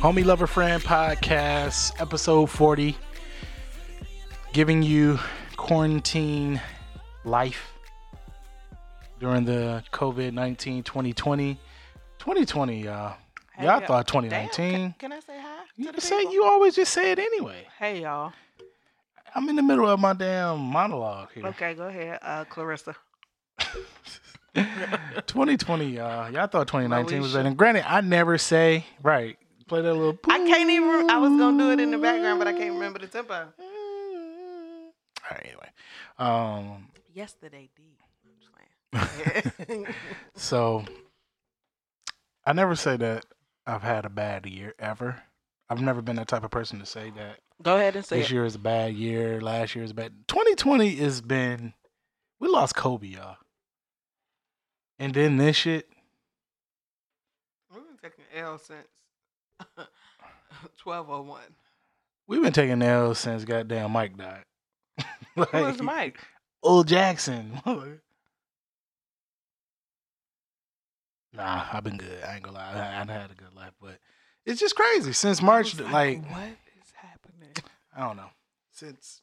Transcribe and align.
Homie 0.00 0.24
Lover 0.24 0.46
Friend 0.46 0.80
Podcast, 0.82 2.00
episode 2.00 2.48
40. 2.48 2.96
Giving 4.52 4.82
you 4.82 5.18
quarantine 5.56 6.60
life 7.24 7.72
during 9.18 9.44
the 9.44 9.82
COVID 9.92 10.32
19 10.32 10.84
2020. 10.84 11.54
2020, 12.18 12.82
y'all. 12.84 13.16
Hey, 13.52 13.64
y'all 13.66 13.80
yo- 13.80 13.86
thought 13.86 14.06
Damn, 14.06 14.22
2019. 14.22 14.72
Can, 14.72 14.94
can 14.98 15.12
I 15.12 15.20
say 15.20 15.38
hi? 15.40 15.64
You 15.76 15.86
to 15.86 15.90
can 15.90 15.96
the 15.96 16.00
say 16.00 16.18
people? 16.18 16.32
you 16.34 16.44
always 16.44 16.76
just 16.76 16.92
say 16.92 17.10
it 17.12 17.18
anyway. 17.18 17.66
Hey 17.78 18.02
y'all. 18.02 18.32
I'm 19.34 19.48
in 19.48 19.56
the 19.56 19.62
middle 19.62 19.86
of 19.88 19.98
my 19.98 20.12
damn 20.12 20.60
monologue 20.60 21.30
here. 21.34 21.46
Okay, 21.48 21.74
go 21.74 21.84
ahead, 21.88 22.18
uh, 22.22 22.44
Clarissa. 22.44 22.94
2020, 24.54 25.86
y'all. 25.96 26.30
Y'all 26.30 26.46
thought 26.46 26.66
2019 26.68 27.20
was 27.22 27.30
Moesha. 27.30 27.34
better. 27.34 27.48
And 27.48 27.56
granted, 27.56 27.90
I 27.90 28.00
never 28.00 28.38
say 28.38 28.84
right. 29.02 29.36
Play 29.66 29.82
that 29.82 29.94
little. 29.94 30.18
I 30.28 30.38
can't 30.38 30.68
even. 30.70 31.08
I 31.10 31.18
was 31.18 31.30
gonna 31.30 31.56
do 31.58 31.70
it 31.70 31.80
in 31.80 31.90
the 31.92 31.98
background, 31.98 32.38
but 32.40 32.48
I 32.48 32.52
can't 32.52 32.74
remember 32.74 32.98
the 32.98 33.06
tempo. 33.06 33.34
All 33.34 33.46
right. 35.30 35.46
Anyway, 35.46 35.68
um, 36.18 36.88
Yesterday, 37.14 37.68
D. 37.76 37.82
I'm 38.92 38.98
just 38.98 39.66
playing. 39.66 39.86
so 40.34 40.84
I 42.44 42.52
never 42.52 42.74
say 42.74 42.96
that 42.96 43.26
I've 43.66 43.82
had 43.82 44.04
a 44.04 44.10
bad 44.10 44.46
year 44.46 44.74
ever. 44.78 45.22
I've 45.68 45.80
never 45.80 46.02
been 46.02 46.16
that 46.16 46.26
type 46.26 46.42
of 46.42 46.50
person 46.50 46.80
to 46.80 46.86
say 46.86 47.12
that 47.16 47.38
go 47.62 47.76
ahead 47.76 47.94
and 47.94 48.04
say 48.04 48.18
this 48.18 48.30
it. 48.30 48.32
year 48.32 48.44
is 48.44 48.56
a 48.56 48.58
bad 48.58 48.94
year. 48.94 49.40
Last 49.40 49.76
year 49.76 49.84
is 49.84 49.92
bad. 49.92 50.12
2020 50.26 50.96
has 50.96 51.20
been. 51.20 51.74
We 52.40 52.48
lost 52.48 52.74
Kobe, 52.74 53.06
y'all. 53.06 53.36
And 55.00 55.12
then 55.14 55.38
this 55.38 55.56
shit. 55.56 55.88
We've 57.74 57.82
been 57.82 57.96
taking 58.02 58.26
L 58.36 58.58
since 58.58 58.86
1201. 60.84 61.40
We've 62.26 62.42
been 62.42 62.52
taking 62.52 62.82
L's 62.82 63.18
since 63.18 63.46
goddamn 63.46 63.92
Mike 63.92 64.18
died. 64.18 64.44
Who 65.34 65.46
was 65.52 65.80
Mike? 65.80 66.20
Old 66.62 66.86
Jackson. 66.86 67.62
nah, 71.32 71.64
I've 71.72 71.82
been 71.82 71.96
good. 71.96 72.22
I 72.22 72.34
ain't 72.34 72.42
gonna 72.42 72.58
lie. 72.58 72.72
I, 72.74 73.00
I've 73.00 73.08
had 73.08 73.30
a 73.30 73.34
good 73.34 73.54
life, 73.56 73.72
but 73.80 73.98
it's 74.44 74.60
just 74.60 74.76
crazy. 74.76 75.14
Since 75.14 75.40
March, 75.40 75.80
I 75.80 75.82
was 75.82 75.92
like, 75.92 76.30
what 76.30 76.42
is 76.78 76.92
happening? 76.94 77.54
I 77.96 78.00
don't 78.06 78.18
know. 78.18 78.28
Since 78.70 79.22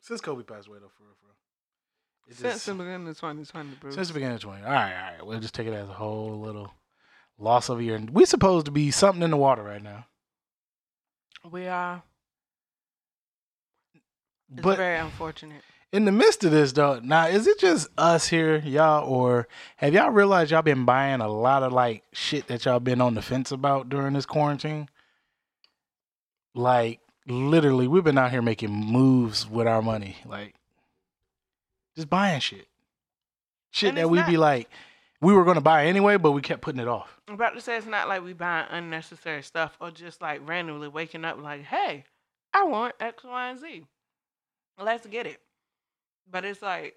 since 0.00 0.20
Kobe 0.20 0.44
passed 0.44 0.68
away, 0.68 0.78
though, 0.80 0.92
for 0.96 1.02
real. 1.02 1.16
It 2.28 2.36
Since 2.36 2.54
just- 2.54 2.66
the 2.66 2.74
beginning 2.74 3.08
of 3.08 3.16
2020, 3.18 3.70
Bruce. 3.80 3.94
since 3.94 4.08
the 4.08 4.14
beginning 4.14 4.36
of 4.36 4.40
20. 4.42 4.62
All 4.64 4.70
right, 4.72 4.94
all 4.94 5.12
right. 5.12 5.26
We'll 5.26 5.40
just 5.40 5.54
take 5.54 5.66
it 5.66 5.72
as 5.74 5.88
a 5.88 5.92
whole 5.94 6.40
little 6.40 6.72
loss 7.38 7.68
of 7.68 7.78
a 7.80 7.84
year. 7.84 7.96
And 7.96 8.10
we 8.10 8.24
supposed 8.24 8.66
to 8.66 8.72
be 8.72 8.90
something 8.90 9.22
in 9.22 9.30
the 9.30 9.36
water 9.36 9.62
right 9.62 9.82
now. 9.82 10.06
we 11.50 11.66
are. 11.66 12.02
It's 14.54 14.62
But 14.62 14.76
very 14.76 14.98
unfortunate. 14.98 15.62
in 15.92 16.04
the 16.04 16.12
midst 16.12 16.44
of 16.44 16.50
this 16.52 16.72
though 16.72 17.00
now 17.00 17.26
is 17.26 17.46
it 17.46 17.58
just 17.58 17.88
us 17.98 18.28
here 18.28 18.58
y'all 18.58 19.06
or 19.08 19.48
have 19.76 19.92
y'all 19.94 20.10
realized 20.10 20.50
y'all 20.50 20.62
been 20.62 20.84
buying 20.84 21.20
a 21.20 21.28
lot 21.28 21.62
of 21.62 21.72
like 21.72 22.04
shit 22.12 22.46
that 22.46 22.64
y'all 22.64 22.78
been 22.80 23.00
on 23.00 23.14
the 23.14 23.22
fence 23.22 23.50
about 23.50 23.88
during 23.88 24.12
this 24.12 24.24
quarantine 24.26 24.88
like 26.54 27.00
literally 27.26 27.88
we've 27.88 28.04
been 28.04 28.18
out 28.18 28.30
here 28.30 28.42
making 28.42 28.70
moves 28.70 29.48
with 29.48 29.66
our 29.66 29.82
money 29.82 30.16
like 30.26 30.54
just 31.96 32.08
buying 32.10 32.40
shit 32.40 32.66
shit 33.70 33.90
And 33.90 33.98
that 33.98 34.10
we 34.10 34.18
not- 34.18 34.28
be 34.28 34.36
like 34.36 34.68
we 35.20 35.32
were 35.32 35.44
going 35.44 35.54
to 35.56 35.60
buy 35.62 35.86
anyway 35.86 36.16
but 36.16 36.32
we 36.32 36.42
kept 36.42 36.62
putting 36.62 36.80
it 36.80 36.88
off 36.88 37.20
I'm 37.28 37.34
about 37.34 37.54
to 37.54 37.60
say 37.60 37.76
it's 37.76 37.86
not 37.86 38.08
like 38.08 38.22
we 38.24 38.32
buying 38.32 38.66
unnecessary 38.70 39.42
stuff 39.42 39.76
or 39.80 39.90
just 39.90 40.20
like 40.20 40.46
randomly 40.46 40.88
waking 40.88 41.24
up 41.24 41.40
like, 41.40 41.62
hey, 41.62 42.04
I 42.52 42.64
want 42.64 42.94
X, 43.00 43.24
Y, 43.24 43.48
and 43.50 43.58
Z. 43.58 43.86
Let's 44.78 45.06
get 45.06 45.26
it. 45.26 45.40
But 46.30 46.44
it's 46.44 46.60
like, 46.60 46.96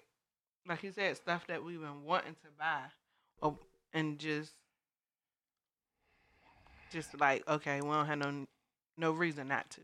like 0.68 0.82
you 0.82 0.90
said, 0.92 1.16
stuff 1.16 1.46
that 1.46 1.64
we've 1.64 1.80
been 1.80 2.04
wanting 2.04 2.34
to 2.34 2.48
buy, 2.58 2.80
or, 3.40 3.56
and 3.94 4.18
just, 4.18 4.52
just 6.92 7.18
like, 7.18 7.48
okay, 7.48 7.80
we 7.80 7.88
don't 7.88 8.06
have 8.06 8.18
no, 8.18 8.46
no 8.98 9.12
reason 9.12 9.48
not 9.48 9.70
to. 9.70 9.80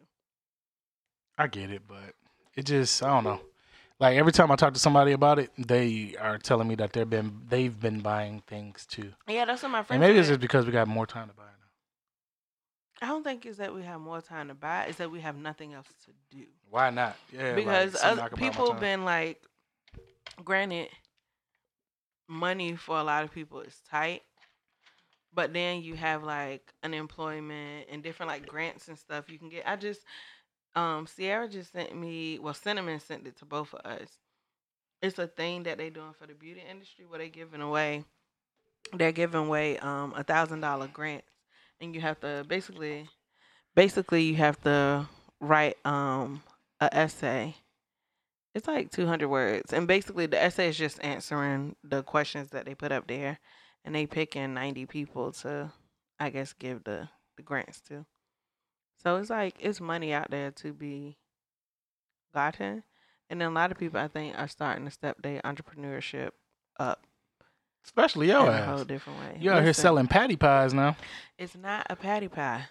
i 1.39 1.47
get 1.47 1.71
it 1.71 1.83
but 1.89 2.15
it 2.57 2.65
just 2.67 3.03
i 3.03 3.09
don't 3.09 3.25
know 3.25 3.41
like 4.03 4.17
every 4.17 4.33
time 4.33 4.51
i 4.51 4.57
talk 4.57 4.75
to 4.75 4.81
somebody 4.81 5.13
about 5.13 5.39
it 5.39 5.51
they 5.57 6.15
are 6.21 6.37
telling 6.37 6.69
me 6.69 6.75
that 6.75 6.93
they've 6.93 7.09
been 7.09 7.41
they've 7.49 7.81
been 7.81 8.01
buying 8.01 8.43
things 8.47 8.85
too 8.85 9.13
Yeah, 9.29 9.45
that's 9.45 9.63
what 9.63 9.71
my 9.71 9.79
And 9.79 9.87
friend. 9.87 10.01
maybe 10.01 10.19
it's 10.19 10.29
just 10.29 10.41
because 10.41 10.67
we 10.67 10.73
got 10.73 10.89
more 10.89 11.07
time 11.07 11.29
to 11.29 11.35
buy 11.35 11.45
now. 11.45 11.49
I 13.01 13.07
don't 13.09 13.25
think 13.25 13.47
it's 13.47 13.59
that 13.59 13.75
we 13.75 13.83
have 13.83 14.01
more 14.01 14.21
time 14.21 14.49
to 14.49 14.55
buy. 14.55 14.85
It's 14.85 14.99
that 14.99 15.11
we 15.11 15.21
have 15.21 15.37
nothing 15.37 15.73
else 15.73 15.89
to 16.05 16.37
do. 16.37 16.45
Why 16.71 16.91
not? 16.91 17.17
Yeah, 17.33 17.55
because 17.55 17.95
like, 17.95 18.05
other 18.05 18.29
could 18.29 18.39
buy 18.39 18.47
my 18.47 18.51
people 18.51 18.75
been 18.75 19.05
like 19.05 19.41
granted 20.45 20.89
money 22.29 22.77
for 22.77 22.97
a 22.99 23.03
lot 23.03 23.25
of 23.25 23.33
people 23.33 23.61
is 23.61 23.81
tight 23.91 24.23
but 25.35 25.53
then 25.53 25.83
you 25.83 25.95
have 25.95 26.23
like 26.23 26.73
unemployment 26.83 27.87
and 27.91 28.03
different 28.03 28.31
like 28.31 28.47
grants 28.47 28.89
and 28.89 28.99
stuff 28.99 29.29
you 29.31 29.39
can 29.39 29.49
get 29.49 29.63
i 29.67 29.77
just 29.77 30.01
um 30.75 31.07
sierra 31.07 31.49
just 31.49 31.73
sent 31.73 31.95
me 31.97 32.39
well 32.39 32.55
cinnamon 32.55 33.01
sent 33.01 33.27
it 33.27 33.37
to 33.39 33.45
both 33.45 33.75
of 33.75 33.81
us. 33.85 34.09
It's 35.03 35.19
a 35.19 35.27
thing 35.27 35.65
that 35.65 35.79
they're 35.79 35.91
doing 35.91 36.15
for 36.19 36.27
the 36.27 36.35
beauty 36.35 36.63
industry 36.69 37.05
where 37.07 37.19
they're 37.19 37.29
giving 37.29 37.61
away 37.61 38.05
they're 38.95 39.13
giving 39.13 39.47
away 39.47 39.79
um 39.79 40.15
a 40.17 40.25
thousand 40.25 40.61
dollar 40.61 40.89
grants. 40.89 41.29
And 41.81 41.95
you 41.95 42.01
have 42.01 42.21
to 42.21 42.45
basically 42.49 43.09
basically 43.75 44.23
you 44.25 44.37
have 44.37 44.61
to 44.63 45.09
write 45.41 45.77
um 45.85 46.43
a 46.81 46.95
essay. 46.95 47.57
It's 48.55 48.69
like 48.69 48.91
200 48.91 49.29
words. 49.29 49.73
And 49.73 49.89
basically 49.89 50.27
the 50.27 50.43
essay 50.43 50.69
is 50.69 50.77
just 50.77 51.03
answering 51.03 51.77
the 51.83 52.03
questions 52.03 52.51
that 52.51 52.67
they 52.67 52.75
put 52.75 52.93
up 52.93 53.07
there. 53.07 53.39
And 53.85 53.95
they 53.95 54.07
picking 54.07 54.55
90 54.55 54.87
people 54.87 55.33
to 55.33 55.73
i 56.21 56.31
guess 56.31 56.53
give 56.53 56.85
the 56.85 57.09
the 57.37 57.43
grants 57.43 57.81
to 57.81 58.07
so 59.03 59.17
it's 59.17 59.31
like 59.31 59.55
it's 59.61 59.81
money 59.81 60.13
out 60.13 60.31
there 60.31 60.51
to 60.51 60.73
be 60.73 61.17
gotten 62.35 62.83
and 63.29 63.41
then 63.41 63.49
a 63.49 63.55
lot 63.55 63.71
of 63.71 63.79
people 63.79 63.99
i 64.01 64.09
think 64.09 64.35
are 64.39 64.49
starting 64.49 64.85
to 64.85 64.91
step 64.91 65.21
their 65.23 65.41
entrepreneurship 65.43 66.31
up 66.79 67.05
especially 67.85 68.31
in 68.31 68.37
your 68.37 68.49
a 68.49 68.63
whole 68.65 68.81
ass. 68.81 68.87
different 68.87 69.19
way. 69.19 69.39
You 69.41 69.51
out 69.51 69.57
here 69.59 69.67
Listen, 69.71 69.83
selling 69.83 70.07
patty 70.07 70.37
pies 70.37 70.73
now, 70.73 70.97
it's 71.37 71.57
not 71.57 71.85
a 71.91 71.97
patty 71.97 72.29
pie 72.29 72.67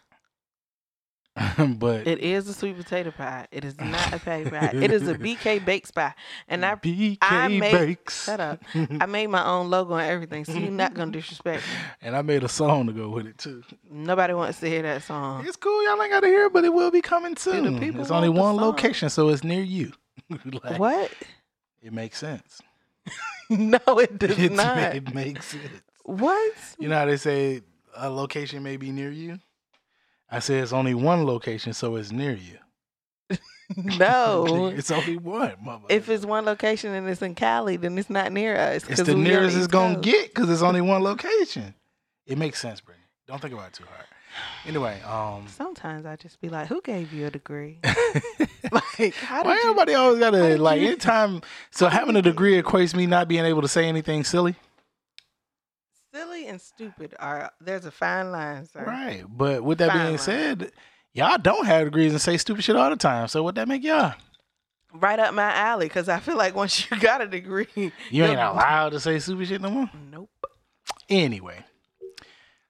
but 1.77 2.05
it 2.07 2.19
is 2.19 2.47
a 2.49 2.53
sweet 2.53 2.75
potato 2.75 3.09
pie 3.11 3.47
it 3.51 3.63
is 3.63 3.79
not 3.79 4.13
a 4.13 4.19
patty 4.19 4.49
pie 4.49 4.71
it 4.73 4.91
is 4.91 5.07
a 5.07 5.15
bk 5.25 5.63
bakes 5.63 5.89
pie 5.89 6.13
and 6.49 6.65
i 6.65 6.75
BK 6.75 7.17
I 7.21 7.47
made- 7.47 7.71
Bakes. 7.71 8.25
shut 8.25 8.41
up 8.41 8.61
i 8.99 9.05
made 9.07 9.27
my 9.27 9.45
own 9.45 9.69
logo 9.69 9.93
and 9.93 10.09
everything 10.11 10.43
so 10.43 10.51
you're 10.53 10.69
not 10.69 10.93
gonna 10.93 11.11
disrespect 11.11 11.63
me 11.63 11.73
and 12.01 12.15
I 12.17 12.21
made 12.21 12.43
a 12.43 12.49
song 12.49 12.87
to 12.87 12.93
go 12.93 13.09
with 13.09 13.27
it 13.27 13.37
too. 13.37 13.63
Nobody 13.89 14.33
wants 14.33 14.59
to 14.59 14.67
hear 14.67 14.81
that 14.81 15.03
song. 15.03 15.45
It's 15.47 15.55
cool. 15.55 15.83
Y'all 15.85 16.01
ain't 16.01 16.11
got 16.11 16.21
to 16.21 16.27
hear 16.27 16.47
it, 16.47 16.53
but 16.53 16.65
it 16.65 16.73
will 16.73 16.89
be 16.91 17.01
coming 17.01 17.37
soon. 17.37 17.79
people 17.79 18.01
it's 18.01 18.09
only 18.11 18.27
the 18.27 18.31
one 18.33 18.55
location, 18.57 19.09
so 19.09 19.29
it's 19.29 19.43
near 19.43 19.61
you. 19.61 19.93
Like, 20.63 20.79
What? 20.79 21.11
It 21.81 21.93
makes 21.93 22.17
sense. 22.17 22.59
No, 23.49 23.79
it 23.99 24.17
does 24.17 24.31
It's- 24.31 24.49
not. 24.51 24.95
It 24.95 25.13
makes 25.13 25.47
sense. 25.47 25.81
What? 26.03 26.53
You 26.79 26.89
know 26.89 26.97
how 26.97 27.05
they 27.05 27.17
say 27.17 27.61
a 27.95 28.09
location 28.09 28.63
may 28.63 28.77
be 28.77 28.91
near 28.91 29.11
you? 29.11 29.39
I 30.31 30.39
said 30.39 30.63
it's 30.63 30.73
only 30.73 30.93
one 30.93 31.25
location, 31.25 31.73
so 31.73 31.95
it's 31.97 32.11
near 32.11 32.33
you. 32.33 32.57
No. 33.77 34.67
it's 34.75 34.91
only 34.91 35.15
one. 35.15 35.53
mother. 35.63 35.85
if 35.89 36.09
it's 36.09 36.25
one 36.25 36.43
location 36.45 36.93
and 36.93 37.07
it's 37.07 37.21
in 37.21 37.35
Cali, 37.35 37.77
then 37.77 37.97
it's 37.97 38.09
not 38.09 38.31
near 38.33 38.55
us. 38.57 38.83
it's 38.89 39.01
the 39.03 39.15
nearest 39.15 39.55
it's 39.55 39.67
gonna 39.67 39.95
Coast. 39.95 40.03
get 40.05 40.33
because 40.33 40.49
it's 40.49 40.61
only 40.61 40.81
one 40.81 41.01
location. 41.03 41.73
It 42.27 42.37
makes 42.37 42.59
sense, 42.59 42.81
Brittany. 42.81 43.05
Don't 43.27 43.41
think 43.41 43.53
about 43.53 43.67
it 43.67 43.73
too 43.73 43.85
hard. 43.85 44.05
Anyway, 44.65 45.01
um, 45.03 45.45
Sometimes 45.47 46.05
I 46.05 46.15
just 46.17 46.39
be 46.41 46.49
like, 46.49 46.67
"Who 46.67 46.81
gave 46.81 47.13
you 47.13 47.27
a 47.27 47.31
degree?" 47.31 47.79
like, 48.71 49.13
how 49.15 49.43
why 49.43 49.53
you? 49.55 49.61
everybody 49.61 49.93
always 49.93 50.19
gotta 50.19 50.57
like 50.57 50.81
you- 50.81 50.87
anytime? 50.87 51.41
So 51.71 51.87
having 51.87 52.15
a 52.17 52.21
degree 52.21 52.61
equates 52.61 52.93
me 52.95 53.05
not 53.05 53.27
being 53.29 53.45
able 53.45 53.61
to 53.61 53.67
say 53.69 53.87
anything 53.87 54.23
silly, 54.25 54.55
Silly 56.13 56.47
and 56.47 56.59
stupid 56.59 57.13
are 57.19 57.51
there's 57.61 57.85
a 57.85 57.91
fine 57.91 58.31
line, 58.31 58.65
sir. 58.67 58.83
right? 58.85 59.23
But 59.29 59.63
with 59.63 59.77
that 59.77 59.89
Fine 59.91 59.97
being 59.99 60.09
line. 60.11 60.17
said, 60.17 60.71
y'all 61.13 61.37
don't 61.37 61.65
have 61.65 61.85
degrees 61.85 62.11
and 62.11 62.21
say 62.21 62.37
stupid 62.37 62.63
shit 62.63 62.75
all 62.75 62.89
the 62.89 62.95
time. 62.97 63.27
So 63.29 63.43
what 63.43 63.55
that 63.55 63.67
make 63.67 63.83
y'all? 63.83 64.13
Right 64.93 65.19
up 65.19 65.33
my 65.33 65.51
alley, 65.53 65.85
because 65.85 66.09
I 66.09 66.19
feel 66.19 66.35
like 66.37 66.53
once 66.53 66.89
you 66.91 66.99
got 66.99 67.21
a 67.21 67.27
degree, 67.27 67.67
You 68.09 68.25
ain't 68.25 68.39
allowed 68.39 68.89
to 68.89 68.99
say 68.99 69.19
stupid 69.19 69.47
shit 69.47 69.61
no 69.61 69.69
more. 69.69 69.89
Nope. 70.11 70.29
Anyway, 71.07 71.63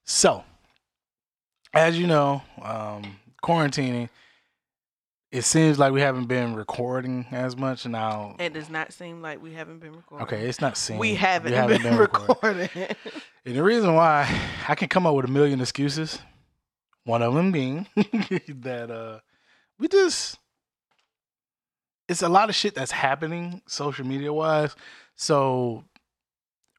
so 0.04 0.44
as 1.74 1.98
you 1.98 2.06
know, 2.08 2.44
um, 2.62 3.16
quarantining, 3.44 4.10
it 5.32 5.44
seems 5.44 5.80
like 5.80 5.94
we 5.94 6.02
haven't 6.02 6.26
been 6.26 6.56
recording 6.56 7.26
as 7.32 7.56
much 7.56 7.86
now. 7.86 8.36
It 8.38 8.54
does 8.54 8.70
not 8.70 8.92
seem 8.92 9.22
like 9.22 9.42
we 9.42 9.54
haven't 9.54 9.80
been 9.80 9.94
recording. 9.94 10.28
Okay, 10.28 10.48
it's 10.48 10.60
not 10.60 10.76
seen. 10.76 10.98
We 10.98 11.16
haven't, 11.16 11.54
been, 11.82 11.98
recording. 11.98 12.70
And 13.46 13.56
the 13.56 13.64
reason 13.64 13.96
why 13.96 14.30
I 14.68 14.76
can 14.76 14.88
come 14.88 15.08
up 15.08 15.16
with 15.16 15.26
a 15.26 15.32
million 15.32 15.62
excuses, 15.62 16.20
one 17.06 17.24
of 17.24 17.34
them 17.34 17.52
being 17.52 17.88
that 17.96 18.92
uh 18.92 19.20
we 19.80 19.88
just 19.88 20.38
it's 22.08 22.22
a 22.22 22.30
lot 22.30 22.50
of 22.50 22.56
shit 22.56 22.76
that's 22.76 22.92
happening 22.92 23.62
social 23.66 24.06
media 24.06 24.32
wise. 24.32 24.76
So 25.16 25.86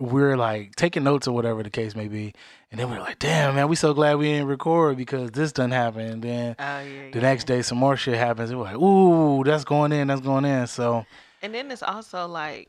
we're 0.02 0.36
like 0.36 0.74
taking 0.74 1.04
notes 1.04 1.28
or 1.28 1.34
whatever 1.34 1.62
the 1.62 1.70
case 1.70 1.94
may 1.94 2.08
be. 2.08 2.34
And 2.70 2.80
then 2.80 2.90
we're 2.90 2.98
like, 2.98 3.20
damn 3.20 3.54
man, 3.54 3.68
we 3.68 3.76
so 3.76 3.94
glad 3.94 4.16
we 4.16 4.26
didn't 4.26 4.48
record 4.48 4.96
because 4.96 5.30
this 5.30 5.52
done 5.52 5.70
happen. 5.70 6.00
And 6.00 6.22
then 6.22 6.56
oh 6.58 6.62
yeah. 6.62 7.10
the 7.10 7.10
yeah. 7.14 7.20
next 7.20 7.44
day 7.44 7.62
some 7.62 7.78
more 7.78 7.96
shit 7.96 8.16
happens. 8.16 8.50
And 8.50 8.58
we're 8.58 8.64
like, 8.64 8.78
ooh, 8.78 9.44
that's 9.44 9.64
going 9.64 9.92
in, 9.92 10.08
that's 10.08 10.20
going 10.20 10.44
in. 10.44 10.66
So 10.66 11.06
And 11.40 11.54
then 11.54 11.70
it's 11.70 11.84
also 11.84 12.26
like 12.26 12.68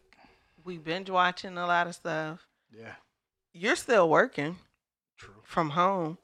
we 0.63 0.77
binge 0.77 1.09
watching 1.09 1.57
a 1.57 1.65
lot 1.65 1.87
of 1.87 1.95
stuff. 1.95 2.45
Yeah. 2.71 2.93
You're 3.51 3.75
still 3.75 4.07
working 4.07 4.57
True. 5.17 5.33
from 5.43 5.71
home, 5.71 6.19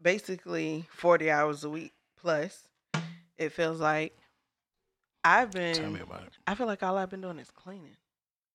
basically 0.00 0.86
forty 0.90 1.30
hours 1.30 1.62
a 1.62 1.70
week 1.70 1.92
plus. 2.20 2.66
It 3.38 3.52
feels 3.52 3.80
like 3.80 4.16
I've 5.24 5.52
been. 5.52 5.74
Tell 5.74 5.90
me 5.90 6.00
about 6.00 6.22
it. 6.22 6.32
I 6.46 6.56
feel 6.56 6.66
like 6.66 6.82
all 6.82 6.96
I've 6.98 7.10
been 7.10 7.20
doing 7.20 7.38
is 7.38 7.50
cleaning. 7.50 7.96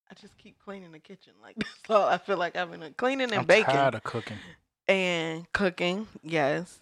I 0.10 0.14
just 0.16 0.38
keep 0.38 0.58
cleaning 0.64 0.92
the 0.92 1.00
kitchen. 1.00 1.34
Like 1.42 1.56
that's 1.58 1.90
all 1.90 2.08
I 2.08 2.18
feel 2.18 2.38
like 2.38 2.56
I've 2.56 2.72
been 2.72 2.94
cleaning 2.98 3.32
and 3.32 3.36
I'm 3.36 3.46
baking 3.46 3.66
tired 3.66 3.96
of 3.96 4.04
cooking. 4.04 4.38
and 4.88 5.52
cooking. 5.54 6.08
Yes, 6.24 6.80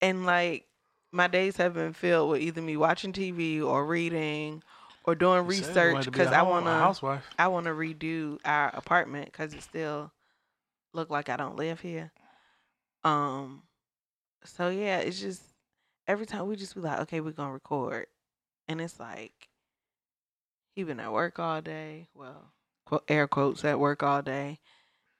and 0.00 0.26
like 0.26 0.66
my 1.12 1.28
days 1.28 1.56
have 1.56 1.74
been 1.74 1.92
filled 1.92 2.30
with 2.30 2.40
either 2.40 2.62
me 2.62 2.76
watching 2.76 3.12
TV 3.12 3.62
or 3.62 3.84
reading 3.86 4.62
or 5.04 5.14
doing 5.14 5.38
You 5.38 5.42
research 5.42 6.04
because 6.06 6.28
I 6.28 6.42
want 6.42 6.66
to. 6.66 7.16
I 7.38 7.48
want 7.48 7.66
to 7.66 7.72
redo 7.72 8.38
our 8.44 8.68
apartment 8.74 9.26
because 9.26 9.54
it 9.54 9.62
still 9.62 10.12
look 10.92 11.10
like 11.10 11.28
I 11.28 11.36
don't 11.36 11.56
live 11.56 11.80
here. 11.80 12.12
Um, 13.04 13.62
so 14.44 14.68
yeah, 14.68 14.98
it's 14.98 15.20
just 15.20 15.42
every 16.06 16.26
time 16.26 16.46
we 16.46 16.56
just 16.56 16.74
be 16.74 16.80
like, 16.80 17.00
okay, 17.00 17.20
we're 17.20 17.32
gonna 17.32 17.52
record, 17.52 18.06
and 18.68 18.80
it's 18.80 19.00
like 19.00 19.48
he 20.74 20.84
been 20.84 21.00
at 21.00 21.12
work 21.12 21.38
all 21.38 21.60
day. 21.60 22.08
Well, 22.14 22.52
quote, 22.86 23.04
air 23.08 23.26
quotes 23.28 23.64
at 23.64 23.78
work 23.78 24.02
all 24.02 24.22
day 24.22 24.58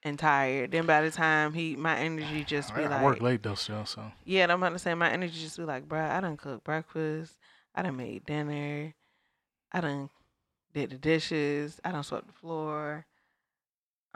and 0.03 0.19
tired. 0.19 0.71
Then 0.71 0.85
by 0.85 1.01
the 1.01 1.11
time 1.11 1.53
he, 1.53 1.75
my 1.75 1.97
energy 1.97 2.43
just 2.43 2.75
be 2.75 2.83
I, 2.83 2.87
like, 2.87 2.99
I 2.99 3.03
work 3.03 3.21
late 3.21 3.43
though 3.43 3.55
still, 3.55 3.85
so 3.85 4.11
yeah, 4.25 4.43
I'm 4.43 4.61
about 4.61 4.73
to 4.73 4.79
say 4.79 4.93
my 4.93 5.09
energy 5.09 5.39
just 5.39 5.57
be 5.57 5.63
like, 5.63 5.87
bro, 5.87 6.01
I 6.01 6.19
done 6.19 6.37
cooked 6.37 6.63
breakfast, 6.63 7.37
I 7.73 7.81
done 7.81 7.97
made 7.97 8.25
dinner, 8.25 8.93
I 9.71 9.81
done 9.81 10.09
did 10.73 10.91
the 10.91 10.97
dishes, 10.97 11.79
I 11.83 11.91
done 11.91 12.03
swept 12.03 12.27
the 12.27 12.33
floor. 12.33 13.05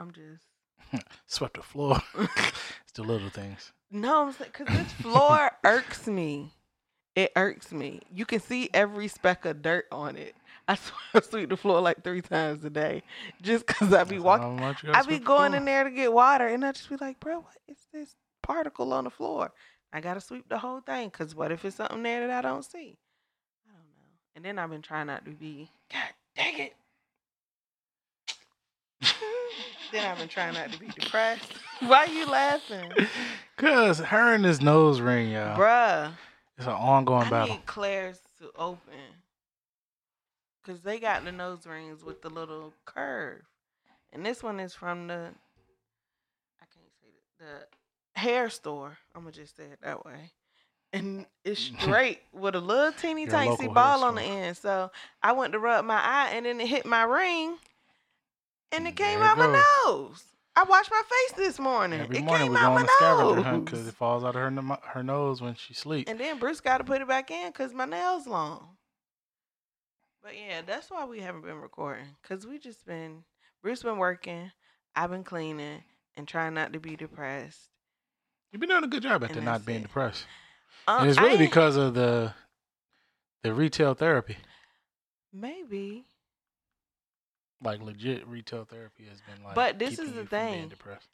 I'm 0.00 0.12
just 0.12 1.04
swept 1.26 1.56
the 1.56 1.62
floor. 1.62 2.00
it's 2.18 2.92
the 2.94 3.02
little 3.02 3.30
things. 3.30 3.72
no, 3.90 4.26
I'm 4.26 4.32
saying 4.32 4.50
because 4.56 4.76
this 4.76 4.92
floor 4.92 5.50
irks 5.64 6.06
me. 6.06 6.52
It 7.14 7.32
irks 7.34 7.72
me. 7.72 8.00
You 8.12 8.24
can 8.24 8.38
see 8.38 8.70
every 8.72 9.08
speck 9.08 9.44
of 9.44 9.60
dirt 9.60 9.86
on 9.90 10.16
it. 10.16 10.36
I 10.68 10.74
swear 11.12 11.22
sweep 11.22 11.48
the 11.48 11.56
floor 11.56 11.80
like 11.80 12.04
three 12.04 12.20
times 12.20 12.64
a 12.64 12.70
day, 12.70 13.02
just 13.42 13.66
because 13.66 13.92
I 13.94 14.04
be 14.04 14.18
walking. 14.18 14.60
I 14.92 15.02
be 15.02 15.18
going 15.18 15.54
in 15.54 15.64
there 15.64 15.84
to 15.84 15.90
get 15.90 16.12
water, 16.12 16.46
and 16.46 16.64
I 16.64 16.72
just 16.72 16.90
be 16.90 16.96
like, 17.00 17.18
bro, 17.20 17.36
what 17.40 17.56
is 17.66 17.78
this 17.92 18.14
particle 18.42 18.92
on 18.92 19.04
the 19.04 19.10
floor? 19.10 19.52
I 19.92 20.00
gotta 20.00 20.20
sweep 20.20 20.48
the 20.48 20.58
whole 20.58 20.80
thing, 20.80 21.10
cause 21.10 21.34
what 21.34 21.50
if 21.50 21.64
it's 21.64 21.76
something 21.76 22.02
there 22.02 22.26
that 22.26 22.44
I 22.44 22.48
don't 22.48 22.64
see? 22.64 22.98
I 23.66 23.72
don't 23.72 23.86
know. 23.86 24.12
And 24.36 24.44
then 24.44 24.58
I've 24.58 24.70
been 24.70 24.82
trying 24.82 25.06
not 25.06 25.24
to 25.24 25.30
be. 25.30 25.70
God 25.90 26.02
dang 26.36 26.58
it. 26.58 26.76
then 29.92 30.04
I've 30.04 30.18
been 30.18 30.28
trying 30.28 30.54
not 30.54 30.70
to 30.72 30.78
be 30.78 30.88
depressed. 30.88 31.50
Why 31.80 31.98
are 32.04 32.08
you 32.12 32.26
laughing, 32.26 32.90
Cause 33.56 33.98
her 34.00 34.34
and 34.34 34.44
this 34.44 34.60
nose 34.60 35.00
ring, 35.00 35.30
y'all. 35.30 35.56
bruh? 35.58 36.12
It's 36.58 36.66
an 36.66 36.72
ongoing 36.74 37.26
I 37.26 37.30
battle. 37.30 37.54
need 37.54 37.66
Claire's 37.66 38.20
to 38.40 38.50
open, 38.56 38.98
cause 40.68 40.80
they 40.82 41.00
got 41.00 41.24
the 41.24 41.32
nose 41.32 41.66
rings 41.66 42.04
with 42.04 42.20
the 42.20 42.28
little 42.28 42.74
curve, 42.84 43.40
and 44.12 44.24
this 44.24 44.42
one 44.42 44.60
is 44.60 44.74
from 44.74 45.06
the. 45.06 45.30
I 46.60 46.66
can't 46.66 46.92
say 47.00 47.08
it. 47.08 47.68
The 48.14 48.20
hair 48.20 48.50
store. 48.50 48.98
I'm 49.14 49.22
gonna 49.22 49.32
just 49.32 49.56
say 49.56 49.64
it 49.64 49.78
that 49.82 50.04
way. 50.04 50.32
And 50.92 51.26
it's 51.44 51.60
straight 51.80 52.20
with 52.32 52.54
a 52.54 52.60
little 52.60 52.92
teeny 52.92 53.26
tiny 53.26 53.68
ball 53.68 54.04
on 54.04 54.16
the 54.16 54.22
end. 54.22 54.56
So 54.58 54.90
I 55.22 55.32
went 55.32 55.54
to 55.54 55.58
rub 55.58 55.84
my 55.86 56.00
eye, 56.00 56.30
and 56.34 56.44
then 56.44 56.60
it 56.60 56.66
hit 56.66 56.84
my 56.84 57.04
ring, 57.04 57.56
and 58.72 58.86
it 58.86 58.96
came 58.96 59.20
There 59.20 59.28
it 59.28 59.30
out 59.30 59.38
my 59.38 59.64
nose. 59.86 60.22
I 60.54 60.64
washed 60.64 60.90
my 60.90 61.02
face 61.08 61.38
this 61.38 61.58
morning. 61.58 62.00
Every 62.00 62.18
it 62.18 62.24
morning 62.24 62.46
came 62.46 62.52
we 62.52 62.58
go 62.58 62.64
out 62.64 62.72
on 62.72 62.74
my 62.74 62.82
a 62.82 62.88
scavenger 62.88 63.42
hunt 63.42 63.64
because 63.64 63.86
it 63.86 63.94
falls 63.94 64.24
out 64.24 64.34
of 64.36 64.42
her 64.42 64.78
her 64.88 65.02
nose 65.02 65.40
when 65.40 65.54
she 65.54 65.72
sleeps. 65.72 66.10
And 66.10 66.20
then 66.20 66.38
Bruce 66.38 66.60
got 66.60 66.78
to 66.78 66.84
put 66.84 67.00
it 67.00 67.08
back 67.08 67.30
in 67.30 67.48
because 67.50 67.72
my 67.72 67.86
nails 67.86 68.26
long. 68.26 68.77
But 70.28 70.36
yeah, 70.36 70.60
that's 70.60 70.90
why 70.90 71.06
we 71.06 71.20
haven't 71.20 71.40
been 71.40 71.56
recording 71.56 72.04
because 72.20 72.46
we 72.46 72.58
just 72.58 72.84
been 72.84 73.24
Bruce 73.62 73.82
been 73.82 73.96
working, 73.96 74.50
I've 74.94 75.08
been 75.08 75.24
cleaning 75.24 75.82
and 76.18 76.28
trying 76.28 76.52
not 76.52 76.74
to 76.74 76.78
be 76.78 76.96
depressed. 76.96 77.70
You've 78.52 78.60
been 78.60 78.68
doing 78.68 78.84
a 78.84 78.88
good 78.88 79.02
job 79.02 79.24
at 79.24 79.32
the 79.32 79.40
not 79.40 79.64
being 79.64 79.78
it. 79.78 79.82
depressed, 79.84 80.26
Um, 80.86 81.00
and 81.00 81.08
it's 81.08 81.18
really 81.18 81.38
because 81.38 81.76
of 81.76 81.94
the 81.94 82.34
the 83.42 83.54
retail 83.54 83.94
therapy. 83.94 84.36
maybe, 85.32 86.04
Like 87.64 87.80
legit 87.80 88.28
retail 88.28 88.66
therapy 88.66 89.06
has 89.08 89.22
been 89.22 89.42
like. 89.42 89.54
But 89.54 89.78
this 89.78 89.98
is 89.98 90.12
the 90.12 90.20
you 90.20 90.26
from 90.26 90.40
being 90.40 90.52
thing. 90.52 90.68
Depressed. 90.68 91.08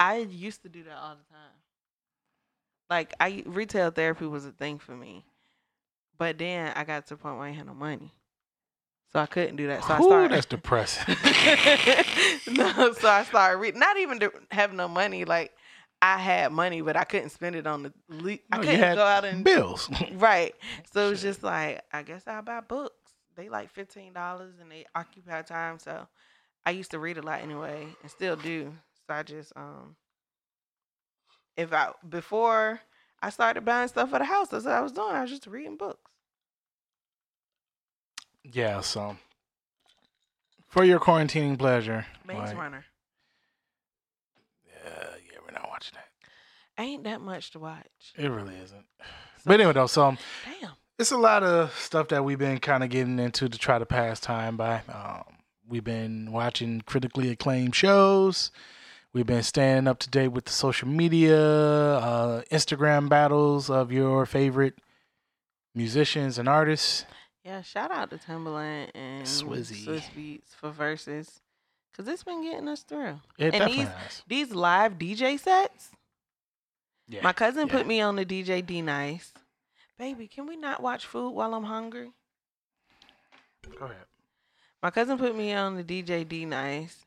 I 0.00 0.20
used 0.20 0.62
to 0.62 0.70
do 0.70 0.84
that 0.84 0.96
all 0.96 1.16
the 1.16 1.34
time. 1.34 1.52
Like 2.88 3.12
I 3.20 3.42
retail 3.44 3.90
therapy 3.90 4.24
was 4.24 4.46
a 4.46 4.52
thing 4.52 4.78
for 4.78 4.96
me, 4.96 5.26
but 6.16 6.38
then 6.38 6.72
I 6.74 6.84
got 6.84 7.06
to 7.08 7.14
the 7.14 7.18
point 7.18 7.36
where 7.36 7.46
I 7.46 7.50
had 7.50 7.66
no 7.66 7.74
money, 7.74 8.14
so 9.12 9.20
I 9.20 9.26
couldn't 9.26 9.56
do 9.56 9.68
that. 9.68 9.84
So 9.84 9.94
I 9.94 10.00
Ooh, 10.00 10.04
started. 10.04 10.32
that's 10.32 10.46
depressing. 10.46 11.14
no, 12.54 12.92
so 12.92 13.08
I 13.08 13.24
started 13.24 13.58
reading. 13.58 13.80
Not 13.80 13.96
even 13.98 14.20
to 14.20 14.32
have 14.50 14.72
no 14.72 14.88
money. 14.88 15.24
Like 15.24 15.52
I 16.02 16.18
had 16.18 16.52
money, 16.52 16.80
but 16.82 16.96
I 16.96 17.04
couldn't 17.04 17.30
spend 17.30 17.56
it 17.56 17.66
on 17.66 17.84
the. 17.84 17.92
Le- 18.08 18.38
I 18.52 18.56
No, 18.56 18.62
you 18.62 18.68
couldn't 18.68 18.94
go 18.94 19.04
out 19.04 19.24
and 19.24 19.44
bills. 19.44 19.90
right. 20.12 20.54
So 20.92 21.06
it 21.06 21.10
was 21.10 21.22
just 21.22 21.42
like 21.42 21.82
I 21.92 22.02
guess 22.02 22.22
I'll 22.26 22.42
buy 22.42 22.60
books. 22.60 22.94
They 23.36 23.48
like 23.48 23.70
fifteen 23.70 24.12
dollars 24.12 24.54
and 24.60 24.70
they 24.70 24.84
occupy 24.94 25.42
time. 25.42 25.78
So 25.78 26.06
I 26.66 26.70
used 26.72 26.90
to 26.90 26.98
read 26.98 27.18
a 27.18 27.22
lot 27.22 27.40
anyway, 27.40 27.86
and 28.02 28.10
still 28.10 28.36
do. 28.36 28.72
So 29.06 29.14
I 29.14 29.22
just 29.22 29.52
um, 29.56 29.96
if 31.56 31.72
I 31.72 31.92
before 32.08 32.80
I 33.22 33.30
started 33.30 33.64
buying 33.64 33.88
stuff 33.88 34.10
for 34.10 34.18
the 34.18 34.24
house, 34.24 34.48
that's 34.48 34.64
what 34.64 34.74
I 34.74 34.80
was 34.80 34.92
doing. 34.92 35.10
I 35.10 35.22
was 35.22 35.30
just 35.30 35.46
reading 35.46 35.76
books. 35.76 36.07
Yeah, 38.52 38.80
so 38.80 39.16
for 40.68 40.84
your 40.84 41.00
quarantining 41.00 41.58
pleasure, 41.58 42.06
Maze 42.26 42.36
like, 42.36 42.56
Runner 42.56 42.84
yeah, 44.66 45.04
yeah, 45.32 45.38
we're 45.44 45.52
not 45.52 45.68
watching 45.68 45.94
that. 45.94 46.82
ain't 46.82 47.04
that 47.04 47.20
much 47.20 47.50
to 47.52 47.58
watch. 47.58 47.86
It 48.16 48.28
really 48.28 48.56
isn't. 48.56 48.84
But 49.46 49.60
anyway, 49.60 49.72
though, 49.72 49.86
so 49.86 50.16
Damn. 50.60 50.72
it's 50.98 51.12
a 51.12 51.16
lot 51.16 51.42
of 51.42 51.72
stuff 51.78 52.08
that 52.08 52.22
we've 52.22 52.40
been 52.40 52.58
kind 52.58 52.82
of 52.82 52.90
getting 52.90 53.18
into 53.18 53.48
to 53.48 53.56
try 53.56 53.78
to 53.78 53.86
pass 53.86 54.20
time 54.20 54.58
by. 54.58 54.82
Um, 54.92 55.22
we've 55.66 55.84
been 55.84 56.32
watching 56.32 56.82
critically 56.82 57.30
acclaimed 57.30 57.74
shows. 57.74 58.50
We've 59.14 59.24
been 59.24 59.44
staying 59.44 59.86
up 59.86 60.00
to 60.00 60.10
date 60.10 60.28
with 60.28 60.44
the 60.46 60.52
social 60.52 60.86
media, 60.88 61.40
uh, 61.40 62.42
Instagram 62.52 63.08
battles 63.08 63.70
of 63.70 63.90
your 63.90 64.26
favorite 64.26 64.74
musicians 65.74 66.36
and 66.36 66.48
artists. 66.48 67.06
Yeah, 67.44 67.62
shout 67.62 67.90
out 67.90 68.10
to 68.10 68.18
Timbaland 68.18 68.90
and 68.94 69.24
Swizzy. 69.26 69.84
Swizz 69.86 70.10
Beatz 70.16 70.54
for 70.54 70.70
verses, 70.70 71.40
cause 71.96 72.06
it's 72.08 72.24
been 72.24 72.42
getting 72.42 72.68
us 72.68 72.82
through. 72.82 73.20
It 73.38 73.54
And 73.54 73.70
these- 73.70 73.88
has. 73.88 74.22
These 74.26 74.50
live 74.52 74.98
DJ 74.98 75.38
sets. 75.38 75.90
Yeah. 77.06 77.22
My 77.22 77.32
cousin 77.32 77.66
yeah. 77.68 77.72
put 77.72 77.86
me 77.86 78.00
on 78.02 78.16
the 78.16 78.24
DJ 78.26 78.60
D 78.64 78.82
Nice. 78.82 79.32
Baby, 79.98 80.28
can 80.28 80.46
we 80.46 80.56
not 80.56 80.82
watch 80.82 81.06
food 81.06 81.30
while 81.30 81.54
I'm 81.54 81.64
hungry? 81.64 82.12
Go 83.78 83.86
ahead. 83.86 84.04
My 84.82 84.90
cousin 84.90 85.18
put 85.18 85.34
me 85.36 85.52
on 85.54 85.76
the 85.76 85.82
DJ 85.84 86.28
D 86.28 86.44
Nice, 86.44 87.04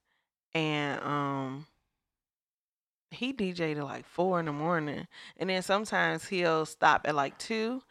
and 0.55 0.99
um, 1.01 1.67
he 3.11 3.31
DJ'd 3.31 3.77
at 3.77 3.83
like 3.83 4.05
four 4.05 4.39
in 4.39 4.47
the 4.47 4.51
morning, 4.51 5.07
and 5.37 5.49
then 5.49 5.61
sometimes 5.61 6.27
he'll 6.27 6.65
stop 6.65 7.01
at 7.05 7.15
like 7.15 7.37
two, 7.37 7.81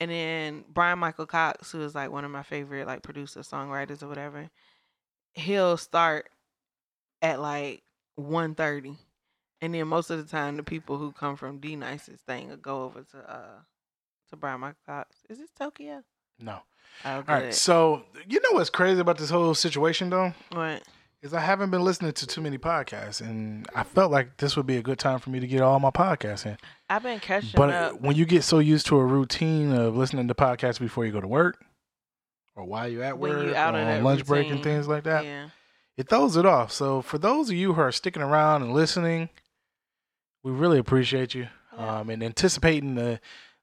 and 0.00 0.10
then 0.10 0.64
Bryan-Michael 0.72 1.26
Cox, 1.26 1.72
who 1.72 1.82
is 1.82 1.94
like 1.94 2.10
one 2.10 2.24
of 2.24 2.30
my 2.30 2.42
favorite 2.42 2.86
like 2.86 3.02
producer 3.02 3.40
songwriters 3.40 4.02
or 4.02 4.08
whatever, 4.08 4.48
he'll 5.34 5.76
start 5.76 6.28
at 7.22 7.40
like 7.40 7.82
1.30. 8.18 8.96
and 9.60 9.74
then 9.74 9.88
most 9.88 10.10
of 10.10 10.18
the 10.18 10.30
time 10.30 10.56
the 10.56 10.62
people 10.62 10.98
who 10.98 11.12
come 11.12 11.36
from 11.36 11.58
D 11.58 11.76
Nice's 11.76 12.20
thing 12.20 12.48
will 12.48 12.56
go 12.56 12.84
over 12.84 13.02
to 13.02 13.18
uh 13.18 13.60
to 14.30 14.36
Bryan-Michael 14.36 14.76
Cox. 14.86 15.16
Is 15.28 15.38
this 15.38 15.50
Tokyo? 15.58 16.02
No. 16.38 16.60
Oh, 17.04 17.14
All 17.16 17.22
right. 17.26 17.54
So 17.54 18.04
you 18.28 18.40
know 18.40 18.52
what's 18.52 18.70
crazy 18.70 19.00
about 19.00 19.18
this 19.18 19.30
whole 19.30 19.54
situation 19.54 20.10
though 20.10 20.32
what? 20.50 20.82
Is 21.22 21.34
I 21.34 21.40
haven't 21.40 21.70
been 21.70 21.82
listening 21.82 22.12
to 22.12 22.26
too 22.26 22.40
many 22.40 22.58
podcasts, 22.58 23.20
and 23.20 23.66
I 23.74 23.82
felt 23.82 24.12
like 24.12 24.36
this 24.36 24.56
would 24.56 24.66
be 24.66 24.76
a 24.76 24.82
good 24.82 24.98
time 24.98 25.18
for 25.18 25.30
me 25.30 25.40
to 25.40 25.46
get 25.46 25.60
all 25.60 25.80
my 25.80 25.90
podcasts 25.90 26.46
in. 26.46 26.56
I've 26.88 27.02
been 27.02 27.18
catching 27.20 27.50
up. 27.50 27.56
But 27.56 28.00
when 28.00 28.14
you 28.16 28.24
get 28.24 28.44
so 28.44 28.60
used 28.60 28.86
to 28.86 28.98
a 28.98 29.04
routine 29.04 29.72
of 29.72 29.96
listening 29.96 30.28
to 30.28 30.34
podcasts 30.34 30.78
before 30.78 31.04
you 31.04 31.12
go 31.12 31.20
to 31.20 31.26
work, 31.28 31.64
or 32.54 32.64
while 32.64 32.88
you're 32.88 33.02
at 33.04 33.18
When 33.18 33.32
work, 33.32 33.46
you 33.48 33.54
out 33.54 33.74
or 33.74 33.78
on 33.78 34.04
lunch 34.04 34.26
break 34.26 34.48
and 34.50 34.62
things 34.62 34.86
like 34.86 35.04
that, 35.04 35.24
Yeah. 35.24 35.48
it 35.96 36.08
throws 36.08 36.36
it 36.36 36.46
off. 36.46 36.70
So 36.72 37.02
for 37.02 37.18
those 37.18 37.50
of 37.50 37.56
you 37.56 37.74
who 37.74 37.80
are 37.80 37.92
sticking 37.92 38.22
around 38.22 38.62
and 38.62 38.72
listening, 38.72 39.28
we 40.44 40.52
really 40.52 40.78
appreciate 40.78 41.34
you 41.34 41.48
Yeah. 41.76 41.98
um, 42.00 42.10
and 42.10 42.22
anticipating 42.22 42.94
the 42.94 43.20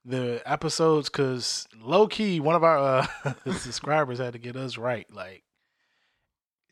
the 0.08 0.40
episodes 0.46 1.10
because 1.10 1.68
low 1.82 2.08
key 2.08 2.40
one 2.40 2.54
of 2.56 2.64
our 2.64 2.78
uh, 3.26 3.34
subscribers 3.54 4.20
had 4.20 4.34
to 4.34 4.40
get 4.40 4.56
us 4.56 4.78
right. 4.78 5.08
Like 5.12 5.42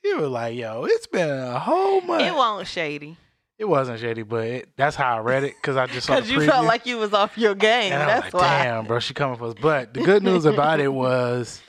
he 0.04 0.14
was 0.14 0.30
like, 0.30 0.56
"Yo, 0.56 0.86
it's 0.86 1.08
been 1.08 1.30
a 1.30 1.58
whole 1.58 2.02
month." 2.02 2.22
It 2.24 2.36
won't 2.36 2.68
shady. 2.68 3.18
It 3.58 3.66
wasn't 3.66 4.00
shady, 4.00 4.24
but 4.24 4.46
it, 4.46 4.70
that's 4.76 4.96
how 4.96 5.18
I 5.18 5.20
read 5.20 5.44
it 5.44 5.56
because 5.56 5.78
I 5.78 5.86
just 5.88 6.08
saw 6.08 6.16
Because 6.16 6.30
you 6.30 6.46
felt 6.46 6.66
like 6.66 6.86
you 6.86 6.98
was 6.98 7.14
off 7.14 7.38
your 7.38 7.56
game. 7.56 7.94
And 7.94 8.04
I 8.04 8.06
was 8.16 8.24
That's 8.24 8.34
like, 8.34 8.44
why. 8.44 8.64
damn, 8.64 8.86
bro, 8.86 9.00
she 9.00 9.14
coming 9.14 9.38
for 9.38 9.46
us. 9.46 9.54
But 9.62 9.94
the 9.94 10.02
good 10.02 10.24
news 10.24 10.46
about 10.46 10.80
it 10.80 10.88
was 10.94 11.62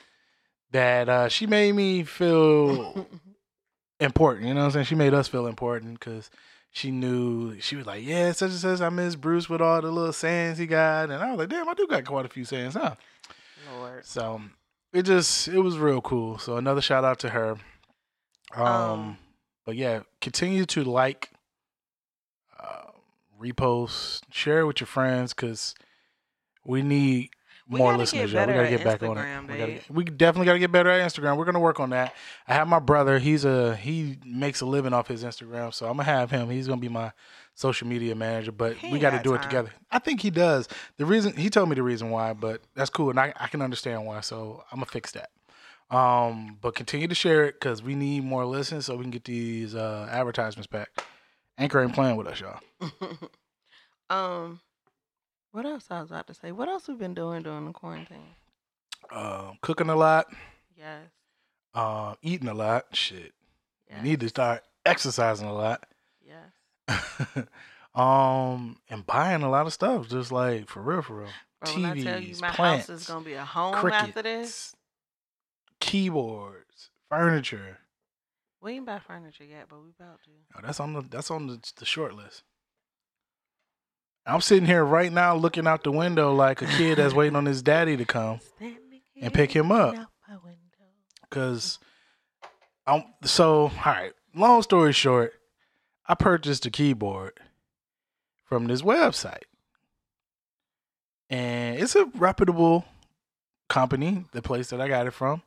that 0.72 1.08
uh, 1.08 1.28
she 1.28 1.46
made 1.46 1.72
me 1.72 2.02
feel 2.02 3.06
important. 4.00 4.48
You 4.48 4.54
know 4.54 4.60
what 4.60 4.66
I'm 4.66 4.72
saying? 4.72 4.86
She 4.86 4.94
made 4.94 5.14
us 5.14 5.28
feel 5.28 5.46
important 5.46 6.00
because 6.00 6.30
she 6.70 6.90
knew 6.90 7.60
she 7.60 7.76
was 7.76 7.86
like, 7.86 8.02
yeah, 8.04 8.32
such 8.32 8.50
and 8.50 8.58
such. 8.58 8.80
I 8.80 8.88
miss 8.88 9.14
Bruce 9.14 9.48
with 9.48 9.60
all 9.60 9.80
the 9.80 9.90
little 9.90 10.12
sayings 10.12 10.58
he 10.58 10.66
got, 10.66 11.10
and 11.10 11.22
I 11.22 11.30
was 11.30 11.38
like, 11.38 11.48
damn, 11.50 11.68
I 11.68 11.74
do 11.74 11.86
got 11.86 12.04
quite 12.04 12.24
a 12.24 12.28
few 12.28 12.44
sayings, 12.44 12.74
huh? 12.74 12.94
Lord. 13.78 14.04
So 14.04 14.40
it 14.92 15.02
just 15.02 15.48
it 15.48 15.60
was 15.60 15.78
real 15.78 16.00
cool. 16.00 16.38
So 16.38 16.56
another 16.56 16.80
shout 16.80 17.04
out 17.04 17.18
to 17.20 17.28
her. 17.30 17.56
Um, 18.56 18.66
Um, 18.66 19.18
but 19.64 19.76
yeah, 19.76 20.00
continue 20.20 20.64
to 20.66 20.84
like, 20.84 21.30
uh, 22.60 22.90
repost, 23.40 24.22
share 24.30 24.60
it 24.60 24.66
with 24.66 24.80
your 24.80 24.86
friends 24.86 25.32
because 25.34 25.74
we 26.64 26.82
need 26.82 27.30
more 27.66 27.96
listeners. 27.96 28.32
get. 28.32 28.48
We 28.48 28.54
gotta 28.54 28.68
get 28.68 28.84
back 28.84 29.02
on 29.02 29.16
it. 29.16 29.50
We, 29.50 29.58
gotta, 29.58 29.80
we 29.90 30.04
definitely 30.04 30.46
gotta 30.46 30.58
get 30.58 30.70
better 30.72 30.90
at 30.90 31.10
Instagram. 31.10 31.36
We're 31.36 31.46
gonna 31.46 31.60
work 31.60 31.80
on 31.80 31.90
that. 31.90 32.14
I 32.46 32.54
have 32.54 32.68
my 32.68 32.78
brother. 32.78 33.18
He's 33.18 33.44
a 33.44 33.74
he 33.76 34.18
makes 34.24 34.60
a 34.60 34.66
living 34.66 34.92
off 34.92 35.08
his 35.08 35.24
Instagram, 35.24 35.72
so 35.72 35.86
I'm 35.86 35.92
gonna 35.96 36.04
have 36.04 36.30
him. 36.30 36.50
He's 36.50 36.68
gonna 36.68 36.80
be 36.80 36.88
my 36.90 37.12
social 37.54 37.86
media 37.88 38.14
manager. 38.14 38.52
But 38.52 38.76
He 38.76 38.92
we 38.92 38.98
got 38.98 39.10
to 39.10 39.16
got 39.16 39.24
do 39.24 39.34
it 39.34 39.42
together. 39.42 39.70
I 39.90 39.98
think 39.98 40.20
he 40.20 40.30
does. 40.30 40.68
The 40.98 41.06
reason 41.06 41.36
he 41.36 41.48
told 41.48 41.68
me 41.68 41.74
the 41.74 41.82
reason 41.82 42.10
why, 42.10 42.34
but 42.34 42.60
that's 42.74 42.90
cool, 42.90 43.10
and 43.10 43.18
I, 43.18 43.32
I 43.40 43.48
can 43.48 43.62
understand 43.62 44.04
why. 44.04 44.20
So 44.20 44.62
I'm 44.70 44.76
gonna 44.78 44.86
fix 44.86 45.12
that. 45.12 45.30
Um, 45.94 46.58
but 46.60 46.74
continue 46.74 47.06
to 47.06 47.14
share 47.14 47.44
it 47.44 47.54
because 47.60 47.82
we 47.82 47.94
need 47.94 48.24
more 48.24 48.44
listens 48.44 48.86
so 48.86 48.96
we 48.96 49.04
can 49.04 49.10
get 49.10 49.24
these 49.24 49.74
uh, 49.74 50.08
advertisements 50.10 50.66
back. 50.66 50.88
Anchor 51.56 51.82
ain't 51.82 51.94
playing 51.94 52.16
with 52.16 52.26
us, 52.26 52.40
y'all. 52.40 52.58
um, 54.10 54.60
what 55.52 55.64
else 55.64 55.86
I 55.90 56.00
was 56.00 56.10
about 56.10 56.26
to 56.26 56.34
say? 56.34 56.50
What 56.50 56.68
else 56.68 56.88
we've 56.88 56.98
been 56.98 57.14
doing 57.14 57.42
during 57.44 57.66
the 57.66 57.72
quarantine? 57.72 58.34
Um, 59.12 59.58
cooking 59.60 59.88
a 59.88 59.94
lot, 59.94 60.26
Yes. 60.76 61.02
uh, 61.74 62.14
eating 62.22 62.48
a 62.48 62.54
lot. 62.54 62.86
Shit, 62.92 63.32
yes. 63.88 64.02
we 64.02 64.08
need 64.08 64.20
to 64.20 64.28
start 64.28 64.64
exercising 64.84 65.46
a 65.46 65.52
lot. 65.52 65.84
Yes. 66.26 67.46
um, 67.94 68.78
and 68.90 69.06
buying 69.06 69.42
a 69.42 69.50
lot 69.50 69.66
of 69.66 69.72
stuff, 69.72 70.08
just 70.08 70.32
like 70.32 70.68
for 70.68 70.80
real, 70.80 71.02
for 71.02 71.18
real. 71.18 71.28
Bro, 71.62 71.74
when 71.74 71.84
I 71.84 72.02
tell 72.02 72.20
you 72.20 72.30
TVs, 72.32 72.40
my 72.40 72.46
house 72.48 72.56
plants, 72.56 72.88
is 72.88 73.06
gonna 73.06 73.24
be 73.24 73.34
a 73.34 73.44
home 73.44 73.74
Crickets, 73.74 74.08
after 74.08 74.22
this. 74.22 74.73
Keyboards, 75.84 76.90
furniture. 77.08 77.78
We 78.62 78.72
ain't 78.72 78.86
buy 78.86 78.98
furniture 78.98 79.44
yet, 79.44 79.66
but 79.68 79.82
we 79.82 79.90
about 79.98 80.22
to. 80.24 80.30
Oh, 80.56 80.60
that's 80.64 80.80
on 80.80 80.94
the 80.94 81.02
that's 81.02 81.30
on 81.30 81.46
the, 81.46 81.72
the 81.78 81.84
short 81.84 82.14
list. 82.14 82.42
I'm 84.26 84.40
sitting 84.40 84.64
here 84.64 84.82
right 84.84 85.12
now 85.12 85.36
looking 85.36 85.66
out 85.66 85.84
the 85.84 85.92
window 85.92 86.32
like 86.34 86.62
a 86.62 86.66
kid 86.66 86.96
that's 86.96 87.12
waiting 87.12 87.36
on 87.36 87.44
his 87.44 87.60
daddy 87.62 87.96
to 87.98 88.06
come 88.06 88.40
And 89.20 89.32
pick 89.34 89.52
him 89.52 89.70
up. 89.70 89.88
looking 89.88 90.00
out 90.00 90.08
my 90.28 90.36
window. 90.36 90.58
because 91.28 91.78
I'm 92.86 93.04
so 93.24 93.64
all 93.64 93.70
right. 93.84 94.12
Long 94.34 94.62
story 94.62 94.92
short, 94.92 95.34
I 96.08 96.14
purchased 96.14 96.64
a 96.66 96.70
keyboard 96.70 97.38
from 98.44 98.66
this 98.66 98.80
website, 98.82 99.44
and 101.30 101.78
it's 101.78 101.94
a 101.94 102.06
reputable 102.16 102.84
company. 103.68 104.24
The 104.32 104.42
place 104.42 104.70
that 104.70 104.80
I 104.80 104.88
got 104.88 105.06
it 105.06 105.12
from, 105.12 105.42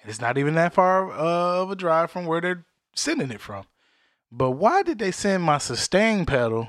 and 0.00 0.10
it's 0.10 0.20
not 0.20 0.38
even 0.38 0.54
that 0.54 0.74
far 0.74 1.10
uh, 1.10 1.62
of 1.62 1.70
a 1.70 1.76
drive 1.76 2.10
from 2.10 2.26
where 2.26 2.40
they're 2.40 2.64
sending 2.94 3.30
it 3.30 3.40
from. 3.40 3.64
But 4.30 4.52
why 4.52 4.82
did 4.82 4.98
they 4.98 5.10
send 5.10 5.42
my 5.42 5.58
sustain 5.58 6.26
pedal 6.26 6.68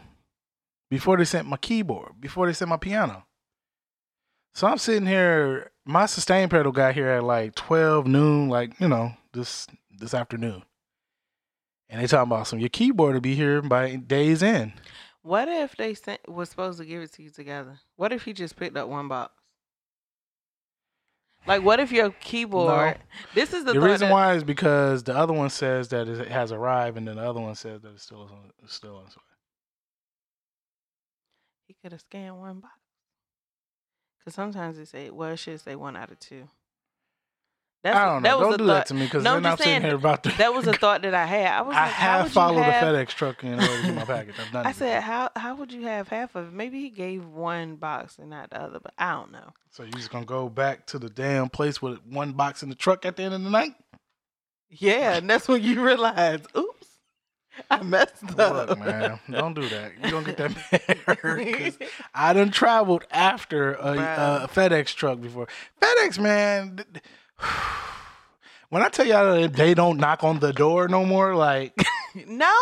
before 0.89 1.17
they 1.17 1.25
sent 1.25 1.47
my 1.47 1.57
keyboard? 1.57 2.13
Before 2.19 2.47
they 2.47 2.53
sent 2.53 2.69
my 2.69 2.77
piano? 2.77 3.25
So 4.53 4.67
I'm 4.67 4.77
sitting 4.77 5.07
here. 5.07 5.71
My 5.85 6.05
sustain 6.05 6.49
pedal 6.49 6.71
got 6.71 6.95
here 6.95 7.09
at 7.09 7.23
like 7.23 7.55
twelve 7.55 8.07
noon, 8.07 8.49
like 8.49 8.79
you 8.79 8.87
know 8.87 9.13
this 9.33 9.67
this 9.91 10.13
afternoon, 10.13 10.63
and 11.89 12.01
they 12.01 12.07
talking 12.07 12.31
about 12.31 12.47
some 12.47 12.59
your 12.59 12.69
keyboard 12.69 13.13
will 13.13 13.21
be 13.21 13.35
here 13.35 13.61
by 13.61 13.95
days 13.95 14.41
in. 14.41 14.73
What 15.21 15.47
if 15.47 15.75
they 15.75 15.93
sent 15.93 16.27
was 16.27 16.49
supposed 16.49 16.79
to 16.79 16.85
give 16.85 17.01
it 17.01 17.13
to 17.13 17.23
you 17.23 17.29
together? 17.29 17.79
What 17.97 18.13
if 18.13 18.23
he 18.23 18.33
just 18.33 18.55
picked 18.55 18.77
up 18.77 18.87
one 18.87 19.07
box? 19.07 19.33
Like, 21.47 21.63
what 21.63 21.79
if 21.79 21.91
your 21.91 22.11
keyboard? 22.11 22.97
This 23.33 23.53
is 23.53 23.63
the, 23.63 23.73
The, 23.73 23.79
reason 23.79 24.09
that- 24.09 24.13
why 24.13 24.33
is 24.33 24.43
because 24.43 25.03
the 25.03 25.15
other 25.15 25.33
one 25.33 25.49
says 25.49 25.87
that 25.89 26.07
it 26.07 26.27
has 26.27 26.51
arrived, 26.51 26.97
and 26.97 27.07
then 27.07 27.15
the 27.15 27.23
other 27.27 27.39
one 27.39 27.55
says 27.55 27.81
that 27.81 27.93
it's 27.93 28.03
still 28.03 28.21
on, 28.23 28.51
it's 28.63 28.73
still 28.73 28.97
on 28.97 29.05
its 29.05 29.15
way. 29.15 29.23
he 31.67 31.75
could 31.81 31.91
have 31.93 32.01
scanned 32.01 32.37
one 32.39 32.59
box. 32.59 32.73
Because 34.19 34.35
sometimes 34.35 34.77
they 34.77 34.85
say, 34.85 35.09
well, 35.09 35.31
it 35.31 35.37
should 35.37 35.59
say 35.61 35.75
one 35.75 35.95
out 35.95 36.11
of 36.11 36.19
two. 36.19 36.47
That's, 37.87 37.97
I 37.99 38.05
don't 38.05 38.23
know. 38.23 38.29
That 38.29 38.37
was 38.39 38.45
Don't 38.45 38.53
a 38.53 38.57
do 38.57 38.65
thought, 38.67 38.73
that 38.73 38.85
to 38.87 38.93
me 38.93 39.03
because 39.05 39.23
No, 39.23 39.33
then 39.35 39.45
I'm 39.45 39.51
I'm 39.53 39.57
sitting 39.57 39.71
saying, 39.71 39.81
here 39.83 39.95
about 39.95 40.23
to. 40.23 40.37
That 40.37 40.53
was 40.53 40.67
a 40.67 40.73
thought 40.73 41.01
that 41.03 41.13
I 41.13 41.25
had. 41.25 41.47
I 41.47 41.61
was 41.61 41.73
like, 41.75 41.89
how 41.91 42.17
have 42.23 42.31
followed 42.31 42.61
have, 42.63 42.93
the 42.93 42.97
FedEx 43.05 43.07
truck 43.09 43.43
in 43.43 43.53
order 43.53 43.65
to 43.65 43.81
get 43.83 43.95
my 43.95 44.03
package. 44.05 44.35
I've 44.45 44.51
done. 44.51 44.65
I 44.65 44.69
it 44.71 44.75
said, 44.75 45.01
how 45.03 45.29
how 45.35 45.55
would 45.55 45.71
you 45.71 45.83
have 45.83 46.07
half 46.09 46.35
of 46.35 46.47
it? 46.47 46.53
Maybe 46.53 46.81
he 46.81 46.89
gave 46.89 47.25
one 47.25 47.75
box 47.77 48.17
and 48.19 48.29
not 48.29 48.49
the 48.49 48.61
other, 48.61 48.79
but 48.79 48.93
I 48.97 49.11
don't 49.13 49.31
know. 49.31 49.49
so 49.71 49.83
you 49.83 49.91
just 49.91 50.11
gonna 50.11 50.25
go 50.25 50.49
back 50.49 50.85
to 50.87 50.99
the 50.99 51.09
damn 51.09 51.49
place 51.49 51.81
with 51.81 51.99
one 52.05 52.33
box 52.33 52.61
in 52.63 52.69
the 52.69 52.75
truck 52.75 53.05
at 53.05 53.15
the 53.15 53.23
end 53.23 53.33
of 53.33 53.43
the 53.43 53.49
night? 53.49 53.73
Yeah, 54.69 55.15
and 55.17 55.29
that's 55.29 55.47
when 55.47 55.63
you 55.63 55.81
realize, 55.81 56.41
oops, 56.57 56.87
I 57.71 57.81
messed 57.83 58.37
up. 58.37 58.69
Look, 58.69 58.79
man, 58.79 59.17
don't 59.31 59.53
do 59.53 59.67
that. 59.69 59.93
You 60.03 60.11
don't 60.11 60.25
get 60.25 60.35
that. 60.37 61.05
'cause 61.07 61.77
I 62.13 62.33
done 62.33 62.51
traveled 62.51 63.05
after 63.09 63.73
a, 63.75 63.93
a 63.93 64.49
FedEx 64.53 64.93
truck 64.93 65.21
before. 65.21 65.47
FedEx, 65.81 66.19
man. 66.19 66.75
th- 66.93 67.03
When 68.69 68.83
I 68.83 68.89
tell 68.89 69.05
y'all 69.07 69.39
that 69.41 69.53
they 69.53 69.73
don't 69.73 69.97
knock 69.97 70.23
on 70.25 70.39
the 70.39 70.51
door 70.51 70.89
no 70.89 71.05
more, 71.05 71.35
like 71.35 71.73
no, 72.27 72.53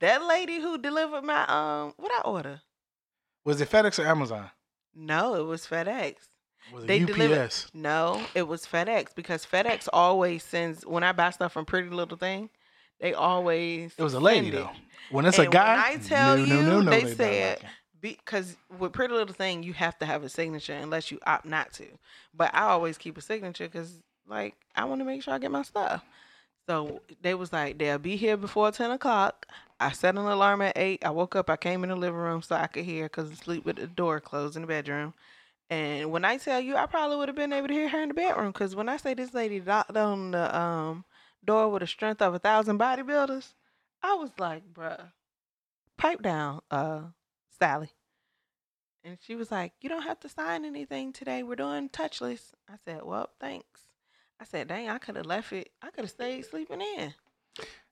that 0.00 0.24
lady 0.24 0.60
who 0.60 0.78
delivered 0.78 1.24
my 1.24 1.42
um, 1.46 1.92
what 1.98 2.10
I 2.12 2.22
order? 2.28 2.60
was 3.44 3.60
it 3.60 3.68
FedEx 3.70 3.98
or 4.02 4.06
Amazon? 4.06 4.50
No, 4.94 5.34
it 5.34 5.42
was 5.44 5.66
FedEx. 5.66 6.14
Was 6.72 6.84
it 6.84 6.86
They 6.86 7.02
UPS? 7.02 7.12
delivered- 7.12 7.50
No, 7.74 8.22
it 8.34 8.46
was 8.48 8.64
FedEx 8.64 9.14
because 9.14 9.44
FedEx 9.44 9.88
always 9.92 10.42
sends 10.42 10.86
when 10.86 11.02
I 11.02 11.12
buy 11.12 11.30
stuff 11.30 11.52
from 11.52 11.64
Pretty 11.66 11.90
Little 11.90 12.16
Thing, 12.16 12.48
they 13.00 13.12
always 13.12 13.92
It 13.98 14.02
was 14.02 14.14
a 14.14 14.20
lady 14.20 14.50
though. 14.50 14.70
When 15.10 15.26
it's 15.26 15.38
And 15.38 15.48
a 15.48 15.50
guy, 15.50 15.84
I 15.90 15.96
tell 15.96 16.36
no, 16.38 16.44
no, 16.46 16.54
you, 16.54 16.62
no, 16.62 16.80
no, 16.80 16.90
they 16.90 17.02
not 17.02 17.16
said- 17.16 17.58
like 17.62 17.70
because 18.00 18.56
with 18.78 18.92
Pretty 18.92 19.12
Little 19.12 19.34
Thing, 19.34 19.62
you 19.62 19.74
have 19.74 19.98
to 19.98 20.06
have 20.06 20.24
a 20.24 20.28
signature 20.30 20.72
unless 20.74 21.10
you 21.10 21.18
opt 21.26 21.44
not 21.44 21.72
to. 21.74 21.86
But 22.34 22.54
I 22.54 22.62
always 22.62 22.96
keep 22.98 23.16
a 23.18 23.20
signature 23.20 23.66
because, 23.68 23.92
like, 24.26 24.54
I 24.74 24.84
want 24.84 25.00
to 25.00 25.04
make 25.04 25.22
sure 25.22 25.34
I 25.34 25.38
get 25.38 25.50
my 25.50 25.62
stuff. 25.62 26.02
So 26.68 27.00
they 27.20 27.34
was 27.34 27.52
like, 27.52 27.78
they'll 27.78 27.98
be 27.98 28.16
here 28.16 28.36
before 28.36 28.70
ten 28.70 28.90
o'clock. 28.90 29.46
I 29.80 29.92
set 29.92 30.14
an 30.16 30.24
alarm 30.24 30.62
at 30.62 30.78
eight. 30.78 31.04
I 31.04 31.10
woke 31.10 31.34
up. 31.34 31.50
I 31.50 31.56
came 31.56 31.82
in 31.82 31.90
the 31.90 31.96
living 31.96 32.20
room 32.20 32.42
so 32.42 32.54
I 32.56 32.68
could 32.68 32.84
hear 32.84 33.04
because 33.04 33.30
I 33.30 33.34
sleep 33.34 33.64
with 33.64 33.76
the 33.76 33.88
door 33.88 34.20
closed 34.20 34.54
in 34.56 34.62
the 34.62 34.68
bedroom. 34.68 35.14
And 35.70 36.12
when 36.12 36.24
I 36.24 36.36
tell 36.36 36.60
you, 36.60 36.76
I 36.76 36.86
probably 36.86 37.16
would 37.16 37.28
have 37.28 37.36
been 37.36 37.52
able 37.52 37.68
to 37.68 37.74
hear 37.74 37.88
her 37.88 38.02
in 38.02 38.08
the 38.08 38.14
bedroom 38.14 38.52
because 38.52 38.76
when 38.76 38.88
I 38.88 38.96
say 38.96 39.14
this 39.14 39.34
lady 39.34 39.60
knocked 39.60 39.96
on 39.96 40.32
the 40.32 40.56
um 40.56 41.04
door 41.44 41.68
with 41.70 41.80
the 41.80 41.86
strength 41.86 42.22
of 42.22 42.34
a 42.34 42.38
thousand 42.38 42.78
bodybuilders, 42.78 43.54
I 44.02 44.14
was 44.14 44.30
like, 44.38 44.62
bruh, 44.72 45.12
pipe 45.96 46.22
down, 46.22 46.60
uh, 46.70 47.02
Sally. 47.58 47.90
And 49.04 49.18
she 49.20 49.34
was 49.34 49.50
like, 49.50 49.72
You 49.80 49.88
don't 49.88 50.02
have 50.02 50.20
to 50.20 50.28
sign 50.28 50.64
anything 50.64 51.12
today. 51.12 51.42
We're 51.42 51.56
doing 51.56 51.88
touchless. 51.88 52.52
I 52.68 52.74
said, 52.84 53.04
Well, 53.04 53.30
thanks. 53.40 53.80
I 54.42 54.44
said, 54.44 54.66
Dang, 54.66 54.88
I 54.88 54.98
could 54.98 55.14
have 55.14 55.26
left 55.26 55.52
it. 55.52 55.70
I 55.80 55.90
could 55.90 56.02
have 56.02 56.10
stayed 56.10 56.44
sleeping 56.44 56.80
in. 56.80 57.14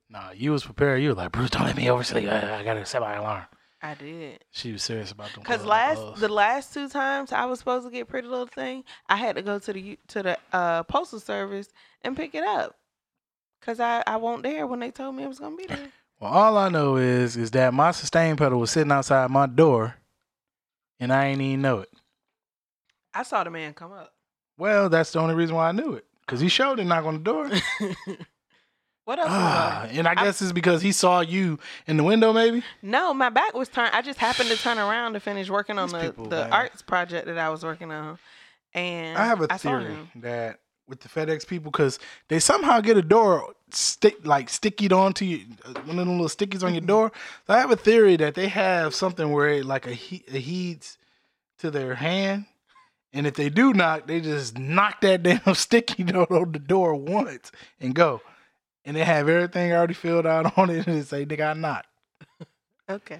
Nah, 0.09 0.31
you 0.35 0.51
was 0.51 0.65
prepared. 0.65 1.01
You 1.01 1.09
were 1.09 1.15
like, 1.15 1.31
Bruce, 1.31 1.49
don't 1.49 1.63
let 1.63 1.77
me 1.77 1.89
oversleep. 1.89 2.27
I, 2.27 2.59
I 2.59 2.63
gotta 2.65 2.85
set 2.85 2.99
my 2.99 3.15
alarm. 3.15 3.45
I 3.81 3.93
did. 3.93 4.43
She 4.51 4.73
was 4.73 4.83
serious 4.83 5.11
about 5.13 5.31
them. 5.31 5.43
Cause 5.43 5.63
last 5.63 6.19
the 6.19 6.27
last 6.27 6.73
two 6.73 6.89
times 6.89 7.31
I 7.31 7.45
was 7.45 7.59
supposed 7.59 7.85
to 7.87 7.91
get 7.91 8.09
Pretty 8.09 8.27
Little 8.27 8.47
Thing, 8.47 8.83
I 9.07 9.15
had 9.15 9.37
to 9.37 9.41
go 9.41 9.59
to 9.59 9.71
the 9.71 9.97
to 10.09 10.23
the 10.23 10.37
uh, 10.51 10.83
postal 10.83 11.21
service 11.21 11.69
and 12.01 12.17
pick 12.17 12.35
it 12.35 12.43
up. 12.43 12.75
Cause 13.61 13.79
I 13.79 14.03
I 14.05 14.17
won't 14.17 14.43
there 14.43 14.67
when 14.67 14.81
they 14.81 14.91
told 14.91 15.15
me 15.15 15.23
it 15.23 15.29
was 15.29 15.39
gonna 15.39 15.55
be 15.55 15.67
there. 15.67 15.77
Well, 16.19 16.31
all 16.31 16.55
I 16.55 16.69
know 16.69 16.97
is 16.97 17.35
is 17.35 17.49
that 17.51 17.73
my 17.73 17.89
sustain 17.89 18.35
pedal 18.35 18.59
was 18.59 18.69
sitting 18.69 18.91
outside 18.91 19.31
my 19.31 19.47
door, 19.47 19.95
and 20.99 21.11
I 21.11 21.25
ain't 21.27 21.41
even 21.41 21.63
know 21.63 21.79
it. 21.79 21.89
I 23.11 23.23
saw 23.23 23.43
the 23.43 23.49
man 23.49 23.73
come 23.73 23.91
up. 23.91 24.13
Well, 24.55 24.87
that's 24.87 25.11
the 25.11 25.19
only 25.19 25.33
reason 25.33 25.55
why 25.55 25.69
I 25.69 25.71
knew 25.71 25.93
it, 25.93 26.05
because 26.25 26.39
he 26.39 26.47
showed 26.49 26.79
and 26.79 26.89
knock 26.89 27.05
on 27.05 27.15
the 27.15 27.19
door. 27.23 27.49
what 29.05 29.19
else? 29.19 29.27
Ah, 29.31 29.87
and 29.91 30.07
I 30.07 30.15
guess 30.15 30.41
it's 30.41 30.51
because 30.51 30.81
he 30.81 30.91
saw 30.91 31.21
you 31.21 31.59
in 31.87 31.97
the 31.97 32.03
window, 32.03 32.31
maybe. 32.33 32.63
No, 32.81 33.13
my 33.13 33.29
back 33.29 33.53
was 33.53 33.69
turned. 33.69 33.93
I 33.93 34.01
just 34.01 34.19
happened 34.19 34.49
to 34.49 34.57
turn 34.57 34.77
around 34.77 35.13
to 35.13 35.19
finish 35.19 35.49
working 35.49 35.77
on 35.77 35.87
These 35.89 35.93
the 35.93 36.07
people, 36.07 36.25
the 36.27 36.37
man. 36.43 36.53
arts 36.53 36.81
project 36.81 37.25
that 37.27 37.37
I 37.37 37.49
was 37.49 37.63
working 37.63 37.91
on, 37.91 38.17
and 38.73 39.17
I 39.17 39.25
have 39.25 39.41
a 39.41 39.47
I 39.51 39.57
theory 39.57 39.97
that 40.17 40.59
with 40.87 40.99
the 41.01 41.09
FedEx 41.09 41.47
people, 41.47 41.71
because 41.71 41.99
they 42.27 42.39
somehow 42.39 42.81
get 42.81 42.97
a 42.97 43.01
door 43.01 43.53
stick 43.71 44.25
like 44.25 44.49
stickied 44.49 44.91
onto 44.91 45.23
you, 45.23 45.45
uh, 45.63 45.73
one 45.85 45.97
of 45.99 46.05
them 46.05 46.19
little 46.19 46.27
stickies 46.27 46.63
on 46.63 46.73
your 46.73 46.81
door. 46.81 47.11
So 47.47 47.53
I 47.53 47.59
have 47.59 47.71
a 47.71 47.77
theory 47.77 48.17
that 48.17 48.35
they 48.35 48.47
have 48.49 48.93
something 48.93 49.31
where 49.31 49.47
it 49.49 49.65
like 49.65 49.87
a 49.87 49.93
he- 49.93 50.25
adhedes 50.29 50.97
to 51.59 51.71
their 51.71 51.95
hand, 51.95 52.45
and 53.13 53.27
if 53.27 53.33
they 53.35 53.49
do 53.49 53.73
knock, 53.73 54.07
they 54.07 54.21
just 54.21 54.57
knock 54.57 55.01
that 55.01 55.23
damn 55.23 55.53
sticky 55.55 56.03
note 56.03 56.31
on 56.31 56.51
the 56.51 56.59
door 56.59 56.95
once 56.95 57.51
and 57.79 57.93
go, 57.95 58.21
and 58.85 58.95
they 58.95 59.03
have 59.03 59.27
everything 59.29 59.71
already 59.71 59.93
filled 59.93 60.25
out 60.25 60.57
on 60.57 60.69
it, 60.69 60.87
and 60.87 61.05
say, 61.05 61.25
"Nigga, 61.25 61.51
I 61.51 61.53
knocked." 61.53 61.87
Okay, 62.89 63.19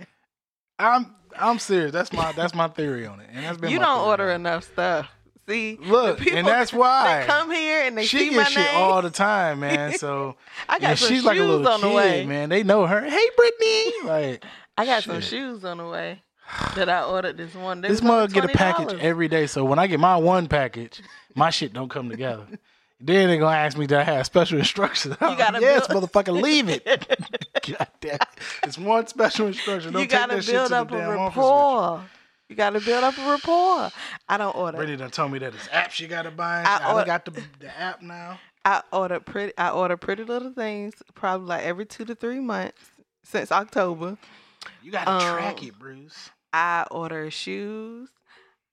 I'm 0.80 1.16
I'm 1.38 1.60
serious. 1.60 1.92
That's 1.92 2.12
my 2.12 2.32
that's 2.34 2.54
my 2.54 2.68
theory 2.68 3.06
on 3.06 3.20
it, 3.22 3.30
and 3.32 3.46
that's 3.46 3.58
been 3.58 3.72
you 3.72 3.80
don't 3.80 4.06
order 4.08 4.30
it. 4.32 4.36
enough 4.36 4.64
stuff. 4.66 5.08
See, 5.50 5.78
Look, 5.82 6.20
people 6.20 6.38
and 6.38 6.48
that's 6.48 6.72
why 6.74 7.22
they 7.22 7.26
come 7.28 7.52
here 7.52 7.84
and 7.86 7.98
they 7.98 8.06
she 8.06 8.18
see 8.20 8.26
gets 8.30 8.36
my 8.36 8.44
shit 8.44 8.72
name. 8.72 8.76
all 8.82 9.02
the 9.02 9.10
time, 9.10 9.60
man. 9.62 9.94
So 9.98 10.36
I 10.70 10.78
got 10.80 10.98
some 10.98 11.08
she's 11.10 11.18
shoes 11.18 11.26
like 11.26 11.38
a 11.38 11.44
little 11.44 11.68
on 11.68 11.80
kid, 11.82 11.90
the 11.90 11.96
way. 11.96 12.26
man. 12.26 12.50
They 12.50 12.64
know 12.64 12.86
her. 12.86 13.02
Hey, 13.02 13.30
Brittany. 13.36 13.92
Like 14.06 14.46
I 14.78 14.86
got 14.86 15.04
some 15.04 15.20
shoes 15.22 15.66
on 15.66 15.78
the 15.78 15.88
way 15.88 16.22
that 16.76 16.90
I 16.90 17.04
ordered 17.04 17.38
this 17.38 17.54
one. 17.56 17.82
They 17.82 17.88
this 17.90 18.02
mug 18.02 18.32
get 18.34 18.46
a 18.46 18.50
package 18.50 18.94
every 19.00 19.28
day. 19.28 19.48
So 19.48 19.64
when 19.66 19.80
I 19.80 19.88
get 19.88 20.00
my 20.00 20.18
one 20.18 20.48
package, 20.48 21.02
my 21.36 21.50
shit 21.50 21.74
don't 21.74 21.90
come 21.90 22.10
together. 22.10 22.46
Then 23.04 23.30
they 23.30 23.40
gonna 23.40 23.58
ask 23.58 23.80
me 23.80 23.88
do 23.88 23.96
I 23.98 24.04
have 24.04 24.28
special 24.28 24.60
instructions. 24.60 25.18
You 25.20 25.36
gotta 25.36 25.60
yes, 25.62 25.88
build- 25.88 26.04
motherfucker, 26.04 26.40
leave 26.40 26.70
it. 26.70 26.86
God 27.68 27.88
damn, 28.00 28.14
it. 28.14 28.22
it's 28.62 28.78
one 28.78 29.08
special 29.08 29.48
instruction. 29.48 29.92
Don't 29.92 30.04
you 30.04 30.08
gotta 30.08 30.36
build 30.44 30.70
to 30.70 30.76
up 30.78 30.92
a 30.92 30.96
damn 30.98 31.18
office 31.18 31.36
with 31.36 31.44
you. 31.44 31.50
rapport. 31.50 32.04
You 32.48 32.56
gotta 32.56 32.80
build 32.80 33.04
up 33.04 33.18
a 33.18 33.28
rapport. 33.32 33.90
I 34.30 34.38
don't 34.38 34.56
order. 34.56 34.78
Brittany 34.78 34.98
done 34.98 35.10
told 35.10 35.32
me 35.32 35.40
that 35.40 35.56
it's 35.56 35.68
apps 35.70 36.00
you 36.00 36.08
gotta 36.10 36.30
buy. 36.30 36.62
I 36.64 36.78
shit. 36.78 36.86
I, 36.86 36.94
done 36.94 37.06
got 37.08 37.26
the, 37.26 37.32
the 37.60 37.80
app 37.80 38.04
now. 38.04 38.40
I 38.66 38.84
order 38.94 39.20
pretty. 39.20 39.54
I 39.58 39.72
order 39.72 39.98
pretty 39.98 40.24
little 40.24 40.54
things 40.54 40.94
probably 41.16 41.48
like 41.48 41.64
every 41.64 41.88
two 41.88 42.06
to 42.06 42.14
three 42.14 42.40
months 42.40 42.78
since 43.24 43.52
October. 43.52 44.16
You 44.84 44.92
gotta 44.92 45.10
Um, 45.10 45.22
track 45.22 45.64
it, 45.64 45.74
Bruce. 45.80 46.30
I 46.54 46.86
order 46.92 47.32
shoes. 47.32 48.10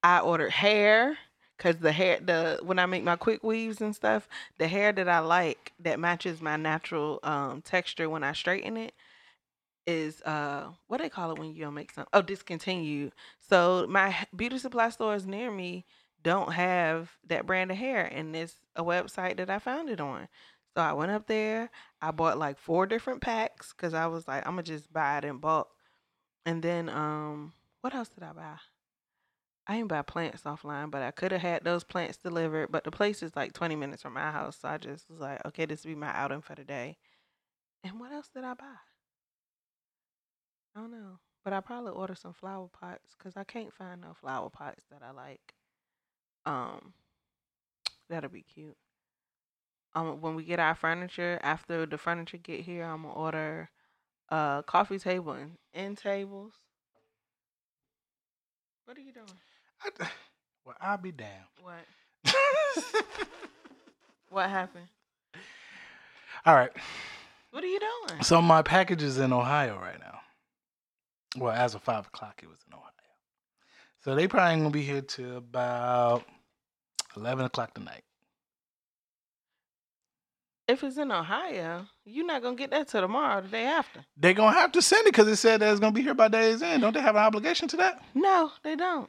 I 0.03 0.21
order 0.21 0.49
hair 0.49 1.19
because 1.57 1.77
the 1.79 1.93
hair, 1.93 2.21
the 2.21 2.61
when 2.63 2.79
I 2.79 2.87
make 2.87 3.05
my 3.05 3.17
quick 3.17 3.43
weaves 3.43 3.81
and 3.81 3.95
stuff, 3.95 4.29
the 4.59 4.69
hair 4.69 4.93
that 4.93 5.09
I 5.09 5.19
like 5.21 5.73
that 5.81 5.99
matches 6.01 6.41
my 6.41 6.57
natural 6.57 7.19
um, 7.23 7.63
texture 7.63 8.09
when 8.09 8.25
I 8.25 8.33
straighten 8.33 8.77
it 8.77 8.95
is 9.87 10.21
uh 10.23 10.69
what 10.89 11.01
they 11.01 11.09
call 11.09 11.31
it 11.33 11.39
when 11.39 11.55
you 11.55 11.65
don't 11.65 11.75
make 11.75 11.93
some 11.93 12.07
oh 12.13 12.23
discontinued. 12.23 13.13
So 13.41 13.87
my 13.89 14.15
beauty 14.37 14.59
supply 14.59 14.91
stores 14.91 15.27
near 15.27 15.51
me 15.51 15.85
don't 16.23 16.53
have 16.53 17.11
that 17.27 17.47
brand 17.47 17.71
of 17.71 17.77
hair, 17.77 18.05
and 18.05 18.35
it's 18.37 18.55
a 18.77 18.85
website 18.85 19.37
that 19.39 19.51
I 19.51 19.59
found 19.59 19.89
it 19.89 20.01
on. 20.01 20.29
So 20.75 20.83
I 20.83 20.93
went 20.93 21.11
up 21.13 21.27
there. 21.27 21.71
I 22.03 22.11
bought 22.11 22.39
like 22.39 22.59
four 22.59 22.87
different 22.87 23.21
packs 23.21 23.73
because 23.73 23.95
I 23.95 24.07
was 24.07 24.29
like, 24.29 24.47
I'm 24.47 24.53
gonna 24.53 24.63
just 24.63 24.93
buy 24.93 25.19
it 25.19 25.25
in 25.25 25.39
bulk. 25.39 25.71
And 26.47 26.63
then 26.63 26.89
um, 26.89 27.53
what 27.81 27.95
else 27.95 28.09
did 28.09 28.23
I 28.23 28.33
buy? 28.33 28.57
I 29.67 29.77
didn't 29.77 29.89
buy 29.89 30.03
plants 30.03 30.43
offline, 30.43 30.91
but 30.91 31.03
I 31.03 31.11
could 31.11 31.31
have 31.31 31.43
had 31.43 31.63
those 31.63 31.85
plants 31.85 32.17
delivered. 32.17 32.73
But 32.73 32.85
the 32.85 32.91
place 32.91 33.23
is 33.23 33.37
like 33.37 33.53
20 33.53 33.77
minutes 33.77 34.03
from 34.03 34.15
my 34.15 34.31
house, 34.31 34.59
so 34.61 34.69
I 34.69 34.79
just 34.79 35.11
was 35.11 35.21
like, 35.21 35.45
okay, 35.45 35.67
this 35.67 35.85
will 35.85 35.91
be 35.91 35.95
my 35.95 36.11
outing 36.15 36.41
for 36.41 36.55
the 36.55 36.65
day. 36.65 36.97
And 37.85 38.01
what 38.01 38.11
else 38.11 38.29
did 38.35 38.45
I 38.45 38.55
buy? 38.55 38.65
I 40.75 40.81
don't 40.81 40.91
know, 40.91 41.19
but 41.45 41.53
I 41.53 41.61
probably 41.61 41.93
order 41.93 42.15
some 42.15 42.33
flower 42.33 42.69
pots 42.69 43.15
because 43.17 43.37
I 43.37 43.45
can't 43.45 43.73
find 43.73 44.01
no 44.01 44.15
flower 44.15 44.49
pots 44.49 44.85
that 44.91 45.03
I 45.03 45.11
like. 45.13 45.55
Um, 46.47 46.95
that'll 48.09 48.31
be 48.31 48.43
cute. 48.43 48.77
Um, 49.95 50.21
when 50.21 50.35
we 50.35 50.45
get 50.45 50.61
our 50.61 50.75
furniture, 50.75 51.39
after 51.43 51.85
the 51.85 51.99
furniture 51.99 52.39
get 52.39 52.61
here, 52.61 52.85
I'm 52.85 53.03
gonna 53.03 53.15
order 53.15 53.71
a 54.31 54.63
coffee 54.67 54.99
table 54.99 55.33
and 55.33 55.59
end 55.75 55.99
tables. 55.99 56.55
What 58.89 58.97
are 58.97 59.03
you 59.03 59.13
doing? 59.13 59.27
I, 59.85 59.91
well, 60.65 60.75
I'll 60.81 60.97
be 60.97 61.13
damned. 61.13 61.45
What? 61.61 61.85
What 64.31 64.51
happened? 64.51 64.89
All 66.45 66.55
right. 66.55 66.71
What 67.51 67.65
are 67.65 67.67
you 67.67 67.81
doing? 67.81 68.23
So 68.23 68.43
my 68.43 68.61
package 68.61 69.03
is 69.03 69.19
in 69.19 69.33
Ohio 69.33 69.79
right 69.79 69.99
now. 69.99 70.21
Well, 71.37 71.53
as 71.53 71.75
of 71.75 71.83
five 71.83 72.07
o'clock, 72.07 72.41
it 72.43 72.49
was 72.49 72.59
in 72.67 72.75
Ohio. 72.75 72.91
So 74.05 74.15
they 74.15 74.29
probably 74.29 74.53
ain't 74.53 74.63
gonna 74.63 74.71
be 74.71 74.83
here 74.83 75.01
till 75.01 75.39
about 75.39 76.25
eleven 77.17 77.47
o'clock 77.47 77.73
tonight. 77.73 78.05
If 80.69 80.85
it's 80.85 80.99
in 80.99 81.11
Ohio, 81.11 81.87
you're 82.05 82.27
not 82.27 82.43
gonna 82.43 82.55
get 82.55 82.71
that 82.71 82.89
till 82.89 83.01
tomorrow, 83.01 83.39
or 83.39 83.41
the 83.41 83.49
day 83.49 83.65
after. 83.65 84.05
They're 84.19 84.35
gonna 84.35 84.53
have 84.57 84.71
to 84.73 84.83
send 84.83 85.07
it 85.07 85.13
because 85.13 85.27
it 85.27 85.37
said 85.37 85.61
that 85.61 85.71
it's 85.71 85.81
gonna 85.81 85.93
be 85.93 86.03
here 86.03 86.13
by 86.15 86.29
days 86.29 86.61
end. 86.61 86.83
Don't 86.83 86.93
they 86.93 87.01
have 87.01 87.17
an 87.17 87.23
obligation 87.23 87.69
to 87.69 87.77
that? 87.79 88.03
No, 88.15 88.53
they 88.63 88.77
don't. 88.77 89.09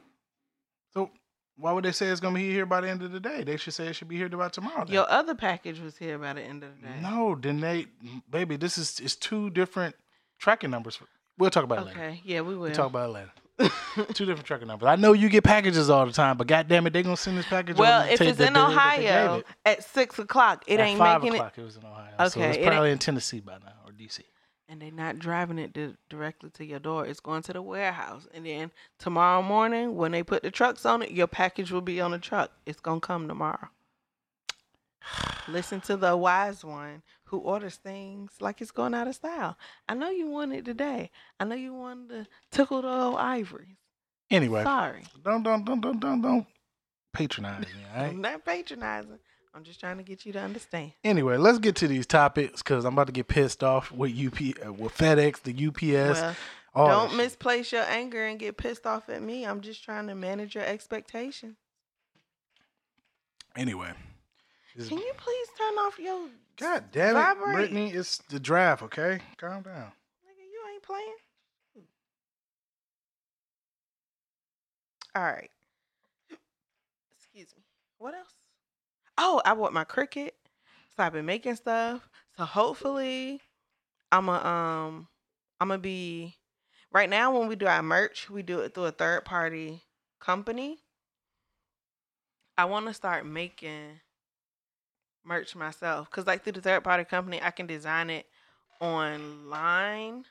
So 0.94 1.10
why 1.56 1.72
would 1.72 1.84
they 1.84 1.92
say 1.92 2.06
it's 2.06 2.20
gonna 2.20 2.34
be 2.34 2.50
here 2.50 2.64
by 2.64 2.80
the 2.80 2.88
end 2.88 3.02
of 3.02 3.12
the 3.12 3.20
day? 3.20 3.44
They 3.44 3.58
should 3.58 3.74
say 3.74 3.88
it 3.88 3.92
should 3.92 4.08
be 4.08 4.16
here 4.16 4.30
by 4.30 4.48
tomorrow. 4.48 4.86
then. 4.86 4.94
Your 4.94 5.10
other 5.10 5.34
package 5.34 5.80
was 5.80 5.98
here 5.98 6.18
by 6.18 6.32
the 6.32 6.40
end 6.40 6.64
of 6.64 6.70
the 6.80 6.86
day. 6.86 7.00
No, 7.02 7.36
then 7.38 7.60
they, 7.60 7.88
baby, 8.30 8.56
this 8.56 8.78
is 8.78 8.98
it's 8.98 9.14
two 9.14 9.50
different 9.50 9.94
tracking 10.38 10.70
numbers. 10.70 10.98
We'll 11.36 11.50
talk 11.50 11.64
about 11.64 11.80
it 11.80 11.86
later. 11.88 12.00
Okay, 12.00 12.22
yeah, 12.24 12.40
we 12.40 12.54
will. 12.54 12.62
We'll 12.62 12.72
talk 12.72 12.88
about 12.88 13.10
it 13.10 13.12
later. 13.12 13.32
two 14.14 14.24
different 14.26 14.44
tracking 14.44 14.68
numbers. 14.68 14.86
I 14.88 14.96
know 14.96 15.12
you 15.12 15.28
get 15.28 15.44
packages 15.44 15.90
all 15.90 16.06
the 16.06 16.12
time, 16.12 16.36
but 16.36 16.46
goddamn 16.46 16.86
it, 16.86 16.92
they 16.92 17.02
gonna 17.02 17.16
send 17.16 17.36
this 17.38 17.46
package. 17.46 17.76
well, 17.76 18.02
if 18.08 18.20
it's 18.20 18.20
in 18.20 18.26
day 18.26 18.32
that 18.32 18.38
they 18.38 18.44
gave 18.54 18.56
Ohio 18.56 19.34
it. 19.38 19.46
at 19.64 19.84
six 19.84 20.18
o'clock, 20.18 20.64
it 20.66 20.80
At 20.80 20.86
ain't 20.88 20.98
five 20.98 21.22
making 21.22 21.36
o'clock. 21.36 21.58
It. 21.58 21.62
was 21.62 21.76
in 21.76 21.84
Ohio. 21.84 22.06
so 22.18 22.24
Okay, 22.40 22.48
it's 22.50 22.58
it 22.58 22.66
probably 22.66 22.90
in 22.92 22.98
Tennessee 22.98 23.40
by 23.40 23.54
now 23.58 23.72
or 23.86 23.92
DC. 23.92 24.20
and 24.68 24.80
they're 24.80 24.90
not 24.90 25.18
driving 25.18 25.58
it 25.58 25.76
directly 26.08 26.50
to 26.50 26.64
your 26.64 26.78
door. 26.78 27.06
It's 27.06 27.20
going 27.20 27.42
to 27.42 27.52
the 27.52 27.62
warehouse, 27.62 28.26
and 28.32 28.46
then 28.46 28.70
tomorrow 28.98 29.42
morning 29.42 29.96
when 29.96 30.12
they 30.12 30.22
put 30.22 30.42
the 30.42 30.50
trucks 30.50 30.86
on 30.86 31.02
it, 31.02 31.10
your 31.10 31.26
package 31.26 31.70
will 31.70 31.80
be 31.80 32.00
on 32.00 32.12
the 32.12 32.18
truck. 32.18 32.50
It's 32.66 32.80
gonna 32.80 33.00
come 33.00 33.28
tomorrow. 33.28 33.68
Listen 35.48 35.80
to 35.82 35.96
the 35.96 36.16
wise 36.16 36.64
one 36.64 37.02
who 37.24 37.38
orders 37.38 37.76
things 37.76 38.32
like 38.40 38.60
it's 38.60 38.70
going 38.70 38.94
out 38.94 39.08
of 39.08 39.14
style. 39.14 39.56
I 39.88 39.94
know 39.94 40.10
you 40.10 40.28
want 40.28 40.52
it 40.52 40.64
today. 40.64 41.10
I 41.38 41.44
know 41.44 41.54
you 41.54 41.74
wanted 41.74 42.08
to 42.10 42.26
tickle 42.50 42.82
the 42.82 42.88
old 42.88 43.16
ivories. 43.16 43.76
Anyway, 44.30 44.62
Sorry. 44.62 45.02
don't 45.24 45.42
don't 45.42 45.64
don't 45.64 45.80
don't 45.80 45.98
don't 45.98 46.20
don't 46.20 46.46
patronize 47.12 47.62
me. 47.62 47.68
All 47.94 48.02
right. 48.02 48.08
I'm 48.10 48.20
not 48.20 48.44
patronizing. 48.44 49.18
I'm 49.52 49.64
just 49.64 49.80
trying 49.80 49.96
to 49.96 50.04
get 50.04 50.24
you 50.24 50.32
to 50.32 50.40
understand. 50.40 50.92
Anyway, 51.02 51.36
let's 51.36 51.58
get 51.58 51.74
to 51.76 51.88
these 51.88 52.06
topics 52.06 52.62
because 52.62 52.84
I'm 52.84 52.92
about 52.92 53.08
to 53.08 53.12
get 53.12 53.26
pissed 53.26 53.64
off 53.64 53.90
with 53.90 54.12
UP, 54.12 54.40
uh, 54.64 54.72
with 54.72 54.96
FedEx, 54.96 55.42
the 55.42 55.66
UPS. 55.66 56.20
well, 56.74 56.86
don't 56.86 57.16
misplace 57.16 57.72
your 57.72 57.82
anger 57.82 58.24
and 58.24 58.38
get 58.38 58.56
pissed 58.56 58.86
off 58.86 59.08
at 59.08 59.22
me. 59.22 59.44
I'm 59.44 59.60
just 59.60 59.82
trying 59.82 60.06
to 60.06 60.14
manage 60.14 60.54
your 60.54 60.64
expectations. 60.64 61.56
Anyway, 63.56 63.92
this- 64.80 64.88
Can 64.88 64.98
you 64.98 65.12
please 65.16 65.48
turn 65.58 65.74
off 65.74 65.98
your 65.98 66.28
God 66.56 66.84
damn 66.92 67.16
it, 67.16 67.20
Vibrate. 67.20 67.54
Brittany, 67.54 67.90
it's 67.92 68.18
the 68.28 68.40
draft. 68.40 68.82
Okay, 68.82 69.20
calm 69.36 69.62
down. 69.62 69.92
nigga? 70.24 70.44
You 70.52 70.62
ain't 70.72 70.82
playing. 70.82 71.16
All 75.14 75.22
right. 75.22 75.50
Excuse 77.16 77.48
me. 77.56 77.62
What 77.98 78.14
else? 78.14 78.34
Oh, 79.18 79.42
I 79.44 79.54
bought 79.54 79.72
my 79.72 79.84
Cricut, 79.84 80.30
So 80.96 81.02
I've 81.02 81.12
been 81.12 81.26
making 81.26 81.56
stuff. 81.56 82.08
So 82.36 82.44
hopefully, 82.44 83.40
I'm 84.12 84.28
a 84.28 84.32
um, 84.32 85.08
I'm 85.60 85.68
gonna 85.68 85.78
be. 85.78 86.36
Right 86.92 87.08
now, 87.08 87.38
when 87.38 87.48
we 87.48 87.54
do 87.54 87.66
our 87.66 87.82
merch, 87.82 88.28
we 88.30 88.42
do 88.42 88.60
it 88.60 88.74
through 88.74 88.86
a 88.86 88.92
third 88.92 89.24
party 89.24 89.82
company. 90.20 90.78
I 92.58 92.64
want 92.64 92.86
to 92.86 92.94
start 92.94 93.24
making 93.24 94.00
merch 95.24 95.54
myself 95.54 96.10
because, 96.10 96.26
like, 96.26 96.42
through 96.44 96.54
the 96.54 96.60
third 96.60 96.84
party 96.84 97.04
company, 97.04 97.40
I 97.42 97.50
can 97.50 97.66
design 97.66 98.10
it 98.10 98.26
online 98.80 100.24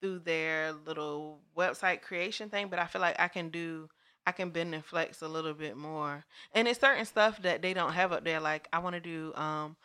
through 0.00 0.20
their 0.20 0.72
little 0.72 1.40
website 1.56 2.02
creation 2.02 2.48
thing, 2.48 2.68
but 2.68 2.78
I 2.78 2.86
feel 2.86 3.00
like 3.00 3.16
I 3.18 3.28
can 3.28 3.50
do 3.50 3.88
I 4.26 4.32
can 4.32 4.50
bend 4.50 4.74
and 4.74 4.84
flex 4.84 5.20
a 5.20 5.28
little 5.28 5.52
bit 5.52 5.76
more. 5.76 6.24
And 6.54 6.66
it's 6.66 6.80
certain 6.80 7.04
stuff 7.04 7.42
that 7.42 7.60
they 7.60 7.74
don't 7.74 7.92
have 7.92 8.12
up 8.12 8.24
there. 8.24 8.40
Like 8.40 8.68
I 8.72 8.78
want 8.78 8.94
to 8.94 9.00
do 9.00 9.32
um 9.34 9.76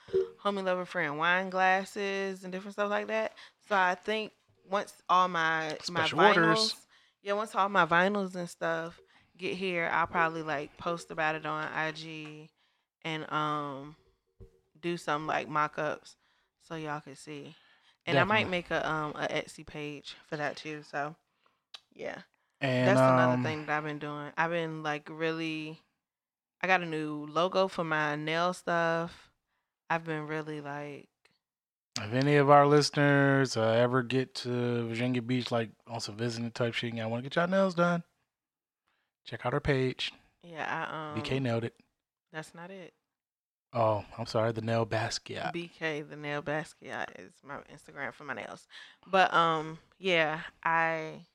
homie 0.43 0.63
lover 0.63 0.85
friend 0.85 1.17
wine 1.17 1.49
glasses 1.49 2.43
and 2.43 2.51
different 2.51 2.73
stuff 2.73 2.89
like 2.89 3.07
that. 3.07 3.33
So 3.67 3.75
I 3.75 3.95
think 3.95 4.31
once 4.69 4.93
all 5.09 5.27
my 5.27 5.77
Special 5.81 6.17
my 6.17 6.29
orders. 6.29 6.57
vinyls, 6.57 6.75
yeah, 7.21 7.33
once 7.33 7.53
all 7.55 7.69
my 7.69 7.85
vinyls 7.85 8.35
and 8.35 8.49
stuff 8.49 8.99
get 9.37 9.55
here, 9.55 9.89
I'll 9.91 10.07
probably 10.07 10.43
like 10.43 10.77
post 10.77 11.11
about 11.11 11.35
it 11.35 11.45
on 11.45 11.65
IG 11.73 12.49
and 13.03 13.29
um 13.31 13.95
do 14.81 14.97
some 14.97 15.27
like 15.27 15.47
mock-ups 15.47 16.15
so 16.67 16.75
y'all 16.75 17.01
can 17.01 17.15
see. 17.15 17.55
And 18.05 18.17
I 18.17 18.23
might 18.23 18.49
make 18.49 18.71
a 18.71 18.89
um 18.89 19.11
a 19.15 19.27
Etsy 19.27 19.65
page 19.65 20.15
for 20.27 20.37
that 20.37 20.55
too. 20.55 20.83
So 20.83 21.15
yeah. 21.93 22.19
And 22.61 22.87
That's 22.87 22.99
another 22.99 23.33
um, 23.33 23.43
thing 23.43 23.65
that 23.65 23.77
I've 23.77 23.83
been 23.83 23.99
doing. 23.99 24.31
I've 24.37 24.51
been 24.51 24.83
like 24.83 25.07
really 25.11 25.79
I 26.61 26.67
got 26.67 26.81
a 26.81 26.85
new 26.85 27.27
logo 27.31 27.67
for 27.67 27.83
my 27.83 28.15
nail 28.15 28.53
stuff. 28.53 29.29
I've 29.89 30.03
been 30.03 30.27
really 30.27 30.59
like 30.61 31.07
If 32.01 32.13
any 32.13 32.35
of 32.35 32.49
our 32.49 32.67
listeners 32.67 33.55
uh, 33.55 33.61
ever 33.61 34.03
get 34.03 34.35
to 34.35 34.87
Virginia 34.87 35.21
Beach, 35.21 35.51
like 35.51 35.69
on 35.87 35.99
some 35.99 36.15
visiting 36.15 36.51
type 36.51 36.73
shit, 36.73 36.89
and 36.89 36.99
y'all 36.99 37.09
want 37.09 37.23
to 37.23 37.29
get 37.29 37.35
y'all 37.35 37.47
nails 37.47 37.75
done, 37.75 38.03
check 39.25 39.45
out 39.45 39.53
our 39.53 39.59
page. 39.59 40.13
yeah, 40.43 40.87
I 40.89 41.13
um 41.13 41.21
BK 41.21 41.41
nailed 41.41 41.63
it. 41.63 41.75
that's 42.33 42.53
not 42.53 42.71
it. 42.71 42.93
Oh, 43.71 44.03
I'm 44.17 44.25
sorry, 44.25 44.51
the 44.51 44.61
nail 44.61 44.85
basket. 44.85 45.37
BK 45.53 46.09
the 46.09 46.15
nail 46.15 46.41
basket 46.41 47.09
is 47.19 47.33
my 47.43 47.57
Instagram 47.73 48.13
for 48.13 48.23
my 48.23 48.33
nails. 48.33 48.67
But 49.07 49.33
um 49.33 49.77
yeah, 49.99 50.41
I 50.63 51.25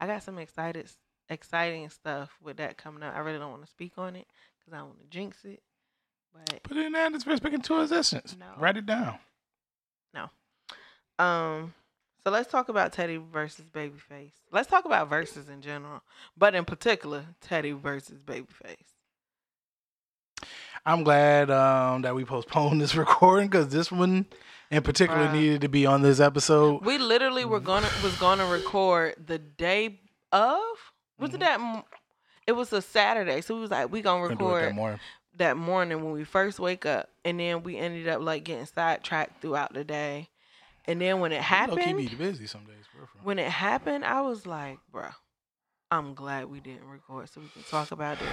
I 0.00 0.06
got 0.06 0.22
some 0.22 0.38
excited 0.38 0.90
exciting 1.28 1.90
stuff 1.90 2.30
with 2.42 2.56
that 2.56 2.78
coming 2.78 3.02
up. 3.02 3.14
I 3.14 3.18
really 3.18 3.38
don't 3.38 3.50
want 3.50 3.64
to 3.64 3.70
speak 3.70 3.92
on 3.98 4.16
it 4.16 4.26
cuz 4.64 4.72
I 4.72 4.78
don't 4.78 4.88
want 4.88 5.00
to 5.00 5.06
jinx 5.06 5.44
it. 5.44 5.62
But 6.32 6.62
Put 6.62 6.78
it 6.78 6.86
in 6.86 6.92
there. 6.92 7.14
It's 7.14 7.24
speaking 7.24 7.62
to 7.62 7.82
existence. 7.82 8.36
No. 8.38 8.46
Write 8.58 8.78
it 8.78 8.86
down. 8.86 9.18
No. 10.14 10.30
Um 11.18 11.74
so 12.24 12.30
let's 12.30 12.50
talk 12.50 12.70
about 12.70 12.92
Teddy 12.92 13.18
versus 13.18 13.66
Babyface. 13.70 14.32
Let's 14.50 14.68
talk 14.68 14.84
about 14.84 15.08
verses 15.08 15.48
in 15.48 15.60
general, 15.60 16.02
but 16.36 16.54
in 16.54 16.64
particular 16.64 17.26
Teddy 17.42 17.72
versus 17.72 18.22
Babyface. 18.22 18.95
I'm 20.86 21.02
glad 21.02 21.50
um, 21.50 22.02
that 22.02 22.14
we 22.14 22.24
postponed 22.24 22.80
this 22.80 22.94
recording 22.94 23.48
because 23.48 23.68
this 23.68 23.90
one 23.90 24.24
in 24.70 24.82
particular 24.82 25.26
Bruh. 25.26 25.32
needed 25.32 25.60
to 25.62 25.68
be 25.68 25.84
on 25.84 26.00
this 26.02 26.20
episode. 26.20 26.84
We 26.84 26.96
literally 26.98 27.44
were 27.44 27.60
gonna 27.60 27.88
was 28.02 28.16
gonna 28.16 28.46
record 28.46 29.16
the 29.26 29.38
day 29.38 30.00
of. 30.32 30.60
Was 31.18 31.34
it 31.34 31.38
Mhm. 31.38 31.40
that? 31.40 31.84
It 32.46 32.52
was 32.52 32.72
a 32.72 32.80
Saturday, 32.80 33.40
so 33.40 33.56
we 33.56 33.60
was 33.62 33.70
like, 33.72 33.90
we 33.90 34.00
gonna 34.00 34.28
record 34.28 34.62
that 34.64 34.74
morning. 34.74 35.00
that 35.36 35.56
morning 35.56 36.04
when 36.04 36.12
we 36.12 36.22
first 36.22 36.60
wake 36.60 36.86
up, 36.86 37.10
and 37.24 37.40
then 37.40 37.64
we 37.64 37.76
ended 37.76 38.06
up 38.06 38.22
like 38.22 38.44
getting 38.44 38.66
sidetracked 38.66 39.42
throughout 39.42 39.74
the 39.74 39.82
day, 39.82 40.28
and 40.84 41.00
then 41.00 41.18
when 41.18 41.32
it 41.32 41.42
happened, 41.42 41.96
be 41.96 42.06
busy 42.14 42.46
some 42.46 42.64
days. 42.64 42.84
for 42.92 42.98
real, 42.98 43.06
for 43.08 43.18
real. 43.18 43.24
when 43.24 43.38
it 43.40 43.50
happened, 43.50 44.04
I 44.04 44.20
was 44.20 44.46
like, 44.46 44.78
bruh, 44.92 45.14
I'm 45.90 46.14
glad 46.14 46.46
we 46.46 46.60
didn't 46.60 46.88
record 46.88 47.28
so 47.28 47.40
we 47.40 47.48
can 47.48 47.64
talk 47.64 47.90
about 47.90 48.20
this. 48.20 48.28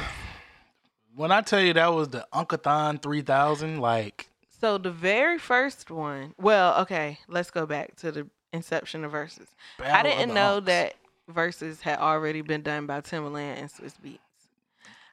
When 1.16 1.32
I 1.32 1.42
tell 1.42 1.62
you 1.62 1.74
that 1.74 1.94
was 1.94 2.10
the 2.10 2.26
Uncathon 2.34 3.02
3000, 3.02 3.80
like 3.80 4.30
So 4.60 4.78
the 4.78 4.92
very 4.92 5.38
first 5.38 5.92
one, 5.92 6.34
well, 6.40 6.82
okay, 6.82 7.20
let's 7.28 7.52
go 7.52 7.66
back 7.66 7.96
to 7.98 8.12
the 8.12 8.28
inception 8.52 9.04
of 9.04 9.12
verses. 9.12 9.48
I 9.80 9.84
Battle 9.84 10.12
of 10.12 10.18
didn't 10.18 10.34
know 10.34 10.60
that 10.62 10.96
verses 11.28 11.82
had 11.82 12.00
already 12.00 12.42
been 12.42 12.62
done 12.62 12.86
by 12.86 13.02
Timbaland 13.02 13.58
and 13.60 13.70
Swizz 13.70 13.94
Beatz. 14.04 14.20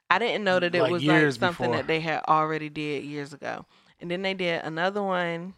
I 0.09 0.19
didn't 0.19 0.43
know 0.43 0.59
that 0.59 0.75
it 0.75 0.81
Like 0.81 0.91
was 0.91 1.03
like 1.03 1.31
something 1.33 1.67
before. 1.67 1.77
that 1.77 1.87
they 1.87 2.01
had 2.01 2.21
already 2.27 2.69
did 2.69 3.03
years 3.05 3.31
ago. 3.33 3.65
And 3.99 4.09
then 4.11 4.21
they 4.23 4.33
did 4.33 4.63
another 4.63 5.01
one, 5.01 5.53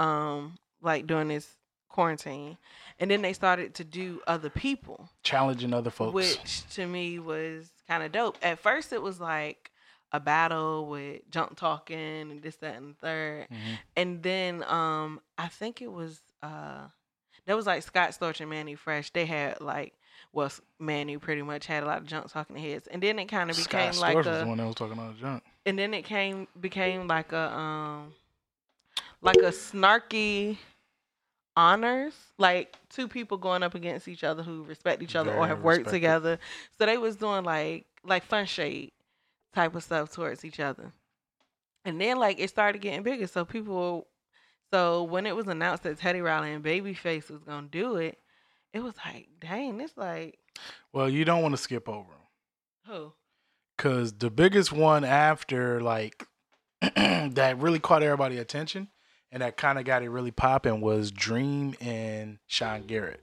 um, 0.00 0.58
like 0.80 1.06
during 1.06 1.28
this 1.28 1.46
quarantine. 1.88 2.56
And 2.98 3.10
then 3.10 3.22
they 3.22 3.32
started 3.32 3.74
to 3.74 3.84
do 3.84 4.20
other 4.26 4.50
people, 4.50 5.08
challenging 5.22 5.72
other 5.74 5.90
folks. 5.90 6.14
which 6.14 6.66
to 6.74 6.86
me 6.86 7.18
was 7.18 7.70
kind 7.86 8.02
of 8.02 8.10
dope. 8.12 8.38
At 8.42 8.58
first, 8.58 8.92
it 8.92 9.02
was 9.02 9.20
like 9.20 9.70
a 10.12 10.20
battle 10.20 10.86
with 10.86 11.22
junk 11.30 11.56
talking 11.56 11.98
and 12.30 12.42
this, 12.42 12.56
that, 12.56 12.76
and 12.76 12.90
the 12.90 12.94
third 13.00 13.46
Mhm. 13.50 13.78
and 13.96 14.22
then 14.22 14.62
um 14.64 15.20
I 15.38 15.48
think 15.48 15.80
it 15.82 15.90
was 15.90 16.20
uh 16.42 16.82
that 17.46 17.56
was 17.56 17.66
like 17.66 17.82
Scott 17.82 18.10
Storch 18.10 18.40
and 18.40 18.48
Mannie 18.50 18.74
Fresh. 18.76 19.10
They 19.10 19.26
had 19.26 19.60
like 19.60 19.94
well 20.32 20.50
Mannie 20.78 21.18
pretty 21.18 21.42
much 21.42 21.66
had 21.66 21.82
a 21.82 21.86
lot 21.86 21.98
of 21.98 22.06
junk 22.06 22.30
talking 22.30 22.56
heads, 22.56 22.86
and 22.88 23.02
then 23.02 23.18
it 23.18 23.26
kind 23.26 23.50
of 23.50 23.56
became 23.56 23.92
Scott 23.94 24.02
like 24.02 24.16
Storch 24.18 24.26
was 24.26 24.40
the 24.40 24.46
one 24.46 24.58
that 24.58 24.66
was 24.66 24.74
talking 24.74 24.98
all 24.98 25.08
the 25.08 25.18
junk. 25.18 25.42
and 25.66 25.78
then 25.78 25.94
it 25.94 26.04
came 26.04 26.46
became 26.60 27.08
like 27.08 27.32
a 27.32 27.52
um 27.52 28.12
like 29.22 29.36
a 29.36 29.50
snarky 29.50 30.58
honors 31.56 32.14
like 32.38 32.76
two 32.88 33.06
people 33.06 33.36
going 33.36 33.62
up 33.62 33.74
against 33.74 34.08
each 34.08 34.24
other 34.24 34.42
who 34.42 34.62
respect 34.64 35.02
each 35.02 35.14
other 35.14 35.34
or 35.34 35.46
have 35.46 35.60
worked 35.62 35.80
respected. 35.80 35.96
together 35.96 36.38
so 36.78 36.86
they 36.86 36.96
was 36.96 37.16
doing 37.16 37.44
like 37.44 37.84
like 38.04 38.24
fun 38.24 38.46
shade 38.46 38.90
type 39.54 39.74
of 39.74 39.84
stuff 39.84 40.12
towards 40.12 40.44
each 40.44 40.60
other. 40.60 40.92
And 41.84 42.00
then 42.00 42.18
like 42.18 42.38
it 42.38 42.48
started 42.48 42.80
getting 42.80 43.02
bigger. 43.02 43.26
So 43.26 43.44
people 43.44 44.06
so 44.72 45.02
when 45.04 45.26
it 45.26 45.36
was 45.36 45.46
announced 45.46 45.82
that 45.82 45.98
teddy 45.98 46.20
riley 46.20 46.52
and 46.52 46.64
babyface 46.64 47.30
was 47.30 47.42
gonna 47.44 47.68
do 47.70 47.96
it 47.96 48.18
it 48.72 48.82
was 48.82 48.94
like 49.04 49.28
dang 49.40 49.80
it's 49.80 49.96
like 49.96 50.38
Well, 50.92 51.08
you 51.08 51.24
don't 51.24 51.42
want 51.42 51.52
to 51.54 51.60
skip 51.60 51.88
over 51.88 52.10
them 52.10 52.22
who? 52.86 53.12
Because 53.76 54.14
the 54.14 54.30
biggest 54.30 54.72
one 54.72 55.04
after 55.04 55.80
like 55.80 56.26
that 56.80 57.56
really 57.58 57.78
caught 57.78 58.02
everybody 58.02 58.38
attention 58.38 58.88
and 59.30 59.42
that 59.42 59.56
kind 59.56 59.78
of 59.78 59.84
got 59.84 60.02
it 60.02 60.10
really 60.10 60.30
popping 60.30 60.80
was 60.80 61.10
Dream 61.10 61.74
and 61.80 62.38
Sean 62.46 62.86
Garrett. 62.86 63.22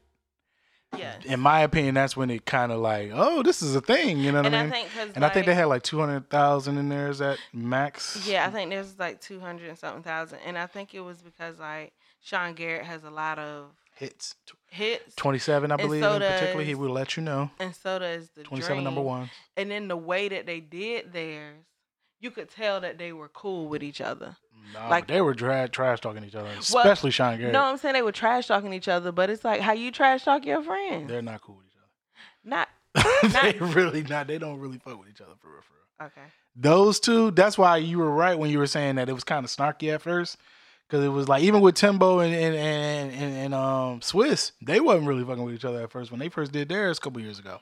In 1.26 1.40
my 1.40 1.62
opinion, 1.62 1.96
that's 1.96 2.16
when 2.18 2.30
it 2.30 2.46
kind 2.46 2.72
of 2.72 2.80
like, 2.80 3.12
oh, 3.14 3.44
this 3.44 3.62
is 3.62 3.76
a 3.76 3.82
thing. 3.82 4.20
You 4.20 4.32
know 4.32 4.40
what 4.40 4.48
and 4.48 4.56
I 4.56 4.60
i 4.60 4.64
mean? 4.64 4.72
think 4.72 5.16
and 5.16 5.24
I 5.26 5.30
think 5.30 5.46
they 5.46 5.54
had 5.54 5.66
like 5.66 5.84
two 5.84 6.00
hundred 6.00 6.30
thousand 6.30 6.78
in 6.78 6.90
there. 6.90 7.10
Is 7.10 7.20
that 7.20 7.38
max? 7.54 8.26
Yeah, 8.28 8.46
I 8.46 8.50
think 8.50 8.70
there's 8.72 8.98
like 8.98 9.22
two 9.22 9.40
hundred 9.40 9.70
and 9.70 9.78
something 9.78 10.04
thousand, 10.04 10.40
and 10.46 10.58
I 10.58 10.66
think 10.66 10.94
it 10.94 11.02
was 11.02 11.22
because 11.22 11.60
like 11.60 11.94
Sean 12.22 12.54
Garrett 12.54 12.86
has 12.86 13.04
a 13.04 13.10
lot 13.10 13.38
of 13.40 13.72
hits. 13.96 14.36
hits, 14.70 15.16
Twenty-seven, 15.16 15.72
I 15.72 15.76
And 15.76 15.82
believe. 15.82 16.04
so 16.04 16.14
in 16.16 16.22
particular, 16.22 16.64
he 16.64 16.72
does- 16.72 16.80
will 16.80 16.92
let 16.92 17.18
you 17.18 17.24
know. 17.24 17.52
and 17.60 17.76
so 17.76 18.00
does 18.00 18.30
the 18.32 18.44
Twenty-seven, 18.44 18.84
number 18.84 19.02
one. 19.02 19.30
And 19.58 19.70
then 19.70 19.88
the 19.90 19.98
way 19.98 20.28
that 20.30 20.46
they 20.46 20.60
did 20.60 21.14
theirs, 21.14 21.64
you 22.20 22.32
could 22.32 22.50
tell 22.50 22.82
that 22.82 22.98
they 22.98 23.14
were 23.14 23.30
cool 23.30 23.68
with 23.68 23.82
each 23.84 24.02
other. 24.02 24.36
Nah, 24.74 24.88
Like- 24.90 25.08
they 25.08 25.22
were 25.22 25.34
dra- 25.34 25.68
trash 25.70 26.02
talking 26.02 26.24
each 26.24 26.36
other, 26.36 26.50
especially 26.60 27.12
Sean 27.12 27.38
Garrett. 27.38 27.54
No, 27.54 27.64
I'm 27.64 27.78
saying 27.78 27.94
they 27.94 28.02
were 28.02 28.12
trash 28.12 28.48
talking 28.48 28.74
each 28.74 28.88
other, 28.88 29.12
but 29.12 29.30
it's 29.30 29.44
like 29.44 29.62
how 29.62 29.72
you 29.74 29.92
trash 29.92 30.24
talk 30.26 30.46
your 30.46 30.62
friends. 30.62 31.08
They're 31.10 31.22
not 31.22 31.42
cool 31.42 31.56
with 31.56 31.66
each 31.66 31.78
other. 31.78 31.88
Not 32.44 32.70
other. 33.44 33.52
they 33.52 33.60
really 33.74 34.04
not. 34.04 34.28
They 34.28 34.38
don't 34.38 34.60
really 34.60 34.78
fuck 34.80 35.00
with 35.00 35.10
each 35.10 35.22
other 35.22 35.34
for 35.40 35.50
real. 35.52 35.62
For 35.62 35.74
real. 36.04 36.08
okay. 36.08 36.28
Those 36.56 37.00
two. 37.00 37.32
That's 37.32 37.58
why 37.58 37.78
you 37.78 37.98
were 38.00 38.10
right 38.12 38.38
when 38.38 38.50
you 38.52 38.60
were 38.60 38.68
saying 38.68 38.96
that 38.96 39.08
it 39.10 39.14
was 39.14 39.24
kind 39.24 39.44
of 39.46 39.50
snarky 39.52 39.94
at 39.94 40.02
first, 40.02 40.38
because 40.88 41.04
it 41.06 41.10
was 41.10 41.28
like 41.30 41.42
even 41.44 41.62
with 41.62 41.76
Timbo 41.76 42.20
and 42.20 42.34
and, 42.36 42.56
and 42.56 43.12
and 43.14 43.34
and 43.36 43.54
um 43.54 44.02
Swiss, 44.02 44.52
they 44.62 44.80
wasn't 44.80 45.08
really 45.08 45.24
fucking 45.24 45.44
with 45.44 45.56
each 45.56 45.66
other 45.66 45.84
at 45.84 45.92
first 45.92 46.12
when 46.12 46.20
they 46.20 46.30
first 46.30 46.52
did 46.52 46.68
theirs 46.70 46.98
a 46.98 47.02
couple 47.02 47.22
years 47.22 47.40
ago. 47.40 47.60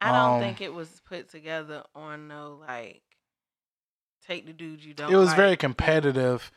I 0.00 0.10
don't 0.12 0.34
Um, 0.36 0.40
think 0.40 0.60
it 0.60 0.72
was 0.72 0.88
put 1.06 1.28
together 1.30 1.82
on 1.94 2.28
no 2.28 2.58
like 2.66 3.02
take 4.26 4.46
the 4.46 4.52
dude 4.52 4.84
you 4.84 4.94
don't. 4.94 5.12
it 5.12 5.16
was 5.16 5.28
like. 5.28 5.36
very 5.36 5.56
competitive. 5.56 6.50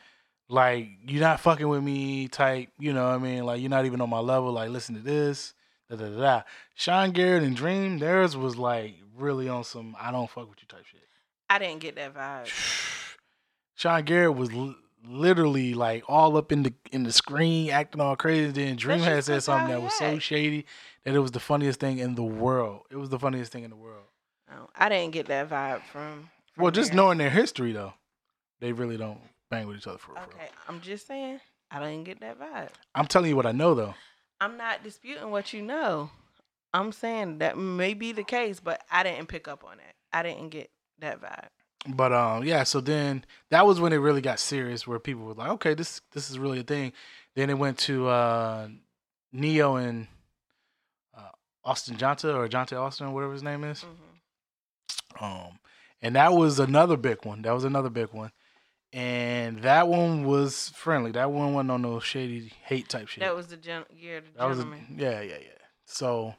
Like 0.50 0.88
you're 1.06 1.22
not 1.22 1.40
fucking 1.42 1.68
with 1.68 1.84
me 1.84 2.28
type. 2.28 2.70
You 2.80 2.94
know 2.94 3.04
what 3.04 3.16
I 3.16 3.18
mean? 3.18 3.46
Like 3.46 3.60
you're 3.62 3.70
not 3.70 3.86
even 3.86 4.00
on 4.02 4.10
my 4.10 4.20
level. 4.20 4.52
Like 4.54 4.70
listen 4.70 4.96
to 4.96 5.02
this. 5.02 5.54
Da, 5.90 5.96
da, 5.98 6.10
da, 6.10 6.20
da. 6.20 6.42
Sean 6.76 7.12
Garrett 7.12 7.44
and 7.44 7.56
Dream, 7.56 8.00
theirs 8.00 8.36
was 8.36 8.58
like 8.58 8.96
really 9.18 9.50
on 9.50 9.64
some 9.64 9.96
I 10.00 10.12
don't 10.12 10.30
fuck 10.30 10.50
with 10.50 10.60
you 10.62 10.68
type 10.68 10.86
shit. 10.86 11.02
I 11.50 11.60
didn't 11.60 11.80
get 11.80 11.96
that 11.96 12.14
vibe. 12.14 12.48
Sean 13.76 14.04
Garrett 14.04 14.36
was 14.36 14.50
l- 14.52 14.76
literally 15.08 15.74
like 15.74 16.04
all 16.08 16.36
up 16.38 16.52
in 16.52 16.64
the 16.64 16.74
in 16.92 17.04
the 17.04 17.12
screen, 17.12 17.70
acting 17.70 18.02
all 18.02 18.16
crazy. 18.16 18.52
Then 18.52 18.76
Dream 18.78 19.00
had 19.00 19.24
said 19.24 19.44
something 19.44 19.70
that 19.70 19.82
was 19.82 19.94
so 19.94 20.18
shady 20.20 20.66
that 21.04 21.14
it 21.14 21.20
was 21.20 21.32
the 21.32 21.40
funniest 21.40 21.80
thing 21.80 22.00
in 22.00 22.16
the 22.16 22.24
world. 22.24 22.82
It 22.90 22.98
was 22.98 23.10
the 23.10 23.20
funniest 23.20 23.52
thing 23.52 23.64
in 23.64 23.70
the 23.70 23.76
world. 23.76 24.04
No, 24.50 24.70
I 24.76 24.88
didn't 24.90 25.12
get 25.12 25.28
that 25.28 25.50
vibe 25.50 25.84
from. 25.92 26.30
Well, 26.58 26.72
just 26.72 26.92
there. 26.92 26.98
knowing 26.98 27.18
their 27.18 27.30
history 27.30 27.72
though, 27.72 27.94
they 28.60 28.72
really 28.72 28.98
don't 28.98 29.20
bang 29.50 29.68
with 29.68 29.78
each 29.78 29.88
other 29.88 29.98
for 29.98 30.14
real. 30.14 30.24
Okay, 30.24 30.50
I'm 30.68 30.82
just 30.82 31.08
saying 31.08 31.40
I 31.72 31.80
didn't 31.80 32.04
get 32.06 32.20
that 32.22 32.40
vibe. 32.40 32.70
I'm 32.96 33.06
telling 33.08 33.30
you 33.30 33.36
what 33.36 33.46
I 33.46 33.52
know 33.52 33.76
though. 33.76 33.96
I'm 34.40 34.58
not 34.58 34.84
disputing 34.84 35.32
what 35.32 35.54
you 35.54 35.62
know. 35.62 36.10
I'm 36.74 36.92
saying 36.92 37.40
that 37.40 37.58
may 37.58 37.94
be 37.94 38.12
the 38.12 38.24
case, 38.24 38.60
but 38.60 38.82
I 38.92 39.04
didn't 39.04 39.28
pick 39.28 39.48
up 39.48 39.64
on 39.64 39.80
it. 39.80 39.96
I 40.14 40.22
didn't 40.24 40.50
get 40.50 40.70
that 41.00 41.22
vibe. 41.22 41.48
But 41.96 42.12
um, 42.12 42.44
yeah. 42.44 42.64
So 42.64 42.82
then 42.82 43.24
that 43.50 43.66
was 43.66 43.80
when 43.80 43.94
it 43.94 43.98
really 43.98 44.22
got 44.22 44.40
serious, 44.40 44.86
where 44.86 45.00
people 45.00 45.24
were 45.24 45.34
like, 45.34 45.50
"Okay, 45.52 45.74
this 45.74 46.02
this 46.12 46.30
is 46.30 46.38
really 46.38 46.60
a 46.60 46.64
thing." 46.64 46.92
Then 47.36 47.50
it 47.50 47.58
went 47.58 47.78
to 47.80 48.08
uh, 48.08 48.68
Ne-Yo 49.32 49.76
and 49.76 50.08
uh, 51.16 51.30
Austin 51.64 51.96
Johnta 51.96 52.36
or 52.36 52.48
Johnta 52.48 52.80
Austin, 52.80 53.14
whatever 53.14 53.34
his 53.34 53.44
name 53.44 53.64
is. 53.64 53.86
Mhm. 53.86 55.24
Um, 55.24 55.60
and 56.02 56.16
that 56.16 56.34
was 56.34 56.60
another 56.60 56.98
big 56.98 57.26
one. 57.26 57.42
That 57.42 57.54
was 57.54 57.64
another 57.64 57.90
big 57.90 58.10
one. 58.12 58.32
And 58.94 59.60
that 59.64 59.88
one 59.88 60.24
was 60.24 60.70
friendly. 60.70 61.12
That 61.12 61.32
one 61.32 61.54
wasn't 61.54 61.72
on 61.72 61.82
no 61.82 62.00
shady 62.00 62.54
hate 62.64 62.88
type 62.88 63.08
shit. 63.08 63.22
That 63.22 63.36
was 63.36 63.48
the 63.48 63.58
gen- 63.58 63.86
yeah, 63.96 64.22
the 64.22 64.38
That 64.38 64.48
was 64.48 64.60
a, 64.60 64.68
yeah, 64.96 65.22
yeah, 65.22 65.38
yeah. 65.42 65.66
So 65.86 66.36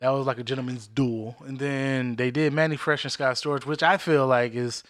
that 0.00 0.10
was 0.10 0.26
like 0.26 0.38
a 0.38 0.42
gentleman's 0.42 0.88
duel. 0.88 1.36
And 1.46 1.58
then 1.58 2.16
they 2.16 2.30
did 2.30 2.52
Mannie 2.52 2.76
Fresh 2.76 3.04
and 3.04 3.12
Scott 3.12 3.36
Storch, 3.36 3.64
which 3.64 3.82
I 3.82 3.96
feel 3.96 4.26
like 4.26 4.54
is 4.54 4.82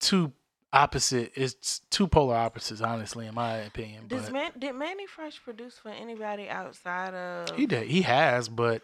two 0.00 0.32
opposite. 0.72 1.32
It's 1.34 1.80
two 1.90 2.06
polar 2.06 2.36
opposites, 2.36 2.80
honestly, 2.80 3.26
in 3.26 3.34
my 3.34 3.56
opinion. 3.58 4.06
Does 4.08 4.30
Man, 4.30 4.52
did 4.58 4.74
Mannie 4.74 5.06
Fresh 5.06 5.42
produce 5.42 5.78
for 5.78 5.90
anybody 5.90 6.48
outside 6.48 7.14
of? 7.14 7.56
he 7.56 7.66
did. 7.66 7.88
He 7.88 8.02
has, 8.02 8.48
but 8.48 8.82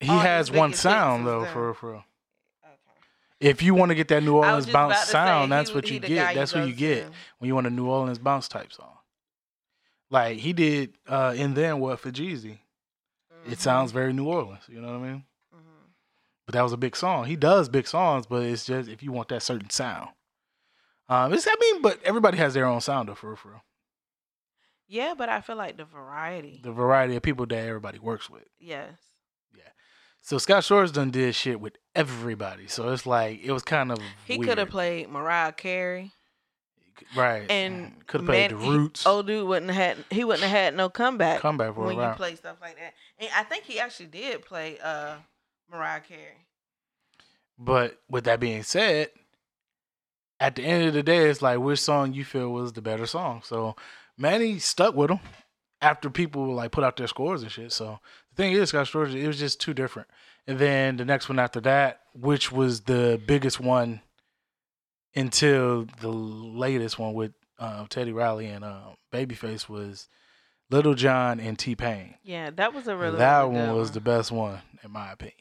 he 0.00 0.10
oh, 0.10 0.14
All 0.14 0.20
has 0.20 0.50
one 0.50 0.74
sound 0.74 1.26
though. 1.26 1.44
For 1.46 1.72
for 1.72 1.94
Okay. 1.94 2.04
If 3.40 3.62
you 3.62 3.74
want 3.74 3.90
to 3.90 3.94
get 3.94 4.08
that 4.08 4.22
New 4.22 4.36
Orleans 4.36 4.66
bounce 4.66 4.98
say, 4.98 5.12
sound, 5.12 5.44
he 5.52 5.56
that's 5.56 5.70
w- 5.70 5.76
what 5.82 5.88
he 5.88 5.94
you 5.94 6.00
get. 6.00 6.34
That's 6.34 6.54
what 6.54 6.66
you 6.66 6.74
get 6.74 7.08
when 7.38 7.48
you 7.48 7.54
want 7.54 7.66
a 7.66 7.70
New 7.70 7.86
Orleans 7.88 8.18
bounce 8.18 8.48
type 8.48 8.72
song. 8.72 8.92
Like 10.10 10.38
he 10.38 10.52
did 10.52 10.94
uh 11.08 11.34
in 11.36 11.54
then 11.54 11.80
what 11.80 11.98
for 12.00 12.10
Jeezy. 12.10 12.58
Mhm. 13.32 13.52
It 13.52 13.58
sounds 13.60 13.92
very 13.92 14.12
New 14.12 14.26
Orleans. 14.28 14.62
You 14.68 14.80
know 14.80 14.98
what 14.98 15.04
I 15.06 15.10
mean? 15.12 15.24
Mhm. 15.54 15.60
But 16.46 16.52
that 16.54 16.62
was 16.62 16.72
a 16.72 16.76
big 16.76 16.96
song. 16.96 17.24
He 17.26 17.36
does 17.36 17.68
big 17.68 17.86
songs, 17.86 18.26
but 18.26 18.42
it's 18.44 18.64
just 18.64 18.88
if 18.88 19.02
you 19.02 19.12
want 19.12 19.28
that 19.28 19.42
certain 19.42 19.70
sound. 19.70 20.10
Um, 21.08 21.32
it's 21.32 21.46
I 21.46 21.54
mean, 21.60 21.82
but 21.82 22.02
everybody 22.04 22.36
has 22.38 22.54
their 22.54 22.66
own 22.66 22.80
sound 22.80 23.08
though, 23.08 23.14
for 23.14 23.28
real, 23.28 23.36
for 23.36 23.48
real. 23.50 23.62
Yeah, 24.88 25.14
but 25.18 25.28
I 25.28 25.40
feel 25.40 25.56
like 25.56 25.76
the 25.76 25.84
variety. 25.84 26.60
The 26.62 26.70
variety 26.72 27.16
of 27.16 27.22
people 27.22 27.44
that 27.46 27.58
everybody 27.58 27.98
works 27.98 28.30
with. 28.30 28.44
yes. 28.60 28.92
So 30.26 30.38
Scott 30.38 30.64
Storch 30.64 30.92
done 30.92 31.12
did 31.12 31.36
shit 31.36 31.60
with 31.60 31.78
everybody. 31.94 32.66
So 32.66 32.88
it's 32.92 33.06
like 33.06 33.44
it 33.44 33.52
was 33.52 33.62
kind 33.62 33.92
of 33.92 34.00
He 34.24 34.38
could 34.38 34.58
have 34.58 34.70
played 34.70 35.08
Mariah 35.08 35.52
Carey, 35.52 36.10
right 37.14 37.48
and 37.48 38.04
could 38.08 38.22
have 38.22 38.26
played 38.26 38.50
the 38.50 38.58
he- 38.58 38.68
Roots. 38.68 39.06
old 39.06 39.28
dude 39.28 39.46
wouldn't 39.46 39.70
have 39.70 39.96
had 39.98 40.04
he 40.10 40.24
wouldn't 40.24 40.42
have 40.42 40.50
had 40.50 40.74
no 40.74 40.88
comeback 40.88 41.38
comeback 41.38 41.76
for 41.76 41.84
a 41.84 41.94
when 41.94 42.08
you 42.08 42.14
play 42.16 42.34
stuff 42.34 42.56
like 42.60 42.74
that. 42.74 42.94
And 43.20 43.30
I 43.36 43.44
think 43.44 43.66
he 43.66 43.78
actually 43.78 44.06
did 44.06 44.44
play 44.44 44.80
uh 44.82 45.14
Mariah 45.70 46.00
Carey. 46.00 46.44
But 47.56 48.00
with 48.10 48.24
that 48.24 48.40
being 48.40 48.64
said, 48.64 49.10
at 50.40 50.56
the 50.56 50.64
end 50.64 50.88
of 50.88 50.94
the 50.94 51.04
day, 51.04 51.30
it's 51.30 51.40
like 51.40 51.60
which 51.60 51.78
song 51.78 52.14
you 52.14 52.24
feel 52.24 52.50
was 52.50 52.72
the 52.72 52.82
better 52.82 53.06
song. 53.06 53.42
So 53.44 53.76
Mannie 54.18 54.58
stuck 54.58 54.96
with 54.96 55.12
him 55.12 55.20
after 55.80 56.10
people 56.10 56.52
like 56.52 56.72
put 56.72 56.82
out 56.82 56.96
their 56.96 57.06
scores 57.06 57.42
and 57.42 57.52
shit. 57.52 57.70
So 57.70 58.00
thing 58.36 58.52
is, 58.52 58.68
Scott 58.68 58.86
Storch, 58.86 59.14
it 59.14 59.26
was 59.26 59.38
just 59.38 59.60
too 59.60 59.74
different. 59.74 60.08
And 60.46 60.58
then 60.58 60.96
the 60.96 61.04
next 61.04 61.28
one 61.28 61.38
after 61.38 61.60
that, 61.62 62.00
which 62.14 62.52
was 62.52 62.82
the 62.82 63.20
biggest 63.26 63.58
one 63.58 64.00
until 65.14 65.86
the 66.00 66.08
latest 66.08 66.98
one 66.98 67.14
with 67.14 67.32
uh, 67.58 67.86
Teddy 67.88 68.12
Riley 68.12 68.46
and 68.46 68.64
uh, 68.64 68.90
Babyface 69.12 69.68
was 69.68 70.08
Lil 70.70 70.94
Jon 70.94 71.40
and 71.40 71.58
T 71.58 71.74
Pain. 71.74 72.14
Yeah, 72.22 72.50
that 72.50 72.74
was 72.74 72.86
a 72.86 72.96
really 72.96 73.18
that 73.18 73.50
one 73.50 73.74
was 73.74 73.92
the 73.92 74.00
best 74.00 74.30
one 74.30 74.60
in 74.82 74.90
my 74.90 75.12
opinion. 75.12 75.34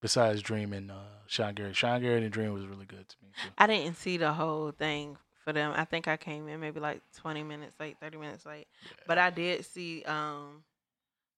Besides 0.00 0.40
Dream 0.40 0.72
and 0.72 0.90
uh, 0.90 0.94
Sean 1.26 1.54
Garrett, 1.54 1.76
Sean 1.76 2.00
Garrett 2.00 2.22
and 2.22 2.32
Dream 2.32 2.54
was 2.54 2.66
really 2.66 2.86
good 2.86 3.06
to 3.06 3.16
me 3.22 3.28
too. 3.42 3.50
I 3.58 3.66
didn't 3.66 3.96
see 3.96 4.16
the 4.16 4.32
whole 4.32 4.70
thing 4.70 5.18
for 5.44 5.52
them. 5.52 5.74
I 5.76 5.84
think 5.84 6.08
I 6.08 6.16
came 6.16 6.48
in 6.48 6.58
maybe 6.58 6.80
like 6.80 7.02
twenty 7.14 7.42
minutes 7.42 7.74
late, 7.78 7.98
thirty 8.00 8.16
minutes 8.16 8.46
late. 8.46 8.66
But 9.06 9.18
I 9.18 9.28
did 9.28 9.66
see 9.66 10.02
um 10.04 10.64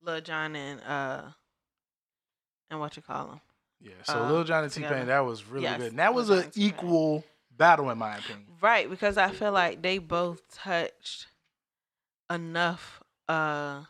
Lil 0.03 0.21
Jon 0.21 0.57
and 0.57 0.81
uh 0.83 1.23
and 2.71 2.81
what 2.81 2.97
you 2.97 3.03
call 3.03 3.33
him. 3.33 3.41
Yeah, 3.81 3.93
so 4.05 4.23
uh, 4.23 4.31
Lil 4.31 4.45
Jon 4.45 4.65
and 4.65 4.73
T 4.73 4.83
Pain, 4.83 5.07
that 5.07 5.21
was 5.21 5.45
really 5.45 5.65
Yes, 5.65 5.79
good. 5.79 5.91
And 5.91 5.99
that 5.99 6.15
was 6.15 6.31
an 6.31 6.51
equal 6.55 7.25
battle 7.57 7.91
in 7.91 7.99
my 7.99 8.17
opinion. 8.17 8.47
Right, 8.61 8.89
because 8.89 9.19
I 9.19 9.31
feel 9.31 9.53
like 9.53 9.83
they 9.83 9.99
both 9.99 10.41
touched 10.55 11.27
enough 12.31 13.03
uh 13.29 13.83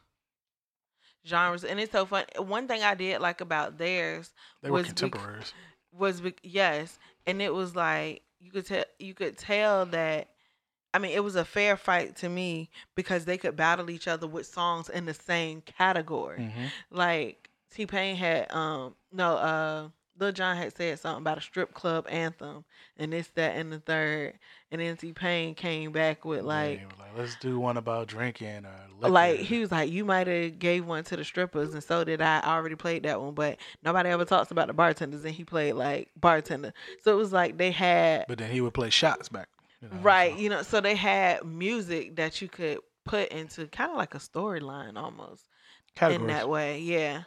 genres 1.26 1.64
and 1.64 1.78
it's 1.78 1.92
so 1.92 2.04
fun. 2.06 2.24
One 2.38 2.66
thing 2.68 2.82
I 2.82 2.94
did 2.94 3.20
like 3.20 3.40
about 3.40 3.78
theirs 3.78 4.32
They 4.62 4.70
were 4.70 4.78
was 4.78 4.86
bec- 4.88 4.96
contemporaries. 4.96 5.52
was 5.92 6.20
bec- 6.20 6.40
yes, 6.42 6.98
and 7.26 7.40
it 7.40 7.52
was 7.54 7.76
like 7.76 8.22
you 8.40 8.50
could 8.50 8.66
tell 8.66 8.84
you 8.98 9.14
could 9.14 9.38
tell 9.38 9.86
that 9.86 10.30
I 10.94 10.98
mean 10.98 11.12
it 11.12 11.24
was 11.24 11.36
a 11.36 11.44
fair 11.44 11.76
fight 11.76 12.16
to 12.16 12.28
me 12.28 12.70
because 12.94 13.24
they 13.24 13.38
could 13.38 13.56
battle 13.56 13.90
each 13.90 14.08
other 14.08 14.26
with 14.26 14.46
songs 14.46 14.88
in 14.88 15.06
the 15.06 15.14
same 15.14 15.62
category. 15.62 16.38
Mhm. 16.40 16.70
Like 16.90 17.50
T 17.70 17.86
Pain 17.86 18.16
had 18.16 18.52
um 18.52 18.94
no 19.12 19.36
uh 19.36 19.88
Lil 20.18 20.32
Jon 20.32 20.56
had 20.56 20.76
said 20.76 20.98
something 20.98 21.22
about 21.22 21.38
a 21.38 21.40
strip 21.40 21.72
club 21.72 22.06
anthem 22.08 22.64
and 22.98 23.12
this 23.12 23.28
that 23.34 23.56
and 23.56 23.72
the 23.72 23.80
third 23.80 24.38
and 24.70 24.80
then 24.80 24.96
T 24.96 25.12
Pain 25.12 25.54
came 25.54 25.90
back 25.92 26.24
with 26.24 26.42
like 26.42 26.82
was 26.86 26.98
like, 26.98 27.16
let's 27.16 27.36
do 27.36 27.58
one 27.58 27.76
about 27.78 28.08
drinking 28.08 28.66
or 28.66 29.08
like 29.08 29.40
he 29.40 29.58
was 29.60 29.72
like, 29.72 29.90
you 29.90 30.04
might 30.04 30.26
have 30.26 30.58
gave 30.58 30.86
one 30.86 31.04
to 31.04 31.16
the 31.16 31.24
strippers, 31.24 31.74
and 31.74 31.82
so 31.82 32.04
did 32.04 32.22
I. 32.22 32.38
I 32.40 32.54
already 32.54 32.76
played 32.76 33.02
that 33.02 33.20
one, 33.20 33.34
but 33.34 33.58
nobody 33.82 34.10
ever 34.10 34.24
talks 34.24 34.50
about 34.50 34.68
the 34.68 34.72
bartenders, 34.72 35.24
and 35.24 35.34
he 35.34 35.44
played 35.44 35.72
like 35.72 36.10
bartender. 36.20 36.72
So 37.02 37.12
it 37.12 37.16
was 37.16 37.32
like 37.32 37.56
they 37.58 37.72
had 37.72 38.26
but 38.28 38.38
then 38.38 38.50
he 38.50 38.60
would 38.60 38.74
play 38.74 38.90
shots 38.90 39.28
back. 39.28 39.48
You 39.82 39.88
know, 39.98 40.02
right, 40.02 40.32
so- 40.32 40.38
you 40.38 40.48
know, 40.48 40.62
so 40.62 40.80
they 40.80 40.94
had 40.94 41.44
music 41.44 42.16
that 42.16 42.40
you 42.40 42.48
could 42.48 42.78
put 43.04 43.28
into 43.30 43.66
kind 43.66 43.90
of 43.90 43.96
like 43.96 44.14
a 44.14 44.18
storyline 44.18 44.96
almost 44.96 45.42
in 46.14 46.26
that 46.28 46.48
way, 46.48 46.78
yeah. 46.80 47.24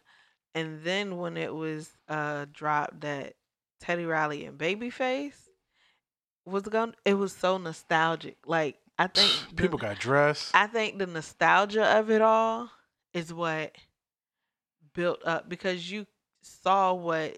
And 0.54 0.82
then 0.84 1.18
when 1.18 1.36
it 1.38 1.54
was 1.54 1.89
uh 2.08 2.46
dropped 2.52 3.02
that 3.02 3.34
Teddy 3.82 4.06
Riley 4.06 4.46
and 4.46 4.58
Babyface 4.58 5.36
was 6.46 6.63
going, 6.63 6.94
it 7.04 7.15
was 7.15 7.34
so 7.36 7.58
nostalgic. 7.58 8.38
Like 8.46 8.78
I 8.98 9.08
think 9.08 9.32
the- 9.50 9.63
People 9.63 9.78
got 9.80 10.00
dressed. 10.00 10.52
I 10.56 10.68
think 10.68 10.98
the 10.98 11.08
nostalgia 11.08 11.98
of 11.98 12.10
it 12.10 12.22
all 12.22 12.72
is 13.13 13.34
what 13.34 13.76
built 14.94 15.20
up 15.26 15.50
because 15.50 15.91
you 15.91 16.06
saw 16.41 16.94
what 16.94 17.38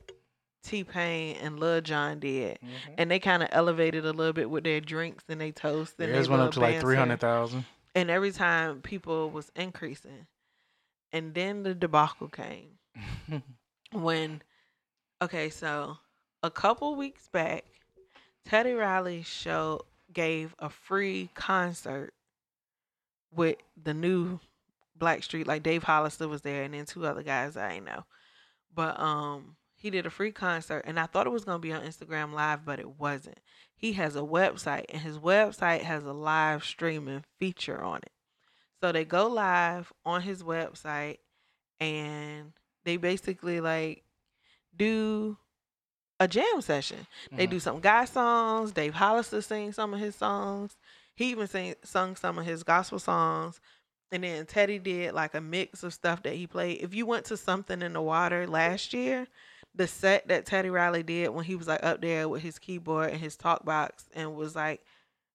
T 0.67 0.83
Pain 0.83 1.37
and 1.37 1.59
Lil 1.59 1.81
Jon 1.81 2.19
did, 2.19 2.59
Mhm. 2.61 2.95
and 2.97 3.09
they 3.11 3.19
kind 3.19 3.41
of 3.41 3.49
elevated 3.51 4.05
a 4.05 4.11
little 4.11 4.33
bit 4.33 4.49
with 4.49 4.63
their 4.63 4.81
drinks 4.81 5.23
and 5.29 5.39
they 5.39 5.51
toast 5.51 5.95
and 5.99 6.13
Theirs 6.13 6.27
they 6.27 6.31
went 6.31 6.43
up 6.43 6.51
to 6.53 6.59
like 6.59 6.79
three 6.81 6.95
hundred 6.97 7.19
thousand. 7.19 7.65
And 7.95 8.09
every 8.11 8.31
time 8.31 8.81
people 8.81 9.31
was 9.31 9.51
increasing, 9.55 10.27
and 11.11 11.33
then 11.33 11.63
the 11.63 11.73
debacle 11.73 12.27
came. 12.29 12.77
When 13.91 14.41
okay 15.21 15.49
so 15.49 15.97
a 16.43 16.51
couple 16.51 16.95
weeks 16.95 17.27
back 17.29 17.63
teddy 18.45 18.73
riley 18.73 19.23
show 19.23 19.81
gave 20.13 20.53
a 20.59 20.69
free 20.69 21.29
concert 21.33 22.13
with 23.33 23.57
the 23.81 23.93
new 23.93 24.39
Blackstreet 24.99 25.47
like 25.47 25.63
dave 25.63 25.83
hollister 25.83 26.27
was 26.27 26.41
there 26.41 26.63
and 26.63 26.73
then 26.73 26.85
two 26.85 27.05
other 27.05 27.23
guys 27.23 27.55
i 27.55 27.73
ain't 27.73 27.85
know. 27.85 28.03
But 28.73 28.99
um 28.99 29.55
he 29.77 29.89
did 29.89 30.05
a 30.05 30.09
free 30.09 30.31
concert 30.31 30.83
and 30.85 30.99
i 30.99 31.05
thought 31.05 31.27
it 31.27 31.31
was 31.31 31.45
going 31.45 31.55
to 31.61 31.67
be 31.67 31.71
on 31.71 31.81
instagram 31.81 32.33
live 32.33 32.65
but 32.65 32.79
it 32.79 32.99
wasn't 32.99 33.39
he 33.75 33.93
has 33.93 34.15
a 34.15 34.21
website 34.21 34.85
and 34.89 35.01
his 35.01 35.17
website 35.17 35.81
has 35.81 36.03
a 36.03 36.13
live 36.13 36.63
streaming 36.63 37.23
feature 37.39 37.81
on 37.81 37.97
it 37.97 38.11
so 38.81 38.91
they 38.91 39.05
go 39.05 39.27
live 39.27 39.93
on 40.05 40.21
his 40.21 40.43
website 40.43 41.17
and 41.79 42.53
they 42.83 42.97
basically 42.97 43.61
like 43.61 44.03
do 44.75 45.37
a 46.19 46.27
jam 46.27 46.61
session. 46.61 47.05
They 47.31 47.45
Mhm. 47.45 47.51
do 47.51 47.59
some 47.59 47.79
guy 47.79 48.05
songs. 48.05 48.71
Dave 48.71 48.95
Hollister 48.95 49.41
sings 49.41 49.75
some 49.75 49.93
of 49.93 49.99
his 49.99 50.15
songs. 50.15 50.75
He 51.15 51.25
even 51.31 51.47
sing, 51.47 51.75
sung 51.83 52.15
some 52.15 52.37
of 52.39 52.45
his 52.45 52.63
gospel 52.63 52.99
songs. 52.99 53.59
And 54.11 54.23
then 54.23 54.45
Teddy 54.45 54.79
did 54.79 55.13
like 55.13 55.33
a 55.35 55.41
mix 55.41 55.83
of 55.83 55.93
stuff 55.93 56.23
that 56.23 56.35
he 56.35 56.47
played. 56.47 56.81
If 56.81 56.95
you 56.95 57.05
went 57.05 57.25
to 57.25 57.37
something 57.37 57.81
in 57.81 57.93
the 57.93 58.01
water 58.01 58.47
last 58.47 58.93
year, 58.93 59.27
the 59.77 59.87
set 59.87 60.27
that 60.27 60.45
Teddy 60.45 60.69
Riley 60.69 61.03
did 61.03 61.29
when 61.29 61.45
he 61.45 61.55
was 61.55 61.67
like 61.67 61.83
up 61.83 62.01
there 62.01 62.27
with 62.27 62.41
his 62.41 62.57
keyboard 62.57 63.11
and 63.11 63.19
his 63.19 63.35
talk 63.35 63.63
box 63.63 64.09
and 64.13 64.35
was 64.35 64.55
like 64.55 64.81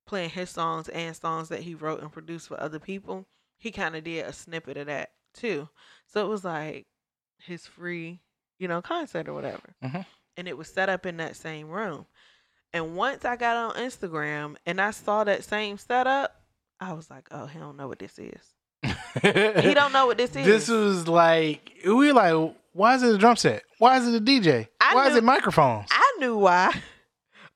playing 0.05 0.31
his 0.31 0.51
songs 0.51 0.89
and 0.89 1.15
songs 1.15 1.49
that 1.49 1.61
he 1.61 1.75
wrote 1.77 2.03
and 2.03 2.13
produced 2.13 2.49
for 2.49 2.61
other 2.61 2.81
people, 2.81 3.27
he 3.57 3.71
kind 3.71 3.95
of 3.95 4.03
did 4.03 4.27
a 4.27 4.33
snippet 4.33 4.77
of 4.77 4.87
that 4.87 5.13
too. 5.33 5.69
So 6.07 6.27
it 6.27 6.29
was 6.29 6.45
like 6.45 6.87
his 7.39 7.67
free, 7.67 8.21
you 8.59 8.67
know, 8.67 8.83
concert 8.83 9.29
or 9.29 9.35
whatever. 9.35 9.75
Mhm. 9.83 10.05
And 10.37 10.49
it 10.49 10.59
was 10.59 10.69
set 10.69 10.89
up 10.89 11.07
in 11.07 11.19
that 11.19 11.37
same 11.37 11.69
room. 11.69 12.07
And 12.73 12.97
once 12.97 13.25
I 13.25 13.37
got 13.37 13.57
on 13.57 13.77
Instagram 13.77 14.57
and 14.67 14.81
I 14.81 14.91
saw 14.91 15.23
that 15.25 15.45
same 15.45 15.79
setup, 15.79 16.43
I 16.81 16.95
was 16.95 17.11
like, 17.11 17.29
oh, 17.31 17.47
he 17.47 17.61
don't 17.61 17.77
know 17.77 17.87
what 17.87 18.01
this 18.01 18.19
is. 18.19 18.52
He 18.83 19.75
don't 19.75 19.93
know 19.93 20.07
what 20.07 20.19
this 20.19 20.31
is. 20.37 20.47
This 20.47 20.69
was 20.69 21.09
like 21.09 21.73
we 21.87 22.13
like. 22.13 22.55
Why 22.75 22.95
is 22.95 23.03
it 23.03 23.15
a 23.15 23.19
drum 23.19 23.37
set? 23.37 23.65
Why 23.79 23.99
is 23.99 24.09
it 24.09 24.17
a 24.17 24.25
DJ? 24.25 24.69
I 24.81 24.95
Why 24.95 25.09
is 25.09 25.17
it 25.17 25.25
microphones? 25.25 25.89
I 25.91 26.17
knew 26.19 26.37
why. 26.37 26.73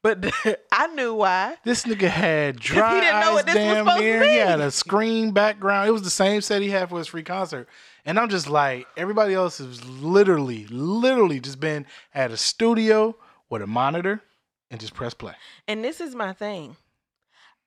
But 0.06 0.32
I 0.70 0.86
knew 0.94 1.14
why. 1.14 1.56
This 1.64 1.82
nigga 1.82 2.06
had 2.08 2.60
dry 2.60 2.94
he 2.94 3.00
didn't 3.00 3.20
know 3.22 3.32
what 3.32 3.44
this 3.44 3.56
was 3.56 3.64
damn 3.64 3.84
supposed 3.84 3.98
to 3.98 4.04
near. 4.04 4.22
He 4.22 4.36
had 4.36 4.60
a 4.60 4.70
screen 4.70 5.32
background. 5.32 5.88
It 5.88 5.90
was 5.90 6.02
the 6.02 6.10
same 6.10 6.42
set 6.42 6.62
he 6.62 6.70
had 6.70 6.90
for 6.90 6.98
his 6.98 7.08
free 7.08 7.24
concert. 7.24 7.68
And 8.04 8.16
I'm 8.16 8.28
just 8.28 8.48
like, 8.48 8.86
everybody 8.96 9.34
else 9.34 9.58
has 9.58 9.84
literally, 9.84 10.68
literally 10.68 11.40
just 11.40 11.58
been 11.58 11.86
at 12.14 12.30
a 12.30 12.36
studio 12.36 13.16
with 13.50 13.62
a 13.62 13.66
monitor 13.66 14.22
and 14.70 14.78
just 14.78 14.94
press 14.94 15.12
play. 15.12 15.34
And 15.66 15.82
this 15.82 16.00
is 16.00 16.14
my 16.14 16.32
thing. 16.32 16.76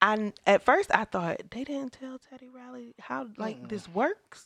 I 0.02 0.34
at 0.48 0.64
first 0.64 0.92
I 0.94 1.06
thought 1.06 1.42
they 1.52 1.64
didn't 1.64 1.94
tell 1.94 2.20
Teddy 2.30 2.50
Riley 2.50 2.96
how 3.00 3.28
like 3.38 3.70
this 3.70 3.88
works. 3.90 4.46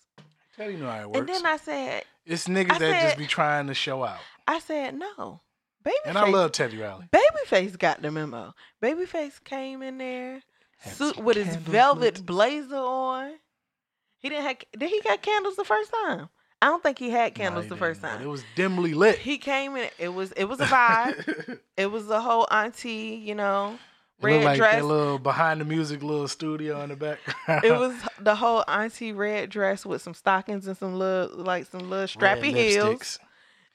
You 0.58 0.78
know 0.78 0.90
how 0.90 1.02
it 1.02 1.10
works. 1.10 1.20
And 1.20 1.30
then 1.30 1.46
I 1.46 1.58
said, 1.58 2.04
it's 2.26 2.48
niggas 2.48 2.72
I 2.74 2.80
that 2.80 3.02
just 3.04 3.18
be 3.18 3.26
trying 3.26 3.68
to 3.68 3.74
show 3.74 4.04
out. 4.04 4.20
I 4.48 4.60
said 4.60 4.96
no. 4.96 5.42
Babyface, 5.84 5.92
And 6.06 6.18
I 6.18 6.30
love 6.30 6.54
Teddy 6.54 6.78
Riley. 6.78 7.10
Babyface 7.12 7.78
got 7.78 8.02
the 8.02 8.10
memo. 8.10 8.54
Babyface 8.82 9.44
came 9.44 9.82
in 9.82 9.98
there, 9.98 10.42
suit 10.86 11.18
with 11.18 11.36
his 11.36 11.56
velvet 11.58 12.18
lit. 12.18 12.26
blazer 12.26 12.78
on. 12.78 13.34
He 14.20 14.30
didn't 14.30 14.46
have. 14.46 14.58
Did 14.78 14.90
he 14.90 15.02
got 15.02 15.22
candles 15.22 15.58
the 15.58 15.66
first 15.66 15.92
time? 16.06 16.30
I 16.62 16.68
don't 16.68 16.82
think 16.82 16.98
he 16.98 17.10
had 17.10 17.36
candles 17.36 17.66
he 17.66 17.70
the 17.70 17.76
first 17.76 18.00
time. 18.00 18.22
It 18.22 18.28
was 18.28 18.46
dimly 18.56 18.94
lit. 18.94 19.18
He 19.18 19.38
came 19.38 19.76
in. 19.76 19.90
It 20.00 20.14
was 20.14 20.32
it 20.32 20.46
was 20.46 20.62
a 20.62 20.66
vibe. 20.68 21.60
it 21.78 21.88
was 21.88 22.08
the 22.08 22.22
whole 22.22 22.48
auntie, 22.50 23.22
you 23.22 23.36
know, 23.36 23.78
red 24.22 24.44
like 24.44 24.58
dress. 24.58 24.76
that 24.76 24.86
little 24.86 25.20
behind 25.20 25.62
the 25.62 25.66
music 25.66 26.02
little 26.04 26.28
studio 26.28 26.82
in 26.82 26.90
the 26.90 26.96
background. 26.96 27.64
It 27.64 27.72
was 27.78 27.96
the 28.20 28.36
whole 28.36 28.64
auntie 28.68 29.12
red 29.12 29.50
dress 29.50 29.86
with 29.86 30.02
some 30.02 30.14
stockings 30.14 30.68
and 30.68 30.78
some 30.78 30.98
little 30.98 31.38
like 31.38 31.66
some 31.68 31.90
little 31.90 32.08
strappy 32.08 32.54
heels. 32.56 33.20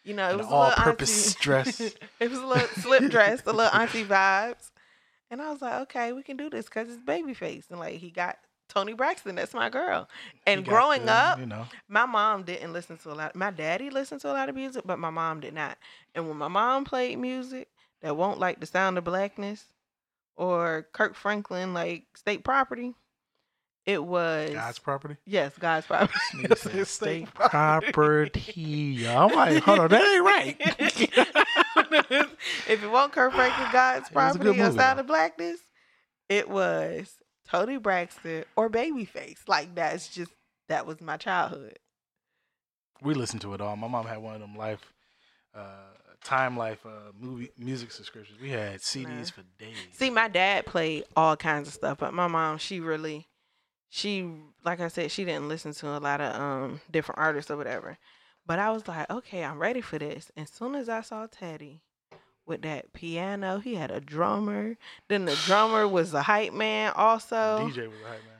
You 0.05 0.14
know, 0.14 0.29
it 0.29 0.31
and 0.31 0.38
was 0.38 0.46
an 0.46 0.53
a 0.53 0.57
little 0.57 0.72
all-purpose 0.72 1.35
auntie- 1.35 1.40
dress. 1.42 1.81
it 2.20 2.31
was 2.31 2.38
a 2.38 2.46
little 2.46 2.68
slip 2.68 3.11
dress, 3.11 3.42
a 3.46 3.53
little 3.53 3.72
auntie 3.72 4.05
vibes. 4.05 4.70
And 5.31 5.42
I 5.42 5.51
was 5.51 5.61
like, 5.61 5.83
okay, 5.83 6.12
we 6.12 6.22
can 6.22 6.38
do 6.38 6.48
this 6.48 6.64
because 6.64 6.88
it's 6.88 7.03
babyface. 7.03 7.64
And 7.70 7.79
like 7.79 7.96
he 7.96 8.11
got 8.11 8.38
Toni 8.68 8.94
Braxton, 8.94 9.35
that's 9.35 9.53
my 9.53 9.68
girl. 9.68 10.09
And 10.46 10.64
growing 10.64 11.05
the, 11.05 11.12
up, 11.12 11.38
you 11.38 11.46
know, 11.46 11.66
my 11.88 12.07
mom 12.07 12.44
didn't 12.44 12.72
listen 12.72 12.96
to 12.98 13.12
a 13.12 13.14
lot. 13.14 13.37
My 13.37 13.51
daddy 13.51 13.90
listened 13.90 14.22
to 14.22 14.31
a 14.31 14.33
lot 14.33 14.48
of 14.48 14.55
music, 14.55 14.85
but 14.87 14.98
my 14.98 15.11
mom 15.11 15.40
did 15.40 15.53
not. 15.53 15.77
And 16.14 16.27
when 16.29 16.38
my 16.38 16.48
mom 16.48 16.85
played 16.85 17.18
music 17.18 17.68
that 18.01 18.16
won't 18.16 18.38
like 18.38 18.61
the 18.61 18.66
sound 18.66 18.96
of 18.96 19.05
blackness 19.05 19.64
or 20.38 20.87
Kirk 20.92 21.14
Franklin, 21.14 21.74
like 21.74 22.05
state 22.16 22.44
property, 22.44 22.94
it 23.85 24.03
was 24.03 24.53
God's 24.53 24.79
property. 24.79 25.16
yes, 25.27 25.53
God's 25.59 25.87
property. 25.88 26.18
Nigga 26.37 26.57
said 26.57 26.87
state 26.87 27.35
property. 27.35 29.07
I'm 29.07 29.33
like, 29.33 29.62
hold 29.62 29.81
on, 29.81 29.88
that 29.90 30.03
ain't 30.03 30.24
right. 30.24 30.57
if 32.68 32.83
it 32.83 32.90
won't 32.90 33.12
Kirk 33.12 33.33
Franklin, 33.35 33.68
God's 33.72 34.09
It 34.09 34.14
was 34.14 34.37
a 34.37 34.38
good 34.38 34.57
property 34.57 34.61
or 34.61 34.64
movie, 34.66 34.79
sound 34.79 34.98
though. 34.98 35.01
of 35.01 35.07
blackness, 35.07 35.59
it 36.29 36.48
was 36.48 37.18
Toni 37.48 37.77
Braxton 37.79 38.44
or 38.57 38.70
Babyface. 38.70 39.40
Like 39.48 39.74
that's 39.74 40.09
just 40.09 40.31
that 40.68 40.87
was 40.87 41.01
my 41.01 41.16
childhood. 41.16 41.79
we 43.03 43.14
listened 43.14 43.40
to 43.42 43.55
it 43.55 43.61
all. 43.61 43.74
My 43.77 43.88
mom 43.88 44.07
had 44.07 44.18
one 44.18 44.35
of 44.35 44.40
them 44.40 44.55
life, 44.57 44.92
uh, 45.55 45.94
time 46.24 46.57
life 46.57 46.85
uh, 46.87 47.12
movie 47.18 47.50
music 47.57 47.90
subscriptions. 47.92 48.40
We 48.40 48.50
had 48.50 48.81
CDs 48.81 49.09
Nah. 49.09 49.24
for 49.24 49.42
days. 49.59 49.76
See, 49.92 50.11
my 50.11 50.28
dad 50.28 50.66
played 50.66 51.04
all 51.16 51.37
kinds 51.37 51.68
of 51.68 51.74
stuff, 51.74 51.98
but 51.98 52.12
my 52.14 52.26
mom, 52.26 52.59
she 52.59 52.81
really, 52.81 53.26
she, 53.88 54.31
like 54.64 54.81
I 54.81 54.88
said, 54.88 55.11
she 55.11 55.24
didn't 55.24 55.48
listen 55.48 55.72
to 55.74 55.96
a 55.96 55.98
lot 55.98 56.20
of 56.20 56.35
um 56.40 56.81
different 56.90 57.18
artists 57.18 57.50
or 57.50 57.57
whatever. 57.57 57.98
But 58.46 58.59
I 58.59 58.70
was 58.70 58.87
like, 58.88 59.11
okay, 59.11 59.44
I'm 59.44 59.59
ready 59.59 59.81
for 59.81 59.98
this. 59.98 60.31
And 60.37 60.48
soon 60.48 60.74
as 60.74 60.88
I 60.88 61.02
saw 61.02 61.26
Teddy 61.26 61.83
with 62.46 62.62
that 62.62 62.92
piano, 62.94 63.59
he 63.59 63.74
had 63.74 63.90
a 63.90 64.00
drummer. 64.00 64.76
Then 65.09 65.26
the 65.26 65.37
drummer 65.44 65.87
was 65.96 66.12
the 66.12 66.22
hype 66.22 66.52
man 66.54 66.92
also. 66.96 67.37
DJ 67.68 67.88
was 67.88 68.00
a 68.04 68.09
hype 68.09 68.24
man. 68.24 68.35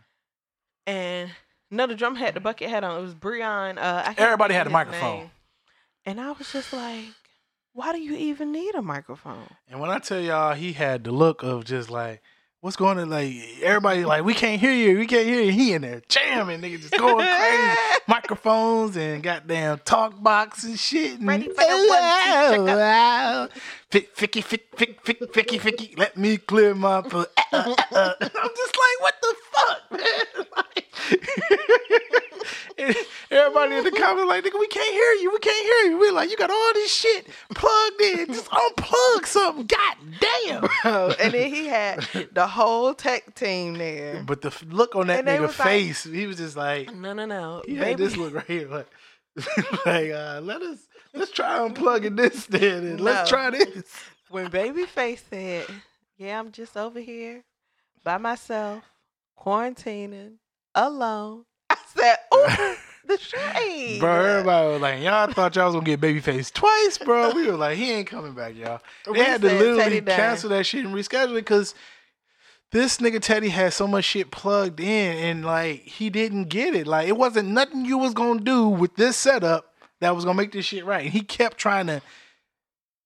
And 0.87 1.31
another 1.71 1.93
the 1.93 1.99
drum 1.99 2.15
had 2.15 2.35
the 2.35 2.41
bucket 2.41 2.71
hat 2.71 2.85
on. 2.85 2.99
It 2.99 3.03
was 3.03 3.15
Breon. 3.15 3.77
Uh, 3.79 4.15
Everybody 4.17 4.55
had 4.55 4.67
a 4.67 4.71
microphone. 4.71 5.19
name. 5.19 5.31
And 6.07 6.21
I 6.21 6.33
was 6.33 6.51
just 6.51 6.73
like, 6.73 7.05
why 7.79 7.93
do 7.93 8.01
you 8.01 8.17
even 8.17 8.51
need 8.51 8.75
a 8.75 8.83
microphone? 8.83 9.47
And 9.69 9.79
when 9.79 9.89
I 9.89 10.01
tell 10.01 10.21
y'all, 10.21 10.53
he 10.53 10.73
had 10.73 11.05
the 11.05 11.13
look 11.13 11.45
of 11.45 11.65
just 11.65 11.89
like, 11.89 12.21
what's 12.61 12.75
going 12.75 12.99
on? 12.99 13.09
Like 13.09 13.37
everybody, 13.63 14.05
like 14.05 14.25
we 14.25 14.35
can't 14.35 14.61
hear 14.61 14.73
you, 14.73 14.99
we 14.99 15.07
can't 15.07 15.29
hear 15.29 15.43
you. 15.43 15.53
He 15.53 15.73
in 15.75 15.83
there 15.83 16.03
jamming, 16.09 16.61
nigga, 16.61 16.81
just 16.81 16.99
going 16.99 17.25
crazy. 17.25 17.79
Microphones 18.09 18.97
and 18.97 19.23
goddamn 19.23 19.79
talk 19.85 20.21
box 20.21 20.65
and 20.65 20.77
shit. 20.77 21.21
And, 21.21 21.29
Ready 21.29 21.45
for 21.51 21.55
the 21.55 22.57
one, 22.57 22.65
wow. 22.67 23.49
Fick, 23.93 24.17
ficky, 24.17 24.43
fick, 24.43 24.77
fick, 24.77 25.01
fick, 25.07 25.21
ficky, 25.21 25.61
ficky. 25.61 25.97
Let 25.97 26.17
me 26.17 26.37
clear 26.37 26.75
my 26.75 26.97
uh. 26.97 27.25
I'm 27.53 27.75
just 28.57 28.77
like, 28.77 29.01
what 29.01 29.15
the 29.23 29.35
fuck, 29.53 29.93
man? 29.93 30.45
Like, 30.57 30.87
and 32.79 32.97
everybody 33.31 33.77
in 33.77 33.85
the 33.85 33.91
comments 33.91 34.29
like, 34.29 34.45
nigga, 34.45 34.59
we 34.59 34.67
can't 34.69 34.93
hear 34.93 35.13
you. 35.23 35.31
We 35.33 35.39
can't 35.39 35.67
hear 35.67 35.91
you. 35.93 35.99
We 35.99 36.11
like, 36.11 36.31
you 36.31 36.37
got 36.37 36.51
all 36.51 36.73
this 36.75 36.93
shit 36.93 37.27
plugged 37.55 38.01
in. 38.01 38.27
Just 38.27 38.47
unplug 38.51 39.27
something. 39.27 39.67
God 39.67 39.97
damn. 40.21 40.61
Bro, 40.83 41.13
and 41.21 41.33
then 41.35 41.53
he 41.53 41.67
had 41.67 42.07
the 42.33 42.47
whole 42.47 42.95
tech 42.95 43.35
team 43.35 43.75
there. 43.75 44.23
But 44.27 44.43
the 44.43 44.55
look 44.69 44.95
on 44.97 45.09
that 45.09 45.21
And 45.21 45.29
nigga 45.29 45.41
was 45.49 45.59
like- 45.59 45.69
face, 45.69 46.05
he 46.05 46.27
was 46.27 46.37
just 46.39 46.57
like, 46.57 46.95
No, 46.95 47.13
no, 47.13 47.27
no. 47.27 47.63
he 47.67 47.75
Baby, 47.75 47.85
had 47.91 47.99
this 47.99 48.17
look 48.17 48.35
right 48.35 48.47
here, 48.47 48.69
like, 48.69 48.89
like 49.87 50.11
uh, 50.11 50.41
let 50.43 50.63
us 50.63 50.79
let's 51.15 51.31
try 51.31 51.59
unplugging 51.59 52.17
this 52.17 52.47
then, 52.47 52.85
and 52.85 53.01
let's 53.01 53.29
try 53.31 53.51
this. 53.51 53.85
when 54.31 54.51
Babyface 54.51 55.21
said, 55.31 55.67
"Yeah, 56.17 56.41
I'm 56.41 56.51
just 56.51 56.77
over 56.77 56.99
here 56.99 57.45
by 58.03 58.19
myself, 58.19 58.83
quarantining, 59.39 60.39
alone," 60.75 61.45
I 61.45 61.48
said, 61.97 62.17
"Oh, 62.33 62.77
the 63.07 63.19
shade, 63.19 64.01
Bro, 64.01 64.25
everybody 64.25 64.69
was 64.73 64.81
like, 64.81 65.03
y'all 65.03 65.33
thought 65.33 65.57
y'all 65.57 65.67
was 65.67 65.75
gonna 65.75 65.85
get 65.85 66.01
babyface 66.01 66.53
twice, 66.53 66.99
bro. 66.99 67.33
We 67.35 67.47
were 67.47 67.57
like, 67.57 67.77
he 67.77 67.93
ain't 67.93 68.07
coming 68.07 68.35
back, 68.35 68.57
y'all. 68.57 68.81
They 69.07 69.13
We 69.13 69.19
had 69.19 69.41
to 69.43 69.49
said 69.49 69.59
literally 69.61 69.83
Teddy 69.83 70.01
cancel 70.03 70.51
that 70.51 70.67
shit 70.67 70.85
and 70.85 70.95
reschedule 70.95 71.33
it 71.33 71.35
because 71.37 71.75
this 72.71 72.99
nigga 72.99 73.21
Teddy 73.21 73.49
had 73.49 73.73
so 73.73 73.87
much 73.87 74.05
shit 74.05 74.31
plugged 74.31 74.81
in 74.81 75.17
and 75.17 75.45
like 75.45 75.81
he 75.81 76.11
didn't 76.11 76.45
get 76.45 76.75
it. 76.75 76.87
Like 76.87 77.09
it 77.09 77.17
wasn't 77.17 77.49
nothing 77.49 77.85
you 77.85 77.99
was 77.99 78.15
gonna 78.15 78.41
do 78.41 78.69
with 78.69 78.95
this 78.97 79.17
setup 79.17 79.73
that 80.01 80.15
was 80.15 80.25
gonna 80.25 80.37
make 80.37 80.53
this 80.53 80.67
shit 80.67 80.85
right. 80.85 81.05
And 81.05 81.13
he 81.13 81.23
kept 81.23 81.59
trying 81.59 81.87
to. 81.87 82.03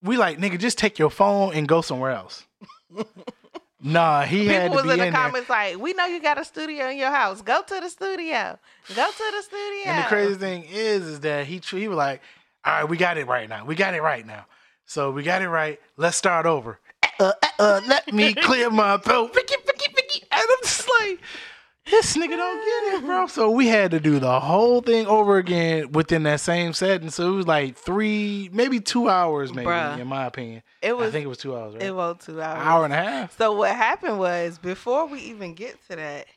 We 0.01 0.17
like 0.17 0.37
nigga, 0.37 0.59
just 0.59 0.77
take 0.77 0.99
your 0.99 1.09
phone 1.09 1.53
and 1.53 1.67
go 1.67 1.81
somewhere 1.81 2.11
else. 2.11 2.45
nah, 3.83 4.21
he 4.23 4.47
had 4.47 4.71
People 4.71 4.83
to 4.83 4.83
was 4.83 4.83
be 4.85 4.91
in 4.93 4.97
the 4.99 5.05
in 5.07 5.13
there. 5.13 5.21
comments 5.21 5.49
like, 5.49 5.77
"We 5.77 5.93
know 5.93 6.05
you 6.05 6.21
got 6.21 6.39
a 6.39 6.45
studio 6.45 6.89
in 6.89 6.97
your 6.97 7.11
house. 7.11 7.41
Go 7.41 7.61
to 7.61 7.79
the 7.79 7.89
studio. 7.89 8.57
Go 8.95 9.11
to 9.11 9.31
the 9.35 9.41
studio." 9.43 9.83
And 9.85 10.03
the 10.03 10.07
crazy 10.07 10.35
thing 10.35 10.63
is, 10.71 11.03
is 11.03 11.19
that 11.21 11.45
he 11.45 11.61
he 11.69 11.87
was 11.87 11.97
like, 11.97 12.21
"All 12.65 12.73
right, 12.73 12.89
we 12.89 12.97
got 12.97 13.17
it 13.17 13.27
right 13.27 13.47
now. 13.47 13.65
We 13.65 13.75
got 13.75 13.93
it 13.93 14.01
right 14.01 14.25
now. 14.25 14.45
So 14.85 15.11
we 15.11 15.23
got 15.23 15.41
it 15.41 15.49
right. 15.49 15.79
Let's 15.97 16.17
start 16.17 16.45
over. 16.45 16.79
Uh, 17.19 17.31
uh, 17.41 17.47
uh, 17.59 17.81
let 17.87 18.11
me 18.11 18.33
clear 18.47 18.69
my 18.69 18.97
throat. 18.97 19.33
Vicky, 19.33 19.55
Vicky, 19.65 19.93
Vicky." 19.93 20.23
And 20.31 20.41
I'm 20.41 20.57
just 20.63 20.89
like, 21.01 21.19
this 21.89 22.15
nigga 22.15 22.35
don't 22.37 22.91
get 22.91 22.93
it, 22.95 23.05
bro. 23.05 23.27
So 23.27 23.51
we 23.51 23.67
had 23.67 23.91
to 23.91 23.99
do 23.99 24.19
the 24.19 24.39
whole 24.39 24.81
thing 24.81 25.05
over 25.05 25.37
again 25.37 25.91
within 25.91 26.23
that 26.23 26.39
same 26.39 26.73
setting. 26.73 27.09
So 27.09 27.33
it 27.33 27.35
was 27.35 27.47
like 27.47 27.75
three, 27.77 28.49
maybe 28.53 28.79
two 28.79 29.09
hours, 29.09 29.53
maybe 29.53 29.67
Bruh. 29.67 29.99
in 29.99 30.07
my 30.07 30.25
opinion. 30.25 30.63
it 30.81 30.95
was 30.95 31.09
I 31.09 31.11
think 31.11 31.25
it 31.25 31.29
was 31.29 31.37
two 31.37 31.55
hours, 31.55 31.73
right? 31.73 31.83
it 31.83 31.95
was 31.95 32.17
two 32.25 32.41
hours. 32.41 32.61
hour 32.65 32.85
and 32.85 32.93
a 32.93 32.97
half. 32.97 33.37
So 33.37 33.51
what 33.53 33.75
happened 33.75 34.19
was 34.19 34.57
before 34.57 35.07
we 35.07 35.19
even 35.21 35.53
get 35.53 35.77
to 35.89 35.95
that, 35.97 36.27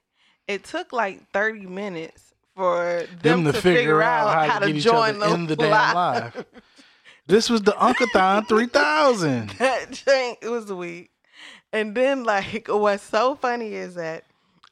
it 0.49 0.65
took 0.65 0.93
like 0.93 1.31
thirty 1.33 1.67
minutes 1.67 2.35
for 2.55 3.05
them, 3.23 3.45
Them 3.45 3.53
to, 3.53 3.61
figure 3.61 4.03
out 4.03 4.49
how, 4.49 4.59
to, 4.61 4.67
get 4.67 4.77
each 4.77 4.85
join 4.85 5.17
other 5.23 5.29
the 5.29 5.35
in 5.35 5.47
the 5.47 5.57
damn 5.57 5.95
live. 5.95 6.47
This 7.29 7.51
was 7.51 7.63
the 7.63 7.73
Uncathon 7.73 8.47
3000. 8.49 9.51
that 9.59 9.97
thing, 9.97 10.37
it 10.41 10.49
was 10.49 10.71
a 10.71 10.77
week. 10.77 11.11
And 11.73 11.93
then 11.95 12.23
like 12.23 12.67
what's 12.69 13.03
so 13.03 13.35
funny 13.35 13.75
is 13.75 13.97
that 13.97 14.25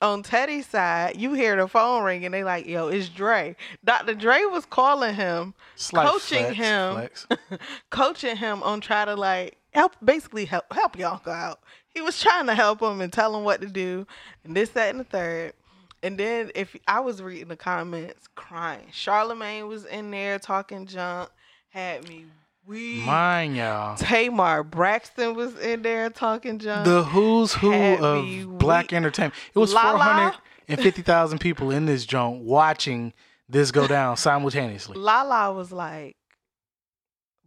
on 0.05 0.23
Teddy's 0.23 0.67
side, 0.67 1.17
you 1.17 1.33
hear 1.33 1.57
the 1.57 1.67
phone 1.67 2.05
ring 2.05 2.25
and 2.25 2.35
they 2.35 2.45
like, 2.45 2.67
yo, 2.67 2.89
it's 2.89 3.09
Dre. 3.09 3.57
Dr. 3.85 4.15
Dre 4.15 4.43
was 4.45 4.67
calling 4.67 5.15
him, 5.15 5.55
Slight 5.77 6.07
coaching 6.07 6.45
flex, 6.45 6.57
him, 6.57 6.93
flex. 6.93 7.27
coaching 7.91 8.37
him 8.37 8.63
on 8.63 8.81
try 8.81 9.05
to 9.05 9.15
like 9.15 9.57
help 9.73 9.97
basically 10.05 10.45
help 10.45 10.73
help 10.73 10.99
y'all 10.99 11.21
go 11.25 11.31
out. 11.31 11.61
He 11.89 12.01
was 12.01 12.21
trying 12.21 12.47
to 12.47 12.55
help 12.55 12.83
him 12.83 13.01
and 13.01 13.13
tell 13.13 13.37
him 13.37 13.45
what 13.45 13.61
to 13.63 13.67
do 13.67 14.07
and 14.45 14.55
this, 14.57 14.71
that, 14.71 14.91
and 14.91 15.01
the 15.01 15.05
third. 15.05 15.55
And 16.03 16.19
then 16.19 16.51
if 16.55 16.77
I 16.87 17.01
was 17.01 17.23
reading 17.23 17.49
the 17.49 17.57
comments 17.57 18.29
crying, 18.35 18.89
Charlemagne 18.93 19.69
was 19.69 19.87
in 19.87 20.11
there 20.11 20.39
talking 20.39 20.87
junk, 20.87 21.31
had 21.71 22.07
me 22.07 22.27
weak. 22.67 23.05
Mine, 23.05 23.55
y'all. 23.55 23.97
Tamar 23.97 24.63
Braxton 24.63 25.35
was 25.35 25.59
in 25.59 25.83
there 25.83 26.11
talking 26.11 26.59
junk. 26.59 26.85
The 26.87 27.03
who's 27.05 27.53
who 27.55 27.71
had 27.71 28.01
of 28.01 28.59
black 28.59 28.93
entertainment. 28.93 29.35
It 29.55 29.59
was 29.59 29.73
450,000 29.73 31.39
people 31.39 31.71
in 31.71 31.87
this 31.87 32.05
joint 32.07 32.43
watching 32.43 33.13
this 33.49 33.71
go 33.71 33.87
down 33.87 34.17
simultaneously. 34.17 34.97
Lala 34.99 35.53
was 35.53 35.71
like, 35.71 36.17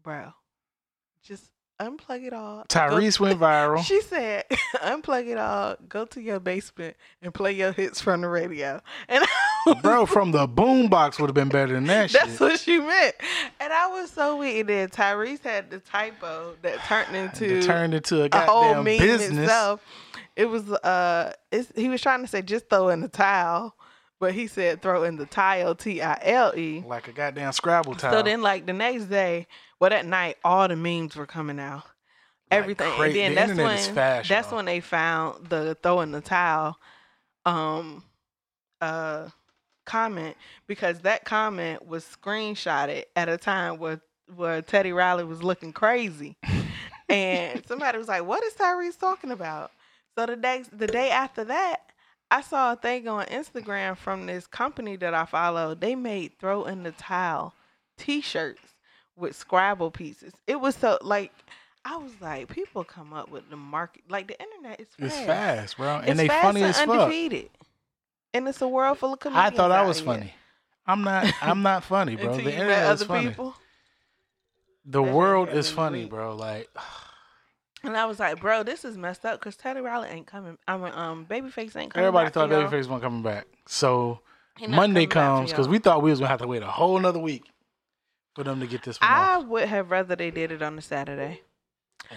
bro, 0.04 0.34
just 1.24 1.52
unplug 1.82 2.24
it 2.26 2.34
all. 2.34 2.58
go- 2.60 2.66
Tyrese 2.70 3.20
went 3.20 3.40
viral. 3.40 3.84
She 3.84 4.02
said, 4.02 4.46
unplug 4.76 5.28
it 5.28 5.38
all, 5.38 5.76
go 5.88 6.06
to 6.06 6.22
your 6.22 6.40
basement 6.40 6.96
and 7.22 7.34
play 7.34 7.52
your 7.54 7.72
hits 7.72 8.02
from 8.02 8.22
the 8.22 8.30
radio. 8.30 8.82
And 9.08 9.24
I 9.24 9.28
Bro, 9.76 10.06
from 10.08 10.32
the 10.32 10.48
boombox 10.48 11.20
would 11.20 11.28
have 11.30 11.36
been 11.36 11.50
better 11.50 11.74
than 11.74 11.86
that 11.86 12.12
That's 12.12 12.32
shit. 12.32 12.40
what 12.40 12.60
she 12.60 12.80
meant. 12.80 13.16
And 13.60 13.72
I 13.74 13.88
was 13.88 14.10
so 14.12 14.38
weak. 14.38 14.58
And 14.62 14.70
then 14.70 14.90
Tyrese 14.90 15.44
had 15.44 15.70
the 15.70 15.80
typo 15.80 16.56
that 16.62 16.80
turned 16.86 17.16
into 17.16 17.62
turned 17.64 17.94
into 17.94 18.24
a 18.24 18.30
a 18.32 18.46
whole 18.46 18.76
meme 18.76 18.98
business. 19.00 19.38
itself. 19.40 19.82
It 20.36 20.46
was 20.46 20.70
uh 20.72 21.34
it's, 21.52 21.72
he 21.76 21.90
was 21.90 22.02
trying 22.02 22.22
to 22.22 22.28
say 22.28 22.42
just 22.42 22.70
throw 22.70 22.90
in 22.90 23.02
the 23.02 23.08
tile, 23.08 23.76
but 24.20 24.34
he 24.34 24.48
said 24.48 24.82
throw 24.82 25.04
in 25.04 25.18
the 25.18 25.26
tile 25.26 25.74
T 25.76 26.02
I 26.02 26.20
L 26.22 26.54
E. 26.58 26.84
Like 26.86 27.08
a 27.08 27.12
goddamn 27.12 27.52
Scrabble 27.54 27.96
tile. 27.96 28.12
So 28.12 28.22
then 28.22 28.42
like 28.42 28.66
the 28.66 28.74
next 28.74 29.06
day, 29.06 29.48
well 29.80 29.90
that 29.90 30.06
night 30.06 30.38
all 30.44 30.68
the 30.68 30.76
memes 30.76 31.16
were 31.16 31.26
coming 31.26 31.60
out. 31.60 31.84
Like 32.50 32.60
Everything. 32.62 32.94
and 33.00 33.16
then 33.16 33.30
the 33.32 33.36
that's 33.36 33.58
when 33.88 33.96
fast, 33.96 34.30
that's 34.30 34.48
y'all. 34.50 34.56
when 34.58 34.66
they 34.66 34.80
found 34.80 35.48
the 35.50 35.76
throw 35.82 36.02
in 36.02 36.12
the 36.12 36.22
towel 36.22 36.78
um 37.46 38.04
uh 38.82 39.28
comment 39.88 40.38
because 40.68 41.00
that 41.00 41.26
comment 41.26 41.88
was 41.88 42.06
screenshotted 42.06 43.06
at 43.16 43.30
a 43.30 43.38
time 43.38 43.80
where 43.80 44.02
where 44.36 44.62
Teddy 44.62 44.92
Riley 44.92 45.24
was 45.24 45.42
looking 45.42 45.74
crazy. 45.74 46.38
and 47.10 47.66
somebody 47.66 47.98
was 47.98 48.08
like, 48.08 48.26
What 48.26 48.44
is 48.44 48.54
Tyrese 48.54 49.00
talking 49.00 49.32
about? 49.32 49.72
So 50.16 50.26
the 50.28 50.36
next 50.36 50.78
the 50.78 50.88
day 50.88 51.10
after 51.10 51.44
that, 51.46 51.78
I 52.30 52.42
saw 52.42 52.74
a 52.74 52.76
thing 52.76 53.08
on 53.08 53.26
Instagram 53.26 53.98
from 53.98 54.26
this 54.26 54.46
company 54.46 54.98
that 54.98 55.14
I 55.14 55.26
follow. 55.26 55.74
They 55.74 55.96
made 55.96 56.38
throw 56.40 56.66
in 56.66 56.84
the 56.84 56.92
towel 56.92 57.54
t-shirts 57.98 58.74
with 59.16 59.36
Scrabble 59.36 59.92
pieces. 59.92 60.34
It 60.46 60.60
was 60.60 60.76
so 60.76 60.98
like 61.02 61.32
I 61.86 61.96
was 61.96 62.12
like, 62.20 62.50
people 62.50 62.84
come 62.84 63.14
up 63.14 63.32
with 63.32 63.50
the 63.50 63.56
market 63.56 64.04
like 64.10 64.28
the 64.28 64.38
internet 64.42 64.82
is 64.82 64.88
fast. 65.00 65.18
it's 65.18 65.26
fast, 65.26 65.78
bro. 65.78 66.00
It's 66.00 66.10
And 66.10 66.20
they 66.20 66.28
fast 66.28 66.44
funny 66.44 66.62
and 66.62 66.70
as 66.72 66.82
fuck. 66.82 67.10
And 68.38 68.48
it's 68.48 68.62
a 68.62 68.68
world 68.68 69.00
full 69.00 69.14
of 69.14 69.20
I 69.26 69.50
thought 69.50 69.72
I 69.72 69.82
was 69.82 69.98
here. 69.98 70.06
funny. 70.06 70.34
I'm 70.86 71.02
not 71.04 71.34
I'm 71.42 71.64
not 71.64 71.84
funny, 71.84 72.16
bro. 72.16 72.38
The 72.38 72.52
internet 72.52 72.94
is 72.94 73.04
funny. 73.04 73.30
people. 73.30 73.56
The 74.86 75.02
world 75.04 75.50
is 75.50 75.70
funny, 75.70 76.06
bro. 76.06 76.36
Like 76.36 76.70
And 77.84 77.96
I 77.96 78.06
was 78.06 78.20
like, 78.20 78.40
bro, 78.42 78.64
this 78.64 78.86
is 78.86 78.98
messed 78.98 79.26
up 79.26 79.40
because 79.40 79.56
Teddy 79.56 79.82
Riley 79.82 80.10
ain't 80.10 80.28
coming. 80.28 80.58
I 80.68 80.78
mean, 80.78 80.92
um, 80.94 81.26
Babyface 81.26 81.76
ain't 81.76 81.94
coming. 81.94 82.06
everybody 82.06 82.30
thought. 82.30 82.50
Babyface 82.50 82.72
wasn't 82.72 83.02
coming 83.02 83.22
back. 83.24 83.48
So 83.68 84.20
Monday 84.60 85.06
coming 85.06 85.06
back 85.06 85.10
for 85.10 85.14
comes 85.14 85.52
because 85.52 85.68
we 85.68 85.80
thought 85.80 86.02
we 86.02 86.10
was 86.10 86.20
gonna 86.20 86.30
have 86.30 86.42
to 86.42 86.48
wait 86.48 86.64
a 86.64 86.68
whole 86.68 86.98
another 86.98 87.20
week 87.20 87.44
for 88.36 88.44
them 88.44 88.60
to 88.60 88.68
get 88.68 88.84
this 88.84 88.98
I 89.02 89.36
off. 89.38 89.46
would 89.46 89.68
have 89.68 89.90
rather 89.92 90.16
they 90.16 90.32
did 90.32 90.52
it 90.52 90.62
on 90.62 90.76
the 90.76 90.82
Saturday. 90.82 91.42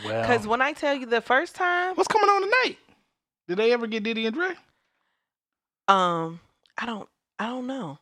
Well, 0.04 0.20
Because 0.22 0.46
when 0.46 0.60
I 0.60 0.72
tell 0.72 0.94
you 0.94 1.06
the 1.06 1.20
first 1.20 1.54
time, 1.54 1.94
what's 1.94 2.08
coming 2.08 2.28
on 2.28 2.42
tonight? 2.42 2.76
Did 3.48 3.58
they 3.58 3.72
ever 3.72 3.86
get 3.86 4.02
Diddy 4.02 4.26
and 4.26 4.34
Dre? 4.34 4.50
Um, 5.90 6.40
I 6.78 6.86
don't, 6.86 7.08
I 7.38 7.46
don't 7.46 7.66
know. 7.66 7.98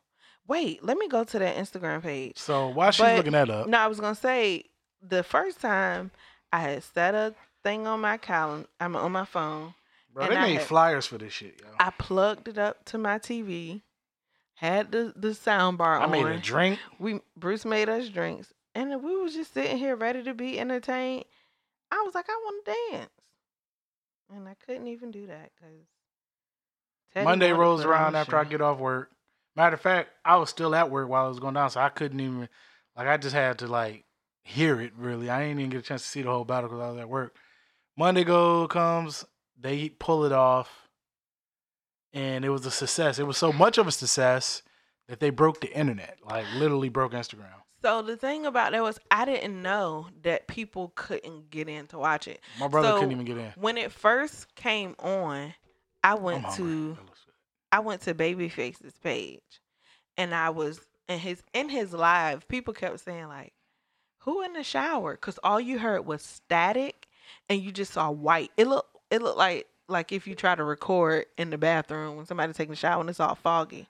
Wait, 0.47 0.83
let 0.83 0.97
me 0.97 1.09
go 1.09 1.25
to 1.25 1.39
that 1.39 1.57
Instagram 1.57 2.03
page. 2.03 2.39
So 2.39 2.69
while 2.69 2.91
she's 2.91 3.05
But- 3.05 3.17
looking 3.17 3.33
that 3.33 3.51
up, 3.51 3.67
No, 3.69 3.79
I 3.79 3.87
was 3.87 4.01
gonna 4.01 4.15
say 4.15 4.65
the 5.03 5.23
first 5.23 5.61
time 5.61 6.11
I 6.53 6.61
had 6.61 6.83
set 6.83 7.15
a 7.15 7.35
thing 7.63 7.87
on 7.87 8.01
my 8.01 8.17
calendar. 8.17 8.69
I'm 8.81 8.97
on 8.97 9.13
my 9.13 9.25
phone. 9.27 9.75
bro, 10.13 10.25
and 10.25 10.33
they 10.33 10.37
I 10.37 10.43
made 10.47 10.55
had- 10.59 10.67
flyers 10.67 11.07
for 11.07 11.19
this 11.19 11.33
shit, 11.33 11.61
yo. 11.61 11.69
I 11.79 11.91
plugged 11.91 12.49
it 12.49 12.57
up 12.59 12.85
to 12.87 12.99
my 12.99 13.19
TV, 13.19 13.83
had 14.55 14.91
the 14.91 15.13
the 15.15 15.35
sound 15.35 15.77
bar 15.79 15.99
I 16.01 16.05
on. 16.05 16.11
made 16.11 16.27
a 16.27 16.39
drink. 16.39 16.79
we 16.99 17.21
Bruce 17.37 17.65
made 17.67 17.89
us 17.91 18.09
drinks, 18.09 18.53
and 18.75 19.03
we 19.03 19.17
was 19.17 19.35
just 19.35 19.53
sitting 19.53 19.77
here 19.77 19.95
ready 19.97 20.23
to 20.23 20.33
be 20.35 20.59
entertained. 20.59 21.25
I 21.91 22.03
was 22.05 22.15
like, 22.15 22.27
I 22.29 22.33
want 22.45 22.65
to 22.65 22.73
dance, 22.97 23.11
and 24.31 24.49
I 24.49 24.55
couldn't 24.55 24.87
even 24.89 25.11
do 25.11 25.27
that 25.27 25.51
because 25.55 25.85
Monday 27.15 27.53
rolls 27.53 27.85
around 27.85 28.15
after 28.15 28.37
I 28.37 28.45
get 28.45 28.61
off 28.61 28.79
work. 28.79 29.11
Matter 29.57 29.75
of 29.75 29.81
fact, 29.81 30.11
I 30.25 30.37
was 30.37 30.51
still 30.51 30.75
at 30.75 30.91
work 30.91 31.09
while 31.09 31.27
it 31.27 31.31
was 31.31 31.41
going 31.41 31.55
down, 31.55 31.71
so 31.71 31.81
I 31.81 31.89
couldn't 31.89 32.21
even 32.21 32.49
like 32.97 33.09
I 33.09 33.17
just 33.17 33.35
had 33.35 33.59
to 33.59 33.67
like 33.67 34.05
hear 34.43 34.81
it 34.81 34.93
really. 34.97 35.31
I 35.31 35.41
didn't 35.41 35.61
even 35.61 35.71
get 35.71 35.81
a 35.81 35.83
chance 35.83 36.03
to 36.03 36.09
see 36.09 36.23
the 36.23 36.31
whole 36.31 36.45
battle 36.45 36.69
because 36.71 36.83
I 36.83 36.91
was 36.91 37.01
at 37.01 37.09
work. 37.09 37.35
Monday 37.97 38.25
go 38.25 38.69
comes, 38.69 39.25
they 39.59 39.89
pull 39.89 40.25
it 40.25 40.33
off, 40.33 40.89
and 42.13 42.45
it 42.45 42.51
was 42.51 42.65
a 42.67 42.71
success. 42.71 43.19
It 43.19 43.27
was 43.27 43.37
so 43.37 43.53
much 43.53 43.79
of 43.79 43.87
a 43.87 43.93
success 43.93 44.63
that 45.09 45.21
they 45.21 45.31
broke 45.31 45.61
the 45.61 45.73
internet, 45.77 46.19
like 46.25 46.45
literally 46.57 46.89
broke 46.89 47.13
Instagram. 47.13 47.47
So 47.83 48.03
the 48.03 48.17
thing 48.17 48.45
about 48.45 48.73
that 48.73 48.83
was 48.83 48.99
I 49.11 49.25
didn't 49.25 49.63
know 49.63 50.09
that 50.23 50.49
people 50.49 50.93
couldn't 50.97 51.51
get 51.51 51.69
in 51.69 51.87
to 51.89 51.99
watch 51.99 52.27
it. 52.27 52.41
My 52.59 52.69
brother 52.69 52.89
So, 52.89 52.95
couldn't 52.97 53.13
even 53.13 53.25
get 53.25 53.39
in. 53.39 53.53
When 53.57 53.79
it 53.79 53.93
first 53.93 54.55
came 54.57 54.97
on, 54.99 55.55
I 56.03 56.15
went 56.15 56.45
to 56.55 56.95
That 56.95 57.03
looks 57.05 57.25
good. 57.25 57.35
I 57.73 57.81
went 57.81 58.03
to 58.03 58.15
Babyface's 58.15 58.97
page, 59.03 59.61
and 60.17 60.35
I 60.35 60.51
was 60.51 60.81
in 61.09 61.19
his 61.19 61.43
in 61.53 61.69
his 61.69 61.93
live. 61.93 62.49
People 62.49 62.75
kept 62.75 63.01
saying 63.01 63.29
like, 63.29 63.53
"Who 64.21 64.43
in 64.43 64.53
the 64.53 64.63
shower?" 64.63 65.13
Because 65.13 65.39
all 65.43 65.61
you 65.61 65.79
heard 65.79 66.07
was 66.07 66.23
static, 66.23 67.09
and 67.49 67.61
you 67.63 67.73
just 67.73 67.93
saw 67.93 68.11
white. 68.11 68.51
It 68.57 68.67
looked 68.69 68.97
it 69.11 69.23
looked 69.23 69.39
like 69.39 69.67
like 69.89 70.13
if 70.13 70.27
you 70.27 70.35
try 70.35 70.55
to 70.55 70.65
record 70.65 71.27
in 71.37 71.51
the 71.51 71.59
bathroom 71.59 72.17
when 72.17 72.27
somebody's 72.27 72.57
taking 72.57 72.75
a 72.75 72.77
shower 72.77 73.01
and 73.01 73.11
it's 73.11 73.21
all 73.21 73.35
foggy. 73.35 73.89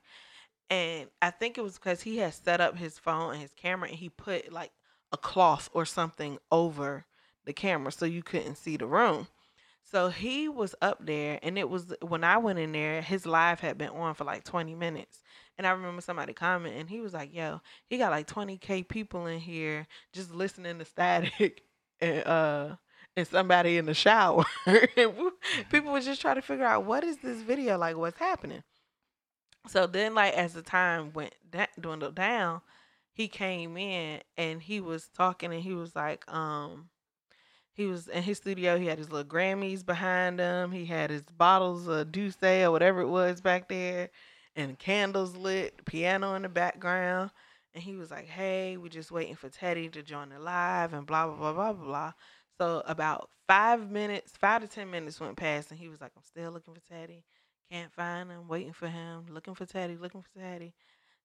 And 0.71 1.09
I 1.23 1.31
think 1.31 1.57
it 1.59 1.63
was 1.63 1.75
because 1.75 2.03
he 2.03 2.19
had 2.19 2.35
set 2.35 2.61
up 2.61 2.77
his 2.77 2.99
phone 2.99 3.33
and 3.33 3.43
his 3.43 3.55
camera, 3.55 3.89
and 3.89 3.99
he 3.99 4.09
put 4.11 4.53
like 4.53 4.73
a 5.13 5.17
cloth 5.17 5.71
or 5.73 5.85
something 5.85 6.39
over 6.51 7.07
the 7.45 7.53
camera 7.53 7.91
so 7.91 8.05
you 8.05 8.23
couldn't 8.23 8.57
see 8.57 8.77
the 8.77 8.87
room. 8.87 9.29
So 9.91 10.11
he 10.11 10.49
was 10.49 10.75
up 10.83 10.99
there, 11.01 11.39
and 11.43 11.59
it 11.59 11.71
was 11.71 11.95
when 12.03 12.23
I 12.23 12.37
went 12.37 12.59
in 12.59 12.73
there, 12.73 13.01
his 13.01 13.25
live 13.25 13.61
had 13.61 13.79
been 13.79 13.89
on 13.89 14.15
for 14.15 14.25
like 14.25 14.45
20 14.45 14.75
minutes. 14.75 15.23
And 15.57 15.67
I 15.67 15.71
remember 15.71 16.03
somebody 16.03 16.35
commenting, 16.35 16.79
and 16.79 16.91
he 16.91 17.01
was 17.01 17.15
like, 17.15 17.35
Yo, 17.35 17.63
he 17.87 17.97
got 17.97 18.11
like 18.11 18.27
20K 18.27 18.87
people 18.87 19.27
in 19.27 19.41
here 19.41 19.87
just 20.13 20.35
listening 20.35 20.79
to 20.79 20.85
static 20.85 21.63
and, 22.01 22.27
uh, 22.27 22.77
and 23.17 23.27
somebody 23.27 23.79
in 23.79 23.87
the 23.87 23.95
shower. 23.95 24.45
people 25.71 25.93
was 25.93 26.05
just 26.05 26.21
trying 26.21 26.37
to 26.37 26.43
figure 26.43 26.67
out 26.67 26.85
what 26.85 27.03
is 27.03 27.17
this 27.19 27.41
video 27.41 27.79
like, 27.79 27.97
what's 27.97 28.19
happening. 28.19 28.63
So 29.69 29.87
then, 29.87 30.15
like, 30.15 30.35
as 30.35 30.53
the 30.53 30.63
time 30.63 31.15
went 31.15 31.35
da- 31.49 31.67
dwindled 31.81 32.15
down, 32.15 32.61
he 33.15 33.27
came 33.27 33.79
in 33.79 34.21
and 34.37 34.61
he 34.61 34.81
was 34.81 35.09
talking, 35.09 35.53
and 35.53 35.63
he 35.63 35.73
was 35.73 35.97
like, 35.97 36.31
um, 36.31 36.91
he 37.79 37.87
was 37.87 38.09
in 38.09 38.25
his 38.25 38.39
studio. 38.39 38.77
He 38.77 38.87
had 38.87 38.99
his 38.99 39.13
little 39.13 39.31
Grammys 39.31 39.87
behind 39.87 40.41
him. 40.41 40.73
He 40.73 40.85
had 40.85 41.11
his 41.11 41.23
bottles 41.23 41.87
of 41.87 42.11
D'ussé 42.11 42.65
or 42.65 42.73
whatever 42.73 43.03
it 43.03 43.07
was 43.07 43.41
back 43.41 43.69
there, 43.69 44.11
and 44.57 44.77
candles 44.77 45.37
lit, 45.37 45.85
piano 45.85 46.35
in 46.35 46.43
the 46.43 46.49
background. 46.49 47.31
And 47.73 47.83
he 47.85 47.95
was 47.95 48.11
like, 48.11 48.27
"Hey, 48.27 48.77
we're 48.77 48.89
just 48.89 49.13
waiting 49.13 49.37
for 49.37 49.49
Teddy 49.49 49.89
to 49.91 50.03
join 50.03 50.31
the 50.31 50.41
live," 50.41 50.93
and 50.93 51.07
blah 51.07 51.29
blah 51.29 51.37
blah 51.37 51.53
blah 51.53 51.73
blah 51.73 51.85
blah. 51.85 52.13
So 52.61 52.83
about 52.85 53.31
five 53.47 53.89
minutes, 53.89 54.33
five 54.37 54.63
to 54.63 54.67
ten 54.67 54.91
minutes 54.91 55.21
went 55.21 55.37
past, 55.37 55.71
and 55.71 55.79
he 55.79 55.89
was 55.89 56.01
like, 56.01 56.11
"I'm 56.17 56.25
still 56.25 56.51
looking 56.51 56.75
for 56.75 56.81
Teddy. 56.81 57.23
Can't 57.71 57.93
find 57.93 58.29
him. 58.29 58.49
Waiting 58.49 58.73
for 58.73 58.89
him. 58.89 59.27
Looking 59.31 59.55
for 59.55 59.67
Teddy. 59.67 59.97
Looking 59.97 60.23
for 60.23 60.37
Teddy." 60.37 60.75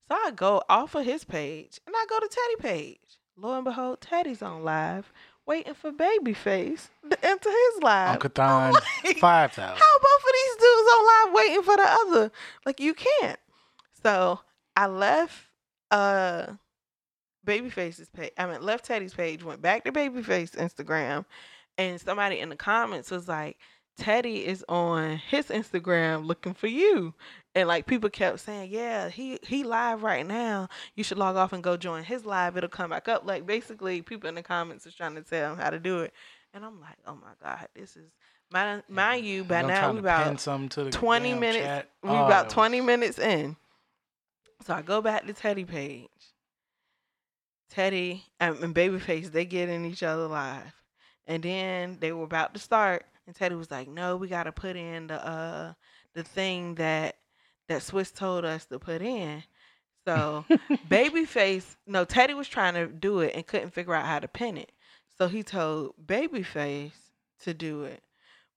So 0.07 0.15
I 0.15 0.29
go 0.29 0.61
off 0.69 0.93
of 0.93 1.03
his 1.03 1.23
page, 1.23 1.79
and 1.87 1.95
I 1.97 2.05
go 2.07 2.19
to 2.19 2.27
Teddy 2.27 2.75
page. 2.75 3.17
Lo 3.35 3.55
and 3.55 3.65
behold, 3.65 4.01
Teddy's 4.01 4.43
on 4.43 4.63
live 4.63 5.11
waiting 5.45 5.73
for 5.73 5.91
Babyface 5.91 6.87
to 7.09 7.25
enter 7.25 7.49
his 7.49 7.83
live. 7.83 8.11
Uncle 8.15 8.29
Thon, 8.35 8.73
Like, 9.03 9.17
five 9.17 9.51
thousand. 9.51 9.77
How 9.77 9.99
both 9.99 10.23
of 10.23 10.33
these 10.33 10.55
dudes 10.55 10.89
on 10.89 11.05
live 11.05 11.33
waiting 11.35 11.63
for 11.63 11.75
the 11.77 11.87
other? 11.87 12.31
Like 12.65 12.79
you 12.79 12.93
can't. 12.93 13.39
So 14.03 14.39
I 14.75 14.87
left 14.87 15.33
uh 15.91 16.47
Babyface's 17.45 18.09
page. 18.09 18.31
I 18.37 18.45
mean 18.45 18.61
left 18.61 18.85
Teddy's 18.85 19.13
page, 19.13 19.43
went 19.43 19.61
back 19.61 19.83
to 19.85 19.91
Babyface 19.91 20.55
Instagram, 20.55 21.25
and 21.77 21.99
somebody 21.99 22.39
in 22.39 22.49
the 22.49 22.55
comments 22.55 23.11
was 23.11 23.27
like, 23.27 23.57
Teddy 23.97 24.45
is 24.45 24.65
on 24.67 25.17
his 25.17 25.47
Instagram 25.47 26.25
looking 26.25 26.53
for 26.53 26.67
you. 26.67 27.13
And 27.55 27.67
like 27.67 27.85
people 27.85 28.09
kept 28.09 28.39
saying, 28.39 28.71
Yeah, 28.71 29.09
he 29.09 29.37
he 29.43 29.63
live 29.63 30.01
right 30.01 30.25
now. 30.25 30.67
You 30.95 31.03
should 31.03 31.19
log 31.19 31.35
off 31.35 31.53
and 31.53 31.63
go 31.63 31.77
join 31.77 32.03
his 32.03 32.25
live. 32.25 32.57
It'll 32.57 32.69
come 32.69 32.89
back 32.89 33.07
up. 33.07 33.25
Like 33.25 33.45
basically 33.45 34.01
people 34.01 34.27
in 34.27 34.35
the 34.35 34.41
comments 34.43 34.85
is 34.87 34.95
trying 34.95 35.15
to 35.15 35.21
tell 35.21 35.51
him 35.53 35.59
how 35.59 35.69
to 35.69 35.79
do 35.79 35.99
it. 35.99 36.13
And 36.53 36.65
I'm 36.65 36.79
like, 36.81 36.97
Oh 37.05 37.15
my 37.15 37.31
God, 37.43 37.67
this 37.75 37.95
is 37.95 38.09
mind, 38.51 38.81
mind 38.89 39.25
you, 39.25 39.43
by 39.43 39.59
I'm 39.59 39.67
now 39.67 39.91
we 39.93 39.99
about 39.99 40.41
20 40.91 41.33
minutes. 41.35 41.87
We 42.01 42.09
Oh, 42.09 42.25
about 42.25 42.49
20 42.49 42.81
was- 42.81 42.87
minutes 42.87 43.19
in. 43.19 43.55
So 44.65 44.73
I 44.73 44.81
go 44.81 45.01
back 45.01 45.27
to 45.27 45.33
Teddy 45.33 45.65
page. 45.65 46.09
Teddy 47.69 48.23
and 48.39 48.57
Babyface, 48.75 49.31
they 49.31 49.45
get 49.45 49.69
in 49.69 49.85
each 49.85 50.03
other 50.03 50.27
live. 50.27 50.73
And 51.25 51.41
then 51.43 51.97
they 51.99 52.11
were 52.11 52.23
about 52.23 52.53
to 52.53 52.59
start, 52.59 53.05
and 53.27 53.35
Teddy 53.35 53.55
was 53.55 53.71
like, 53.71 53.87
"No, 53.87 54.17
we 54.17 54.27
got 54.27 54.43
to 54.43 54.51
put 54.51 54.75
in 54.75 55.07
the 55.07 55.25
uh 55.25 55.73
the 56.13 56.23
thing 56.23 56.75
that 56.75 57.17
that 57.67 57.81
Swizz 57.81 58.13
told 58.13 58.45
us 58.45 58.65
to 58.65 58.79
put 58.79 59.01
in." 59.01 59.43
So 60.05 60.45
Babyface, 60.89 61.75
no, 61.87 62.05
Teddy 62.05 62.33
was 62.33 62.47
trying 62.47 62.73
to 62.73 62.87
do 62.87 63.19
it 63.19 63.33
and 63.35 63.45
couldn't 63.45 63.73
figure 63.73 63.93
out 63.93 64.05
how 64.05 64.19
to 64.19 64.27
pin 64.27 64.57
it. 64.57 64.71
So 65.17 65.27
he 65.27 65.43
told 65.43 65.93
Babyface 66.05 66.91
to 67.41 67.53
do 67.53 67.83
it. 67.83 68.01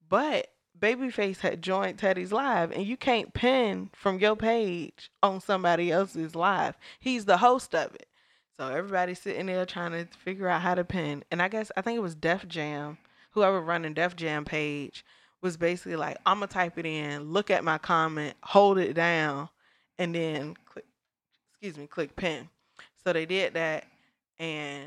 But 0.09 0.49
Babyface 0.79 1.41
had 1.41 1.63
joined 1.63 1.99
Teddy's 1.99 2.33
live, 2.33 2.71
and 2.73 2.87
you 2.87 2.97
can't 2.97 3.33
pin 3.33 3.91
from 3.95 4.19
your 4.19 4.37
page 4.37 5.11
on 5.23 5.41
somebody 5.41 5.91
else's 5.91 6.35
live. 6.35 6.77
He's 6.99 7.25
the 7.25 7.39
host 7.39 7.75
of 7.75 7.95
it. 7.95 8.09
So 8.59 8.69
everybody's 8.69 9.21
sitting 9.21 9.47
there 9.47 9.67
trying 9.67 9.93
to 9.93 10.07
figure 10.19 10.49
out 10.49 10.63
how 10.63 10.75
to 10.75 10.85
pin. 10.85 11.25
And 11.31 11.43
I 11.43 11.49
guess 11.49 11.71
I 11.77 11.83
think 11.83 11.97
it 11.97 12.03
was 12.03 12.15
Def 12.15 12.49
Jam, 12.49 12.99
whoever 13.37 13.61
running 13.61 13.93
Def 13.93 14.17
Jam 14.17 14.47
page 14.47 15.05
was 15.43 15.59
basically 15.59 15.97
like, 15.97 16.17
I'm 16.25 16.39
gonna 16.39 16.47
type 16.47 16.79
it 16.79 16.87
in, 16.87 17.33
look 17.35 17.51
at 17.51 17.63
my 17.63 17.77
comment, 17.77 18.35
hold 18.43 18.79
it 18.79 18.95
down, 18.95 19.51
and 19.99 20.15
then 20.15 20.57
click 20.65 20.87
excuse 21.51 21.77
me, 21.77 21.87
click 21.87 22.17
pin. 22.17 22.49
So 23.05 23.13
they 23.13 23.27
did 23.27 23.53
that 23.53 23.85
and 24.39 24.87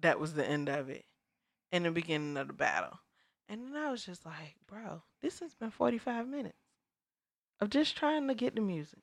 that 0.00 0.20
was 0.20 0.34
the 0.34 0.48
end 0.48 0.68
of 0.68 0.88
it. 0.88 1.04
and 1.72 1.84
the 1.84 1.90
beginning 1.90 2.36
of 2.36 2.46
the 2.46 2.52
battle. 2.52 3.00
And 3.48 3.66
then 3.66 3.76
I 3.76 3.90
was 3.90 4.04
just 4.04 4.24
like, 4.24 4.54
bro, 4.68 5.02
this 5.20 5.40
has 5.40 5.52
been 5.54 5.72
45 5.72 6.28
minutes 6.28 6.54
of 7.60 7.70
just 7.70 7.96
trying 7.96 8.28
to 8.28 8.34
get 8.34 8.54
the 8.54 8.60
music. 8.60 9.00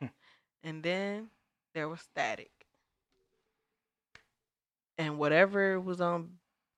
and 0.62 0.84
then 0.84 1.30
there 1.74 1.88
was 1.88 2.00
static. 2.00 2.52
And 4.96 5.18
whatever 5.18 5.80
was 5.80 6.00
on 6.00 6.30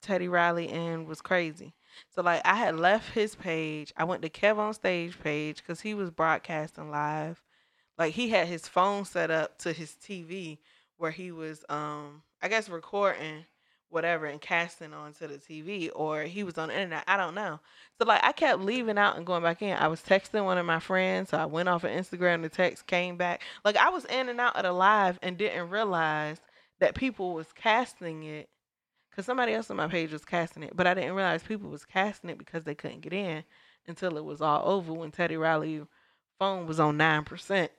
Teddy 0.07 0.28
Riley 0.28 0.68
end 0.68 1.09
was 1.09 1.20
crazy. 1.20 1.74
So 2.14 2.22
like 2.22 2.40
I 2.44 2.54
had 2.54 2.78
left 2.78 3.12
his 3.12 3.34
page. 3.34 3.92
I 3.96 4.04
went 4.04 4.22
to 4.22 4.30
KevOnStage 4.30 5.20
page 5.20 5.57
because 5.57 5.80
he 5.80 5.94
was 5.94 6.11
broadcasting 6.11 6.90
live. 6.90 7.42
Like 7.98 8.14
he 8.14 8.28
had 8.28 8.46
his 8.46 8.68
phone 8.68 9.04
set 9.04 9.32
up 9.32 9.59
to 9.59 9.72
his 9.72 9.92
TV 9.92 10.59
where 10.96 11.11
he 11.11 11.32
was 11.32 11.64
um 11.68 12.22
I 12.40 12.46
guess 12.48 12.68
recording 12.68 13.46
whatever 13.88 14.26
and 14.26 14.40
casting 14.40 14.92
onto 14.92 15.26
the 15.26 15.38
TV 15.38 15.90
or 15.94 16.22
he 16.22 16.44
was 16.44 16.57
on 16.57 16.68
the 16.68 16.74
internet. 16.74 17.02
I 17.09 17.16
don't 17.16 17.34
know. 17.34 17.59
So 17.98 18.07
like 18.07 18.22
I 18.22 18.30
kept 18.30 18.61
leaving 18.61 18.98
out 18.98 19.16
and 19.16 19.26
going 19.26 19.42
back 19.42 19.61
in. 19.61 19.76
I 19.76 19.88
was 19.88 20.02
texting 20.02 20.44
one 20.44 20.59
of 20.59 20.66
my 20.66 20.78
friends, 20.78 21.30
so 21.30 21.38
I 21.38 21.46
went 21.46 21.68
off 21.68 21.82
of 21.82 21.90
Instagram, 21.90 22.42
the 22.42 22.48
text 22.48 22.86
came 22.86 23.16
back. 23.16 23.42
Like 23.64 23.76
I 23.76 23.88
was 23.88 24.04
in 24.04 24.28
and 24.28 24.40
out 24.40 24.54
of 24.54 24.62
the 24.62 24.72
live 24.72 25.18
and 25.20 25.36
didn't 25.36 25.70
realize 25.70 26.38
that 26.78 26.94
people 26.94 27.34
was 27.34 27.48
casting 27.54 28.22
it 28.22 28.48
because 29.16 29.24
somebody 29.24 29.54
else 29.54 29.70
on 29.70 29.78
my 29.78 29.88
page 29.88 30.12
was 30.12 30.26
casting 30.26 30.62
it, 30.62 30.76
but 30.76 30.86
I 30.86 30.92
didn't 30.92 31.14
realize 31.14 31.42
people 31.42 31.70
was 31.70 31.86
casting 31.86 32.28
it 32.28 32.36
because 32.36 32.64
they 32.64 32.74
couldn't 32.74 33.00
get 33.00 33.14
in 33.14 33.44
until 33.88 34.18
it 34.18 34.24
was 34.26 34.42
all 34.42 34.68
over 34.68 34.92
when 34.92 35.10
Teddy 35.10 35.38
Riley 35.38 35.80
phone 36.38 36.66
was 36.66 36.78
on 36.78 36.98
nine 36.98 37.24
percent 37.24 37.72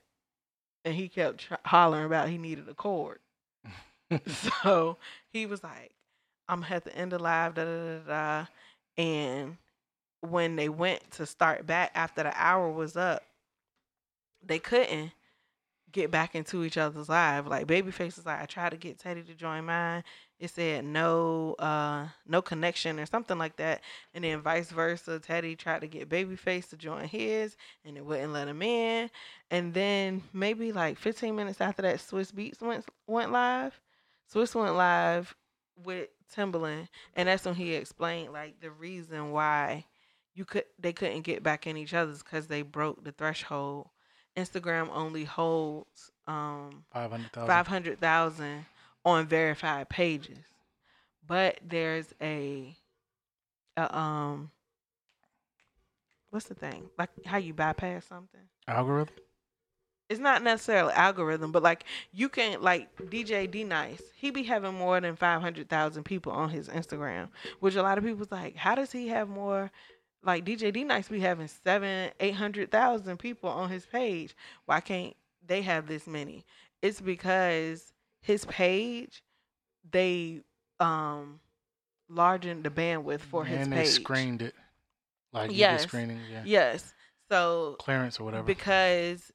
and 0.84 0.96
he 0.96 1.08
kept 1.08 1.42
tr- 1.42 1.54
hollering 1.64 2.06
about 2.06 2.30
he 2.30 2.40
needed 2.40 2.68
a 2.68 2.74
cord. 2.74 3.20
so 4.26 4.98
he 5.32 5.46
was 5.46 5.64
like, 5.64 5.92
"I'm 6.50 6.66
at 6.68 6.86
the 6.86 6.96
end 6.96 7.14
of 7.14 7.22
live." 7.22 7.54
Da 7.54 7.66
da 7.66 8.00
da 8.00 8.00
da. 8.08 8.46
And 8.98 9.58
when 10.22 10.56
they 10.56 10.70
went 10.70 11.12
to 11.12 11.28
start 11.28 11.68
back 11.68 11.92
after 11.94 12.24
the 12.24 12.34
hour 12.36 12.72
was 12.72 12.98
up, 12.98 13.22
they 14.44 14.58
couldn't 14.58 15.12
get 15.92 16.10
back 16.10 16.36
into 16.36 16.64
each 16.64 16.78
other's 16.78 17.10
live. 17.10 17.48
Like 17.48 17.68
Babyface 17.68 18.16
was 18.16 18.26
like, 18.26 18.42
I 18.42 18.46
tried 18.46 18.70
to 18.72 18.78
get 18.78 18.98
Teddy 18.98 19.22
to 19.24 19.34
join 19.34 19.66
mine. 19.66 20.04
It 20.40 20.52
said 20.52 20.86
no, 20.86 21.56
uh, 21.58 22.08
no 22.28 22.42
connection 22.44 23.00
or 23.00 23.08
something 23.08 23.40
like 23.40 23.56
that. 23.56 23.82
And 24.14 24.24
then 24.24 24.42
vice 24.42 24.70
versa, 24.70 25.20
Teddy 25.20 25.56
tried 25.56 25.82
to 25.82 25.88
get 25.88 26.10
Babyface 26.10 26.70
to 26.70 26.78
join 26.78 27.06
his, 27.06 27.58
and 27.84 27.98
it 27.98 28.06
wouldn't 28.06 28.34
let 28.34 28.48
him 28.48 28.62
in. 28.62 29.10
And 29.50 29.74
then 29.74 30.22
maybe 30.34 30.72
like 30.72 31.00
15 31.00 31.36
minutes 31.36 31.60
after 31.60 31.82
that, 31.82 31.98
Swizz 31.98 32.32
Beatz 32.32 32.62
went 32.62 32.86
went 33.08 33.32
live. 33.32 33.80
Swizz 34.32 34.54
went 34.54 34.76
live 34.76 35.36
with 35.84 36.10
Timbaland, 36.36 36.88
and 37.16 37.28
that's 37.28 37.46
when 37.46 37.56
he 37.56 37.74
explained 37.74 38.32
like 38.32 38.60
the 38.60 38.70
reason 38.72 39.32
why 39.32 39.86
you 40.36 40.46
could 40.46 40.66
they 40.78 40.94
couldn't 40.94 41.22
get 41.22 41.42
back 41.42 41.66
in 41.66 41.78
each 41.78 41.96
other's 41.96 42.22
because 42.22 42.46
they 42.48 42.62
broke 42.62 43.04
the 43.04 43.12
threshold. 43.12 43.90
Instagram 44.38 44.90
only 44.94 45.24
holds 45.24 46.12
um 46.28 46.84
500,000. 47.48 48.66
500,000 49.08 49.20
on 49.20 49.28
verified 49.28 49.90
pages. 49.90 50.46
But 51.26 51.60
there's 51.68 52.14
a, 52.22 52.76
a 53.76 53.98
um 53.98 54.52
what's 56.30 56.48
the 56.48 56.56
thing? 56.56 56.90
Like 56.98 57.10
how 57.26 57.38
you 57.38 57.54
bypass 57.54 58.06
something? 58.06 58.42
Algorithm? 58.68 59.16
It's 60.10 60.22
not 60.22 60.42
necessarily 60.42 60.94
algorithm, 60.94 61.52
but 61.52 61.64
like 61.64 61.84
you 62.14 62.30
can 62.30 62.62
like 62.62 62.96
DJ 62.98 63.50
D 63.52 63.66
Nice, 63.66 64.02
he 64.16 64.32
be 64.32 64.44
having 64.44 64.74
more 64.74 65.02
than 65.02 65.18
500,000 65.18 66.04
people 66.04 66.32
on 66.32 66.50
his 66.50 66.70
Instagram, 66.70 67.30
which 67.60 67.76
a 67.76 67.84
lot 67.84 67.98
of 67.98 68.06
people's 68.06 68.32
like, 68.32 68.56
how 68.56 68.76
does 68.76 68.92
he 68.92 69.10
have 69.10 69.28
more 69.28 69.70
like 70.24 70.46
DJ 70.46 70.72
D 70.72 70.86
Nice 70.86 71.10
be 71.10 71.20
having 71.20 71.50
7 71.50 72.12
800,000 72.22 73.18
people 73.18 73.50
on 73.50 73.70
his 73.70 73.86
page? 73.86 74.36
Why 74.66 74.80
can't 74.80 75.16
they 75.46 75.62
have 75.64 75.88
this 75.88 76.08
many? 76.08 76.46
It's 76.82 77.02
because 77.02 77.92
his 78.28 78.46
page 78.46 79.24
they 79.90 80.42
um 80.80 81.40
largened 82.10 82.64
the 82.64 82.70
bandwidth 82.70 83.22
for 83.22 83.44
his 83.46 83.60
and 83.66 83.74
page. 83.74 83.86
they 83.86 83.90
screened 83.92 84.42
it. 84.42 84.54
Like 85.34 85.52
Yes. 85.54 85.84
screening, 85.84 86.20
yeah. 86.32 86.44
Yes. 86.46 86.94
So 87.32 87.76
Clearance 87.80 88.20
or 88.20 88.24
whatever. 88.26 88.44
because 88.44 89.32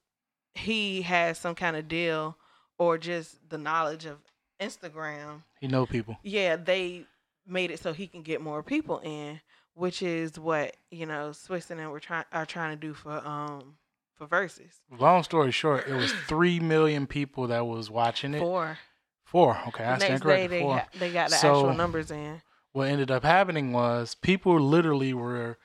he 0.55 1.03
has 1.03 1.39
some 1.39 1.55
kind 1.55 1.77
of 1.77 1.89
deal 1.89 2.37
or 2.79 2.99
just 2.99 3.37
the 3.49 3.59
knowledge 3.59 4.05
of 4.07 4.19
Instagram. 4.61 5.43
he 5.61 5.69
know 5.69 5.87
people. 5.87 6.17
Yeah, 6.23 6.57
they 6.57 7.07
made 7.47 7.71
it 7.71 7.81
so 7.81 7.93
he 7.93 8.07
can 8.07 8.23
get 8.23 8.41
more 8.41 8.63
people 8.63 8.99
in, 9.01 9.41
which 9.75 10.03
is 10.03 10.39
what 10.39 10.77
you 10.91 11.07
know 11.07 11.31
Swizz 11.31 11.71
and 11.71 11.81
them 11.81 11.91
were 11.91 12.01
trying 12.01 12.25
are 12.33 12.47
trying 12.47 12.79
to 12.79 12.87
do 12.87 12.95
for 12.95 13.13
um 13.27 13.77
for 14.17 14.27
verses 14.27 14.81
Long 14.99 15.23
story 15.23 15.51
short, 15.51 15.87
it 15.89 15.95
was 15.95 16.13
three 16.29 16.61
million 16.61 17.07
people 17.07 17.49
that 17.49 17.67
was 17.67 17.91
watching 17.91 18.35
it. 18.35 18.39
four. 18.41 18.79
Four. 19.25 19.59
Okay, 19.69 19.85
I 19.85 19.97
stand 19.99 20.21
corrected. 20.23 20.51
they 20.51 20.61
Four. 20.61 20.79
ha- 20.79 20.89
they 20.99 21.11
got 21.13 21.31
the 21.31 21.37
So- 21.37 21.57
actual 21.61 21.75
numbers 21.75 22.11
in. 22.11 22.43
what 22.73 22.89
ended 22.89 23.11
up 23.11 23.23
happening 23.25 23.73
was 23.73 24.15
people 24.15 24.59
literally 24.61 25.15
were 25.15 25.59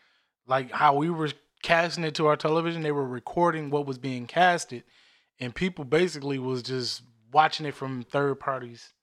like 0.45 0.71
how 0.71 0.95
we 0.95 1.09
were 1.09 1.29
casting 1.63 2.03
it 2.05 2.15
to 2.15 2.27
our 2.27 2.35
television 2.37 2.81
they 2.83 2.91
were 2.91 3.05
recording 3.07 3.69
what 3.69 3.85
was 3.85 3.97
being 3.97 4.25
casted 4.27 4.83
and 5.39 5.53
people 5.53 5.83
basically 5.83 6.39
was 6.39 6.61
just 6.63 7.01
watching 7.33 7.65
it 7.65 7.73
from 7.75 8.03
third 8.03 8.39
parties 8.39 8.93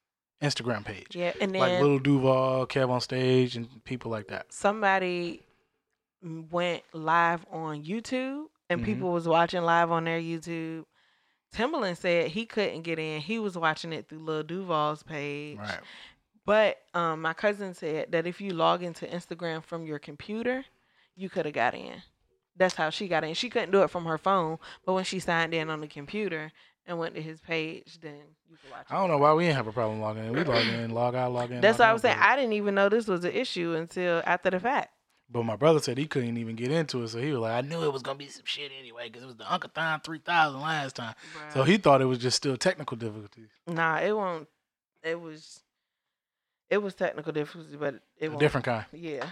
instagram 0.42 0.84
page 0.84 1.08
Yeah, 1.14 1.32
and 1.40 1.52
then 1.52 1.60
like 1.60 1.80
Lil 1.82 1.98
Duval 1.98 2.66
kev 2.66 2.88
on 2.90 3.00
stage 3.00 3.56
and 3.56 3.68
people 3.84 4.10
like 4.10 4.28
that 4.28 4.52
somebody 4.52 5.42
went 6.22 6.82
live 6.92 7.44
on 7.50 7.82
YouTube 7.84 8.46
and 8.74 8.82
Mhm. 8.82 8.86
people 8.86 9.12
was 9.12 9.26
watching 9.26 9.62
live 9.62 9.90
on 9.90 10.04
their 10.04 10.20
YouTube. 10.20 10.84
Timbaland 11.54 11.96
said 11.96 12.28
he 12.28 12.46
couldn't 12.46 12.82
get 12.82 12.98
in. 12.98 13.20
He 13.20 13.38
was 13.38 13.56
watching 13.56 13.92
it 13.92 14.08
through 14.08 14.18
Lil 14.20 14.42
Duval's 14.42 15.02
page. 15.02 15.58
right 15.58 15.80
But 16.46 16.78
um, 16.92 17.22
my 17.22 17.32
cousin 17.32 17.72
said 17.74 18.12
that 18.12 18.26
if 18.26 18.40
you 18.40 18.52
log 18.52 18.82
into 18.82 19.06
Instagram 19.06 19.62
from 19.64 19.86
your 19.86 19.98
computer, 19.98 20.64
you 21.16 21.30
could 21.30 21.46
have 21.46 21.54
got 21.54 21.74
in. 21.74 22.02
That's 22.56 22.74
how 22.74 22.90
she 22.90 23.08
got 23.08 23.24
in. 23.24 23.34
She 23.34 23.48
couldn't 23.50 23.70
do 23.70 23.82
it 23.82 23.90
from 23.90 24.04
her 24.04 24.18
phone, 24.18 24.58
but 24.84 24.92
when 24.92 25.04
she 25.04 25.18
signed 25.20 25.54
in 25.54 25.70
on 25.70 25.80
the 25.80 25.88
computer 25.88 26.52
and 26.86 26.98
went 26.98 27.14
to 27.14 27.22
his 27.22 27.40
page, 27.40 27.98
then 28.00 28.20
you 28.50 28.56
could 28.60 28.70
watch. 28.70 28.86
i 28.90 28.94
don't 28.94 29.08
know 29.08 29.16
why 29.18 29.32
we 29.32 29.44
didn't 29.44 29.56
have 29.56 29.66
a 29.66 29.72
problem 29.72 30.00
logging 30.00 30.26
in 30.26 30.32
we 30.32 30.44
log 30.44 30.66
in 30.66 30.90
log 30.90 31.14
out 31.14 31.32
log 31.32 31.50
in 31.50 31.60
That's 31.60 31.78
log 31.78 31.86
what 31.86 31.90
I 31.90 31.92
was 31.94 32.02
saying. 32.02 32.18
I 32.20 32.36
didn't 32.36 32.52
even 32.52 32.74
know 32.74 32.88
this 32.88 33.06
was 33.08 33.24
an 33.24 33.32
issue 33.32 33.74
until 33.74 34.22
after 34.26 34.50
the 34.50 34.60
fact. 34.60 34.93
But 35.34 35.42
my 35.42 35.56
brother 35.56 35.80
said 35.80 35.98
he 35.98 36.06
couldn't 36.06 36.36
even 36.36 36.54
get 36.54 36.70
into 36.70 37.02
it, 37.02 37.08
so 37.08 37.18
he 37.18 37.32
was 37.32 37.40
like, 37.40 37.52
"I 37.52 37.60
knew 37.60 37.82
it 37.82 37.92
was 37.92 38.02
gonna 38.02 38.16
be 38.16 38.28
some 38.28 38.44
shit 38.46 38.70
anyway, 38.78 39.08
because 39.08 39.24
it 39.24 39.26
was 39.26 39.34
the 39.34 39.42
Uncathon 39.42 40.04
three 40.04 40.20
thousand 40.20 40.60
last 40.60 40.94
time." 40.94 41.16
So 41.52 41.64
he 41.64 41.76
thought 41.76 42.00
it 42.00 42.04
was 42.04 42.18
just 42.18 42.36
still 42.36 42.56
technical 42.56 42.96
difficulties. 42.96 43.48
Nah, 43.66 43.98
it 43.98 44.12
won't. 44.16 44.46
It 45.02 45.20
was. 45.20 45.64
It 46.70 46.78
was 46.78 46.94
technical 46.94 47.32
difficulties, 47.32 47.74
but 47.74 47.96
it 48.16 48.30
was 48.30 48.38
different 48.38 48.64
kind. 48.64 48.86
Yeah. 48.92 49.30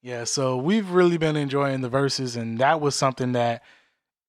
Yeah, 0.00 0.22
so 0.22 0.56
we've 0.56 0.88
really 0.88 1.18
been 1.18 1.36
enjoying 1.36 1.80
the 1.80 1.88
verses, 1.88 2.36
and 2.36 2.58
that 2.58 2.80
was 2.80 2.94
something 2.94 3.32
that 3.32 3.64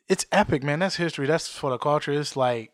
it's 0.10 0.26
epic, 0.32 0.64
man. 0.64 0.80
That's 0.80 0.96
history. 0.96 1.28
That's 1.28 1.48
for 1.48 1.70
the 1.70 1.78
culture. 1.78 2.12
It's 2.12 2.36
like 2.36 2.74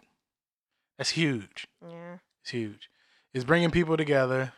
that's 0.97 1.09
huge. 1.09 1.67
Yeah. 1.85 2.19
It's 2.41 2.51
huge. 2.51 2.89
It's 3.33 3.43
bringing 3.43 3.69
people 3.69 3.97
together. 3.97 4.53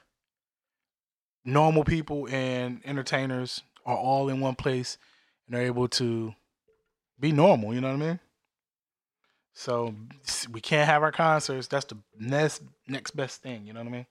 Normal 1.54 1.84
people 1.84 2.28
and 2.30 2.82
entertainers 2.86 3.62
are 3.86 3.98
all 3.98 4.30
in 4.30 4.40
one 4.40 4.56
place, 4.56 4.98
and 5.48 5.56
they're 5.56 5.66
able 5.66 5.88
to 5.90 6.34
be 7.20 7.32
normal. 7.32 7.74
You 7.74 7.82
know 7.82 7.90
what 7.90 8.04
I 8.04 8.08
mean? 8.08 8.20
So 9.54 9.94
we 10.52 10.62
can't 10.62 10.88
have 10.90 11.04
our 11.04 11.12
concerts. 11.12 11.68
That's 11.68 11.86
the 11.86 11.98
next 12.18 12.62
next 12.88 13.12
best 13.12 13.42
thing. 13.42 13.66
You 13.66 13.74
know 13.74 13.82
what 13.82 13.90
I 13.90 13.92
mean? 13.92 14.06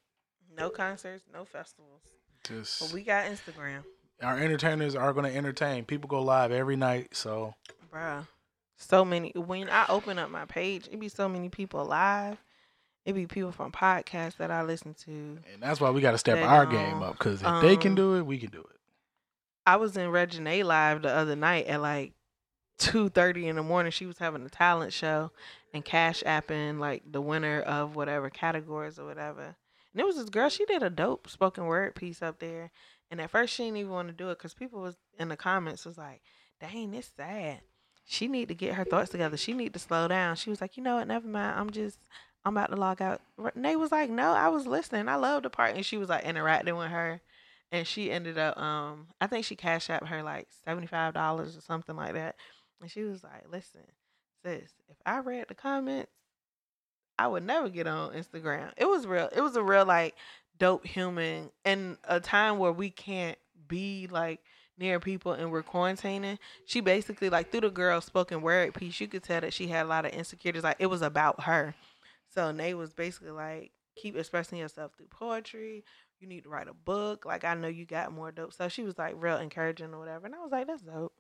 No 0.57 0.69
concerts, 0.69 1.25
no 1.33 1.45
festivals. 1.45 2.03
Just 2.45 2.81
But 2.81 2.93
we 2.93 3.03
got 3.03 3.27
Instagram, 3.27 3.83
our 4.23 4.39
entertainers 4.39 4.95
are 4.95 5.13
going 5.13 5.31
to 5.31 5.37
entertain. 5.37 5.85
People 5.85 6.09
go 6.09 6.23
live 6.23 6.53
every 6.53 6.77
night, 6.77 7.15
so 7.17 7.55
bruh. 7.93 8.27
So 8.77 9.05
many. 9.05 9.33
When 9.35 9.69
I 9.69 9.87
open 9.89 10.19
up 10.19 10.31
my 10.31 10.45
page, 10.45 10.89
it 10.91 11.01
be 11.01 11.09
so 11.09 11.29
many 11.29 11.49
people 11.49 11.85
live, 11.85 12.39
it 13.05 13.15
be 13.15 13.27
people 13.27 13.53
from 13.53 13.73
podcasts 13.73 14.37
that 14.37 14.51
I 14.51 14.63
listen 14.63 14.95
to. 15.05 15.11
And 15.53 15.63
that's 15.63 15.81
why 15.81 15.91
we 15.91 16.01
got 16.01 16.13
to 16.13 16.19
step 16.19 16.37
They 16.37 16.43
our 16.43 16.65
don't, 16.65 16.75
game 16.75 17.03
up 17.03 17.19
because 17.19 17.43
if 17.43 17.63
they 17.63 17.77
can 17.77 17.93
um, 17.93 17.97
do 17.97 18.17
it, 18.17 18.27
we 18.27 18.39
can 18.39 18.51
do 18.51 18.61
it. 18.61 18.77
I 19.67 19.77
was 19.77 19.97
in 19.97 20.11
Regina 20.11 20.65
live 20.65 21.03
the 21.03 21.15
other 21.15 21.37
night 21.37 21.67
at 21.67 21.81
like 21.81 22.13
two 22.79 23.09
thirty 23.09 23.49
in 23.49 23.57
the 23.57 23.63
morning. 23.63 23.93
She 23.93 24.07
was 24.07 24.19
having 24.19 24.45
a 24.45 24.49
talent 24.49 24.93
show 24.93 25.31
and 25.75 25.85
cash 25.85 26.23
apping 26.25 26.79
like 26.79 27.03
the 27.11 27.21
winner 27.21 27.61
of 27.61 27.97
whatever 27.97 28.31
categories 28.31 28.99
or 28.99 29.05
whatever. 29.05 29.57
And 29.93 30.01
it 30.01 30.07
was 30.07 30.17
this 30.17 30.29
girl. 30.29 30.49
She 30.49 30.65
did 30.65 30.83
a 30.83 30.91
dope 30.91 31.29
spoken 31.29 31.67
word 31.67 31.95
piece 31.95 32.23
up 32.23 32.39
there. 32.39 32.71
And 33.11 33.21
at 33.21 33.31
first 33.31 33.55
she 33.55 33.65
didn't 33.65 33.79
even 33.79 33.93
want 33.93 34.09
to 34.09 34.15
do 34.15 34.31
it 34.31 34.39
because 34.39 34.55
people 34.55 34.81
was 34.81 34.97
in 35.19 35.29
the 35.29 35.37
comments 35.37 35.85
was 35.85 35.99
like, 35.99 36.23
"Dang, 36.61 36.95
it's 36.95 37.11
sad. 37.17 37.61
She 38.05 38.27
need 38.29 38.49
to 38.49 38.55
get 38.55 38.75
her 38.75 38.85
thoughts 38.85 39.11
together. 39.11 39.37
She 39.37 39.53
need 39.55 39.73
to 39.73 39.79
slow 39.79 40.09
down." 40.09 40.37
She 40.37 40.51
was 40.51 40.61
like, 40.61 40.77
"You 40.77 40.83
know 40.83 40.97
what? 40.97 41.09
Never 41.09 41.27
mind. 41.27 41.59
I'm 41.59 41.71
just." 41.71 41.99
I'm 42.49 42.57
about 42.57 42.71
to 42.71 42.77
log 42.77 43.03
out. 43.03 43.21
Renee 43.37 43.77
was 43.77 43.93
like, 43.93 44.09
"No, 44.09 44.33
I 44.33 44.49
was 44.49 44.67
listening. 44.67 45.07
I 45.07 45.17
love 45.17 45.43
the 45.43 45.51
part." 45.51 45.77
And 45.77 45.85
she 45.85 45.99
was 45.99 46.09
like 46.09 46.25
interacting 46.25 46.77
with 46.77 46.89
her, 46.89 47.21
and 47.71 47.87
she 47.87 48.11
ended 48.11 48.39
up 48.39 48.57
um 48.57 49.09
I 49.21 49.27
think 49.27 49.45
she 49.45 49.55
cashed 49.55 49.91
out 49.91 50.09
her 50.09 50.23
like 50.23 50.49
seventy 50.65 50.87
five 50.87 51.13
dollars 51.13 51.57
or 51.57 51.61
something 51.61 51.95
like 51.95 52.15
that. 52.15 52.37
And 52.81 52.91
she 52.91 53.03
was 53.03 53.23
like, 53.23 53.45
Listen, 53.53 53.83
sis, 54.43 54.73
if 54.89 54.97
I 55.05 55.19
read 55.19 55.47
the 55.49 55.55
comments, 55.55 56.11
I 57.19 57.27
would 57.27 57.45
never 57.45 57.69
get 57.69 57.87
on 57.87 58.15
Instagram. 58.15 58.73
It 58.79 58.87
was 58.89 59.07
real 59.07 59.29
it 59.35 59.43
was 59.43 59.57
a 59.57 59.63
real 59.63 59.85
like 59.85 60.15
dope 60.59 60.87
human 60.87 61.51
in 61.67 61.99
a 62.05 62.19
time 62.19 62.59
where 62.59 62.73
we 62.73 62.89
can't 62.89 63.39
be 63.69 64.09
like 64.11 64.41
near 64.79 65.01
people 65.01 65.33
and 65.33 65.53
we're 65.53 65.63
quarantining. 65.63 66.39
She 66.65 66.81
basically 66.81 67.29
like 67.29 67.51
through 67.51 67.61
the 67.61 67.71
girl 67.71 68.01
spoken 68.01 68.41
word 68.41 68.73
piece, 68.73 69.01
you 69.01 69.07
could 69.09 69.23
tell 69.23 69.43
that 69.43 69.53
she 69.53 69.67
had 69.67 69.85
a 69.85 69.89
lot 69.89 70.07
of 70.07 70.13
insecurities. 70.13 70.63
Like 70.65 70.77
it 70.79 70.87
was 70.87 71.03
about 71.03 71.43
her. 71.43 71.75
So 72.29 72.51
Nate 72.53 72.77
was 72.77 72.93
basically 72.93 73.31
like, 73.31 73.73
keep 73.97 74.17
expressing 74.17 74.59
yourself 74.59 74.93
through 74.97 75.09
poetry, 75.09 75.85
you 76.21 76.29
need 76.29 76.45
to 76.45 76.49
write 76.49 76.69
a 76.69 76.75
book. 76.75 77.25
Like 77.25 77.45
I 77.45 77.55
know 77.55 77.69
you 77.69 77.85
got 77.87 78.13
more 78.13 78.31
dope 78.33 78.53
So 78.53 78.69
She 78.69 78.83
was 78.83 78.99
like 78.99 79.15
real 79.17 79.39
encouraging 79.39 79.93
or 79.95 79.99
whatever. 79.99 80.27
And 80.27 80.35
I 80.35 80.39
was 80.39 80.53
like, 80.53 80.67
that's 80.67 80.83
dope. 80.83 81.13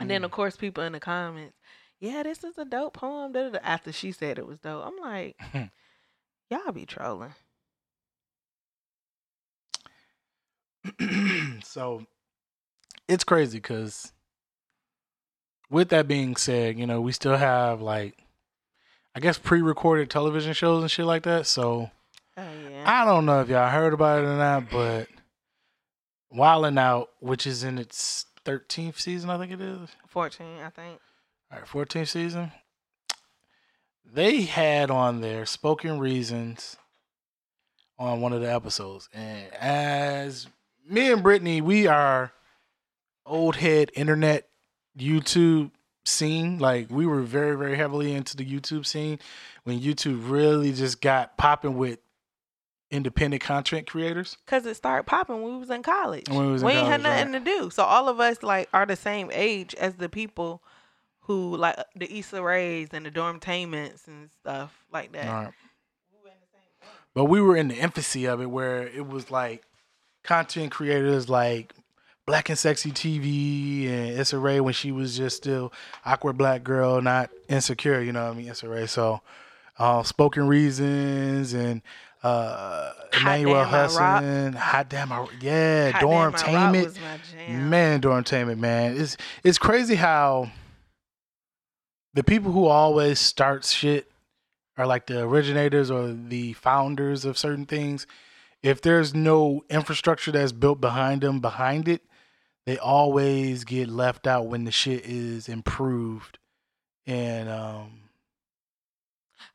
And 0.00 0.10
then 0.10 0.22
Mm. 0.22 0.26
of 0.26 0.30
course 0.30 0.56
people 0.56 0.84
in 0.84 0.92
the 0.92 1.00
comments, 1.00 1.56
yeah, 2.00 2.22
this 2.22 2.44
is 2.44 2.58
a 2.58 2.64
dope 2.64 2.94
poem. 2.94 3.32
da, 3.32 3.44
da, 3.44 3.50
da," 3.50 3.58
After 3.62 3.92
she 3.92 4.12
said 4.12 4.38
it 4.38 4.46
was 4.46 4.58
dope. 4.60 4.84
I'm 4.86 4.96
like, 4.98 5.36
y'all 6.50 6.72
be 6.72 6.86
trolling. 6.86 7.34
so 11.62 12.06
it's 13.08 13.24
crazy 13.24 13.58
because 13.58 14.12
with 15.70 15.88
that 15.90 16.08
being 16.08 16.36
said, 16.36 16.78
you 16.78 16.86
know, 16.86 17.00
we 17.00 17.12
still 17.12 17.36
have 17.36 17.80
like 17.82 18.16
I 19.18 19.20
guess 19.20 19.36
pre-recorded 19.36 20.10
television 20.10 20.52
shows 20.52 20.80
and 20.80 20.88
shit 20.88 21.04
like 21.04 21.24
that. 21.24 21.44
So 21.48 21.90
Oh 22.36 22.42
yeah. 22.70 22.84
I 22.86 23.04
don't 23.04 23.26
know 23.26 23.40
if 23.40 23.48
y'all 23.48 23.68
heard 23.68 23.92
about 23.92 24.20
it 24.20 24.28
or 24.28 24.36
not, 24.36 24.70
but 24.70 25.08
Wildin' 26.32 26.78
Out, 26.78 27.08
which 27.18 27.44
is 27.44 27.64
in 27.64 27.78
its 27.78 28.26
thirteenth 28.44 29.00
season, 29.00 29.28
I 29.28 29.36
think 29.36 29.50
it 29.50 29.60
is. 29.60 29.88
14, 30.06 30.46
I 30.64 30.70
think. 30.70 31.00
All 31.50 31.58
right, 31.58 31.66
14th 31.66 32.06
season. 32.06 32.52
They 34.04 34.42
had 34.42 34.88
on 34.88 35.20
there 35.20 35.46
Spoken 35.46 35.98
Reasons 35.98 36.76
on 37.98 38.20
one 38.20 38.32
of 38.32 38.40
the 38.40 38.52
episodes. 38.54 39.08
And 39.12 39.52
as 39.52 40.46
me 40.88 41.10
and 41.10 41.24
Brittany, 41.24 41.60
we 41.60 41.88
are 41.88 42.30
old 43.26 43.56
head 43.56 43.90
internet 43.96 44.48
YouTube 44.96 45.72
scene. 46.04 46.58
Like 46.58 46.90
we 46.90 47.06
were 47.06 47.22
very, 47.22 47.56
very 47.56 47.76
heavily 47.76 48.12
into 48.12 48.36
the 48.36 48.44
YouTube 48.44 48.86
scene 48.86 49.18
when 49.64 49.80
YouTube 49.80 50.30
really 50.30 50.72
just 50.72 51.00
got 51.00 51.36
popping 51.36 51.76
with 51.76 51.98
independent 52.90 53.42
content 53.42 53.86
creators. 53.86 54.36
Cause 54.46 54.64
it 54.66 54.74
started 54.74 55.04
popping 55.04 55.42
when 55.42 55.54
we 55.54 55.58
was 55.58 55.70
in 55.70 55.82
college. 55.82 56.28
When 56.28 56.46
we 56.46 56.52
was 56.52 56.62
in 56.62 56.68
ain't 56.70 56.86
had 56.86 57.02
nothing 57.02 57.32
to 57.32 57.40
do. 57.40 57.70
So 57.70 57.84
all 57.84 58.08
of 58.08 58.20
us 58.20 58.42
like 58.42 58.68
are 58.72 58.86
the 58.86 58.96
same 58.96 59.30
age 59.32 59.74
as 59.74 59.94
the 59.94 60.08
people 60.08 60.62
who 61.20 61.56
like 61.56 61.78
uh, 61.78 61.84
the 61.94 62.18
Issa 62.18 62.42
Rays 62.42 62.88
and 62.92 63.04
the 63.04 63.10
Dormtainments 63.10 64.08
and 64.08 64.30
stuff 64.40 64.74
like 64.90 65.12
that. 65.12 65.30
Right. 65.30 65.52
But 67.14 67.24
we 67.26 67.40
were 67.40 67.56
in 67.56 67.68
the 67.68 67.76
infancy 67.76 68.26
of 68.26 68.40
it 68.40 68.46
where 68.46 68.86
it 68.86 69.06
was 69.06 69.30
like 69.30 69.64
content 70.24 70.70
creators 70.70 71.28
like 71.28 71.74
Black 72.28 72.50
and 72.50 72.58
Sexy 72.58 72.90
TV 72.90 73.88
and 73.88 74.20
Issa 74.20 74.38
Rae 74.38 74.60
when 74.60 74.74
she 74.74 74.92
was 74.92 75.16
just 75.16 75.38
still 75.38 75.72
awkward 76.04 76.36
black 76.36 76.62
girl, 76.62 77.00
not 77.00 77.30
insecure, 77.48 78.02
you 78.02 78.12
know 78.12 78.26
what 78.26 78.34
I 78.34 78.36
mean, 78.36 78.48
Issa 78.48 78.68
Rae. 78.68 78.86
So 78.86 79.22
uh, 79.78 80.02
Spoken 80.02 80.46
Reasons 80.46 81.54
and 81.54 81.80
uh 82.22 82.92
Emmanuel 83.18 83.62
Rock. 83.62 83.94
Hot 84.56 84.88
Damn 84.90 85.10
I, 85.10 85.26
yeah, 85.40 85.90
Hot 85.92 86.00
Damn, 86.02 86.18
My 86.18 86.26
Rock 86.26 86.34
Dormtainment. 86.34 86.98
Man, 87.48 88.02
Dormtainment, 88.02 88.58
man. 88.58 89.00
It's 89.00 89.16
it's 89.42 89.56
crazy 89.56 89.94
how 89.94 90.50
the 92.12 92.22
people 92.22 92.52
who 92.52 92.66
always 92.66 93.18
start 93.18 93.64
shit 93.64 94.10
are 94.76 94.86
like 94.86 95.06
the 95.06 95.22
originators 95.22 95.90
or 95.90 96.08
the 96.12 96.52
founders 96.52 97.24
of 97.24 97.38
certain 97.38 97.64
things. 97.64 98.06
If 98.62 98.82
there's 98.82 99.14
no 99.14 99.64
infrastructure 99.70 100.30
that's 100.30 100.52
built 100.52 100.78
behind 100.78 101.22
them, 101.22 101.40
behind 101.40 101.88
it, 101.88 102.02
they 102.68 102.76
always 102.78 103.64
get 103.64 103.88
left 103.88 104.26
out 104.26 104.46
when 104.46 104.64
the 104.64 104.70
shit 104.70 105.06
is 105.06 105.48
improved. 105.48 106.38
And 107.06 107.48
um 107.48 108.02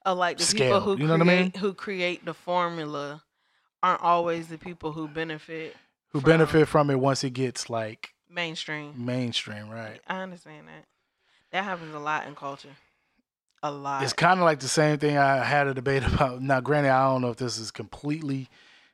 Or 0.05 0.15
like 0.15 0.37
the 0.39 0.43
scale, 0.43 0.79
people 0.79 0.81
who 0.81 1.01
you 1.01 1.07
know 1.07 1.17
create 1.17 1.27
what 1.27 1.33
I 1.33 1.41
mean? 1.43 1.53
who 1.59 1.73
create 1.75 2.25
the 2.25 2.33
formula 2.33 3.23
aren't 3.83 4.01
always 4.01 4.47
the 4.47 4.57
people 4.57 4.93
who 4.93 5.07
benefit 5.07 5.75
who 6.09 6.21
From- 6.21 6.29
benefit 6.29 6.67
from 6.67 6.89
it 6.89 6.99
once 6.99 7.23
it 7.23 7.31
gets 7.31 7.69
like 7.69 8.13
mainstream. 8.29 8.93
mainstream, 9.05 9.69
right? 9.69 9.99
I 10.07 10.21
understand 10.21 10.67
that. 10.67 10.85
That 11.51 11.63
happens 11.65 11.93
a 11.93 11.99
lot 11.99 12.25
in 12.25 12.33
culture. 12.35 12.75
A 13.61 13.71
lot. 13.71 14.01
It's 14.03 14.13
kind 14.13 14.39
of 14.39 14.45
like 14.45 14.59
the 14.59 14.67
same 14.67 14.97
thing 14.97 15.17
I 15.17 15.43
had 15.43 15.67
a 15.67 15.73
debate 15.75 16.03
about. 16.07 16.41
Now, 16.41 16.59
granted, 16.61 16.89
I 16.91 17.03
don't 17.09 17.21
know 17.21 17.29
if 17.29 17.37
this 17.37 17.57
is 17.59 17.69
completely 17.69 18.49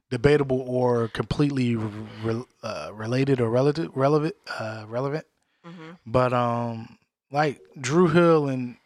debatable 0.09 0.61
or 0.61 1.07
completely 1.09 1.75
re- 1.75 2.43
uh, 2.63 2.91
related 2.93 3.39
or 3.39 3.49
relative, 3.49 3.95
relevant, 3.95 4.35
uh, 4.59 4.85
relevant. 4.87 5.25
hmm 5.63 5.91
But 6.05 6.33
um, 6.33 6.97
like 7.31 7.61
Dru 7.79 8.07
Hill 8.07 8.47
and 8.47 8.77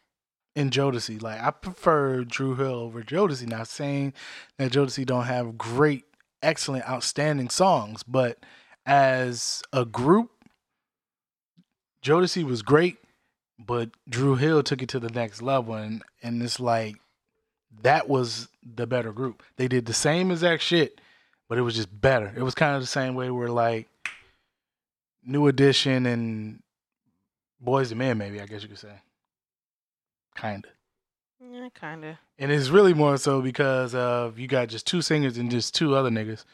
and 0.55 0.71
Jodeci, 0.71 1.21
like 1.21 1.41
I 1.41 1.49
prefer 1.51 2.23
Dru 2.23 2.55
Hill 2.55 2.75
over 2.75 3.01
Jodeci. 3.01 3.47
Not 3.47 3.67
saying 3.67 4.13
that 4.57 4.71
Jodeci 4.71 5.05
don't 5.05 5.25
have 5.25 5.57
great, 5.57 6.05
excellent, 6.41 6.87
outstanding 6.87 7.49
songs, 7.49 8.03
but 8.03 8.37
as 8.85 9.63
a 9.71 9.85
group, 9.85 10.29
Jodeci 12.03 12.43
was 12.43 12.61
great, 12.61 12.97
but 13.57 13.91
Dru 14.07 14.35
Hill 14.35 14.61
took 14.61 14.81
it 14.81 14.89
to 14.89 14.99
the 14.99 15.09
next 15.09 15.41
level, 15.41 15.73
and 15.73 16.03
and 16.21 16.43
it's 16.43 16.59
like 16.59 16.97
that 17.81 18.07
was 18.07 18.49
the 18.63 18.85
better 18.85 19.11
group. 19.11 19.41
They 19.57 19.67
did 19.67 19.85
the 19.85 19.93
same 19.93 20.29
exact 20.29 20.61
shit, 20.61 20.99
but 21.49 21.57
it 21.57 21.61
was 21.61 21.75
just 21.75 21.89
better. 22.01 22.33
It 22.35 22.41
was 22.43 22.55
kind 22.55 22.75
of 22.75 22.81
the 22.81 22.87
same 22.87 23.15
way 23.15 23.29
where 23.29 23.49
like 23.49 23.87
New 25.23 25.47
Edition 25.47 26.05
and 26.05 26.61
Boys 27.59 27.91
and 27.91 27.99
Men, 27.99 28.17
maybe 28.17 28.41
I 28.41 28.45
guess 28.45 28.61
you 28.61 28.67
could 28.69 28.79
say, 28.79 29.01
kind 30.35 30.65
of. 30.65 30.71
Yeah, 31.51 31.69
kind 31.73 32.03
of. 32.05 32.15
And 32.39 32.51
it's 32.51 32.69
really 32.69 32.93
more 32.93 33.17
so 33.17 33.41
because 33.41 33.93
of 33.95 34.39
you 34.39 34.47
got 34.47 34.69
just 34.69 34.87
two 34.87 35.01
singers 35.01 35.37
and 35.37 35.51
just 35.51 35.75
two 35.75 35.95
other 35.95 36.09
niggas. 36.09 36.45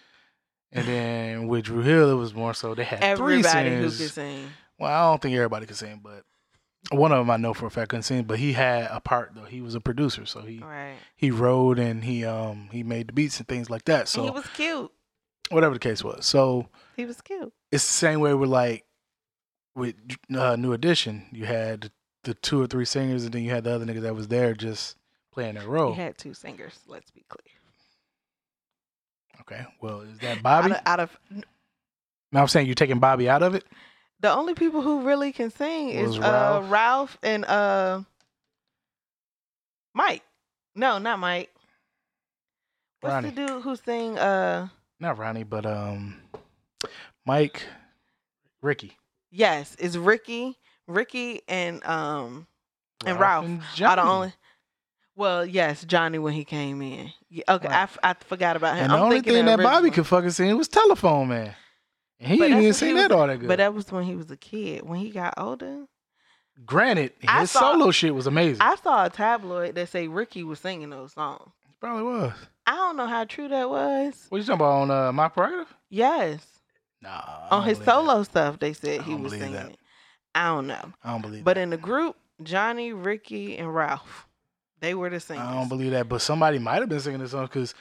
And 0.72 0.88
then 0.88 1.48
with 1.48 1.66
Dru 1.66 1.82
Hill, 1.82 2.12
it 2.12 2.16
was 2.16 2.34
more 2.34 2.54
so 2.54 2.76
they 2.76 2.84
had 2.84 3.00
three 3.18 3.40
Everybody 3.40 3.70
who 3.70 3.90
singers. 3.90 3.98
can 3.98 4.08
sing. 4.10 4.48
Well, 4.78 4.92
I 4.92 5.12
don't 5.12 5.22
think 5.22 5.36
everybody 5.36 5.66
could 5.66 5.78
sing, 5.78 6.00
but 6.04 6.24
one 6.92 7.12
of 7.12 7.18
them 7.20 7.30
I 7.30 7.38
know 7.38 7.54
for 7.54 7.66
a 7.68 7.70
fact 7.72 7.84
I 7.84 7.86
couldn't 7.88 8.04
sing. 8.04 8.24
But 8.24 8.40
he 8.40 8.54
had 8.54 8.88
a 8.92 9.00
part 9.00 9.32
though. 9.36 9.44
He 9.44 9.62
was 9.62 9.76
a 9.76 9.82
producer, 9.82 10.26
so 10.26 10.42
he 10.42 10.60
Right. 10.60 10.96
he 11.16 11.30
wrote 11.32 11.78
and 11.80 12.04
he 12.04 12.26
um 12.26 12.70
he 12.72 12.84
made 12.84 13.08
the 13.08 13.14
beats 13.14 13.38
and 13.40 13.48
things 13.48 13.70
like 13.70 13.86
that. 13.86 14.02
and 14.02 14.08
So 14.10 14.24
he 14.24 14.30
was 14.32 14.46
cute. 14.56 14.92
whatever 15.50 15.74
the 15.76 15.80
case 15.80 16.04
was, 16.04 16.26
so 16.26 16.68
He 16.96 17.06
was 17.06 17.22
cute. 17.22 17.54
it's 17.72 17.86
the 17.86 17.94
same 17.94 18.20
way 18.22 18.34
with 18.34 18.50
like 18.50 18.86
with 19.76 19.96
uh, 20.36 20.56
New 20.56 20.74
Edition. 20.74 21.26
You 21.32 21.46
had 21.46 21.92
the 22.24 22.34
two 22.34 22.62
or 22.62 22.68
three 22.68 22.86
singers, 22.86 23.24
and 23.24 23.34
then 23.34 23.44
you 23.44 23.52
had 23.52 23.64
the 23.64 23.72
other 23.72 23.86
niggas 23.86 24.02
that 24.02 24.16
was 24.16 24.28
there 24.28 24.54
just 24.54 24.98
playing 25.32 25.56
their 25.56 25.68
role. 25.68 25.92
You 25.92 25.96
had 25.96 26.18
two 26.18 26.34
singers. 26.34 26.80
Let's 26.88 27.12
be 27.12 27.24
clear. 27.30 27.44
okay, 29.42 29.66
well, 29.82 30.02
is 30.02 30.18
that 30.20 30.42
Bobby? 30.44 30.72
Out 30.74 30.80
of, 30.80 30.82
out 30.86 31.00
of 31.00 31.18
no, 32.32 32.42
I'm 32.42 32.48
saying 32.48 32.66
you're 32.68 32.76
taking 32.76 33.00
Bobby 33.00 33.30
out 33.30 33.42
of 33.44 33.56
it. 33.56 33.64
The 34.20 34.32
only 34.34 34.54
people 34.54 34.82
who 34.82 35.02
really 35.02 35.32
can 35.32 35.52
sing 35.52 35.90
is 35.90 36.18
uh, 36.18 36.22
Ralph? 36.22 36.72
Ralph 36.72 37.18
and 37.24 37.46
uh, 37.46 38.02
Mike. 39.94 40.24
No, 40.76 40.98
not 40.98 41.20
Mike. 41.20 41.50
What's 43.02 43.14
Ronnie. 43.14 43.30
the 43.30 43.48
dude 43.48 43.62
who 43.62 43.76
sing? 43.76 44.18
Uh, 44.18 44.68
Not 45.00 45.18
Ronnie, 45.18 45.44
but 45.44 45.66
um, 45.66 46.18
Mike, 47.26 47.64
Ricky, 48.62 48.98
yes, 49.32 49.76
it's 49.80 49.96
Ricky, 49.96 50.58
Ricky, 50.88 51.42
and 51.48 51.84
um, 51.86 52.46
And 53.06 53.20
Ralph 53.20 53.46
and 53.46 53.62
are 53.84 53.96
the 53.96 54.04
only. 54.04 54.34
Well, 55.16 55.46
yes, 55.46 55.84
Johnny 55.84 56.18
when 56.18 56.34
he 56.34 56.46
came 56.46 56.82
in. 56.82 57.12
Yeah, 57.30 57.44
okay, 57.50 57.68
Right. 57.68 57.76
I, 57.78 57.84
f- 57.84 57.98
I 58.04 58.14
forgot 58.26 58.56
about 58.56 58.76
him. 58.78 58.86
And 58.86 58.94
I'm 58.94 59.00
the 59.00 59.04
only 59.06 59.22
thing 59.22 59.46
that 59.46 59.60
Bobby 59.60 59.92
could 59.92 60.08
fucking 60.08 60.30
sing 60.32 60.56
was 60.58 60.68
Telephone 60.70 61.28
Man. 61.28 61.56
He 62.20 62.38
But 62.38 62.48
didn't 62.48 62.62
even 62.62 62.74
sing 62.74 62.96
that 62.96 63.12
all 63.12 63.28
that 63.28 63.40
good. 63.40 63.48
But 63.48 63.58
that 63.58 63.74
was 63.74 63.92
when 63.92 64.04
he 64.04 64.16
was 64.16 64.30
a 64.30 64.38
kid. 64.38 64.84
When 64.84 65.00
he 65.00 65.10
got 65.10 65.34
older, 65.38 65.86
Granted, 66.66 67.14
I 67.26 67.42
his 67.42 67.52
saw- 67.52 67.72
solo 67.74 67.92
shit 67.92 68.14
was 68.14 68.28
amazing. 68.28 68.62
I 68.62 68.76
saw 68.76 69.06
a 69.06 69.10
tabloid 69.10 69.76
that 69.76 69.88
say 69.90 70.08
Ricky 70.10 70.44
was 70.44 70.60
singing 70.60 70.90
those 70.90 71.14
songs. 71.14 71.52
Probably 71.80 72.04
was. 72.04 72.34
I 72.68 72.76
don't 72.76 72.98
know 72.98 73.08
how 73.08 73.24
true 73.24 73.48
that 73.48 73.70
was. 73.70 74.26
What 74.28 74.40
you 74.40 74.44
talking 74.44 74.56
about 74.56 74.82
on 74.82 74.92
uh, 74.92 75.12
My 75.14 75.30
Prerogative? 75.30 75.74
Yes, 75.90 76.46
Nah. 77.02 77.10
I 77.10 77.48
on 77.52 77.64
his 77.64 77.78
believe 77.78 77.86
that. 77.86 77.92
solo 77.94 78.24
stuff, 78.24 78.60
they 78.60 78.74
said 78.74 79.04
he 79.04 79.16
was 79.16 79.32
singing 79.32 79.54
that. 79.54 79.78
I 80.36 80.48
don't 80.48 80.68
know, 80.68 80.92
I 81.02 81.12
don't 81.12 81.22
believe 81.22 81.46
but 81.46 81.54
that. 81.56 81.62
in 81.62 81.70
the 81.70 81.78
group, 81.78 82.18
Johnny, 82.44 82.92
Ricky, 82.92 83.58
and 83.58 83.74
Ralph, 83.74 84.28
they 84.82 84.94
were 84.94 85.10
the 85.10 85.22
singers. 85.22 85.48
I 85.48 85.54
don't 85.54 85.70
believe 85.70 85.92
that. 85.92 86.10
But 86.10 86.22
somebody 86.22 86.60
might 86.60 86.82
have 86.82 86.90
been 86.90 87.00
singing 87.00 87.22
this 87.22 87.32
song 87.32 87.46
because 87.46 87.74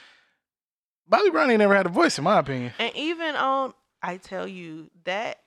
Bobby 1.07 1.29
Brown 1.29 1.49
ain't 1.51 1.59
never 1.59 1.75
had 1.75 1.85
a 1.85 1.89
voice, 1.89 2.17
in 2.17 2.23
my 2.23 2.39
opinion. 2.39 2.71
And 2.79 2.95
even 2.95 3.35
on, 3.35 3.73
I 4.01 4.17
tell 4.17 4.47
you 4.47 4.89
that 5.05 5.39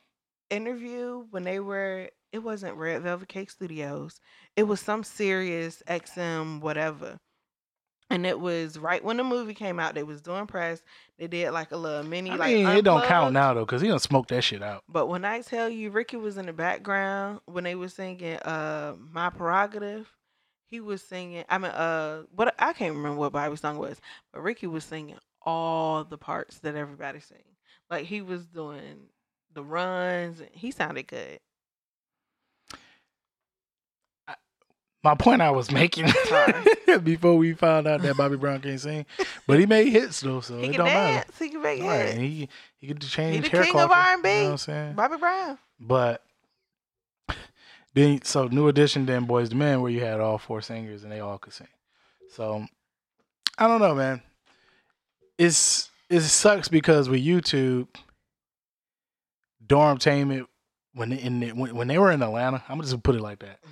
interview 0.51 1.25
when 1.31 1.45
they 1.45 1.61
were, 1.61 2.11
it 2.33 2.41
wasn't 2.41 2.77
Red 2.77 3.03
Velvet 3.03 3.29
Cake 3.29 3.51
Studios. 3.51 4.21
It 4.57 4.65
was 4.65 4.81
some 4.81 5.03
SiriusXM 5.03 6.61
whatever, 6.61 7.19
and 8.11 8.27
it 8.27 8.39
was 8.39 8.79
right 8.79 9.03
when 9.03 9.17
the 9.17 9.25
movie 9.25 9.55
came 9.55 9.81
out. 9.81 9.95
They 9.95 10.03
was 10.03 10.21
doing 10.21 10.47
press. 10.47 10.83
They 11.19 11.27
did 11.27 11.51
like 11.53 11.73
a 11.73 11.77
little 11.77 12.03
mini 12.05 12.31
I 12.31 12.37
like. 12.37 12.55
mean, 12.55 12.67
it 12.67 12.83
don't 12.85 13.05
count 13.05 13.33
now 13.33 13.55
though 13.55 13.65
because 13.65 13.81
he 13.81 13.89
don't 13.89 13.99
smoke 14.01 14.29
that 14.29 14.43
shit 14.43 14.63
out. 14.63 14.85
But 14.89 15.07
when 15.07 15.25
I 15.25 15.41
tell 15.41 15.69
you, 15.71 15.91
Ricky 15.91 16.17
was 16.17 16.37
in 16.37 16.47
the 16.47 16.53
background 16.53 17.41
when 17.47 17.65
they 17.65 17.75
were 17.75 17.89
singing 17.89 18.37
uh 18.39 18.95
"My 19.11 19.31
Prerogative." 19.31 20.11
He 20.67 20.81
was 20.81 21.03
singing. 21.03 21.45
I 21.51 21.59
mean, 21.59 21.71
uh, 21.71 22.23
what 22.35 22.55
I 22.59 22.73
can't 22.73 22.97
remember 22.97 23.19
what 23.19 23.33
Bible 23.33 23.57
song 23.59 23.79
was, 23.79 24.01
but 24.33 24.43
Ricky 24.43 24.67
was 24.67 24.85
singing 24.85 25.19
all 25.43 26.05
the 26.05 26.17
parts 26.17 26.59
that 26.61 26.75
everybody 26.77 27.21
sing. 27.21 27.43
Like 27.93 28.07
he 28.07 28.23
was 28.23 28.47
doing 28.47 29.09
the 29.53 29.63
runs. 29.63 30.41
and 30.41 30.49
He 30.53 30.71
sounded 30.71 31.07
good. 31.07 31.39
My 35.05 35.15
point 35.15 35.43
I 35.43 35.51
was 35.51 35.71
making 35.71 36.07
before 37.03 37.37
we 37.37 37.53
found 37.53 37.87
out 37.87 38.01
that 38.03 38.17
Bobby 38.17 38.37
Brown 38.37 38.61
can't 38.61 38.81
sing, 38.81 39.05
but 39.47 39.59
he 39.61 39.67
made 39.67 39.89
hits 39.89 40.21
though, 40.21 40.41
so 40.41 40.59
he 40.59 40.69
it 40.69 40.77
don't 40.77 40.87
matter. 40.87 41.25
dance. 41.27 41.39
He 41.39 41.49
can 41.51 41.61
make 41.61 41.83
Right, 41.83 42.01
hits. 42.07 42.13
and 42.15 42.21
he 42.23 42.49
he 42.79 42.87
could 42.87 43.03
change 43.03 43.45
the 43.45 43.51
hair 43.51 43.65
king 43.65 43.75
of 43.79 43.91
culture, 43.91 43.95
R&B. 44.09 44.29
You 44.29 44.35
know 44.37 44.45
what 44.45 44.51
I'm 44.53 44.57
saying? 44.59 44.95
Bobby 44.95 45.17
Brown. 45.19 45.59
But 45.81 46.23
then, 47.93 48.23
so 48.23 48.47
new 48.47 48.69
edition, 48.69 49.05
then 49.05 49.27
Boyz 49.27 49.51
II 49.53 49.59
Men, 49.59 49.83
where 49.83 49.91
you 49.91 50.01
had 50.01 50.21
all 50.21 50.39
four 50.39 50.63
singers 50.63 51.03
and 51.03 51.13
they 51.13 51.21
all 51.21 51.37
could 51.39 51.53
sing. 51.53 51.69
So 52.31 52.65
I 53.59 53.67
don't 53.67 53.81
know, 53.81 53.95
man. 53.95 54.23
It's 55.37 55.91
it 56.13 56.21
sucks 56.23 56.69
because 56.69 57.09
with 57.09 57.25
YouTube, 57.25 57.89
Dormtainment 59.67 60.47
when 60.95 61.13
in 61.13 61.41
the, 61.41 61.53
when, 61.53 61.75
when 61.75 61.89
they 61.89 61.99
were 61.99 62.11
in 62.11 62.23
Atlanta, 62.23 62.63
I'm 62.69 62.81
just 62.81 62.93
gonna 62.93 62.97
just 62.97 63.03
put 63.03 63.15
it 63.15 63.21
like 63.21 63.41
that. 63.41 63.59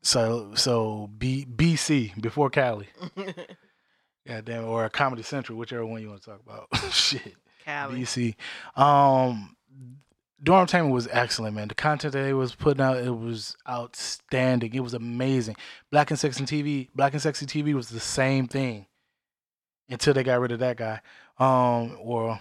So 0.00 0.52
so 0.54 1.10
B, 1.18 1.44
BC 1.44 2.22
before 2.22 2.50
Cali, 2.50 2.86
yeah, 4.24 4.40
damn, 4.40 4.64
or 4.64 4.88
Comedy 4.88 5.24
Central, 5.24 5.58
whichever 5.58 5.84
one 5.84 6.00
you 6.00 6.08
want 6.08 6.22
to 6.22 6.30
talk 6.30 6.40
about. 6.40 6.68
Shit. 6.92 7.34
Cali. 7.64 8.00
BC. 8.00 8.34
Um, 8.80 9.56
Dormtainment 10.42 10.92
was 10.92 11.08
excellent, 11.10 11.56
man. 11.56 11.66
The 11.66 11.74
content 11.74 12.12
that 12.12 12.22
they 12.22 12.32
was 12.32 12.54
putting 12.54 12.80
out, 12.80 12.98
it 12.98 13.10
was 13.10 13.56
outstanding. 13.68 14.72
It 14.72 14.80
was 14.80 14.94
amazing. 14.94 15.56
Black 15.90 16.10
and 16.10 16.18
Sexy 16.18 16.44
TV, 16.44 16.88
Black 16.94 17.12
and 17.12 17.20
Sexy 17.20 17.44
TV 17.44 17.74
was 17.74 17.88
the 17.88 18.00
same 18.00 18.46
thing 18.46 18.86
until 19.90 20.14
they 20.14 20.22
got 20.22 20.40
rid 20.40 20.52
of 20.52 20.60
that 20.60 20.76
guy. 20.76 21.00
Um, 21.38 21.96
or 22.00 22.40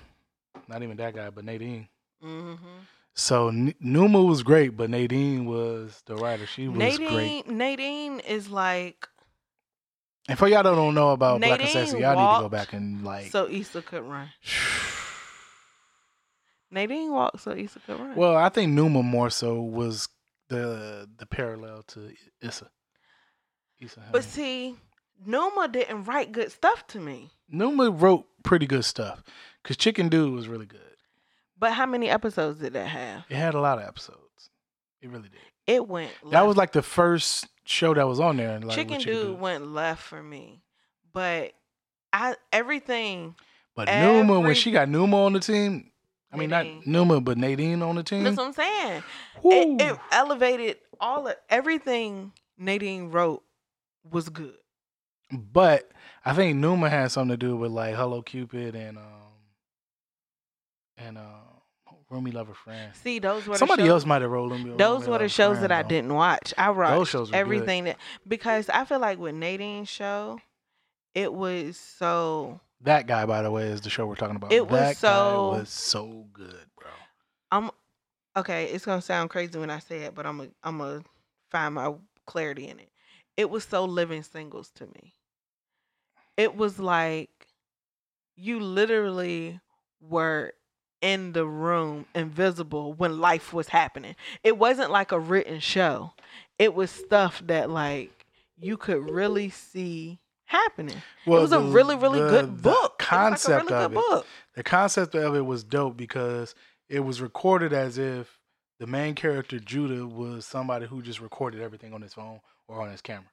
not 0.68 0.84
even 0.84 0.98
that 0.98 1.14
guy, 1.16 1.30
but 1.30 1.46
Nadine. 1.46 1.88
hmm 2.22 2.56
So 3.14 3.50
N- 3.50 3.76
Numa 3.80 4.22
was 4.24 4.44
great, 4.44 4.76
but 4.76 4.90
Nadine 4.90 5.46
was 5.46 6.02
the 6.06 6.16
writer. 6.16 6.46
She 6.48 6.68
was 6.68 6.78
Nadine. 6.78 7.08
great. 7.44 7.48
Nadine 7.48 8.20
is 8.22 8.50
like 8.50 9.08
And 10.28 10.38
for 10.38 10.48
y'all 10.48 10.64
that 10.64 10.76
don't 10.76 10.96
know 10.96 11.12
about 11.12 11.42
Black 11.42 11.62
and 11.62 11.70
Sexy, 11.70 12.00
y'all 12.00 12.16
need 12.16 12.36
to 12.36 12.42
go 12.42 12.50
back 12.50 12.74
and 12.74 13.04
like. 13.04 13.32
so 13.32 13.48
Issa 13.50 13.82
could 13.84 14.04
run. 14.04 14.30
Nadine 16.72 17.12
walked 17.12 17.40
so 17.42 17.52
Issa 17.52 17.80
could 17.80 18.00
run. 18.00 18.16
Well, 18.16 18.36
I 18.36 18.50
think 18.50 18.74
Numa 18.74 19.04
more 19.04 19.30
so 19.30 19.62
was 19.62 20.10
the 20.50 21.08
the 21.18 21.26
parallel 21.26 21.84
to 21.90 22.12
Issa. 22.42 22.70
Issa 23.80 24.02
But 24.12 24.24
see, 24.24 24.76
Numa 25.26 25.68
didn't 25.68 26.06
write 26.06 26.32
good 26.32 26.52
stuff 26.52 26.86
to 26.88 27.00
me. 27.00 27.32
Numa 27.50 27.90
wrote 27.90 28.26
pretty 28.44 28.68
good 28.68 28.86
stuff 28.86 29.24
because 29.64 29.78
Chicken 29.78 30.10
Dude 30.10 30.34
was 30.34 30.48
really 30.48 30.66
good. 30.66 30.82
But 31.60 31.74
how 31.74 31.86
many 31.86 32.10
episodes 32.10 32.60
did 32.60 32.74
that 32.74 32.88
have? 32.88 33.26
It 33.30 33.36
had 33.36 33.54
a 33.54 33.60
lot 33.60 33.80
of 33.80 33.86
episodes. 33.86 34.50
It 35.02 35.10
really 35.10 35.30
did. 35.30 35.40
It 35.66 35.88
went. 35.88 36.12
That 36.32 36.46
was 36.46 36.56
like 36.56 36.72
the 36.72 36.82
first 36.82 37.48
show 37.66 37.94
that 37.94 38.08
was 38.08 38.20
on 38.20 38.38
there. 38.38 38.60
Like, 38.60 38.64
with 38.64 38.76
Chicken 38.76 39.02
Dude 39.02 39.40
went 39.40 39.68
left 39.68 40.04
for 40.04 40.22
me, 40.22 40.62
but 41.14 41.54
I 42.14 42.36
everything. 42.54 43.36
But 43.76 43.88
Numa, 43.88 44.40
when 44.40 44.56
she 44.56 44.72
got 44.72 44.90
Numa 44.90 45.26
on 45.26 45.34
the 45.34 45.40
team, 45.40 45.92
I 46.32 46.38
mean 46.38 46.50
Nadine. 46.50 46.78
not 46.78 46.88
Numa, 46.88 47.22
but 47.22 47.38
Nadine 47.38 47.82
on 47.82 47.96
the 47.96 48.04
team. 48.04 48.24
That's 48.24 48.38
what 48.38 48.48
I'm 48.48 48.54
saying. 48.54 49.04
It, 49.44 49.82
it 49.82 50.00
elevated 50.12 50.78
all 51.00 51.28
of 51.28 51.36
everything 51.50 52.32
Nadine 52.58 53.12
wrote 53.12 53.44
was 54.10 54.30
good. 54.30 54.56
But 55.32 55.92
I 56.26 56.34
think 56.34 56.58
Numa 56.58 56.90
had 56.90 57.12
something 57.12 57.32
to 57.34 57.38
do 57.38 57.56
with 57.56 57.72
like 57.72 57.96
Hello 57.96 58.22
Cupid 58.22 58.76
and 58.76 58.98
um 58.98 59.04
and 60.98 61.18
uh 61.18 61.22
Roomy 62.10 62.32
Lover 62.32 62.54
Friend. 62.54 62.94
See, 62.96 63.20
those 63.20 63.46
were 63.46 63.56
the 63.56 63.60
Somebody 63.60 63.84
shows- 63.84 63.90
else 63.90 64.06
might 64.06 64.22
have 64.22 64.32
rolled 64.32 64.52
them. 64.54 64.78
Those 64.78 65.08
were 65.08 65.18
the 65.18 65.28
shows 65.28 65.60
that 65.60 65.72
I 65.74 65.84
didn't 65.84 66.14
watch. 66.14 66.54
I 66.58 66.70
watched 66.70 66.92
Those 66.92 67.10
shows 67.10 67.28
were 67.30 67.34
good. 67.34 67.40
everything 67.40 67.84
that 67.86 67.98
because 68.28 68.70
I 68.70 68.86
feel 68.86 69.00
like 69.00 69.20
with 69.20 69.36
Nadine's 69.36 69.90
show, 69.90 70.40
it 71.14 71.34
was 71.34 71.78
so 71.78 72.62
That 72.82 73.08
guy, 73.08 73.26
by 73.26 73.42
the 73.42 73.52
way, 73.52 73.64
is 73.64 73.82
the 73.82 73.90
show 73.90 74.06
we're 74.06 74.16
talking 74.16 74.38
about. 74.38 74.54
It 74.54 74.68
was 74.70 74.98
so- 75.00 75.50
was 75.60 75.70
so 75.70 76.28
good, 76.32 76.66
bro. 76.78 76.88
I'm 77.52 77.72
okay. 78.38 78.66
It's 78.66 78.86
gonna 78.86 79.02
sound 79.02 79.30
crazy 79.30 79.60
when 79.60 79.70
I 79.70 79.80
say 79.80 80.04
it, 80.04 80.16
but 80.16 80.26
I'm 80.26 80.40
a, 80.40 80.48
I'm 80.64 80.78
gonna 80.78 81.04
find 81.52 81.76
my 81.76 81.94
clarity 82.26 82.70
in 82.70 82.80
it. 82.80 82.90
It 83.36 83.50
was 83.50 83.66
so 83.66 83.84
living 83.84 84.24
singles 84.24 84.72
to 84.76 84.86
me. 84.88 85.14
It 86.38 86.56
was 86.56 86.80
like 86.80 87.30
you 88.36 88.60
literally 88.60 89.60
were 90.00 90.54
in 91.02 91.34
the 91.34 91.46
room, 91.46 92.06
invisible 92.16 92.94
when 92.94 93.20
life 93.20 93.54
was 93.54 93.70
happening. 93.70 94.16
It 94.44 94.58
wasn't 94.58 94.92
like 94.92 95.12
a 95.12 95.20
written 95.20 95.60
show. 95.60 96.14
It 96.58 96.74
was 96.74 96.90
stuff 96.92 97.42
that 97.46 97.70
like 97.70 98.26
you 98.60 98.78
could 98.78 99.10
really 99.10 99.50
see 99.50 100.20
happening. 100.46 100.98
it 101.26 101.30
was 101.30 101.52
a 101.52 101.60
really, 101.60 101.96
really 101.96 102.20
the- 102.20 102.30
good 102.30 102.58
the 102.58 102.62
book. 102.62 102.98
Concept 103.00 103.66
like 103.66 103.70
really 103.70 103.86
of 103.86 103.92
good 103.92 103.98
it, 104.00 104.04
book. 104.10 104.26
the 104.56 104.64
concept 104.64 105.16
of 105.16 105.36
it 105.36 105.46
was 105.46 105.64
dope 105.64 105.98
because 105.98 106.56
it 106.90 107.02
was 107.02 107.22
recorded 107.22 107.74
as 107.74 107.98
if 107.98 108.40
the 108.80 108.88
main 108.88 109.14
character 109.16 109.60
Judah 109.60 110.06
was 110.08 110.46
somebody 110.46 110.86
who 110.88 111.02
just 111.02 111.20
recorded 111.20 111.62
everything 111.62 111.94
on 111.94 112.02
his 112.02 112.14
phone 112.14 112.40
or 112.68 112.82
on 112.82 112.90
his 112.92 113.02
camera, 113.02 113.30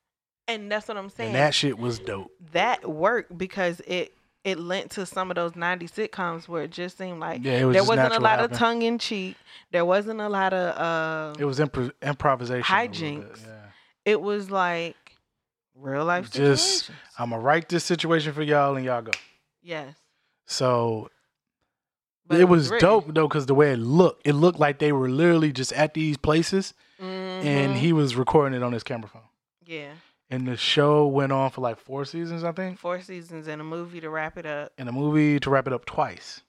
And 0.47 0.71
that's 0.71 0.89
what 0.89 0.97
I'm 0.97 1.09
saying. 1.11 1.29
and 1.29 1.37
that 1.37 1.55
shit 1.55 1.79
was 1.79 1.99
dope. 1.99 2.31
that 2.53 2.89
worked 2.89 3.37
because 3.37 3.81
it 3.87 4.13
it 4.45 4.59
lent 4.59 4.91
to 4.91 5.07
some 5.07 5.31
of 5.31 5.37
those 5.37 5.53
90s 5.53 5.91
sitcoms 5.93 6.47
where 6.49 6.65
it 6.65 6.71
just 6.71 6.99
seemed 6.99 7.19
like 7.19 7.43
Yeah, 7.43 7.65
was 7.65 7.73
there 7.75 7.83
wasn't 7.85 8.13
a 8.13 8.21
lot 8.21 8.41
happening. 8.41 8.51
of 8.53 8.59
tongue 8.59 8.83
in 8.83 8.99
cheek. 8.99 9.37
There 9.73 9.87
wasn't 9.87 10.21
a 10.21 10.29
lot 10.29 10.53
of 10.53 10.77
uh 10.77 11.35
It 11.41 11.47
was 11.47 11.59
impro- 11.61 11.93
improvisation. 12.03 12.63
Hijinks. 12.63 13.41
Yeah. 13.47 13.53
it 14.05 14.21
was 14.21 14.51
like 14.51 14.97
real 15.75 16.05
life 16.05 16.31
Just-. 16.31 16.91
I'm 17.19 17.31
gonna 17.31 17.41
write 17.41 17.71
this 17.71 17.85
situation 17.85 18.33
for 18.35 18.43
y'all, 18.43 18.77
and 18.77 18.85
y'all 18.85 19.01
go. 19.03 19.13
yes. 19.63 19.95
So 20.47 21.11
But 22.27 22.39
it 22.41 22.45
was 22.45 22.71
dope 22.71 23.07
though, 23.15 23.29
because 23.29 23.47
the 23.47 23.55
way 23.55 23.73
it 23.73 23.79
looked, 23.79 24.27
it 24.27 24.35
looked 24.35 24.59
like 24.61 24.79
they 24.79 24.93
were 24.93 25.09
literally 25.09 25.53
just 25.53 25.73
at 25.73 25.95
these 25.95 26.19
places, 26.19 26.75
and 26.99 27.75
Mhm. 27.75 27.77
he 27.77 27.93
was 27.95 28.15
recording 28.15 28.55
it 28.59 28.63
on 28.63 28.73
his 28.73 28.83
camera 28.83 29.09
phone. 29.09 29.23
yeah, 29.65 29.93
And 30.35 30.49
the 30.49 30.57
show 30.57 31.07
went 31.07 31.31
on 31.31 31.51
for 31.51 31.61
like 31.61 31.79
four 31.79 32.05
seasons, 32.05 32.43
I 32.43 32.51
think. 32.53 32.79
four 32.79 33.01
seasons 33.01 33.47
and 33.47 33.61
a 33.61 33.65
movie 33.65 34.01
to 34.01 34.11
wrap 34.11 34.37
it 34.37 34.47
up. 34.47 34.73
And 34.79 34.89
a 34.89 34.93
movie 34.93 35.39
to 35.39 35.51
wrap 35.51 35.67
it 35.69 35.73
up 35.73 35.85
twice. 35.85 36.43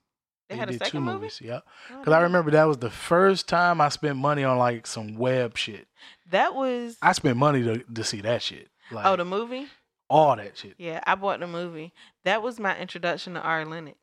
They, 0.50 0.58
had 0.58 0.70
a 0.70 0.78
second 0.78 1.02
movie. 1.04 1.16
movies. 1.18 1.42
Yep. 1.44 1.64
Oh, 1.92 2.00
Because 2.00 2.14
I 2.14 2.22
remember 2.22 2.52
that 2.52 2.64
was 2.66 2.78
the 2.78 2.90
first 2.90 3.48
time 3.48 3.80
I 3.82 3.90
spent 3.90 4.18
money 4.18 4.44
on 4.44 4.58
like 4.58 4.88
some 4.88 5.16
web 5.16 5.56
shit. 5.58 5.88
that 6.32 6.56
was 6.56 6.98
I 7.02 7.12
spent 7.14 7.38
money 7.38 7.64
to, 7.64 7.78
to 7.94 8.04
see 8.04 8.22
that 8.22 8.42
shit. 8.42 8.70
Like 8.92 9.06
oh 9.06 9.16
the 9.16 9.26
movie. 9.26 9.68
all 10.10 10.36
that 10.36 10.58
shit. 10.58 10.76
Yeah, 10.78 11.00
I 11.06 11.16
bought 11.16 11.40
the 11.40 11.48
movie. 11.48 11.94
That 12.24 12.42
was 12.44 12.60
my 12.60 12.78
introduction 12.78 13.34
to 13.36 13.42
Ari 13.42 13.66
Lennox. 13.66 13.98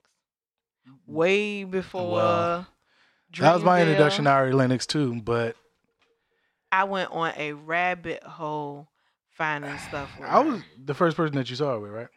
Way 1.06 1.64
before. 1.64 2.12
Well, 2.12 2.66
That 3.38 3.54
was 3.54 3.62
my 3.64 3.80
introduction 3.82 4.24
to 4.24 4.30
Ari 4.30 4.52
Lennox 4.52 4.86
too. 4.86 5.20
But 5.22 5.56
I 6.72 6.84
went 6.84 7.10
on 7.12 7.32
a 7.36 7.52
rabbit 7.52 8.22
hole 8.24 8.88
finding 9.32 9.76
stuff. 9.78 10.10
I 10.22 10.42
her. 10.42 10.50
was 10.50 10.62
the 10.84 10.94
first 10.94 11.16
person 11.16 11.36
that 11.36 11.48
you 11.50 11.56
saw 11.56 11.76
it 11.76 11.80
with, 11.80 11.90
right? 11.90 12.08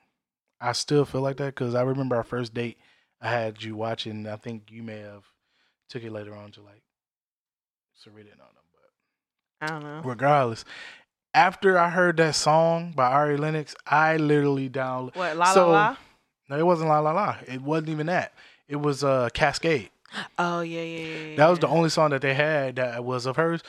I 0.61 0.71
still 0.71 1.05
feel 1.05 1.21
like 1.21 1.37
that 1.37 1.53
because 1.55 1.75
I 1.75 1.81
remember 1.83 2.15
our 2.15 2.23
first 2.23 2.53
date. 2.53 2.77
I 3.21 3.29
had 3.29 3.63
you 3.63 3.75
watching. 3.75 4.27
I 4.27 4.35
think 4.37 4.69
you 4.71 4.83
may 4.83 4.99
have 4.99 5.23
took 5.89 6.03
it 6.03 6.11
later 6.11 6.35
on 6.35 6.51
to 6.51 6.61
like 6.61 6.81
Sarita 7.97 8.31
and 8.31 8.41
all 8.41 8.51
them, 8.53 8.65
but 8.73 9.67
I 9.67 9.67
don't 9.71 9.83
know. 9.83 10.01
regardless. 10.09 10.65
After 11.33 11.77
I 11.77 11.89
heard 11.89 12.17
that 12.17 12.35
song 12.35 12.93
by 12.95 13.11
Ari 13.11 13.37
Lennox, 13.37 13.75
I 13.85 14.17
literally 14.17 14.69
down. 14.69 15.11
What 15.13 15.35
la 15.37 15.53
So- 15.53 15.69
la 15.71 15.87
la? 15.89 15.97
No, 16.47 16.59
it 16.59 16.65
wasn't 16.65 16.89
La 16.89 16.99
La 16.99 17.11
La. 17.11 17.37
It 17.47 17.59
wasn't 17.61 17.89
even 17.89 18.05
that. 18.05 18.31
It 18.67 18.75
was 18.75 19.03
uh, 19.03 19.29
Cascade. 19.33 19.89
Oh 20.37 20.61
yeah, 20.61 20.81
yeah. 20.81 21.07
yeah, 21.29 21.35
That 21.37 21.47
was 21.49 21.57
the 21.59 21.67
only 21.67 21.89
song 21.89 22.11
that 22.11 22.21
they 22.21 22.35
had 22.35 22.75
that 22.75 23.03
was 23.03 23.25
of 23.25 23.35
hers. 23.35 23.63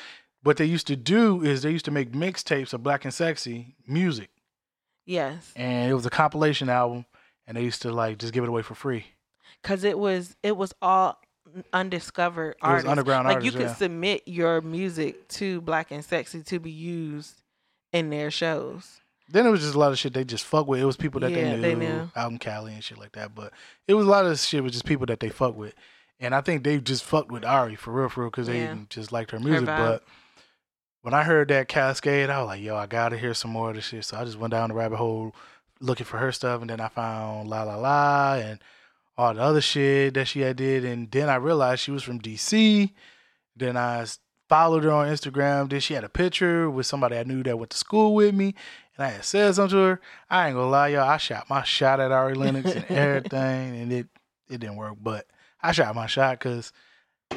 What 0.47 0.57
they 0.57 0.65
used 0.65 0.87
to 0.87 0.97
do 0.97 1.43
is 1.43 1.63
they 1.63 1.71
used 1.71 1.85
to 1.87 1.91
make 1.91 2.13
mixtapes 2.13 2.73
of 2.73 2.83
Black 2.83 3.05
and 3.05 3.13
Sexy 3.13 3.75
music, 3.87 4.31
Yes, 5.05 5.53
and 5.57 5.91
it 5.91 5.95
was 5.95 6.07
a 6.07 6.11
compilation 6.11 6.69
album, 6.69 7.05
and 7.47 7.57
they 7.57 7.63
used 7.63 7.83
to 7.83 7.93
like 7.93 8.19
just 8.19 8.33
give 8.33 8.45
it 8.45 8.49
away 8.49 8.63
for 8.63 8.75
free. 8.75 9.07
because 9.63 9.85
it 9.85 9.99
was 9.99 10.37
it 10.43 10.57
was 10.57 10.73
all 10.81 11.19
undiscovered 11.73 12.57
It 12.57 12.63
was 12.63 12.71
artists. 12.71 12.89
underground 12.91 13.27
like 13.29 13.35
artists. 13.37 13.55
you 13.55 13.59
could 13.61 13.69
yeah. 13.69 13.75
submit 13.75 14.23
your 14.27 14.61
music 14.61 15.29
to 15.29 15.61
Black 15.61 15.91
and 15.91 16.05
Sexy 16.05 16.43
to 16.43 16.59
be 16.59 16.71
used 16.71 17.35
in 17.93 18.11
their 18.11 18.31
shows. 18.31 19.01
Then 19.29 19.47
it 19.47 19.51
was 19.51 19.61
just 19.61 19.75
a 19.75 19.79
lot 19.79 19.91
of 19.93 19.99
shit 19.99 20.13
they 20.15 20.25
just 20.25 20.45
fuck 20.45 20.69
with. 20.69 20.81
It 20.81 20.85
was 20.85 20.97
people 20.97 21.21
that 21.23 21.31
Yeah, 21.33 21.57
they, 21.57 21.61
they 21.61 21.75
knew, 21.75 21.89
knew. 21.89 22.11
out 22.15 22.31
in 22.31 22.39
Cali 22.39 22.73
and 22.75 22.85
shit 22.85 22.99
like 22.99 23.13
that. 23.13 23.35
But 23.35 23.53
it 23.89 23.95
was 23.95 24.07
a 24.07 24.11
lot 24.11 24.25
of 24.27 24.39
shit 24.39 24.63
with 24.63 24.73
just 24.73 24.85
people 24.85 25.07
that 25.07 25.19
they 25.19 25.29
fuck 25.31 25.57
with. 25.57 25.75
And 26.21 26.33
I 26.35 26.41
think 26.41 26.63
they 26.63 26.79
just 26.79 27.03
fucked 27.05 27.33
with 27.33 27.45
Ari 27.45 27.75
for 27.77 27.91
real, 27.93 28.09
for 28.09 28.21
real, 28.23 28.31
because 28.31 28.47
they 28.47 28.61
Yeah. 28.63 28.77
just 28.89 29.11
liked 29.13 29.33
her 29.33 29.41
music. 29.41 29.69
vibe. 29.69 29.77
but 29.79 30.05
when 31.07 31.15
I 31.15 31.23
heard 31.23 31.47
that 31.51 31.69
Cascade, 31.69 32.31
I 32.31 32.41
was 32.41 32.49
like, 32.49 32.61
yo, 32.61 32.75
I 32.75 32.87
gotta 32.87 33.17
hear 33.17 33.33
some 33.33 33.53
more 33.53 33.71
of 33.71 33.77
this 33.77 33.85
shit. 33.85 34.05
So 34.05 34.17
I 34.17 34.25
just 34.25 34.41
went 34.41 34.51
down 34.51 34.71
the 34.71 34.75
rabbit 34.75 34.97
hole 34.97 35.37
looking 35.79 36.05
for 36.05 36.19
her 36.19 36.33
stuff, 36.33 36.61
and 36.61 36.69
then 36.69 36.81
I 36.81 36.89
found 36.89 37.49
La 37.49 37.63
La 37.63 37.77
La 37.77 38.35
and 38.35 38.59
all 39.17 39.33
the 39.33 39.41
other 39.41 39.61
shit 39.61 40.15
that 40.15 40.27
she 40.27 40.41
had 40.41 40.57
did, 40.57 40.85
and 40.85 41.09
then 41.09 41.29
I 41.29 41.37
realized 41.37 41.83
she 41.83 41.93
was 41.93 42.03
from 42.03 42.21
DC. 42.21 42.91
Then 43.55 43.77
I 43.77 44.05
followed 44.49 44.83
her 44.83 44.91
on 44.91 45.07
Instagram. 45.07 45.71
Then 45.71 45.79
she 45.79 45.95
had 45.95 46.03
a 46.03 46.09
picture 46.09 46.69
with 46.69 46.87
somebody 46.87 47.17
I 47.17 47.23
knew 47.23 47.45
that 47.45 47.57
went 47.57 47.71
to 47.71 47.79
school 47.79 48.13
with 48.13 48.35
me, 48.35 48.57
and 48.97 49.07
I 49.07 49.11
had 49.11 49.25
said 49.25 49.55
something 49.55 49.79
to 49.79 49.85
her. 49.85 50.01
I 50.29 50.49
ain't 50.49 50.57
gonna 50.57 50.69
lie, 50.69 50.89
y'all. 50.89 51.09
I 51.09 51.19
shot 51.19 51.49
my 51.49 51.63
shot 51.63 52.01
at 52.01 52.11
Ari 52.11 52.35
Lennox 52.35 52.69
and 52.69 52.85
everything, 52.91 53.81
and 53.81 53.93
it 53.93 54.09
it 54.51 54.59
didn't 54.59 54.75
work. 54.75 54.97
But 55.01 55.29
I 55.63 55.71
shot 55.71 55.95
my 55.95 56.07
shot 56.09 56.41
because 56.41 56.73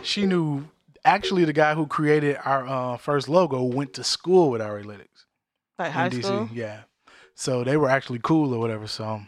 she 0.02 0.26
knew. 0.26 0.70
Actually, 1.06 1.46
the 1.46 1.54
guy 1.54 1.74
who 1.76 1.88
created 1.88 2.38
our 2.44 2.68
uh, 2.68 2.98
first 2.98 3.30
logo 3.30 3.64
went 3.64 3.94
to 3.94 4.04
school 4.04 4.50
with 4.52 4.62
Ari 4.62 4.84
Lennox 4.84 5.26
Like 5.78 5.92
high 5.92 6.10
DC. 6.10 6.24
school. 6.24 6.50
Yeah, 6.54 6.82
so 7.36 7.64
they 7.64 7.78
were 7.78 7.90
actually 7.90 8.20
cool 8.22 8.54
or 8.54 8.60
whatever. 8.60 8.88
So 8.88 9.22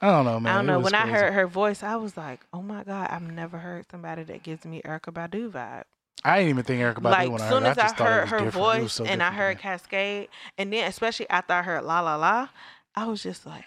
I 0.00 0.06
don't 0.08 0.24
know, 0.24 0.40
man. 0.40 0.52
I 0.52 0.56
don't 0.58 0.66
know. 0.66 0.80
When 0.80 0.94
I 0.94 1.06
heard 1.06 1.32
her 1.32 1.46
voice, 1.46 1.82
I 1.82 1.96
was 1.96 2.16
like, 2.16 2.40
"Oh 2.52 2.62
my 2.62 2.84
god, 2.84 3.08
I've 3.10 3.22
never 3.22 3.58
heard 3.58 3.86
somebody 3.90 4.22
that 4.24 4.42
gives 4.42 4.64
me 4.64 4.82
Erykah 4.84 5.12
Badu 5.12 5.50
vibe." 5.50 5.84
I 6.24 6.38
didn't 6.38 6.50
even 6.50 6.64
think 6.64 6.80
Erykah 6.82 7.02
Badu 7.02 7.10
like 7.10 7.30
when 7.30 7.40
I 7.42 7.48
soon 7.48 7.62
heard. 7.62 7.70
as. 7.70 7.78
I 7.78 7.80
I, 7.80 7.84
just 7.84 7.96
thought 7.96 8.06
it 8.06 8.10
heard 8.12 8.28
her 8.28 8.38
different. 8.46 8.52
Voice 8.82 8.92
so 8.92 9.04
and 9.04 9.22
I 9.22 9.30
heard 9.32 9.56
me. 9.56 9.62
Cascade, 9.62 10.28
and 10.58 10.72
then 10.72 10.88
especially 10.88 11.28
after 11.30 11.52
I 11.54 11.62
heard 11.62 11.84
La 11.84 12.00
La 12.00 12.16
La, 12.16 12.48
I 12.94 13.06
was 13.06 13.22
just 13.22 13.46
like, 13.46 13.64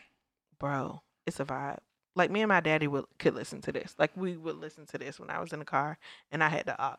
"Bro, 0.60 1.02
it's 1.26 1.40
a 1.40 1.46
vibe." 1.46 1.80
Like 2.18 2.32
me 2.32 2.42
and 2.42 2.50
my 2.50 2.62
daddy 2.62 2.88
would 2.88 3.06
could 3.20 3.34
listen 3.36 3.62
to 3.62 3.72
this. 3.72 3.96
Like 3.98 4.12
we 4.16 4.38
would 4.38 4.56
listen 4.58 4.86
to 4.88 4.98
this 4.98 5.20
when 5.20 5.30
I 5.30 5.40
was 5.40 5.52
in 5.52 5.60
the 5.60 5.66
car 5.66 5.98
and 6.32 6.44
I 6.44 6.50
had 6.50 6.66
the. 6.68 6.98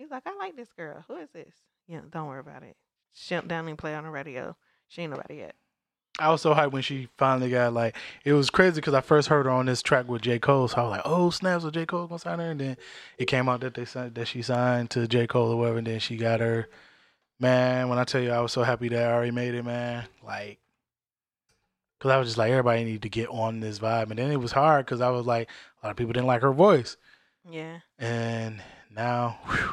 He's 0.00 0.10
like, 0.10 0.22
"I 0.26 0.34
like 0.36 0.56
this 0.56 0.72
girl. 0.72 1.04
Who 1.08 1.16
is 1.18 1.28
this?" 1.34 1.52
Yeah, 1.86 2.00
don't 2.10 2.26
worry 2.26 2.40
about 2.40 2.62
it. 2.62 2.76
She 3.12 3.34
don't 3.34 3.46
down 3.48 3.68
and 3.68 3.76
play 3.76 3.94
on 3.94 4.04
the 4.04 4.10
radio. 4.10 4.56
She 4.88 5.02
ain't 5.02 5.10
nobody 5.12 5.36
yet. 5.36 5.54
I 6.18 6.30
was 6.30 6.40
so 6.42 6.54
hyped 6.54 6.72
when 6.72 6.82
she 6.82 7.08
finally 7.18 7.50
got 7.50 7.72
like 7.74 7.96
it 8.24 8.32
was 8.32 8.48
crazy 8.50 8.76
because 8.76 8.94
I 8.94 9.00
first 9.02 9.28
heard 9.28 9.44
her 9.46 9.52
on 9.52 9.66
this 9.66 9.82
track 9.82 10.08
with 10.08 10.22
J 10.22 10.38
Cole, 10.38 10.68
so 10.68 10.78
I 10.78 10.82
was 10.82 10.90
like, 10.90 11.02
"Oh 11.04 11.28
snaps!" 11.30 11.64
with 11.64 11.74
J 11.74 11.84
Cole 11.86 12.06
gonna 12.06 12.18
sign 12.18 12.38
her, 12.38 12.50
and 12.50 12.60
then 12.60 12.76
it 13.18 13.26
came 13.26 13.48
out 13.48 13.60
that 13.60 13.74
they 13.74 13.84
signed 13.84 14.14
that 14.14 14.26
she 14.26 14.40
signed 14.42 14.88
to 14.90 15.06
J 15.06 15.26
Cole 15.26 15.50
or 15.52 15.56
whatever, 15.56 15.78
and 15.78 15.86
then 15.86 16.00
she 16.00 16.16
got 16.16 16.40
her. 16.40 16.68
Man, 17.38 17.88
when 17.88 17.98
I 17.98 18.04
tell 18.04 18.20
you, 18.22 18.30
I 18.32 18.40
was 18.40 18.52
so 18.52 18.62
happy 18.62 18.88
that 18.88 19.02
I 19.08 19.12
already 19.12 19.30
made 19.30 19.54
it, 19.54 19.64
man. 19.64 20.04
Like, 20.22 20.58
cause 21.98 22.10
I 22.10 22.18
was 22.18 22.28
just 22.28 22.38
like, 22.38 22.50
everybody 22.50 22.84
need 22.84 23.02
to 23.02 23.08
get 23.08 23.28
on 23.30 23.60
this 23.60 23.78
vibe, 23.78 24.10
and 24.10 24.18
then 24.18 24.30
it 24.30 24.36
was 24.36 24.52
hard 24.52 24.84
because 24.86 25.00
I 25.00 25.08
was 25.10 25.26
like, 25.26 25.48
a 25.82 25.86
lot 25.86 25.90
of 25.90 25.96
people 25.96 26.12
didn't 26.12 26.26
like 26.26 26.42
her 26.42 26.52
voice, 26.52 26.96
Yeah. 27.48 27.78
and 27.98 28.62
now 28.94 29.38
whew, 29.46 29.70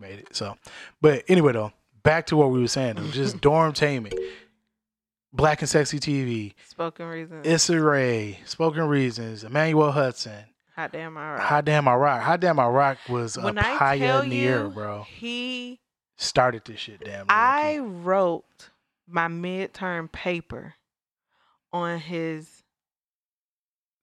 she 0.00 0.10
made 0.10 0.18
it. 0.20 0.34
So, 0.34 0.56
but 1.00 1.24
anyway, 1.28 1.52
though, 1.52 1.72
back 2.02 2.26
to 2.26 2.36
what 2.36 2.50
we 2.50 2.60
were 2.60 2.68
saying, 2.68 2.96
though, 2.96 3.06
just 3.10 3.38
Dormtainment, 3.40 4.14
Black 5.32 5.60
and 5.62 5.68
Sexy 5.68 5.98
TV. 6.00 6.54
Spoken 6.68 7.06
reason. 7.06 7.40
Issa 7.44 7.80
Rae, 7.80 8.38
Spoken 8.46 8.88
Reasons, 8.88 9.44
Emmanuel 9.44 9.92
Hudson. 9.92 10.44
Hot 10.76 10.92
damn 10.92 11.16
all 11.16 11.32
right. 11.32 11.40
Hot 11.40 11.64
Damn 11.64 11.88
I 11.88 11.94
Rock. 11.94 12.22
Hot 12.22 12.40
Damn 12.40 12.58
I 12.58 12.66
Rock 12.66 12.96
was 13.08 13.36
a 13.36 13.42
when 13.42 13.58
I 13.58 13.62
tell 13.64 13.78
pioneer, 13.78 14.62
you, 14.64 14.70
bro. 14.70 15.02
he 15.02 15.78
Started 16.16 16.62
this 16.64 16.78
shit, 16.80 17.00
damn. 17.04 17.26
I 17.28 17.78
wrote 17.78 18.44
my 19.06 19.26
midterm 19.28 20.10
paper 20.10 20.74
on 21.72 21.98
his 21.98 22.62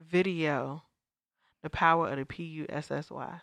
video, 0.01 0.83
The 1.63 1.69
Power 1.69 2.09
of 2.09 2.17
the 2.17 2.25
P-U-S-S-Y. 2.25 3.41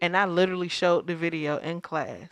And 0.00 0.16
I 0.16 0.24
literally 0.26 0.68
showed 0.68 1.06
the 1.06 1.14
video 1.16 1.56
in 1.58 1.80
class. 1.80 2.28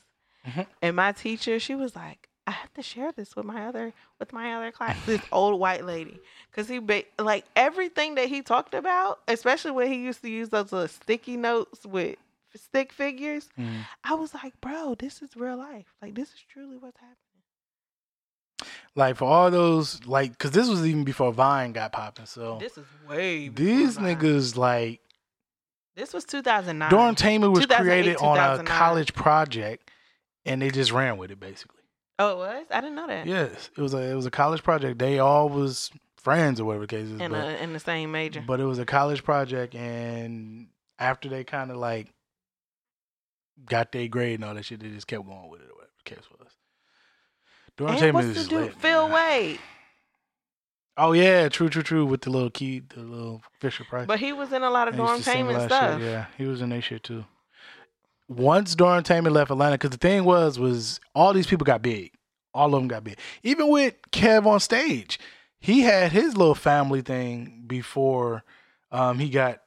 Mhm. 0.46 0.66
And 0.82 0.96
my 0.96 1.12
teacher, 1.12 1.58
she 1.58 1.74
was 1.74 1.96
like, 1.96 2.28
I 2.46 2.50
have 2.50 2.72
to 2.74 2.82
share 2.82 3.10
this 3.10 3.34
with 3.34 3.46
my 3.46 3.66
other 3.66 3.94
with 4.18 4.32
my 4.32 4.54
other 4.54 4.70
class. 4.70 4.96
This 5.06 5.22
old 5.32 5.58
white 5.58 5.84
lady, 5.84 6.20
because 6.50 6.68
he 6.68 6.78
ba- 6.78 7.04
like 7.18 7.44
everything 7.56 8.16
that 8.16 8.28
he 8.28 8.42
talked 8.42 8.74
about, 8.74 9.20
especially 9.28 9.70
when 9.70 9.90
he 9.90 9.96
used 10.04 10.20
to 10.22 10.28
use 10.28 10.50
those 10.50 10.70
little 10.70 10.88
sticky 10.88 11.38
notes 11.38 11.86
with 11.86 12.16
stick 12.54 12.92
figures. 12.92 13.48
Mhm. 13.58 13.86
I 14.04 14.14
was 14.14 14.34
like, 14.34 14.60
bro, 14.60 14.94
this 14.94 15.22
is 15.22 15.34
real 15.36 15.56
life. 15.56 15.86
Like 16.02 16.14
this 16.14 16.28
is 16.34 16.40
truly 16.52 16.76
what's 16.76 16.98
happening. 16.98 17.18
Like 18.94 19.16
for 19.16 19.24
all 19.24 19.50
those, 19.50 20.04
like, 20.06 20.32
because 20.32 20.52
this 20.52 20.68
was 20.68 20.86
even 20.86 21.02
before 21.04 21.32
Vine 21.32 21.72
got 21.72 21.92
popping. 21.92 22.26
So 22.26 22.58
This 22.60 22.78
is 22.78 22.84
way 23.08 23.48
before 23.48 23.66
these 23.66 23.96
Vine. 23.96 24.16
niggas, 24.16 24.56
like, 24.56 25.00
This 25.96 26.12
was 26.12 26.24
2009. 26.24 26.90
Dormtainment 26.90 27.52
was 27.52 27.66
created 27.66 28.16
on 28.16 28.60
a 28.60 28.64
college 28.64 29.14
project, 29.14 29.90
and 30.44 30.60
they 30.60 30.70
just 30.70 30.92
ran 30.92 31.18
with 31.18 31.30
it 31.30 31.38
basically. 31.40 31.80
oh, 32.18 32.32
it 32.32 32.36
was. 32.38 32.66
I 32.70 32.80
didn't 32.80 32.96
know 32.96 33.06
that. 33.06 33.26
Yes, 33.26 33.70
it 33.76 33.80
was 33.80 33.94
a 33.94 33.98
it 33.98 34.14
was 34.14 34.26
a 34.26 34.30
college 34.30 34.62
project. 34.62 34.98
They 34.98 35.18
all 35.18 35.48
was 35.48 35.90
friends 36.16 36.58
or 36.60 36.64
whatever 36.64 36.84
the 36.84 36.88
case 36.88 37.06
is. 37.08 37.20
In 37.20 37.30
but- 37.30 37.44
a, 37.44 37.62
in 37.62 37.72
the 37.72 37.80
same 37.80 38.10
major. 38.10 38.42
But 38.46 38.60
it 38.60 38.64
was 38.64 38.78
a 38.78 38.86
college 38.86 39.22
project, 39.22 39.74
and 39.74 40.68
after 40.98 41.28
they 41.28 41.44
kind 41.44 41.70
of 41.70 41.76
like 41.76 42.12
got 43.66 43.92
their 43.92 44.08
grade 44.08 44.34
and 44.40 44.44
all 44.44 44.54
that 44.54 44.64
shit, 44.64 44.80
they 44.80 44.88
just 44.88 45.06
kept 45.06 45.24
going 45.24 45.48
with 45.48 45.60
it 45.60 45.70
or 45.70 45.74
whatever 45.74 45.92
the 46.04 46.10
case 46.10 46.24
was. 46.38 46.50
Dorm 47.76 47.90
and 47.90 47.98
Tamer 47.98 48.12
what's 48.14 48.26
is 48.28 48.44
the 48.44 48.50
dude? 48.50 48.60
lit, 48.62 48.74
Phil 48.74 49.08
man. 49.08 49.14
Wade. 49.14 49.60
Oh 50.96 51.12
yeah, 51.12 51.48
true, 51.48 51.68
true, 51.68 51.82
true. 51.82 52.06
With 52.06 52.22
the 52.22 52.30
little 52.30 52.50
key, 52.50 52.80
the 52.80 53.00
little 53.00 53.42
Fisher 53.60 53.84
Price. 53.84 54.06
But 54.06 54.20
he 54.20 54.32
was 54.32 54.52
in 54.52 54.62
a 54.62 54.70
lot 54.70 54.88
of 54.88 54.96
dorm 54.96 55.18
to 55.18 55.22
sing 55.22 55.32
a 55.32 55.36
taming 55.36 55.56
lot 55.56 55.64
of 55.64 55.70
stuff. 55.70 56.00
Shit, 56.00 56.08
yeah, 56.08 56.26
he 56.38 56.46
was 56.46 56.60
in 56.60 56.70
that 56.70 56.82
shit 56.82 57.02
too. 57.02 57.24
Once 58.28 58.74
Dormtainment 58.74 59.32
left 59.32 59.50
Atlanta, 59.50 59.74
because 59.74 59.90
the 59.90 59.98
thing 59.98 60.24
was, 60.24 60.58
was 60.58 60.98
all 61.14 61.32
these 61.32 61.46
people 61.46 61.64
got 61.64 61.82
big. 61.82 62.12
All 62.54 62.74
of 62.74 62.80
them 62.80 62.88
got 62.88 63.04
big. 63.04 63.18
Even 63.42 63.68
with 63.68 63.94
KevOnStage, 64.12 65.18
he 65.58 65.80
had 65.80 66.12
his 66.12 66.36
little 66.36 66.54
family 66.54 67.02
thing 67.02 67.64
before 67.66 68.44
um, 68.92 69.18
he 69.18 69.28
got 69.28 69.60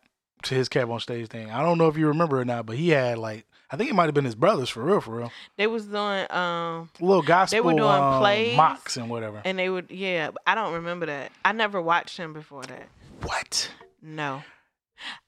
to 0.43 0.55
his 0.55 0.69
KevOnStage 0.69 1.28
thing. 1.28 1.51
I 1.51 1.61
don't 1.61 1.78
know 1.78 1.88
if 1.88 1.97
you 1.97 2.07
remember 2.07 2.39
or 2.39 2.45
not, 2.45 2.65
but 2.65 2.78
he 2.78 2.89
had 2.89 3.17
like 3.17 3.45
I 3.70 3.76
think 3.76 3.89
it 3.89 3.93
might 3.93 4.05
have 4.05 4.13
been 4.13 4.24
his 4.26 4.36
brothers 4.36 4.70
for 4.70 4.82
real, 4.82 5.01
for 5.01 5.11
real. 5.18 5.32
They 5.57 5.68
was 5.68 5.86
doing 5.86 6.26
um 6.32 6.89
little 7.01 7.22
gospel 7.22 7.57
They 7.57 7.61
were 7.61 7.74
doing 7.74 7.84
um, 7.89 8.20
plays. 8.20 8.55
mocks 8.55 8.95
and 8.97 9.09
whatever. 9.09 9.41
and 9.43 9.59
they 9.59 9.70
would 9.70 9.91
yeah, 9.91 10.30
I 10.45 10.55
don't 10.55 10.74
remember 10.74 11.05
that. 11.07 11.32
I 11.43 11.51
never 11.51 11.82
watched 11.82 12.18
him 12.18 12.34
before 12.34 12.63
that. 12.63 12.88
what? 13.24 13.70
No. 14.01 14.43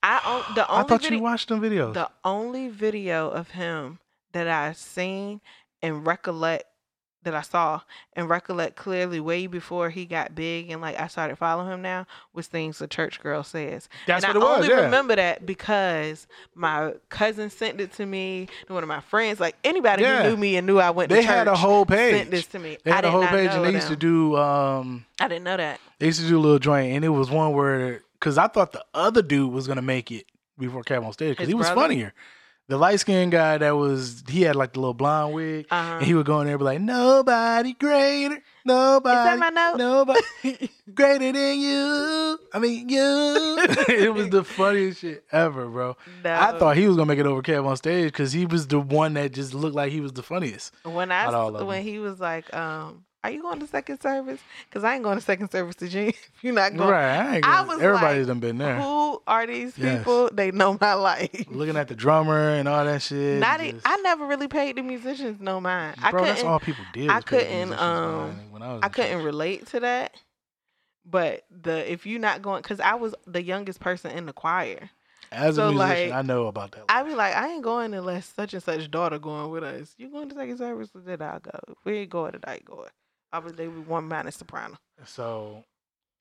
I 0.02 0.44
the 0.56 0.64
I 0.72 0.84
thought 0.84 1.02
video, 1.04 1.18
you 1.18 1.24
watched 1.24 1.50
them 1.50 1.62
videos. 1.62 1.94
the 1.94 2.10
only 2.24 2.70
video 2.70 3.30
of 3.30 3.52
him 3.52 4.00
that 4.32 4.48
I've 4.48 4.78
seen 4.78 5.42
and 5.82 6.06
recollect 6.08 6.64
that 7.24 7.36
I 7.36 7.42
saw 7.42 7.82
and 8.14 8.30
recollect 8.30 8.76
clearly 8.78 9.20
way 9.20 9.46
before 9.48 9.90
he 9.90 10.06
got 10.06 10.36
big 10.36 10.70
and 10.72 10.82
like 10.82 11.00
I 11.00 11.08
started 11.08 11.38
following 11.38 11.70
him 11.72 11.82
now 11.82 12.08
was 12.34 12.48
things 12.48 12.80
the 12.80 12.88
church 12.88 13.20
girl 13.22 13.44
says. 13.44 13.90
That's 14.08 14.24
and 14.24 14.36
what 14.36 14.42
I 14.42 14.46
it 14.46 14.50
was. 14.50 14.52
I 14.52 14.56
only 14.56 14.70
Yeah. 14.70 14.86
remember 14.86 15.16
that 15.18 15.46
because 15.46 16.28
my 16.56 16.94
cousin 17.10 17.50
sent 17.50 17.82
it 17.82 17.92
to 17.94 18.06
me. 18.06 18.48
One 18.68 18.84
of 18.84 18.88
my 18.90 19.02
friends, 19.02 19.40
like 19.40 19.56
anybody 19.64 20.04
Yeah. 20.04 20.24
who 20.24 20.30
knew 20.30 20.38
me 20.38 20.56
and 20.58 20.66
knew 20.66 20.80
I 20.80 20.92
went 20.92 21.10
they 21.10 21.18
to 21.18 21.22
church, 21.24 21.30
had 21.36 21.48
a 21.48 21.56
whole 21.56 21.86
page. 21.86 22.14
sent 22.16 22.32
this 22.32 22.48
to 22.48 22.60
me. 22.60 22.78
They 22.84 22.92
I 22.92 22.96
had 22.96 23.02
did 23.02 23.08
a 23.08 23.12
whole 23.12 23.28
page, 23.28 23.52
and 23.52 23.66
they 23.66 23.72
used 23.74 23.88
to 23.90 23.96
do. 23.98 24.38
um 24.38 25.06
I 25.20 25.28
didn't 25.28 25.44
know 25.44 25.58
that. 25.58 25.80
They 26.00 26.06
used 26.06 26.22
to 26.22 26.28
do 26.28 26.38
a 26.38 26.40
little 26.40 26.60
joint, 26.60 26.94
and 26.94 27.04
it 27.04 27.10
was 27.10 27.30
one 27.30 27.54
where 27.54 28.02
because 28.14 28.38
I 28.38 28.48
thought 28.48 28.72
the 28.72 28.86
other 28.94 29.22
dude 29.22 29.52
was 29.52 29.68
gonna 29.68 29.82
make 29.82 30.12
it 30.12 30.26
before 30.58 30.84
KevOnStage 30.84 31.32
because 31.32 31.48
he 31.50 31.54
was 31.54 31.68
brother? 31.68 31.82
funnier. 31.82 32.14
The 32.70 32.78
light 32.78 33.00
skinned 33.00 33.32
guy 33.32 33.58
that 33.58 33.72
was 33.72 34.24
he 34.30 34.44
had 34.44 34.56
like 34.56 34.74
the 34.74 34.80
little 34.80 34.94
blonde 34.94 35.34
wig, 35.34 35.66
Uh-huh. 35.72 35.94
and 35.98 36.06
he 36.06 36.14
would 36.14 36.26
go 36.28 36.40
in 36.40 36.46
there 36.46 36.54
and 36.54 36.60
be 36.60 36.66
like, 36.66 36.80
"Nobody 36.80 37.74
greater, 37.74 38.42
nobody, 38.64 39.40
my 39.40 39.50
note? 39.50 39.78
nobody 39.78 40.70
greater 40.94 41.32
than 41.32 41.60
you." 41.60 42.38
I 42.54 42.60
mean, 42.60 42.88
you. 42.88 43.58
it 43.90 44.14
was 44.14 44.30
the 44.30 44.44
funniest 44.44 45.02
shit 45.02 45.24
ever, 45.32 45.68
bro. 45.68 45.98
I 46.24 46.58
thought 46.60 46.78
he 46.78 46.88
was 46.88 46.96
gonna 46.96 47.08
make 47.08 47.18
it 47.20 47.26
over 47.26 47.42
KevOnStage 47.42 48.06
because 48.06 48.32
he 48.34 48.46
was 48.46 48.68
the 48.68 48.80
one 48.80 49.16
that 49.16 49.34
just 49.34 49.56
looked 49.56 49.76
like 49.76 49.92
he 49.92 50.00
was 50.02 50.14
the 50.14 50.24
funniest. 50.24 50.72
when 50.84 51.12
I 51.12 51.26
Not 51.26 51.34
all 51.34 51.56
of 51.56 51.66
when 51.68 51.78
them. 51.78 51.86
he 51.92 51.98
was 51.98 52.20
like, 52.20 52.54
um, 52.56 53.04
"Are 53.24 53.32
you 53.32 53.42
going 53.42 53.60
to 53.60 53.68
second 53.68 54.02
service?" 54.02 54.40
Because 54.66 54.84
I 54.84 54.96
ain't 54.96 55.04
going 55.04 55.18
to 55.18 55.24
second 55.24 55.52
service 55.52 55.76
to 55.78 55.88
Gene. 55.88 56.14
you're 56.42 56.54
not 56.54 56.76
going, 56.76 56.90
right? 56.90 57.18
I 57.18 57.36
ain't 57.36 57.44
gonna- 57.44 57.68
was 57.68 57.82
everybody's 57.82 58.28
like, 58.28 58.28
done 58.28 58.40
been 58.40 58.58
there. 58.58 58.80
who 58.80 59.22
are 59.28 59.46
these 59.48 59.78
Yes. 59.78 60.00
people? 60.00 60.30
They 60.34 60.52
know 60.52 60.78
my 60.80 60.94
life. 60.94 61.46
Looking 61.50 61.78
at 61.78 61.88
the 61.88 61.96
drummer 61.96 62.50
and 62.52 62.68
all 62.68 62.86
that 62.86 63.02
shit. 63.02 63.40
Not 63.40 63.60
just- 63.60 63.86
I 63.86 63.98
never 63.98 64.26
really 64.26 64.48
paid 64.48 64.78
the 64.78 64.82
musicians 64.84 65.40
no 65.42 65.60
mind. 65.62 65.98
I 66.02 66.12
bro, 66.12 66.22
couldn't. 66.22 66.36
that's 66.36 66.46
all 66.48 66.60
people 66.60 66.86
did. 66.94 67.10
I 67.10 67.16
was 67.16 67.24
pay 67.26 67.38
the 67.40 67.44
couldn't, 67.46 67.74
um, 67.80 68.52
when 68.52 68.62
I, 68.62 68.74
was 68.74 68.80
I 68.84 68.90
couldn't 68.90 69.12
church. 69.18 69.24
relate 69.26 69.66
to 69.68 69.80
that. 69.82 70.16
But 71.06 71.44
the 71.50 71.92
if 71.92 72.06
you're 72.06 72.20
not 72.20 72.42
going, 72.42 72.62
because 72.62 72.80
I 72.80 72.94
was 72.96 73.16
the 73.26 73.42
youngest 73.42 73.80
person 73.80 74.12
in 74.12 74.26
the 74.26 74.34
choir. 74.34 74.90
As 75.32 75.58
a 75.58 75.62
so, 75.62 75.72
musician, 75.72 76.10
like, 76.10 76.12
I 76.12 76.22
know 76.24 76.48
about 76.48 76.72
that. 76.72 76.86
I 76.90 77.04
be 77.04 77.14
like, 77.14 77.36
I 77.36 77.50
ain't 77.50 77.64
going 77.64 77.94
unless 77.94 78.26
such 78.36 78.54
and 78.56 78.64
such 78.64 78.90
daughter 78.90 79.20
going 79.20 79.52
with 79.52 79.64
us. 79.64 79.94
You 79.98 80.10
going 80.10 80.28
to 80.30 80.36
second 80.36 80.58
service? 80.58 80.90
Then 80.96 81.22
I'll 81.22 81.40
go. 81.40 81.52
We 81.84 81.98
ain't 82.00 82.10
going, 82.10 82.34
I 82.46 82.54
ain't 82.56 82.66
going. 82.66 82.90
They 83.56 83.68
were 83.68 83.82
one 83.82 84.08
minus 84.08 84.36
soprano. 84.38 84.78
So 85.06 85.64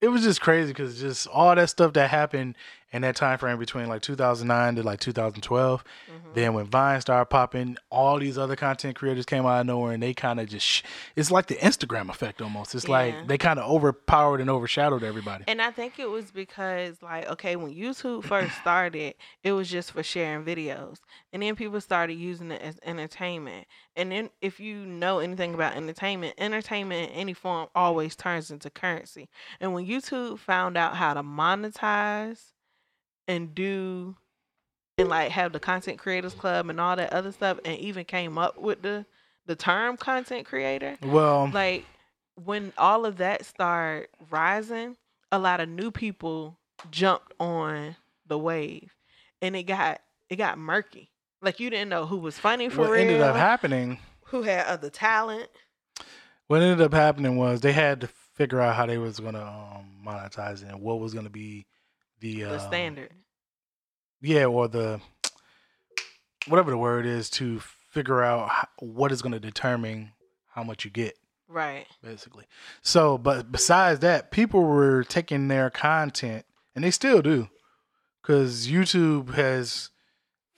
it 0.01 0.09
was 0.09 0.23
just 0.23 0.41
crazy 0.41 0.69
because 0.69 1.01
just 1.01 1.27
all 1.27 1.55
that 1.55 1.71
stuff 1.71 1.93
that 1.95 2.11
happened 2.11 2.57
in 2.93 3.03
that 3.03 3.17
time 3.17 3.37
frame 3.39 3.59
between 3.59 3.89
like 3.89 4.01
2009 4.03 4.77
to 4.77 4.83
like 4.83 4.99
2012. 5.01 5.85
Mhm. 5.85 6.35
Then 6.35 6.55
when 6.55 6.65
Vine 6.67 7.01
started 7.01 7.27
popping, 7.27 7.77
all 7.91 8.19
these 8.19 8.39
other 8.39 8.57
content 8.57 8.97
creators 8.97 9.27
came 9.27 9.45
out 9.45 9.61
of 9.61 9.67
nowhere 9.67 9.93
and 9.93 10.03
they 10.03 10.15
kind 10.15 10.41
of 10.41 10.49
just 10.49 10.65
sh- 10.67 10.83
it's 11.17 11.31
like 11.31 11.47
the 11.47 11.57
Instagram 11.57 12.09
effect 12.11 12.41
almost. 12.41 12.75
It's 12.75 12.87
Yeah. 12.87 12.91
like 12.93 13.27
they 13.29 13.37
kind 13.39 13.59
of 13.59 13.71
overpowered 13.71 14.41
and 14.41 14.49
overshadowed 14.49 15.03
everybody. 15.03 15.45
And 15.49 15.61
I 15.61 15.71
think 15.71 15.99
it 15.99 16.09
was 16.09 16.31
because, 16.31 17.03
like, 17.03 17.29
okay, 17.29 17.57
when 17.57 17.75
YouTube 17.75 18.25
first 18.25 18.57
started, 18.61 19.15
it 19.43 19.53
was 19.53 19.69
just 19.71 19.93
for 19.93 20.03
sharing 20.03 20.45
videos. 20.45 20.99
And 21.33 21.43
then 21.43 21.57
people 21.57 21.81
started 21.81 22.15
using 22.15 22.51
it 22.51 22.63
as 22.63 22.79
entertainment. 22.83 23.67
And 23.97 24.13
then, 24.13 24.31
if 24.41 24.61
you 24.61 24.87
know 24.87 25.19
anything 25.19 25.55
about 25.55 25.77
entertainment, 25.77 26.35
entertainment 26.39 27.11
in 27.11 27.17
any 27.17 27.35
form 27.35 27.69
always 27.75 28.15
turns 28.17 28.51
into 28.51 28.71
currency. 28.71 29.29
And 29.61 29.75
when 29.75 29.87
YouTube 29.87 30.39
found 30.39 30.77
out 30.77 30.97
how 30.97 31.15
to 31.15 31.23
monetize 31.23 32.53
and 33.29 33.55
do, 33.55 34.17
and 34.97 35.09
like 35.09 35.31
have 35.31 35.53
the 35.53 35.61
Content 35.61 35.99
Creators 35.99 36.35
Club 36.35 36.69
and 36.71 36.81
all 36.81 36.97
that 36.97 37.13
other 37.13 37.31
stuff, 37.31 37.59
and 37.65 37.79
even 37.79 38.05
came 38.05 38.37
up 38.39 38.59
with 38.59 38.83
the, 38.83 39.07
the 39.47 39.55
term 39.55 39.97
content 39.97 40.47
creator, 40.47 40.97
Well, 41.03 41.51
like 41.53 41.85
when 42.43 42.73
all 42.77 43.07
of 43.07 43.19
that 43.19 43.45
started 43.45 44.09
rising, 44.31 44.97
a 45.31 45.39
lot 45.39 45.61
of 45.61 45.69
new 45.69 45.91
people 45.91 46.57
jumped 46.91 47.33
on 47.39 47.97
the 48.27 48.39
wave, 48.39 48.95
and 49.41 49.55
it 49.55 49.65
got 49.65 50.01
it 50.29 50.37
got 50.37 50.59
murky. 50.59 51.11
Like 51.41 51.61
you 51.61 51.71
didn't 51.71 51.89
know 51.91 52.07
who 52.07 52.17
was 52.17 52.39
funny 52.39 52.69
for 52.69 52.83
real. 52.83 52.89
what 52.89 52.93
real, 52.95 53.01
ended 53.03 53.21
up 53.21 53.37
happening 53.37 53.99
who 54.25 54.43
had 54.43 54.67
other 54.67 54.91
talent. 54.91 55.49
what 56.49 56.61
ended 56.63 56.81
up 56.81 56.93
happening 56.93 57.37
was 57.37 57.61
they 57.61 57.73
had 57.73 58.01
to 58.01 58.09
figure 58.35 58.61
out 58.61 58.75
how 58.75 58.87
they 58.87 58.99
was 58.99 59.21
gonna 59.21 59.43
um, 59.43 59.87
monetize 60.05 60.63
it 60.63 60.69
and 60.69 60.81
what 60.81 61.01
was 61.01 61.15
gonna 61.15 61.31
be 61.31 61.67
the 62.21 62.43
The 62.43 62.55
uh, 62.57 62.59
standard, 62.59 63.11
yeah, 64.21 64.45
or 64.47 64.69
the 64.69 65.01
whatever 66.47 66.71
the 66.71 66.79
word 66.79 67.07
is 67.07 67.29
to 67.31 67.61
figure 67.91 68.23
out 68.23 68.51
what 68.79 69.13
is 69.13 69.23
gonna 69.23 69.41
determine 69.41 70.13
how 70.55 70.63
much 70.63 70.85
you 70.85 70.91
get, 70.91 71.17
right? 71.49 71.87
basically. 72.03 72.45
So, 72.83 73.19
but 73.19 73.51
besides 73.53 74.01
that, 74.01 74.31
people 74.31 74.63
were 74.63 75.05
taking 75.05 75.49
their 75.49 75.71
content, 75.71 76.45
and 76.75 76.85
they 76.85 76.91
still 76.91 77.23
do, 77.23 77.49
because 78.23 78.69
YouTube 78.69 79.35
has 79.35 79.91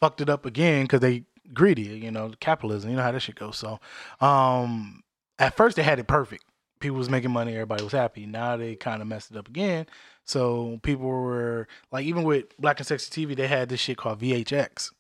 fucked 0.00 0.20
it 0.20 0.30
up 0.30 0.46
again 0.46 0.84
because 0.84 1.00
they 1.00 1.24
greedy, 1.52 1.82
you 1.82 2.11
know, 2.11 2.32
capitalism. 2.40 2.90
You 2.90 2.96
know 2.96 3.02
how 3.02 3.12
that 3.12 3.20
shit 3.20 3.34
goes. 3.34 3.58
So, 3.58 3.80
um, 4.20 5.02
at 5.38 5.56
first 5.56 5.76
they 5.76 5.82
had 5.82 5.98
it 5.98 6.06
perfect. 6.06 6.44
People 6.80 6.96
was 6.96 7.11
making 7.11 7.30
money, 7.30 7.52
everybody 7.52 7.84
was 7.84 7.92
happy. 7.92 8.24
Now 8.24 8.56
they 8.56 8.74
kind 8.74 9.02
of 9.02 9.08
messed 9.08 9.30
it 9.30 9.36
up 9.36 9.48
again. 9.48 9.86
So 10.30 10.78
people 10.84 11.06
were 11.06 11.66
like, 11.90 12.06
even 12.06 12.22
with 12.22 12.56
Black 12.56 12.78
and 12.78 12.86
Sexy 12.86 13.26
TV, 13.26 13.34
they 13.34 13.48
had 13.48 13.68
this 13.68 13.80
shit 13.80 13.96
called 13.96 14.20
VHX, 14.20 14.92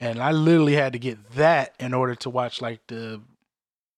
and 0.00 0.18
I 0.18 0.32
literally 0.32 0.74
had 0.74 0.92
to 0.92 0.98
get 0.98 1.32
that 1.32 1.74
in 1.80 1.94
order 1.94 2.14
to 2.16 2.28
watch 2.28 2.60
like 2.60 2.86
the 2.88 3.22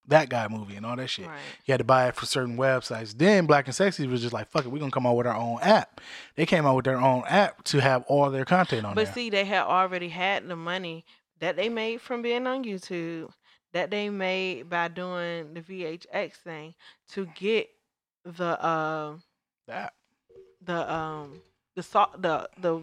that 0.06 0.28
guy 0.28 0.46
movie 0.46 0.76
and 0.76 0.86
all 0.86 0.94
that 0.94 1.08
shit. 1.08 1.26
Right. 1.26 1.36
You 1.66 1.72
had 1.72 1.78
to 1.78 1.84
buy 1.84 2.06
it 2.06 2.14
for 2.14 2.26
certain 2.26 2.56
websites. 2.56 3.18
Then 3.18 3.44
Black 3.44 3.66
and 3.66 3.74
Sexy 3.74 4.06
was 4.06 4.22
just 4.22 4.32
like, 4.32 4.50
fuck 4.50 4.66
it, 4.66 4.68
we're 4.68 4.78
gonna 4.78 4.92
come 4.92 5.04
out 5.04 5.16
with 5.16 5.26
our 5.26 5.34
own 5.34 5.58
app. 5.62 6.00
They 6.36 6.46
came 6.46 6.64
out 6.64 6.76
with 6.76 6.84
their 6.84 7.00
own 7.00 7.24
app 7.26 7.64
to 7.64 7.80
have 7.80 8.04
all 8.06 8.30
their 8.30 8.44
content 8.44 8.86
on 8.86 8.94
there. 8.94 9.04
But 9.04 9.06
there. 9.06 9.14
see, 9.14 9.30
they 9.30 9.44
had 9.44 9.64
already 9.64 10.10
had 10.10 10.46
the 10.46 10.54
money 10.54 11.04
that 11.40 11.56
they 11.56 11.68
made 11.68 12.00
from 12.00 12.22
being 12.22 12.46
on 12.46 12.62
YouTube, 12.62 13.32
that 13.72 13.90
they 13.90 14.10
made 14.10 14.70
by 14.70 14.86
doing 14.86 15.54
the 15.54 15.60
VHX 15.60 16.34
thing 16.34 16.74
to 17.14 17.26
get 17.34 17.68
the 18.24 18.62
uh, 18.64 19.16
that. 19.66 19.94
The 20.68 20.94
um 20.94 21.40
the 21.74 21.82
the 22.18 22.48
the 22.60 22.82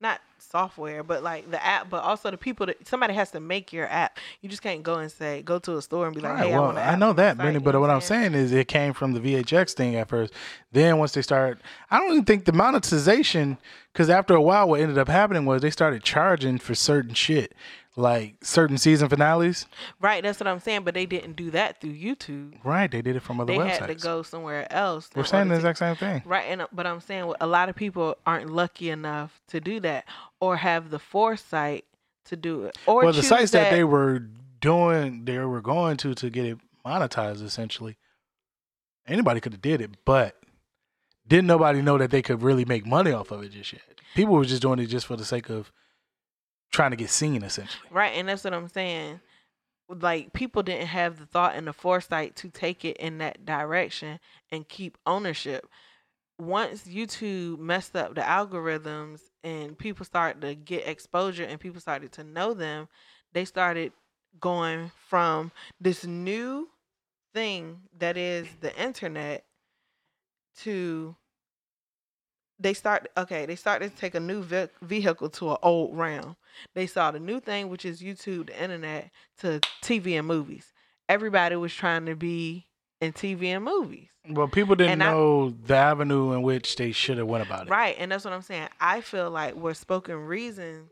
not 0.00 0.20
software 0.50 1.02
but 1.02 1.22
like 1.22 1.50
the 1.50 1.64
app 1.64 1.88
but 1.90 2.02
also 2.02 2.30
the 2.30 2.36
people 2.36 2.66
that 2.66 2.86
somebody 2.86 3.14
has 3.14 3.30
to 3.30 3.40
make 3.40 3.72
your 3.72 3.88
app 3.88 4.18
you 4.40 4.48
just 4.48 4.62
can't 4.62 4.82
go 4.82 4.96
and 4.98 5.10
say 5.10 5.42
go 5.42 5.58
to 5.58 5.76
a 5.76 5.82
store 5.82 6.06
and 6.06 6.14
be 6.14 6.20
like 6.20 6.34
Right, 6.34 6.46
hey 6.46 6.52
I, 6.52 6.58
well, 6.58 6.66
want 6.66 6.78
an 6.78 6.88
I 6.88 6.96
know 6.96 7.12
that, 7.14 7.38
Benny, 7.38 7.58
but 7.58 7.78
what 7.80 7.90
I'm 7.90 8.00
saying? 8.00 8.32
saying 8.32 8.34
is 8.44 8.52
it 8.52 8.68
came 8.68 8.92
from 8.92 9.12
the 9.12 9.20
VHX 9.20 9.72
thing 9.72 9.96
at 9.96 10.08
first. 10.08 10.32
Then 10.72 10.98
once 10.98 11.12
they 11.12 11.22
started, 11.22 11.62
I 11.90 11.98
don't 11.98 12.12
even 12.12 12.24
think 12.24 12.44
the 12.44 12.52
monetization, 12.52 13.58
because 13.92 14.10
after 14.10 14.34
a 14.34 14.42
while, 14.42 14.68
what 14.68 14.80
ended 14.80 14.98
up 14.98 15.08
happening 15.08 15.44
was 15.46 15.62
they 15.62 15.70
started 15.70 16.02
charging 16.02 16.58
for 16.58 16.74
certain 16.74 17.14
shit, 17.14 17.54
like 17.96 18.34
certain 18.42 18.76
season 18.76 19.08
finales. 19.08 19.66
right 20.00 20.24
that's 20.24 20.40
what 20.40 20.48
i'm 20.48 20.58
saying 20.58 20.82
but 20.82 20.94
they 20.94 21.06
didn't 21.06 21.34
do 21.36 21.50
that 21.52 21.80
through 21.80 21.92
youtube 21.92 22.54
Right, 22.64 22.90
they 22.90 23.02
did 23.02 23.14
it 23.14 23.20
from 23.20 23.38
other 23.40 23.52
they 23.52 23.58
websites. 23.58 23.64
They 23.66 23.86
had 23.86 23.86
to 23.86 23.94
go 23.94 24.22
somewhere 24.22 24.66
else 24.72 25.08
We're 25.14 25.22
saying 25.22 25.46
the 25.48 25.54
exact 25.54 25.78
same 25.78 25.94
thing. 25.94 26.22
Right, 26.24 26.44
and 26.48 26.66
but 26.72 26.86
I'm 26.86 27.00
saying 27.00 27.32
a 27.40 27.46
lot 27.46 27.68
of 27.68 27.76
people 27.76 28.16
aren't 28.26 28.50
lucky 28.50 28.90
enough 28.90 29.40
to 29.48 29.60
do 29.60 29.78
that, 29.80 30.06
or 30.40 30.56
have 30.56 30.90
the 30.90 30.98
foresight 30.98 31.84
to 32.26 32.36
do 32.36 32.64
it, 32.64 32.76
or 32.86 33.04
well, 33.04 33.12
the 33.12 33.22
sites 33.22 33.52
that, 33.52 33.70
they 33.70 33.84
were 33.84 34.18
doing, 34.60 35.24
they 35.24 35.38
were 35.38 35.60
going 35.60 35.96
to 35.98 36.14
to 36.14 36.30
get 36.30 36.46
it 36.46 36.58
monetized. 36.84 37.42
Essentially, 37.42 37.96
anybody 39.06 39.40
could 39.40 39.52
have 39.52 39.62
did 39.62 39.80
it, 39.80 39.90
but 40.04 40.36
didn't 41.26 41.46
nobody 41.46 41.82
know 41.82 41.98
that 41.98 42.10
they 42.10 42.22
could 42.22 42.42
really 42.42 42.64
make 42.64 42.86
money 42.86 43.12
off 43.12 43.30
of 43.30 43.42
it 43.42 43.50
just 43.52 43.72
yet. 43.72 43.82
People 44.14 44.34
were 44.34 44.44
just 44.44 44.62
doing 44.62 44.78
it 44.78 44.86
just 44.86 45.06
for 45.06 45.16
the 45.16 45.24
sake 45.24 45.48
of 45.50 45.72
trying 46.70 46.90
to 46.90 46.96
get 46.96 47.10
seen, 47.10 47.42
essentially. 47.42 47.88
right, 47.90 48.12
and 48.14 48.28
that's 48.28 48.44
what 48.44 48.54
I'm 48.54 48.68
saying. 48.68 49.20
Like 49.88 50.32
people 50.32 50.62
didn't 50.62 50.86
have 50.86 51.18
the 51.18 51.26
thought 51.26 51.54
and 51.54 51.66
the 51.66 51.72
foresight 51.72 52.36
to 52.36 52.48
take 52.48 52.84
it 52.84 52.96
in 52.96 53.18
that 53.18 53.44
direction 53.44 54.18
and 54.50 54.66
keep 54.66 54.96
ownership. 55.06 55.68
Once 56.38 56.82
YouTube 56.84 57.58
messed 57.58 57.94
up 57.94 58.14
the 58.14 58.20
algorithms 58.20 59.20
and 59.44 59.78
people 59.78 60.04
started 60.04 60.40
to 60.40 60.54
get 60.54 60.86
exposure 60.86 61.44
and 61.44 61.60
people 61.60 61.80
started 61.80 62.10
to 62.12 62.24
know 62.24 62.54
them, 62.54 62.88
they 63.32 63.44
started 63.44 63.92
going 64.40 64.90
from 65.08 65.52
this 65.80 66.04
new 66.04 66.68
thing 67.32 67.80
that 67.98 68.16
is 68.16 68.46
the 68.60 68.76
internet 68.80 69.44
to 70.56 71.14
they 72.60 72.72
start 72.72 73.08
okay 73.16 73.44
they 73.46 73.56
started 73.56 73.90
to 73.90 73.96
take 73.96 74.14
a 74.14 74.20
new 74.20 74.42
ve- 74.42 74.68
vehicle 74.82 75.28
to 75.28 75.50
an 75.50 75.56
old 75.62 75.96
realm. 75.96 76.36
They 76.74 76.86
saw 76.86 77.10
the 77.10 77.20
new 77.20 77.40
thing 77.40 77.68
which 77.68 77.84
is 77.84 78.00
youtube 78.00 78.46
the 78.46 78.62
internet 78.62 79.10
to 79.38 79.60
tv 79.82 80.18
and 80.18 80.26
movies. 80.26 80.72
Everybody 81.08 81.56
was 81.56 81.74
trying 81.74 82.06
to 82.06 82.14
be 82.14 82.66
in 83.00 83.12
tv 83.12 83.46
and 83.46 83.64
movies 83.64 84.13
Well, 84.28 84.48
people 84.48 84.74
didn't 84.74 84.92
And 84.92 85.02
I- 85.02 85.10
know 85.12 85.50
the 85.50 85.74
avenue 85.76 86.32
in 86.32 86.42
which 86.42 86.76
they 86.76 86.92
should 86.92 87.18
have 87.18 87.26
went 87.26 87.44
about 87.46 87.66
it. 87.66 87.70
right 87.70 87.94
and 87.98 88.10
that's 88.10 88.24
what 88.24 88.32
i'm 88.32 88.42
saying 88.42 88.68
i 88.80 89.00
feel 89.02 89.30
like 89.30 89.54
where 89.54 89.74
spoken 89.74 90.16
reasons 90.16 90.90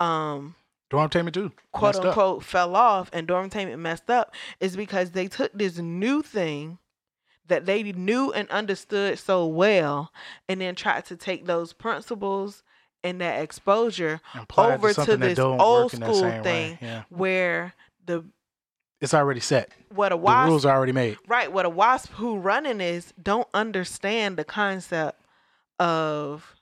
um 0.00 0.54
Dormtainment 0.90 1.32
too. 1.34 1.52
quote 1.72 1.94
Messed 1.94 1.98
up. 2.00 2.06
unquote 2.06 2.42
fell 2.44 2.74
off 2.74 3.10
and 3.12 3.28
Dormtainment 3.28 3.78
messed 3.78 4.10
up 4.10 4.34
is 4.58 4.76
because 4.76 5.12
they 5.12 5.28
took 5.28 5.52
this 5.52 5.78
new 5.78 6.20
thing 6.22 6.78
that 7.46 7.64
they 7.66 7.84
knew 7.84 8.32
and 8.32 8.48
understood 8.50 9.16
so 9.18 9.46
well 9.46 10.12
and 10.48 10.60
then 10.60 10.74
tried 10.74 11.04
to 11.06 11.16
take 11.16 11.46
those 11.46 11.72
principles 11.72 12.64
and 13.04 13.20
that 13.20 13.40
exposure 13.40 14.20
it 14.34 14.58
over 14.58 14.92
to 14.92 15.16
that 15.16 15.20
this 15.20 15.38
old 15.38 15.92
work 15.92 15.94
in 15.94 16.00
that 16.00 16.14
school 16.16 16.42
thing. 16.42 16.78
Yeah, 16.82 17.02
where 17.08 17.74
the 18.04 18.24
it's 19.00 19.14
already 19.14 19.40
set. 19.40 19.70
what 19.94 20.12
a 20.12 20.14
The 20.14 20.18
wasp 20.18 20.48
rules 20.48 20.64
are 20.64 20.76
already 20.76 20.92
made. 20.92 21.16
right 21.28 21.50
what 21.52 21.64
a 21.66 21.70
wasp 21.70 22.12
who 22.12 22.36
running 22.38 22.80
is 22.80 23.12
don't 23.22 23.48
understand 23.54 24.36
the 24.36 24.44
concept 24.44 25.20
of 25.78 26.54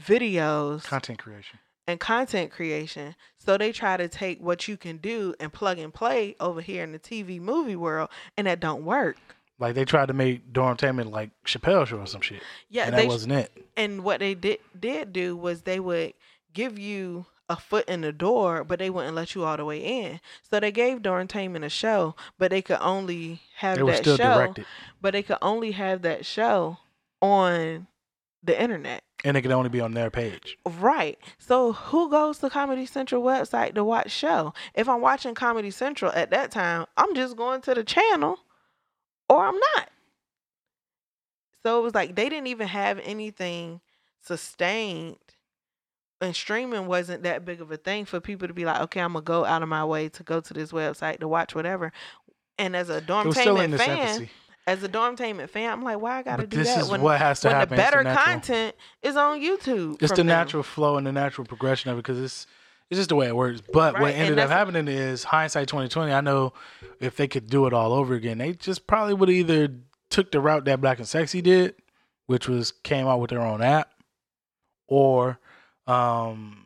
videos 0.00 0.84
Content 0.84 1.18
creation. 1.18 1.58
and 1.86 2.00
content 2.00 2.50
creation. 2.50 3.14
So 3.38 3.58
they 3.58 3.72
try 3.72 3.96
to 3.96 4.08
take 4.08 4.40
what 4.40 4.68
you 4.68 4.76
can 4.76 4.98
do 4.98 5.34
and 5.40 5.52
plug 5.52 5.78
and 5.78 5.92
play 5.92 6.36
over 6.40 6.60
here 6.60 6.82
in 6.84 6.92
the 6.92 6.98
TV 6.98 7.40
movie 7.40 7.76
world, 7.76 8.08
and 8.36 8.46
that 8.46 8.60
don't 8.60 8.84
work. 8.84 9.16
Like 9.58 9.74
they 9.74 9.84
tried 9.84 10.06
to 10.06 10.12
make 10.14 10.52
Dorm 10.52 10.76
Dormtainment 10.76 11.10
like 11.12 11.30
Chappelle 11.44 11.86
Show 11.86 11.98
or 11.98 12.06
some 12.06 12.20
shit. 12.20 12.42
Yeah, 12.70 12.84
and 12.84 12.94
that 12.94 12.96
they 13.02 13.06
wasn't 13.06 13.32
it. 13.34 13.52
and 13.76 14.02
what 14.04 14.20
they 14.20 14.34
did 14.34 14.58
did 14.78 15.12
do 15.12 15.36
was 15.36 15.62
they 15.62 15.78
would 15.80 16.14
give 16.54 16.78
you 16.78 17.26
a 17.52 17.56
foot 17.56 17.88
in 17.88 18.00
the 18.00 18.12
door, 18.12 18.64
but 18.64 18.78
they 18.78 18.90
wouldn't 18.90 19.14
let 19.14 19.34
you 19.34 19.44
all 19.44 19.56
the 19.56 19.64
way 19.64 19.78
in. 19.78 20.20
So 20.50 20.58
they 20.60 20.72
gave 20.72 20.98
Dormtainment 21.02 21.64
a 21.64 21.68
show, 21.68 22.14
but 22.38 22.50
they 22.50 22.62
could 22.62 22.78
only 22.80 23.40
have 23.56 23.80
were 23.80 23.92
that 23.92 23.98
still 23.98 24.16
show. 24.16 24.34
directed, 24.34 24.66
But 25.00 25.12
they 25.12 25.22
could 25.22 25.38
only 25.42 25.72
have 25.72 26.02
that 26.02 26.24
show 26.26 26.78
on 27.20 27.86
the 28.42 28.60
internet. 28.60 29.04
and 29.24 29.36
it 29.36 29.42
could 29.42 29.52
only 29.52 29.68
be 29.68 29.80
on 29.80 29.92
their 29.94 30.10
page. 30.10 30.58
Right. 30.66 31.16
So 31.38 31.72
who 31.72 32.10
goes 32.10 32.38
to 32.38 32.50
Comedy 32.50 32.86
Central 32.86 33.22
website 33.22 33.74
to 33.76 33.84
watch 33.84 34.10
show? 34.10 34.52
If 34.74 34.88
I'm 34.88 35.00
watching 35.00 35.34
Comedy 35.34 35.70
Central 35.70 36.10
at 36.12 36.30
that 36.30 36.50
time, 36.50 36.86
I'm 36.96 37.14
just 37.14 37.36
going 37.36 37.60
to 37.62 37.74
the 37.74 37.84
channel 37.84 38.38
or 39.28 39.44
I'm 39.46 39.54
not. 39.76 39.90
So 41.62 41.78
it 41.78 41.82
was 41.84 41.94
like 41.94 42.16
they 42.16 42.28
didn't 42.28 42.48
even 42.48 42.66
have 42.66 42.98
anything 43.04 43.80
sustained 44.20 45.16
and 46.22 46.34
streaming 46.34 46.86
wasn't 46.86 47.24
that 47.24 47.44
big 47.44 47.60
of 47.60 47.70
a 47.70 47.76
thing 47.76 48.04
for 48.04 48.20
people 48.20 48.48
to 48.48 48.54
be 48.54 48.64
like, 48.64 48.80
okay, 48.82 49.00
I'm 49.00 49.12
gonna 49.12 49.22
go 49.24 49.44
out 49.44 49.62
of 49.62 49.68
my 49.68 49.84
way 49.84 50.08
to 50.10 50.22
go 50.22 50.40
to 50.40 50.54
this 50.54 50.72
website 50.72 51.20
to 51.20 51.28
watch 51.28 51.54
whatever. 51.54 51.92
And 52.58 52.76
as 52.76 52.88
a 52.88 53.00
Dormtainment 53.00 53.76
fan, 53.78 54.28
as 54.66 54.82
a 54.84 54.88
Dormtainment 54.88 55.50
fan, 55.50 55.70
I'm 55.72 55.82
like, 55.82 56.00
why 56.00 56.18
I 56.18 56.22
gotta 56.22 56.42
But 56.44 56.50
do 56.50 56.56
this 56.58 56.68
that 56.68 56.82
is 56.82 56.88
when, 56.90 57.02
what 57.02 57.18
has 57.18 57.40
to 57.40 57.48
when 57.48 57.54
the 57.54 57.58
happen. 57.58 57.76
The 57.76 57.82
better 57.82 58.02
natural- 58.04 58.24
content 58.24 58.76
is 59.02 59.16
on 59.16 59.40
YouTube? 59.40 60.00
It's 60.02 60.12
the 60.12 60.18
them. 60.18 60.28
natural 60.28 60.62
flow 60.62 60.96
and 60.96 61.06
the 61.06 61.12
natural 61.12 61.46
progression 61.46 61.90
of 61.90 61.98
it 61.98 62.02
because 62.02 62.20
it's 62.20 62.46
it's 62.88 62.98
just 62.98 63.08
the 63.08 63.16
way 63.16 63.26
it 63.26 63.34
works. 63.34 63.60
But 63.60 63.94
Right, 63.94 64.02
what 64.02 64.14
ended 64.14 64.38
up 64.38 64.50
happening 64.50 64.86
is 64.86 65.24
hindsight 65.24 65.66
twenty 65.66 65.88
twenty. 65.88 66.12
I 66.12 66.20
know 66.20 66.52
if 67.00 67.16
they 67.16 67.26
could 67.26 67.48
do 67.48 67.66
it 67.66 67.72
all 67.72 67.92
over 67.92 68.14
again, 68.14 68.38
they 68.38 68.52
just 68.52 68.86
probably 68.86 69.14
would 69.14 69.28
have 69.28 69.36
either 69.36 69.74
took 70.10 70.30
the 70.30 70.40
route 70.40 70.66
that 70.66 70.80
Black 70.80 70.98
and 70.98 71.08
Sexy 71.08 71.40
did, 71.42 71.74
which 72.26 72.48
was 72.48 72.70
came 72.70 73.06
out 73.08 73.18
with 73.18 73.30
their 73.30 73.40
own 73.40 73.62
app, 73.62 73.90
or 74.86 75.38
um 75.86 76.64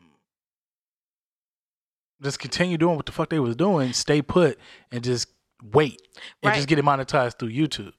just 2.21 2.39
continue 2.39 2.77
doing 2.77 2.95
what 2.95 3.05
the 3.05 3.11
fuck 3.11 3.29
they 3.29 3.39
was 3.39 3.55
doing, 3.55 3.93
stay 3.93 4.21
put, 4.21 4.57
and 4.91 5.03
just 5.03 5.27
wait 5.71 6.01
and 6.41 6.49
Right. 6.49 6.55
just 6.55 6.67
get 6.67 6.79
it 6.79 6.85
monetized 6.85 7.37
through 7.39 7.51
YouTube. 7.51 7.93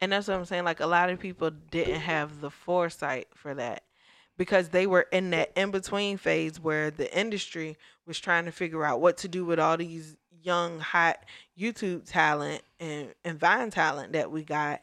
And 0.00 0.10
that's 0.10 0.26
what 0.26 0.36
I'm 0.36 0.44
saying. 0.44 0.64
Like 0.64 0.80
a 0.80 0.86
lot 0.86 1.10
of 1.10 1.20
people 1.20 1.50
didn't 1.50 2.00
have 2.00 2.40
the 2.40 2.50
foresight 2.50 3.28
for 3.34 3.54
that 3.54 3.84
because 4.36 4.70
they 4.70 4.86
were 4.86 5.06
in 5.12 5.30
that 5.30 5.52
in 5.56 5.70
between 5.70 6.16
phase 6.16 6.58
where 6.58 6.90
the 6.90 7.16
industry 7.16 7.76
was 8.06 8.18
trying 8.18 8.46
to 8.46 8.50
figure 8.52 8.84
out 8.84 9.00
what 9.00 9.16
to 9.18 9.28
do 9.28 9.44
with 9.44 9.60
all 9.60 9.76
these 9.76 10.16
young, 10.42 10.80
hot 10.80 11.24
YouTube 11.56 12.04
talent 12.10 12.62
and, 12.80 13.14
and 13.24 13.38
Vine 13.38 13.70
talent 13.70 14.12
that 14.14 14.32
we 14.32 14.42
got 14.42 14.82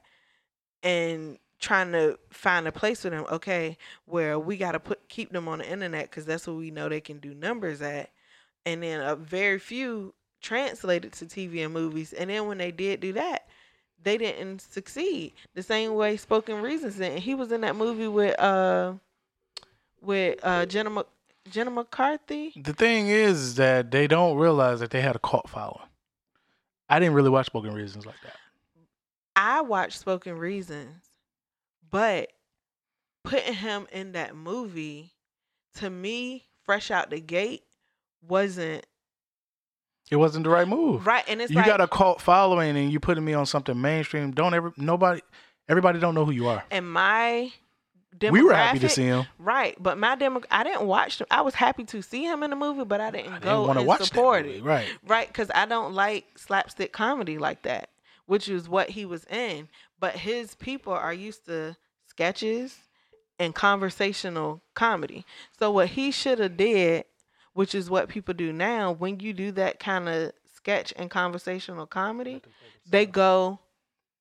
and 0.83 1.37
trying 1.59 1.91
to 1.91 2.17
find 2.29 2.67
a 2.67 2.71
place 2.71 3.01
for 3.01 3.09
them. 3.09 3.25
Okay, 3.31 3.77
where 4.05 4.39
we 4.39 4.57
got 4.57 4.73
to 4.73 4.79
put 4.79 5.07
keep 5.09 5.31
them 5.31 5.47
on 5.47 5.59
the 5.59 5.69
internet 5.69 6.09
because 6.09 6.25
that's 6.25 6.47
what 6.47 6.57
we 6.57 6.71
know 6.71 6.89
they 6.89 7.01
can 7.01 7.19
do 7.19 7.33
numbers 7.33 7.81
at. 7.81 8.09
And 8.65 8.83
then 8.83 9.01
a 9.01 9.15
very 9.15 9.59
few 9.59 10.13
translated 10.41 11.13
to 11.13 11.25
TV 11.25 11.63
and 11.63 11.73
movies. 11.73 12.13
And 12.13 12.29
then 12.29 12.47
when 12.47 12.57
they 12.57 12.71
did 12.71 12.99
do 12.99 13.13
that, 13.13 13.47
they 14.01 14.17
didn't 14.17 14.61
succeed 14.61 15.33
the 15.53 15.63
same 15.63 15.95
way 15.95 16.17
Spoken 16.17 16.61
Reasons 16.61 16.95
did. 16.95 17.13
And 17.13 17.19
he 17.19 17.35
was 17.35 17.51
in 17.51 17.61
that 17.61 17.75
movie 17.75 18.07
with 18.07 18.39
uh 18.39 18.93
with 20.01 20.39
uh 20.43 20.65
Jenna 20.65 20.89
Mc- 20.89 21.07
Jenna 21.49 21.71
McCarthy. 21.71 22.53
The 22.55 22.73
thing 22.73 23.07
is, 23.07 23.39
is 23.39 23.55
that 23.55 23.91
they 23.91 24.07
don't 24.07 24.37
realize 24.37 24.79
that 24.79 24.91
they 24.91 25.01
had 25.01 25.15
a 25.15 25.19
cult 25.19 25.49
following. 25.49 25.87
I 26.89 26.99
didn't 26.99 27.13
really 27.13 27.29
watch 27.29 27.47
Spoken 27.47 27.73
Reasons 27.73 28.05
like 28.05 28.19
that. 28.23 28.35
I 29.35 29.61
watched 29.61 29.99
Spoken 29.99 30.37
Reasons, 30.37 31.08
but 31.91 32.29
putting 33.23 33.53
him 33.53 33.87
in 33.91 34.13
that 34.13 34.35
movie 34.35 35.13
to 35.75 35.89
me, 35.89 36.45
fresh 36.63 36.91
out 36.91 37.09
the 37.09 37.19
gate, 37.19 37.63
wasn't 38.27 38.85
It 40.11 40.15
wasn't 40.15 40.43
the 40.43 40.49
right 40.49 40.67
move. 40.67 41.05
right. 41.05 41.23
And 41.27 41.41
it's 41.41 41.51
you 41.51 41.57
like 41.57 41.65
got 41.65 41.81
a 41.81 41.87
cult 41.87 42.21
following, 42.21 42.75
and 42.77 42.91
you 42.91 42.99
putting 42.99 43.23
me 43.23 43.33
on 43.33 43.45
something 43.45 43.79
mainstream. 43.79 44.31
Don't 44.31 44.53
ever 44.53 44.73
nobody, 44.77 45.21
everybody 45.67 45.99
don't 45.99 46.15
know 46.15 46.25
who 46.25 46.31
you 46.31 46.47
are. 46.47 46.63
and 46.71 46.89
my 46.91 47.51
We 48.19 48.41
were 48.43 48.53
happy 48.53 48.79
to 48.79 48.89
see 48.89 49.03
him. 49.05 49.25
Right, 49.37 49.75
but 49.79 49.97
my 49.97 50.15
demo, 50.15 50.41
I 50.51 50.63
didn't 50.63 50.87
watch 50.87 51.19
them. 51.19 51.27
I 51.31 51.41
was 51.41 51.53
happy 51.53 51.83
to 51.85 52.01
see 52.01 52.23
him 52.23 52.41
in 52.43 52.49
the 52.49 52.55
movie, 52.55 52.83
but 52.85 52.99
I 52.99 53.11
didn't 53.11 53.33
I 53.33 53.39
go 53.39 53.67
didn't 53.67 53.77
and 53.77 53.87
watch 53.87 54.03
support 54.03 54.45
it. 54.45 54.63
Right. 54.63 54.87
Right, 55.05 55.27
because 55.27 55.49
I 55.53 55.65
don't 55.65 55.93
like 55.93 56.25
slapstick 56.37 56.91
comedy 56.91 57.37
like 57.37 57.61
that, 57.63 57.89
which 58.25 58.49
is 58.49 58.67
what 58.67 58.89
he 58.89 59.05
was 59.05 59.25
in. 59.25 59.69
But 59.99 60.15
his 60.15 60.55
people 60.55 60.93
are 60.93 61.13
used 61.13 61.45
to 61.45 61.75
sketches 62.07 62.77
and 63.37 63.55
conversational 63.55 64.61
comedy. 64.73 65.25
So 65.57 65.71
what 65.71 65.89
he 65.89 66.11
should 66.11 66.39
have 66.39 66.57
did, 66.57 67.05
which 67.53 67.73
is 67.73 67.89
what 67.89 68.09
people 68.09 68.33
do 68.33 68.51
now, 68.53 68.91
when 68.91 69.19
you 69.19 69.33
do 69.33 69.51
that 69.53 69.79
kind 69.79 70.09
of 70.09 70.33
sketch 70.53 70.93
and 70.97 71.09
conversational 71.09 71.85
comedy, 71.85 72.41
they 72.89 73.05
go 73.05 73.59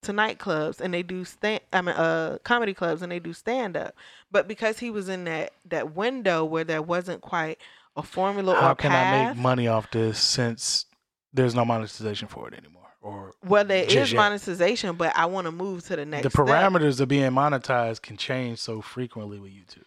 to 0.02 0.12
nightclubs 0.12 0.80
and 0.80 0.94
they 0.94 1.02
do 1.02 1.24
stand 1.24 1.60
I 1.72 1.80
mean 1.80 1.96
uh 1.96 2.38
comedy 2.44 2.72
clubs 2.72 3.02
and 3.02 3.10
they 3.10 3.18
do 3.18 3.32
stand 3.32 3.76
up. 3.76 3.94
But 4.30 4.46
because 4.46 4.78
he 4.78 4.90
was 4.90 5.08
in 5.08 5.24
that 5.24 5.52
that 5.66 5.94
window 5.94 6.44
where 6.44 6.64
there 6.64 6.82
wasn't 6.82 7.20
quite 7.20 7.58
a 7.96 8.02
formula 8.02 8.54
How 8.54 8.72
or 8.72 8.74
can 8.76 8.92
path, 8.92 9.14
I 9.14 9.28
make 9.28 9.36
money 9.36 9.66
off 9.66 9.90
this 9.90 10.20
since 10.20 10.86
there's 11.32 11.54
no 11.54 11.64
monetization 11.64 12.28
for 12.28 12.46
it 12.48 12.54
anymore? 12.54 12.87
Or 13.08 13.32
well 13.44 13.64
there 13.64 13.84
is 13.84 14.12
yet? 14.12 14.16
monetization, 14.16 14.96
but 14.96 15.16
I 15.16 15.26
want 15.26 15.46
to 15.46 15.52
move 15.52 15.84
to 15.86 15.96
the 15.96 16.04
next 16.04 16.24
the 16.24 16.30
step. 16.30 16.44
parameters 16.46 17.00
of 17.00 17.08
being 17.08 17.30
monetized 17.32 18.02
can 18.02 18.16
change 18.16 18.58
so 18.58 18.80
frequently 18.80 19.38
with 19.38 19.50
YouTube. 19.52 19.84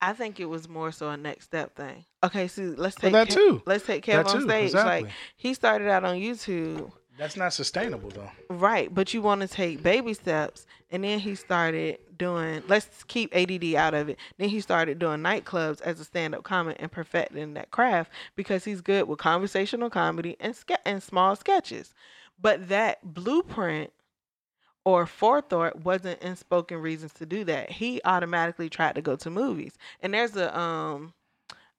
I 0.00 0.12
think 0.12 0.40
it 0.40 0.44
was 0.46 0.68
more 0.68 0.92
so 0.92 1.08
a 1.08 1.16
next 1.16 1.44
step 1.46 1.74
thing. 1.74 2.04
Okay, 2.22 2.48
so 2.48 2.74
let's 2.76 2.96
Well, 3.02 3.12
take 3.12 3.12
that 3.12 3.28
Kev- 3.28 3.34
too. 3.34 3.62
let's 3.66 3.86
take 3.86 4.04
That 4.06 4.26
Kev 4.26 4.28
on 4.28 4.36
too, 4.40 4.42
stage. 4.48 4.64
exactly. 4.66 5.02
Like 5.04 5.12
he 5.36 5.54
started 5.54 5.88
out 5.88 6.04
on 6.04 6.16
YouTube, 6.16 6.92
That's 7.18 7.36
not 7.36 7.54
sustainable 7.54 8.10
though. 8.10 8.30
right? 8.50 8.92
But 8.94 9.14
you 9.14 9.22
want 9.22 9.40
to 9.40 9.48
take 9.48 9.82
baby 9.82 10.12
steps, 10.14 10.66
and 10.90 11.02
then 11.02 11.18
he 11.18 11.34
started 11.34 11.98
doing. 12.18 12.62
Let's 12.68 13.04
keep 13.04 13.34
ADD 13.34 13.74
out 13.74 13.94
of 13.94 14.10
it. 14.10 14.18
Then 14.38 14.50
he 14.50 14.60
started 14.60 14.98
doing 14.98 15.20
nightclubs 15.20 15.80
as 15.80 15.98
a 15.98 16.04
stand-up 16.04 16.44
comic 16.44 16.76
and 16.78 16.92
perfecting 16.92 17.54
that 17.54 17.70
craft 17.70 18.10
because 18.36 18.64
he's 18.64 18.82
good 18.82 19.08
with 19.08 19.18
conversational 19.18 19.88
comedy 19.90 20.36
and 20.40 20.54
ske- 20.54 20.72
and 20.84 21.02
small 21.02 21.36
sketches. 21.36 21.94
But 22.40 22.68
that 22.68 23.14
blueprint 23.14 23.92
or 24.84 25.04
forethought 25.06 25.84
wasn't 25.84 26.22
in 26.22 26.36
spoken 26.36 26.78
reasons 26.78 27.12
to 27.14 27.26
do 27.26 27.44
that. 27.44 27.70
He 27.72 28.00
automatically 28.04 28.68
tried 28.68 28.94
to 28.94 29.02
go 29.02 29.16
to 29.16 29.30
movies. 29.30 29.72
And 30.00 30.14
there's 30.14 30.36
a 30.36 30.56
um 30.56 31.12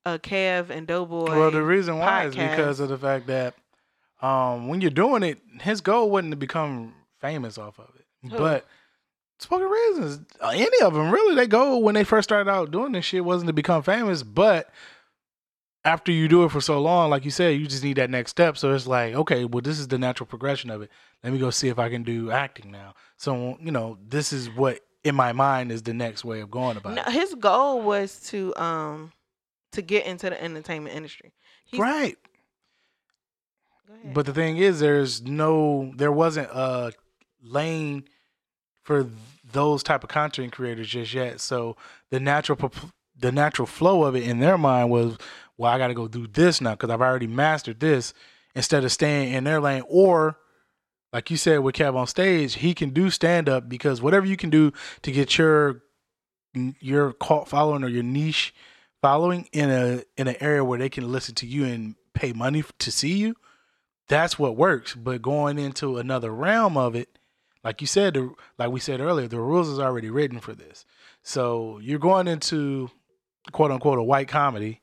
a 0.05 0.19
Kev 0.19 0.69
and 0.69 0.87
Doughboy. 0.87 1.37
Well, 1.37 1.51
the 1.51 1.63
reason 1.63 1.99
why 1.99 2.25
is 2.25 2.35
because 2.35 2.79
of 2.79 2.89
the 2.89 2.97
fact 2.97 3.27
that 3.27 3.55
um, 4.21 4.67
when 4.67 4.81
you're 4.81 4.89
doing 4.89 5.23
it, 5.23 5.39
his 5.61 5.81
goal 5.81 6.09
wasn't 6.09 6.31
to 6.31 6.37
become 6.37 6.93
famous 7.19 7.57
off 7.57 7.79
of 7.79 7.89
it. 7.95 8.31
Who? 8.31 8.37
But 8.37 8.65
spoken 9.39 9.67
reasons, 9.67 10.19
any 10.41 10.81
of 10.81 10.93
them 10.93 11.11
really, 11.11 11.35
they 11.35 11.47
go 11.47 11.77
when 11.77 11.95
they 11.95 12.03
first 12.03 12.29
started 12.29 12.49
out 12.49 12.71
doing 12.71 12.93
this 12.93 13.05
shit 13.05 13.23
wasn't 13.23 13.47
to 13.47 13.53
become 13.53 13.83
famous, 13.83 14.23
but 14.23 14.69
after 15.87 16.11
you 16.11 16.27
do 16.27 16.43
it 16.43 16.51
for 16.51 16.59
so 16.61 16.81
long, 16.81 17.09
like 17.09 17.23
you 17.23 17.31
said, 17.31 17.59
you 17.59 17.65
just 17.65 17.83
need 17.83 17.95
that 17.97 18.09
next 18.09 18.31
step. 18.31 18.57
So 18.57 18.73
it's 18.73 18.87
like, 18.87 19.13
okay, 19.13 19.45
well, 19.45 19.61
this 19.61 19.79
is 19.79 19.87
the 19.87 19.97
natural 19.97 20.27
progression 20.27 20.69
of 20.69 20.81
it. 20.81 20.91
Let 21.23 21.31
me 21.33 21.39
go 21.39 21.49
see 21.49 21.69
if 21.69 21.79
I 21.79 21.89
can 21.89 22.03
do 22.03 22.29
acting 22.31 22.71
now. 22.71 22.93
So 23.17 23.57
you 23.61 23.71
know, 23.71 23.97
this 24.07 24.33
is 24.33 24.49
what 24.49 24.79
in 25.03 25.15
my 25.15 25.31
mind 25.31 25.71
is 25.71 25.81
the 25.83 25.93
next 25.93 26.25
way 26.25 26.41
of 26.41 26.51
going 26.51 26.75
about 26.77 26.93
No, 26.95 27.03
it. 27.07 27.11
his 27.13 27.33
goal 27.35 27.81
was 27.81 28.19
to 28.29 28.53
um 28.57 29.11
to 29.71 29.81
get 29.81 30.05
into 30.05 30.29
the 30.29 30.41
entertainment 30.43 30.95
industry. 30.95 31.33
He's, 31.65 31.79
Right. 31.79 32.17
But 34.13 34.25
the 34.25 34.33
thing 34.33 34.57
is, 34.57 34.79
there's 34.79 35.21
no, 35.21 35.91
there 35.95 36.11
wasn't 36.11 36.49
a 36.51 36.91
lane 37.41 38.03
for 38.83 39.09
those 39.51 39.81
type 39.83 40.03
of 40.03 40.09
content 40.09 40.51
creators 40.51 40.87
just 40.89 41.13
yet. 41.13 41.39
So 41.39 41.77
the 42.09 42.19
natural, 42.19 42.71
the 43.17 43.31
natural 43.31 43.65
flow 43.65 44.03
of 44.03 44.15
it 44.15 44.23
in 44.23 44.39
their 44.39 44.57
mind 44.57 44.89
was, 44.89 45.17
well, 45.57 45.71
I 45.71 45.77
got 45.77 45.87
to 45.87 45.93
go 45.93 46.07
do 46.07 46.27
this 46.27 46.61
now 46.61 46.71
because 46.71 46.89
I've 46.89 47.01
already 47.01 47.27
mastered 47.27 47.79
this. 47.79 48.13
Instead 48.55 48.83
of 48.83 48.91
staying 48.91 49.33
in 49.33 49.43
their 49.43 49.61
lane, 49.61 49.83
or 49.87 50.37
like 51.13 51.29
you 51.29 51.37
said 51.37 51.59
with 51.59 51.75
KevOnStage, 51.75 52.55
he 52.55 52.73
can 52.73 52.89
do 52.89 53.11
stand 53.11 53.47
up 53.47 53.69
because 53.69 54.01
whatever 54.01 54.25
you 54.25 54.35
can 54.35 54.49
do 54.49 54.71
to 55.03 55.11
get 55.11 55.37
your 55.37 55.83
your 56.79 57.13
cult 57.13 57.47
following 57.47 57.83
or 57.83 57.87
your 57.87 58.03
niche 58.03 58.53
following 59.01 59.47
in 59.51 59.69
a 59.69 60.03
in 60.15 60.27
an 60.27 60.35
area 60.39 60.63
where 60.63 60.79
they 60.79 60.89
can 60.89 61.11
listen 61.11 61.35
to 61.35 61.45
you 61.45 61.65
and 61.65 61.95
pay 62.13 62.33
money 62.33 62.63
to 62.79 62.91
see 62.91 63.13
you 63.13 63.35
that's 64.07 64.39
what 64.39 64.55
works 64.55 64.95
but 64.95 65.21
going 65.21 65.59
into 65.59 65.97
another 65.97 66.33
realm 66.33 66.77
of 66.77 66.95
it 66.95 67.19
like 67.63 67.79
you 67.79 67.87
said 67.87 68.17
like 68.57 68.71
we 68.71 68.79
said 68.79 68.99
earlier 68.99 69.27
the 69.27 69.39
rules 69.39 69.69
is 69.69 69.79
already 69.79 70.09
written 70.09 70.39
for 70.39 70.55
this 70.55 70.83
so 71.21 71.77
you're 71.79 71.99
going 71.99 72.27
into 72.27 72.89
quote 73.51 73.71
unquote 73.71 73.99
a 73.99 74.03
white 74.03 74.27
comedy 74.27 74.81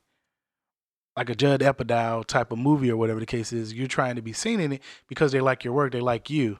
like 1.16 1.28
a 1.28 1.35
Judd 1.35 1.61
Apatow 1.61 2.24
type 2.24 2.51
of 2.51 2.59
movie 2.59 2.91
or 2.91 2.97
whatever 2.97 3.20
the 3.20 3.27
case 3.27 3.53
is, 3.53 3.73
you're 3.73 3.86
trying 3.86 4.16
to 4.16 4.23
be 4.23 4.32
seen 4.32 4.61
in 4.61 4.73
it 4.73 4.82
because 5.09 5.32
they 5.32 5.41
like 5.41 5.65
your 5.65 5.73
work, 5.73 5.93
they 5.93 6.01
like 6.01 6.28
you. 6.28 6.59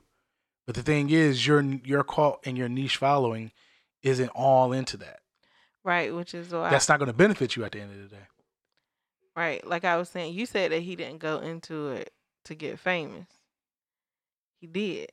But 0.66 0.76
the 0.76 0.82
thing 0.82 1.10
is, 1.10 1.47
your 1.47 1.60
your 1.62 2.05
cult 2.05 2.40
and 2.47 2.56
your 2.56 2.68
niche 2.68 2.97
following 2.97 3.52
isn't 4.02 4.28
all 4.31 4.72
into 4.72 4.97
that. 4.98 5.20
Right, 5.85 6.14
which 6.14 6.35
is 6.35 6.51
why 6.52 6.70
That's 6.70 6.89
not 6.89 6.98
going 6.98 7.09
to 7.09 7.12
benefit 7.16 7.56
you 7.56 7.64
at 7.64 7.72
the 7.72 7.81
end 7.81 7.93
of 7.93 8.10
the 8.10 8.16
day. 8.16 8.22
right. 9.36 9.66
Like 9.66 9.85
I 9.85 9.97
was 9.98 10.09
saying, 10.09 10.32
you 10.35 10.47
said 10.47 10.72
that 10.72 10.81
he 10.81 10.97
didn't 10.97 11.18
go 11.18 11.39
into 11.40 11.89
it 11.89 12.10
to 12.47 12.55
get 12.55 12.78
famous. 12.78 13.26
He 14.60 14.66
did. 14.66 15.10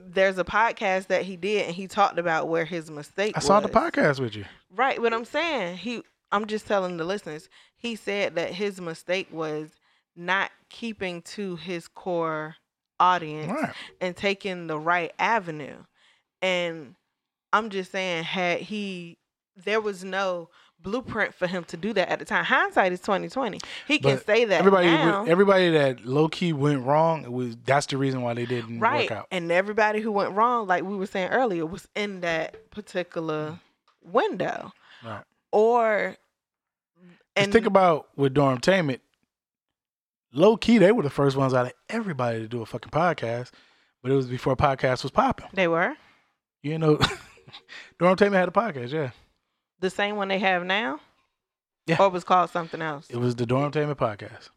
There's 0.00 0.38
a 0.38 0.44
podcast 0.44 1.08
that 1.08 1.24
he 1.24 1.36
did, 1.36 1.66
and 1.66 1.74
he 1.74 1.86
talked 1.86 2.18
about 2.18 2.48
where 2.48 2.64
his 2.64 2.90
mistake. 2.90 3.36
I 3.36 3.40
saw 3.40 3.60
the 3.60 3.68
podcast 3.68 4.18
with 4.18 4.34
you. 4.34 4.46
Right, 4.74 5.00
What 5.00 5.12
I'm 5.12 5.26
saying 5.26 5.76
he. 5.76 6.02
I'm 6.34 6.46
just 6.46 6.66
telling 6.66 6.96
the 6.96 7.04
listeners. 7.04 7.48
He 7.76 7.96
said 7.96 8.34
that 8.34 8.50
his 8.50 8.80
mistake 8.80 9.28
was 9.32 9.70
not 10.16 10.50
keeping 10.68 11.22
to 11.22 11.56
his 11.56 11.86
core 11.88 12.56
audience 13.00 13.52
Right. 13.52 13.72
and 14.00 14.16
taking 14.16 14.66
the 14.66 14.78
right 14.78 15.12
avenue. 15.18 15.76
And 16.42 16.94
I'm 17.52 17.70
just 17.70 17.92
saying, 17.92 18.24
had 18.24 18.60
he, 18.60 19.18
there 19.56 19.80
was 19.80 20.04
no 20.04 20.48
blueprint 20.80 21.32
for 21.34 21.46
him 21.46 21.64
to 21.64 21.76
do 21.76 21.92
that 21.94 22.08
at 22.08 22.18
the 22.18 22.24
time. 22.24 22.44
Hindsight 22.44 22.92
is 22.92 23.00
2020. 23.00 23.58
He 23.86 23.98
can 23.98 24.16
But 24.16 24.26
say 24.26 24.44
that 24.44 24.58
Everybody, 24.58 24.88
now, 24.88 25.24
everybody 25.24 25.70
that 25.70 26.04
low 26.04 26.28
key 26.28 26.52
went 26.52 26.82
wrong, 26.84 27.24
it 27.24 27.32
was 27.32 27.56
that's 27.64 27.86
the 27.86 27.96
reason 27.96 28.22
why 28.22 28.34
they 28.34 28.44
didn't 28.44 28.80
right? 28.80 29.08
work 29.10 29.18
out. 29.18 29.26
And 29.30 29.50
everybody 29.50 30.00
who 30.00 30.12
went 30.12 30.32
wrong, 30.34 30.66
like 30.66 30.82
we 30.84 30.96
were 30.96 31.06
saying 31.06 31.30
earlier, 31.30 31.64
was 31.64 31.88
in 31.94 32.20
that 32.20 32.70
particular 32.70 33.52
mm. 33.52 33.60
window, 34.12 34.72
Right. 35.04 35.22
or 35.52 36.16
Just 37.36 37.52
think 37.52 37.66
about 37.66 38.08
with 38.16 38.34
Dormtainment. 38.34 39.00
Low 40.32 40.56
key, 40.56 40.78
they 40.78 40.92
were 40.92 41.02
the 41.02 41.10
first 41.10 41.36
ones 41.36 41.54
out 41.54 41.66
of 41.66 41.72
everybody 41.88 42.40
to 42.40 42.48
do 42.48 42.62
a 42.62 42.66
fucking 42.66 42.90
podcast, 42.90 43.50
but 44.02 44.10
it 44.10 44.14
was 44.14 44.26
before 44.26 44.56
podcast 44.56 45.02
was 45.02 45.12
popping. 45.12 45.46
they 45.52 45.68
were 45.68 45.94
You 46.62 46.78
know, 46.78 46.98
Dormtainment 48.00 48.32
had 48.34 48.48
a 48.48 48.52
podcast. 48.52 48.92
Yeah, 48.92 49.10
the 49.80 49.90
same 49.90 50.16
one 50.16 50.28
they 50.28 50.38
have 50.38 50.64
now. 50.64 51.00
Yeah. 51.86 51.96
or 52.00 52.06
it 52.06 52.12
was 52.12 52.24
called 52.24 52.48
something 52.50 52.80
else. 52.80 53.08
it 53.10 53.16
was 53.18 53.36
the 53.36 53.44
Dormtainment 53.44 53.96
podcast. 53.96 54.48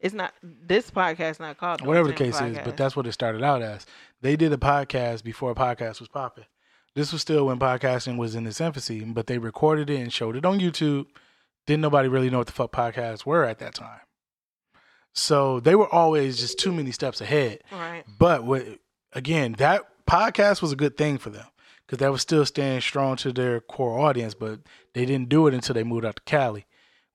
It's 0.00 0.14
not 0.14 0.32
this 0.42 0.90
podcast. 0.90 1.38
Not 1.38 1.58
called 1.58 1.82
whatever 1.86 2.08
the 2.08 2.14
case 2.14 2.40
is, 2.40 2.56
but 2.64 2.76
that's 2.76 2.96
what 2.96 3.06
it 3.06 3.12
started 3.12 3.42
out 3.42 3.60
as. 3.60 3.84
They 4.22 4.34
did 4.34 4.52
a 4.52 4.56
podcast 4.56 5.22
before 5.22 5.50
a 5.50 5.54
podcast 5.54 6.00
was 6.00 6.08
popping. 6.08 6.46
This 6.94 7.12
was 7.12 7.20
still 7.20 7.46
when 7.46 7.58
podcasting 7.58 8.16
was 8.16 8.34
in 8.34 8.46
its 8.46 8.60
infancy, 8.60 9.04
but 9.04 9.26
they 9.26 9.38
recorded 9.38 9.90
it 9.90 10.00
and 10.00 10.12
showed 10.12 10.36
it 10.36 10.44
on 10.46 10.58
YouTube. 10.58 11.06
Didn't 11.66 11.82
nobody 11.82 12.08
really 12.08 12.30
know 12.30 12.38
what 12.38 12.46
the 12.46 12.52
fuck 12.52 12.72
podcasts 12.72 13.24
were 13.26 13.44
at 13.44 13.58
that 13.60 13.74
time. 13.74 14.00
So 15.12 15.60
they 15.60 15.74
were 15.74 15.92
always 15.92 16.38
just 16.38 16.58
too 16.58 16.72
many 16.72 16.92
steps 16.92 17.20
ahead. 17.20 17.60
right. 17.72 18.04
But 18.18 18.44
what, 18.44 18.64
again, 19.12 19.52
that 19.58 19.84
podcast 20.06 20.62
was 20.62 20.72
a 20.72 20.76
good 20.76 20.96
thing 20.96 21.18
for 21.18 21.30
them 21.30 21.46
because 21.86 21.98
that 21.98 22.12
was 22.12 22.22
still 22.22 22.44
staying 22.46 22.80
strong 22.80 23.16
to 23.16 23.32
their 23.32 23.60
core 23.60 23.98
audience. 23.98 24.34
But 24.34 24.60
they 24.94 25.04
didn't 25.04 25.28
do 25.28 25.46
it 25.46 25.54
until 25.54 25.74
they 25.74 25.84
moved 25.84 26.04
out 26.04 26.16
to 26.16 26.22
Cali. 26.22 26.66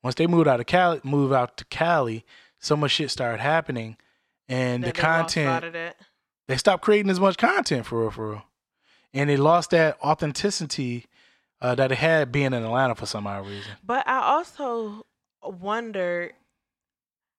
Once 0.04 0.16
they 0.16 0.28
moved 0.28 0.48
out 0.48 0.60
of 0.60 0.66
Cali, 0.68 1.00
moved 1.04 1.34
out 1.34 1.58
to 1.58 1.66
Cali, 1.66 2.26
so 2.60 2.76
much 2.76 2.92
shit 2.92 3.10
started 3.10 3.42
happening, 3.42 3.98
and 4.48 4.84
That 4.84 4.94
the 4.94 5.02
content 5.02 5.48
sight 5.50 5.64
of 5.64 5.74
that. 5.74 5.96
they 6.48 6.58
stopped 6.58 6.84
creating 6.84 7.10
as 7.10 7.20
much 7.20 7.38
content 7.38 7.86
for 7.88 8.02
real, 8.02 8.12
for 8.12 8.30
real, 8.32 8.44
and 9.14 9.30
they 9.30 9.38
lost 9.38 9.72
that 9.72 9.98
authenticity 10.04 11.06
uh, 11.62 11.76
that 11.76 11.92
it 11.92 11.98
had 11.98 12.32
being 12.32 12.48
in 12.48 12.64
Atlanta 12.64 12.96
for 12.96 13.06
some 13.06 13.26
odd 13.28 13.46
reason. 13.48 13.72
But 13.86 14.08
I 14.08 14.20
also 14.22 15.06
wonder 15.44 16.32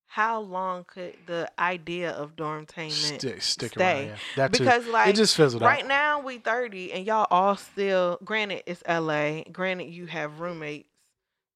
how 0.06 0.40
long 0.40 0.84
could 0.84 1.14
the 1.26 1.50
idea 1.58 2.10
of 2.12 2.36
dormtainment 2.36 2.90
Stick, 3.18 3.42
stick 3.42 3.72
stay? 3.72 3.98
around, 3.98 4.06
yeah. 4.06 4.16
That 4.36 4.52
too. 4.52 4.60
because 4.60 4.86
like 4.86 5.08
it 5.08 5.16
just 5.16 5.36
fizzled 5.36 5.62
right 5.62 5.82
out. 5.82 5.88
now 5.88 6.20
we 6.20 6.38
30 6.38 6.92
and 6.92 7.04
y'all 7.06 7.26
all 7.30 7.56
still 7.56 8.18
granted 8.24 8.62
it's 8.66 8.82
LA 8.88 9.42
granted 9.52 9.90
you 9.90 10.06
have 10.06 10.40
roommates 10.40 10.88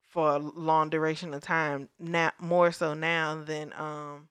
for 0.09 0.31
a 0.35 0.39
long 0.39 0.91
duration 0.91 1.32
of 1.32 1.43
time 1.43 1.89
now 1.99 2.32
more 2.41 2.73
so 2.73 2.93
now 2.93 3.41
than 3.43 3.73
um 3.78 4.28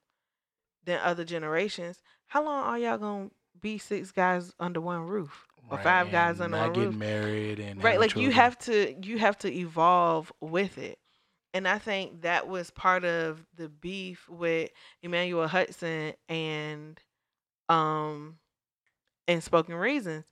than 0.84 1.00
other 1.02 1.24
generations 1.24 2.00
how 2.26 2.44
long 2.44 2.62
are 2.64 2.78
y'all 2.78 2.98
gonna 2.98 3.30
be 3.60 3.78
six 3.78 4.12
guys 4.12 4.52
under 4.60 4.80
one 4.80 5.06
roof 5.06 5.46
or 5.68 5.78
five 5.78 6.10
guys 6.10 6.40
under 6.40 6.56
not 6.56 6.70
one 6.70 6.72
getting 6.72 6.88
roof. 6.90 6.98
married 6.98 7.60
and 7.60 7.82
right 7.82 8.00
like 8.00 8.16
you 8.16 8.30
have 8.30 8.58
to 8.58 8.94
you 9.02 9.18
have 9.18 9.38
to 9.38 9.52
evolve 9.52 10.32
with 10.40 10.78
it. 10.78 10.98
And 11.52 11.66
i 11.66 11.78
think 11.78 12.22
that 12.22 12.48
was 12.48 12.70
part 12.70 13.04
of 13.04 13.44
the 13.56 13.68
beef 13.68 14.28
with 14.28 14.70
emmanuel 15.02 15.48
hudson 15.48 16.14
and 16.28 17.00
um 17.68 18.38
and 19.28 19.42
spoken 19.42 19.74
reasons. 19.74 20.24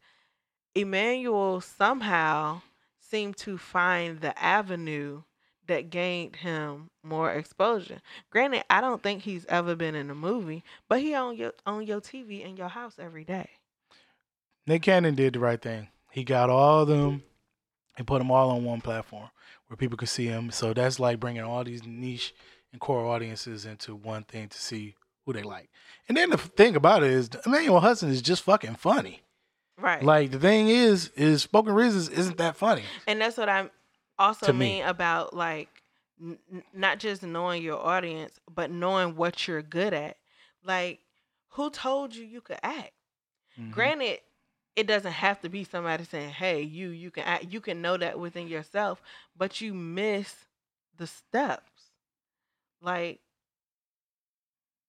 Emmanuel 0.75 1.61
somehow 1.61 2.63
seemed 3.01 3.37
to 3.39 3.57
find 3.59 4.21
the 4.21 4.37
avenue 4.43 5.23
that 5.67 5.91
gained 5.91 6.37
him 6.37 6.91
more 7.03 7.33
exposure. 7.33 8.01
Granted 8.31 8.65
i 8.71 8.81
don't 8.81 9.03
think 9.03 9.23
he's 9.23 9.47
ever 9.47 9.75
been 9.77 9.95
in 9.95 10.11
a 10.11 10.15
movie 10.15 10.65
but 10.89 11.01
he 11.01 11.15
on 11.15 11.37
your 11.37 11.53
on 11.67 11.87
your 11.87 12.01
tv 12.01 12.45
in 12.45 12.57
your 12.57 12.69
house 12.69 12.97
every 12.99 13.25
day 13.25 13.49
Nick 14.69 14.83
Cannon 14.83 15.15
did 15.15 15.33
the 15.33 15.39
right 15.41 15.61
thing. 15.61 15.89
He 16.11 16.25
got 16.25 16.51
all 16.51 16.83
of 16.83 16.89
them 16.89 17.23
and 17.97 18.07
put 18.07 18.19
them 18.19 18.31
all 18.31 18.51
on 18.51 18.65
one 18.65 18.81
platform 18.81 19.29
where 19.67 19.77
people 19.77 19.97
could 19.97 20.09
see 20.09 20.27
him. 20.27 20.51
So 20.51 20.73
that's 20.75 21.01
like 21.01 21.19
bringing 21.21 21.43
all 21.43 21.65
these 21.65 21.85
niche 21.87 22.35
and 22.73 22.81
core 22.81 23.07
audiences 23.07 23.65
into 23.65 23.95
one 23.95 24.25
thing 24.25 24.49
to 24.49 24.59
see 24.59 24.95
who 25.25 25.33
they 25.33 25.43
like. 25.43 25.69
And 26.09 26.17
then 26.17 26.31
the 26.31 26.39
thing 26.39 26.77
about 26.77 27.03
it 27.03 27.11
is, 27.11 27.31
Emmanuel 27.47 27.81
Hudson 27.81 28.11
is 28.11 28.23
just 28.23 28.43
fucking 28.43 28.77
funny. 28.77 29.23
right 29.79 30.03
Like 30.03 30.31
the 30.33 30.39
thing 30.39 30.69
is, 30.69 31.09
is 31.17 31.43
Spoken 31.43 31.75
Reasons 31.75 32.09
isn't 32.09 32.39
that 32.39 32.57
funny. 32.57 32.83
And 33.07 33.21
that's 33.21 33.37
what 33.37 33.49
I'm 33.49 33.71
also 34.19 34.47
To 34.47 34.53
me. 34.53 34.59
mean 34.79 34.85
about 34.85 35.35
like 35.35 35.69
n- 36.21 36.39
not 36.75 36.99
just 36.99 37.23
knowing 37.23 37.63
your 37.63 37.79
audience, 37.79 38.39
but 38.55 38.71
knowing 38.71 39.17
what 39.17 39.47
you're 39.49 39.63
good 39.63 39.93
at. 39.95 40.17
Like, 40.65 41.01
who 41.51 41.71
told 41.71 42.15
you 42.15 42.25
you 42.25 42.41
could 42.41 42.59
act? 42.63 42.93
Mhm. 43.59 43.71
Granted, 43.71 44.19
it 44.79 44.87
doesn't 44.87 45.11
have 45.13 45.41
to 45.41 45.49
be 45.49 45.65
somebody 45.65 46.05
saying, 46.05 46.31
"Hey, 46.31 46.63
you, 46.63 46.91
you 46.91 47.11
can 47.11 47.25
act." 47.25 47.47
You 47.47 47.61
can 47.61 47.83
know 47.83 47.97
that 47.97 48.21
within 48.21 48.47
yourself, 48.47 49.03
but 49.37 49.61
you 49.61 49.75
miss 49.75 50.47
the 50.97 51.09
steps. 51.09 51.91
Like, 52.81 53.21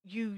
you, 0.06 0.38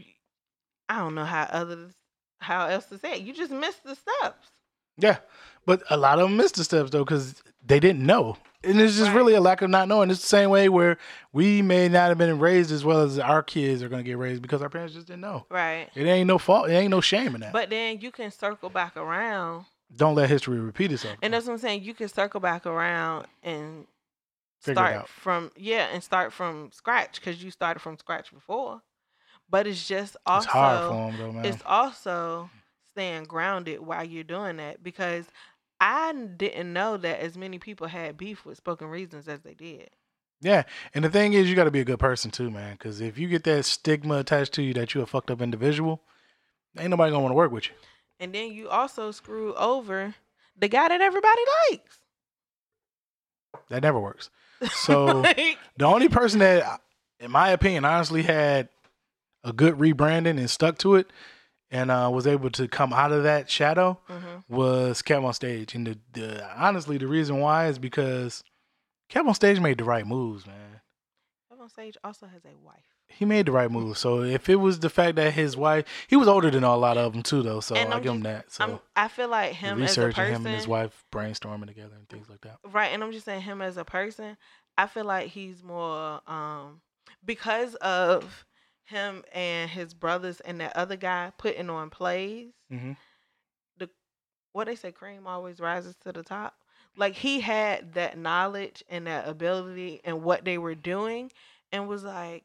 I 0.87 0.99
don't 0.99 1.15
know 1.15 1.25
how 1.25 1.43
others, 1.51 1.93
how 2.39 2.67
else 2.67 2.85
to 2.87 2.97
say 2.97 3.15
it. 3.15 3.21
You 3.23 3.33
just 3.33 3.51
miss 3.51 3.75
the 3.77 3.95
steps. 3.95 4.47
Yeah, 4.97 5.17
but 5.65 5.83
a 5.89 5.97
lot 5.97 6.19
of 6.19 6.29
them 6.29 6.37
missed 6.37 6.55
the 6.55 6.63
steps 6.63 6.91
though 6.91 7.03
because 7.05 7.41
they 7.65 7.79
didn't 7.79 8.05
know, 8.05 8.37
and 8.63 8.79
it's 8.79 8.95
just 8.97 9.09
Right. 9.09 9.15
really 9.15 9.33
a 9.35 9.41
lack 9.41 9.61
of 9.61 9.69
not 9.69 9.87
knowing. 9.87 10.09
It's 10.09 10.21
the 10.21 10.27
same 10.27 10.49
way 10.49 10.67
where 10.69 10.97
we 11.31 11.61
may 11.61 11.87
not 11.89 12.09
have 12.09 12.17
been 12.17 12.39
raised 12.39 12.71
as 12.71 12.83
well 12.83 13.01
as 13.01 13.17
our 13.19 13.41
kids 13.43 13.81
are 13.83 13.89
going 13.89 14.03
to 14.03 14.07
get 14.09 14.17
raised 14.17 14.41
because 14.41 14.61
our 14.61 14.69
parents 14.69 14.93
just 14.93 15.07
didn't 15.07 15.21
know. 15.21 15.45
Right. 15.49 15.87
It 15.95 16.05
ain't 16.05 16.27
no 16.27 16.37
fault. 16.37 16.69
It 16.69 16.73
ain't 16.73 16.91
no 16.91 17.01
shame 17.01 17.35
in 17.35 17.41
that. 17.41 17.53
But 17.53 17.69
then 17.69 17.99
you 18.01 18.11
can 18.11 18.31
circle 18.31 18.69
back 18.69 18.97
around 18.97 19.65
Don't 19.95 20.15
let 20.15 20.29
history 20.29 20.59
repeat 20.59 20.91
itself. 20.91 21.17
And 21.21 21.33
that's 21.33 21.45
what 21.47 21.53
I'm 21.53 21.59
saying. 21.59 21.83
You 21.83 21.93
can 21.93 22.07
circle 22.09 22.39
back 22.39 22.65
around 22.65 23.27
and 23.43 23.85
Figure 24.59 24.75
start 24.75 25.07
from 25.09 25.51
yeah, 25.57 25.87
and 25.91 26.03
start 26.03 26.31
from 26.31 26.69
scratch 26.71 27.19
because 27.19 27.43
you 27.43 27.49
started 27.49 27.79
from 27.79 27.97
scratch 27.97 28.31
before. 28.31 28.81
But 29.49 29.65
it's 29.67 29.87
just 29.87 30.11
it's 30.15 30.19
also 30.25 30.49
hard 30.49 30.83
for 30.87 31.11
them 31.11 31.17
though, 31.19 31.31
man. 31.33 31.45
it's 31.45 31.63
also 31.65 32.49
staying 32.93 33.25
grounded 33.25 33.79
while 33.79 34.03
you're 34.03 34.23
doing 34.23 34.57
that 34.57 34.83
because 34.83 35.25
I 35.79 36.13
didn't 36.13 36.73
know 36.73 36.97
that 36.97 37.19
as 37.19 37.37
many 37.37 37.57
people 37.59 37.87
had 37.87 38.17
beef 38.17 38.45
with 38.45 38.57
spoken 38.57 38.87
reasons 38.87 39.27
as 39.27 39.41
they 39.41 39.53
did. 39.53 39.89
Yeah, 40.41 40.63
and 40.93 41.05
the 41.05 41.09
thing 41.09 41.33
is, 41.33 41.49
you 41.49 41.55
got 41.55 41.65
to 41.65 41.71
be 41.71 41.81
a 41.81 41.85
good 41.85 41.99
person 41.99 42.31
too, 42.31 42.49
man. 42.49 42.73
Because 42.73 42.99
if 42.99 43.17
you 43.17 43.27
get 43.27 43.43
that 43.43 43.63
stigma 43.65 44.17
attached 44.17 44.53
to 44.53 44.63
you 44.63 44.73
that 44.73 44.93
you're 44.93 45.03
a 45.03 45.07
fucked 45.07 45.29
up 45.29 45.41
individual, 45.41 46.01
ain't 46.77 46.89
nobody 46.89 47.11
gonna 47.11 47.21
want 47.21 47.31
to 47.31 47.37
work 47.37 47.51
with 47.51 47.67
you. 47.67 47.73
And 48.19 48.33
then 48.33 48.51
you 48.51 48.69
also 48.69 49.11
screw 49.11 49.53
over 49.55 50.15
the 50.57 50.67
guy 50.67 50.87
that 50.87 51.01
everybody 51.01 51.41
likes. 51.69 51.97
That 53.69 53.83
never 53.83 53.99
works. 53.99 54.29
So 54.73 55.21
Like, 55.21 55.57
the 55.77 55.85
only 55.85 56.07
person 56.07 56.39
that, 56.39 56.81
in 57.19 57.31
my 57.31 57.49
opinion, 57.49 57.83
honestly 57.83 58.21
had 58.21 58.69
a 59.43 59.51
good 59.51 59.75
rebranding 59.75 60.37
and 60.37 60.49
stuck 60.49 60.77
to 60.79 60.95
it, 60.95 61.09
and 61.71 61.89
uh, 61.89 62.09
was 62.13 62.27
able 62.27 62.49
to 62.51 62.67
come 62.67 62.93
out 62.93 63.11
of 63.11 63.23
that 63.23 63.49
shadow 63.49 63.99
mhm. 64.09 64.43
was 64.49 65.01
KevOnStage. 65.01 65.73
And 65.73 65.87
the, 65.87 65.97
the 66.13 66.61
honestly, 66.61 66.97
the 66.97 67.07
reason 67.07 67.39
why 67.39 67.67
is 67.67 67.79
because 67.79 68.43
KevOnStage 69.09 69.59
made 69.61 69.77
the 69.77 69.83
right 69.83 70.05
moves, 70.05 70.45
man. 70.45 70.81
KevOnStage 71.51 71.95
also 72.03 72.25
has 72.27 72.43
a 72.45 72.57
wife. 72.63 72.83
He 73.07 73.25
made 73.25 73.45
the 73.45 73.51
right 73.51 73.69
move. 73.69 73.97
So 73.97 74.23
if 74.23 74.49
it 74.49 74.55
was 74.55 74.79
the 74.79 74.89
fact 74.89 75.17
that 75.17 75.33
his 75.33 75.57
wife, 75.57 75.85
he 76.07 76.15
was 76.15 76.27
older 76.27 76.49
than 76.49 76.63
a 76.63 76.75
lot 76.77 76.97
of 76.97 77.11
them 77.13 77.23
too, 77.23 77.41
though. 77.43 77.59
So 77.59 77.75
And 77.75 77.93
I 77.93 77.97
I'm 77.97 78.03
give 78.03 78.13
him 78.13 78.21
that. 78.23 78.51
So 78.51 78.63
I'm, 78.63 78.79
I 78.95 79.07
feel 79.09 79.27
like 79.27 79.53
him 79.53 79.73
as 79.73 79.97
a 79.97 80.01
research 80.01 80.17
and 80.17 80.27
person, 80.27 80.35
him 80.35 80.45
and 80.47 80.55
his 80.55 80.67
wife 80.67 81.03
brainstorming 81.11 81.67
together 81.67 81.95
and 81.95 82.07
things 82.07 82.29
like 82.29 82.41
that. 82.41 82.57
right? 82.71 82.87
And 82.87 83.03
I'm 83.03 83.11
just 83.11 83.25
saying 83.25 83.41
him 83.41 83.61
as 83.61 83.77
a 83.77 83.83
person. 83.85 84.37
I 84.77 84.87
feel 84.87 85.05
like 85.05 85.27
he's 85.29 85.61
more. 85.63 86.21
um 86.27 86.81
because 87.25 87.75
of 87.75 88.45
him 88.85 89.23
and 89.33 89.69
his 89.69 89.93
brothers 89.93 90.39
and 90.41 90.59
that 90.61 90.75
other 90.75 90.95
guy 90.95 91.31
putting 91.37 91.69
on 91.69 91.89
plays. 91.89 92.51
Mhm. 92.71 92.97
The 93.77 93.89
what 94.53 94.65
they 94.67 94.75
say, 94.75 94.91
cream 94.91 95.27
always 95.27 95.59
rises 95.59 95.95
to 96.03 96.11
the 96.11 96.23
top. 96.23 96.55
Like 96.97 97.13
he 97.15 97.39
had 97.39 97.93
that 97.93 98.17
knowledge 98.17 98.83
and 98.89 99.07
that 99.07 99.27
ability 99.27 100.01
and 100.03 100.23
what 100.23 100.43
they 100.43 100.57
were 100.57 100.75
doing, 100.75 101.31
and 101.71 101.87
was 101.87 102.03
like, 102.03 102.43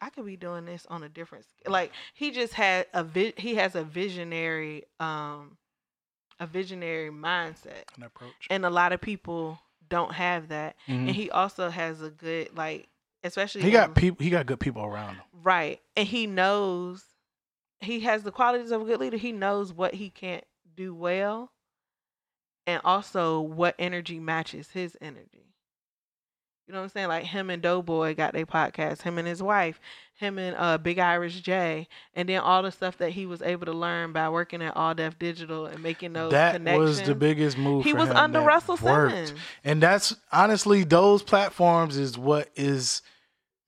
I 0.00 0.10
could 0.10 0.26
be 0.26 0.36
doing 0.36 0.64
this 0.64 0.84
on 0.86 1.02
a 1.04 1.08
different 1.08 1.44
scale. 1.44 1.72
Like 1.72 1.92
he 2.14 2.30
just 2.32 2.54
had 2.54 2.86
a 2.92 3.04
vi- 3.04 3.34
he 3.36 3.54
has 3.56 3.74
a 3.76 3.84
visionary 3.84 4.84
um 4.98 5.56
a 6.40 6.46
visionary 6.46 7.10
mindset, 7.10 7.84
An 7.96 8.04
approach. 8.04 8.46
and 8.50 8.64
a 8.64 8.70
lot 8.70 8.92
of 8.92 9.00
people 9.00 9.58
don't 9.88 10.12
have 10.14 10.48
that. 10.48 10.76
Mhm. 10.86 11.08
And 11.08 11.10
he 11.10 11.30
also 11.30 11.68
has 11.68 12.00
a 12.02 12.10
good 12.10 12.56
like, 12.56 12.88
especially 13.24 13.62
He 13.62 13.70
got 13.70 13.94
people. 13.94 14.22
He 14.22 14.30
got 14.30 14.46
good 14.46 14.60
people 14.60 14.84
around 14.84 15.16
him. 15.16 15.22
Right. 15.42 15.80
And 15.96 16.06
he 16.06 16.26
knows 16.26 17.04
he 17.80 18.00
has 18.00 18.22
the 18.22 18.32
qualities 18.32 18.70
of 18.70 18.82
a 18.82 18.84
good 18.84 19.00
leader. 19.00 19.16
He 19.16 19.32
knows 19.32 19.72
what 19.72 19.94
he 19.94 20.10
can't 20.10 20.44
do 20.76 20.94
well 20.94 21.52
and 22.66 22.80
also 22.84 23.40
what 23.40 23.74
energy 23.78 24.20
matches 24.20 24.70
his 24.70 24.96
energy. 25.00 25.54
You 26.68 26.74
know 26.74 26.80
what 26.80 26.84
I'm 26.84 26.90
saying? 26.90 27.08
Like 27.08 27.24
him 27.24 27.48
and 27.48 27.62
Doughboy 27.62 28.14
got 28.14 28.34
their 28.34 28.44
podcast, 28.44 29.00
him 29.00 29.16
and 29.16 29.26
his 29.26 29.42
wife, 29.42 29.80
him 30.14 30.38
and 30.38 30.54
uh 30.54 30.76
Big 30.76 30.98
Irish 30.98 31.40
J, 31.40 31.88
and 32.14 32.28
then 32.28 32.40
all 32.40 32.62
the 32.62 32.70
stuff 32.70 32.98
that 32.98 33.12
he 33.12 33.24
was 33.24 33.40
able 33.40 33.64
to 33.66 33.72
learn 33.72 34.12
by 34.12 34.28
working 34.28 34.60
at 34.60 34.76
All 34.76 34.94
Def 34.94 35.18
Digital 35.18 35.64
and 35.64 35.82
making 35.82 36.12
those 36.12 36.30
That 36.32 36.52
connections. 36.56 36.84
was 36.98 37.02
the 37.02 37.14
biggest 37.14 37.56
move. 37.56 37.84
he 37.84 37.94
was 37.94 38.10
under 38.10 38.42
Russell 38.42 38.76
worked. 38.82 39.12
Simmons. 39.14 39.32
And 39.64 39.82
that's 39.82 40.14
honestly 40.30 40.84
those 40.84 41.22
platforms 41.22 41.96
is 41.96 42.18
what 42.18 42.50
is 42.54 43.00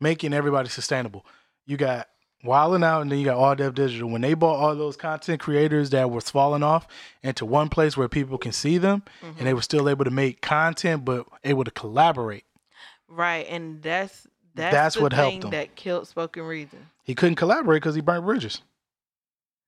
making 0.01 0.35
everybody 0.35 0.69
sustainable. 0.69 1.25
You 1.67 1.79
got 1.79 2.07
Wild 2.45 2.75
'N 2.75 2.85
Out 2.85 3.01
and 3.03 3.11
then 3.11 3.19
you 3.19 3.25
got 3.25 3.37
All 3.39 3.55
Def 3.55 3.75
Digital. 3.75 4.11
When 4.11 4.21
they 4.21 4.35
bought 4.35 4.57
all 4.57 4.75
those 4.75 4.97
content 4.97 5.41
creators 5.41 5.89
that 5.91 6.11
was 6.11 6.29
falling 6.29 6.63
off 6.63 6.87
into 7.23 7.47
one 7.47 7.71
place 7.71 7.97
where 7.97 8.09
people 8.09 8.37
can 8.39 8.53
see 8.53 8.77
them 8.77 9.03
Mm-hmm. 9.23 9.39
and 9.39 9.47
they 9.47 9.55
were 9.55 9.63
still 9.63 9.89
able 9.89 10.05
to 10.05 10.11
make 10.11 10.43
content 10.43 11.05
but 11.07 11.27
able 11.45 11.65
to 11.65 11.71
collaborate. 11.71 12.45
Right. 13.11 13.47
And 13.49 13.83
that's 13.83 14.27
that's, 14.55 14.75
That's 14.75 14.95
the 14.97 15.03
what 15.03 15.13
helped 15.13 15.33
thing 15.33 15.43
him. 15.43 15.51
that 15.51 15.77
killed 15.77 16.09
spoken 16.09 16.43
reason. 16.43 16.87
He 17.05 17.15
couldn't 17.15 17.37
collaborate 17.37 17.83
because 17.83 17.95
he 17.95 18.01
burnt 18.01 18.25
bridges. 18.25 18.63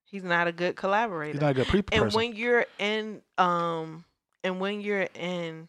He's 0.05 0.25
not 0.25 0.47
a 0.47 0.53
good 0.53 0.77
collaborator. 0.77 1.33
He's 1.33 1.41
not 1.41 1.53
a 1.53 1.55
good 1.55 1.69
people 1.69 1.95
and 1.97 2.05
person. 2.05 2.17
when 2.19 2.37
you're 2.37 2.67
in 2.79 3.23
um 3.39 4.05
and 4.45 4.61
when 4.61 4.81
you're 4.81 5.09
in 5.15 5.69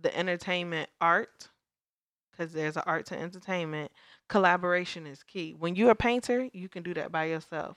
the 0.00 0.16
entertainment 0.16 0.88
art 1.00 1.48
because 2.30 2.52
there's 2.52 2.76
an 2.76 2.84
art 2.86 3.06
to 3.06 3.18
entertainment 3.18 3.90
collaboration 4.28 5.06
is 5.06 5.22
key 5.22 5.54
when 5.58 5.74
you're 5.74 5.90
a 5.90 5.96
painter 5.96 6.48
you 6.52 6.68
can 6.68 6.82
do 6.82 6.94
that 6.94 7.10
by 7.10 7.24
yourself 7.24 7.76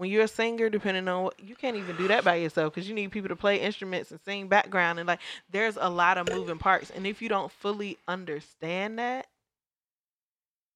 when 0.00 0.08
you're 0.10 0.24
a 0.24 0.28
singer 0.28 0.70
depending 0.70 1.06
on 1.08 1.24
what 1.24 1.38
you 1.38 1.54
can't 1.54 1.76
even 1.76 1.94
do 1.96 2.08
that 2.08 2.24
by 2.24 2.34
yourself 2.36 2.72
because 2.72 2.88
you 2.88 2.94
need 2.94 3.10
people 3.10 3.28
to 3.28 3.36
play 3.36 3.60
instruments 3.60 4.10
and 4.10 4.18
sing 4.24 4.48
background 4.48 4.98
and 4.98 5.06
like 5.06 5.20
there's 5.50 5.76
a 5.78 5.90
lot 5.90 6.16
of 6.16 6.26
moving 6.30 6.56
parts 6.56 6.88
and 6.88 7.06
if 7.06 7.20
you 7.20 7.28
don't 7.28 7.52
fully 7.52 7.98
understand 8.08 8.98
that 8.98 9.26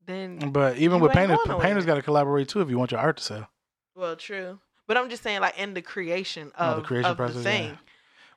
then 0.05 0.39
mm, 0.39 0.53
but 0.53 0.77
even 0.77 1.01
with 1.01 1.13
painters, 1.13 1.39
painters 1.61 1.87
got 1.87 1.95
to 1.95 2.03
collaborate 2.03 2.49
too 2.49 2.61
if 2.61 2.69
you 2.69 2.77
want 2.77 2.91
your 2.91 3.01
art 3.01 3.17
to 3.17 3.23
sell. 3.23 3.49
well 3.97 4.15
true 4.15 4.59
but 4.87 4.99
i'm 4.99 5.09
just 5.09 5.23
saying 5.23 5.41
like 5.41 5.59
in 5.59 5.73
the 5.73 5.81
creation 5.81 6.53
Oh, 6.59 6.73
of, 6.73 6.77
the 6.77 6.83
creation 6.83 7.11
of 7.11 7.17
process, 7.17 7.43
the 7.43 7.51
yeah. 7.51 7.77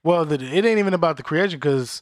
Well, 0.03 0.23
the, 0.23 0.35
it 0.35 0.64
ain't 0.64 0.80
even 0.80 0.93
about 0.93 1.18
the 1.18 1.23
creation 1.23 1.59
because 1.59 2.01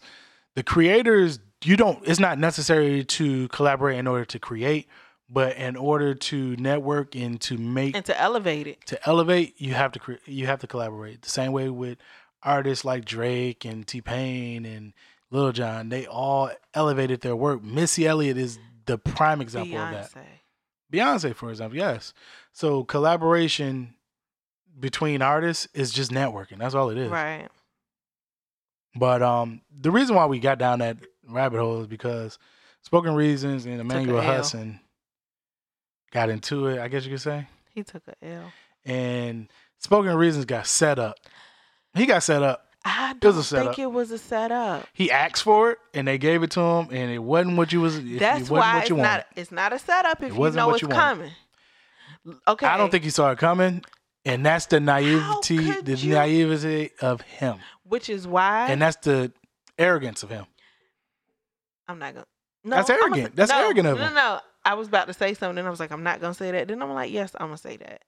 the 0.54 0.62
creators, 0.62 1.40
you 1.64 1.76
don't. 1.76 2.06
It's 2.08 2.20
not 2.20 2.38
necessary 2.38 3.04
to 3.04 3.48
collaborate 3.48 3.98
in 3.98 4.06
order 4.06 4.26
to 4.26 4.38
create, 4.38 4.88
but 5.30 5.56
in 5.58 5.76
order 5.76 6.14
to 6.14 6.56
network 6.58 7.16
and 7.16 7.40
to 7.42 7.58
make 7.58 7.96
and 7.96 8.06
to 8.06 8.20
elevate 8.20 8.68
it 8.68 8.86
to 8.88 9.10
elevate, 9.10 9.60
you 9.60 9.74
have 9.74 9.92
to 9.94 10.00
cre- 10.00 10.14
you 10.26 10.46
have 10.48 10.60
to 10.60 10.68
collaborate. 10.68 11.22
The 11.22 11.30
same 11.30 11.52
way 11.52 11.70
with 11.70 11.98
artists 12.44 12.86
like 12.86 13.06
Drake 13.06 13.66
and 13.66 13.88
T 13.88 14.02
Pain 14.02 14.66
and 14.66 14.94
Lil 15.32 15.52
Jon, 15.52 15.90
they 15.90 16.06
all 16.06 16.52
elevated 16.74 17.22
their 17.22 17.36
work. 17.36 17.64
Missy 17.64 18.08
Elliott 18.08 18.38
is 18.38 18.60
the 18.86 18.98
prime 18.98 19.42
example 19.42 19.78
of 19.80 19.92
that. 19.92 20.12
Beyonce. 20.12 20.26
Beyonce, 20.94 21.36
for 21.36 21.50
example, 21.50 21.78
yes. 21.78 22.14
So 22.54 22.84
collaboration 22.84 23.96
between 24.80 25.22
artists 25.22 25.68
is 25.74 25.92
just 25.92 26.12
networking. 26.12 26.60
That's 26.60 26.76
all 26.76 26.90
it 26.90 26.98
is. 26.98 27.10
Right. 27.10 27.48
But 28.96 29.22
um, 29.22 29.62
the 29.78 29.92
reason 29.92 30.16
why 30.16 30.26
we 30.28 30.40
got 30.40 30.58
down 30.58 30.80
that 30.80 30.98
rabbit 31.28 31.60
hole 31.60 31.82
is 31.82 31.88
because 31.88 32.38
Spoken 32.84 33.16
Reasons 33.16 33.66
and 33.66 33.82
Emmanuel. 33.82 34.22
Hudson 34.22 34.80
got 36.16 36.30
into 36.30 36.68
it. 36.68 36.80
I 36.80 36.88
guess 36.88 37.04
you 37.04 37.12
could 37.12 37.22
say, 37.22 37.46
He 37.74 37.84
took 37.84 38.02
a 38.08 38.26
L. 38.26 38.52
and 38.86 39.48
Spoken 39.80 40.16
Reasons 40.16 40.46
got 40.46 40.66
set 40.66 40.98
up. 40.98 41.18
He 41.94 42.06
got 42.06 42.24
set 42.24 42.42
up. 42.42 42.62
I 42.86 43.14
don't 43.20 43.38
a 43.38 43.44
setup. 43.44 43.76
think 43.76 43.80
it 43.80 43.92
was 43.92 44.12
a 44.12 44.18
setup. 44.18 44.88
He 44.94 45.10
asked 45.12 45.44
for 45.44 45.72
it, 45.72 45.78
and 45.94 46.08
they 46.08 46.18
gave 46.18 46.42
it 46.44 46.52
to 46.52 46.60
him, 46.62 46.88
and 46.92 47.12
it 47.12 47.18
wasn't 47.20 47.58
what 47.58 47.74
you 47.74 47.82
was. 47.82 47.96
That's 47.96 48.08
it 48.42 48.50
wasn't 48.50 48.50
why 48.52 48.82
it's 48.82 48.92
wanted. 48.92 49.04
not. 49.04 49.26
It's 49.36 49.52
not 49.52 49.74
a 49.74 49.80
setup 49.80 50.22
if 50.24 50.32
It 50.32 50.34
you 50.36 50.52
know 50.52 50.68
what 50.68 50.74
it's 50.76 50.82
you 50.84 50.88
coming. 50.88 51.32
Okay. 52.48 52.66
I 52.66 52.78
don't 52.78 52.92
think 52.92 53.04
he 53.04 53.10
saw 53.10 53.32
it 53.32 53.38
coming, 53.40 53.84
and 54.24 54.46
that's 54.46 54.68
the 54.68 54.80
naivety, 54.80 55.58
the 55.82 55.96
you- 55.96 56.14
naivety 56.14 56.92
of 57.02 57.22
him, 57.22 57.58
Which 57.84 58.10
is 58.10 58.28
why 58.28 58.68
and 58.70 58.82
that's 58.82 58.98
the 58.98 59.32
arrogance 59.78 60.24
of 60.24 60.30
him. 60.30 60.46
I'm 61.88 62.00
not 62.00 62.14
gonna. 62.14 62.26
No, 62.64 62.76
That's 62.78 62.90
arrogant. 62.90 63.28
say- 63.28 63.34
That's 63.36 63.52
no, 63.52 63.64
arrogant 63.64 63.88
of 63.88 63.98
no, 64.00 64.06
him. 64.06 64.14
No, 64.16 64.20
no. 64.36 64.40
I 64.66 64.74
was 64.74 64.88
about 64.88 65.08
to 65.08 65.14
say 65.14 65.34
something, 65.36 65.60
and 65.60 65.68
I 65.68 65.70
was 65.72 65.80
like, 65.80 65.92
I'm 65.92 66.04
not 66.04 66.20
gonna 66.20 66.34
say 66.34 66.52
that. 66.52 66.68
Then 66.68 66.82
I'm 66.82 66.94
like, 66.94 67.12
yes, 67.12 67.32
I'm 67.40 67.48
gonna 67.48 67.58
say 67.58 67.78
that. 67.78 68.02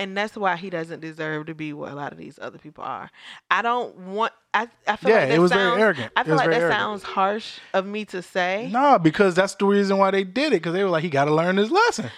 And 0.00 0.16
that's 0.16 0.36
why 0.36 0.54
he 0.54 0.70
doesn't 0.70 1.00
deserve 1.00 1.46
to 1.46 1.54
be 1.56 1.72
what 1.72 1.90
a 1.90 1.94
lot 1.96 2.12
of 2.12 2.18
these 2.18 2.38
other 2.40 2.58
people 2.58 2.84
are. 2.84 3.10
I 3.50 3.62
don't 3.62 3.96
want. 3.96 4.32
I. 4.54 4.68
I 4.86 4.94
feel 4.94 5.10
Yeah, 5.10 5.18
like 5.18 5.28
that 5.30 5.34
it 5.34 5.38
was 5.40 5.50
sounds, 5.50 5.70
very 5.70 5.82
arrogant. 5.82 6.12
I 6.14 6.22
feel 6.22 6.36
like 6.36 6.50
that 6.50 6.60
arrogant. 6.60 6.78
sounds 6.80 7.02
harsh 7.02 7.58
of 7.74 7.84
me 7.84 8.04
to 8.04 8.22
say. 8.22 8.68
No, 8.72 8.98
because 9.00 9.34
that's 9.34 9.56
the 9.56 9.66
reason 9.66 9.98
why 9.98 10.12
they 10.12 10.22
did 10.22 10.48
it. 10.52 10.56
Because 10.62 10.74
they 10.74 10.84
were 10.84 10.90
like, 10.90 11.02
he 11.02 11.10
got 11.10 11.24
to 11.24 11.34
learn 11.34 11.56
his 11.56 11.72
lesson. 11.72 12.10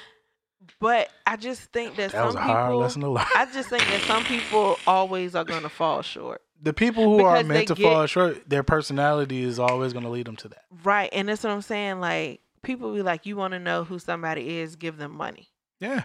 But 0.78 1.08
I 1.26 1.36
just 1.36 1.62
think 1.72 1.96
that, 1.96 2.12
That 2.12 2.18
some 2.18 2.26
was 2.26 2.34
a 2.34 2.40
hard 2.40 2.68
people. 2.68 2.78
lesson 2.80 3.00
to 3.02 3.08
learn. 3.10 3.26
I 3.34 3.46
just 3.52 3.68
think 3.70 3.82
that 3.84 4.00
some 4.02 4.24
people 4.24 4.76
always 4.86 5.34
are 5.34 5.44
going 5.44 5.62
to 5.62 5.68
fall 5.68 6.02
short. 6.02 6.42
the 6.62 6.72
people 6.74 7.04
who 7.04 7.24
are 7.24 7.42
meant 7.42 7.68
to 7.68 7.76
fall 7.76 8.04
short, 8.06 8.48
their 8.48 8.62
personality 8.62 9.42
is 9.42 9.58
always 9.58 9.92
going 9.94 10.04
to 10.04 10.10
lead 10.10 10.26
them 10.26 10.36
to 10.36 10.48
that. 10.48 10.64
Right. 10.84 11.08
And 11.12 11.28
that's 11.28 11.42
what 11.44 11.50
I'm 11.52 11.62
saying. 11.62 12.00
Like, 12.00 12.40
people 12.62 12.92
be 12.94 13.02
like, 13.02 13.26
you 13.26 13.36
want 13.36 13.52
to 13.52 13.58
know 13.58 13.84
who 13.84 13.98
somebody 13.98 14.58
is, 14.58 14.76
give 14.76 14.96
them 14.98 15.12
money. 15.12 15.48
Yeah, 15.80 16.04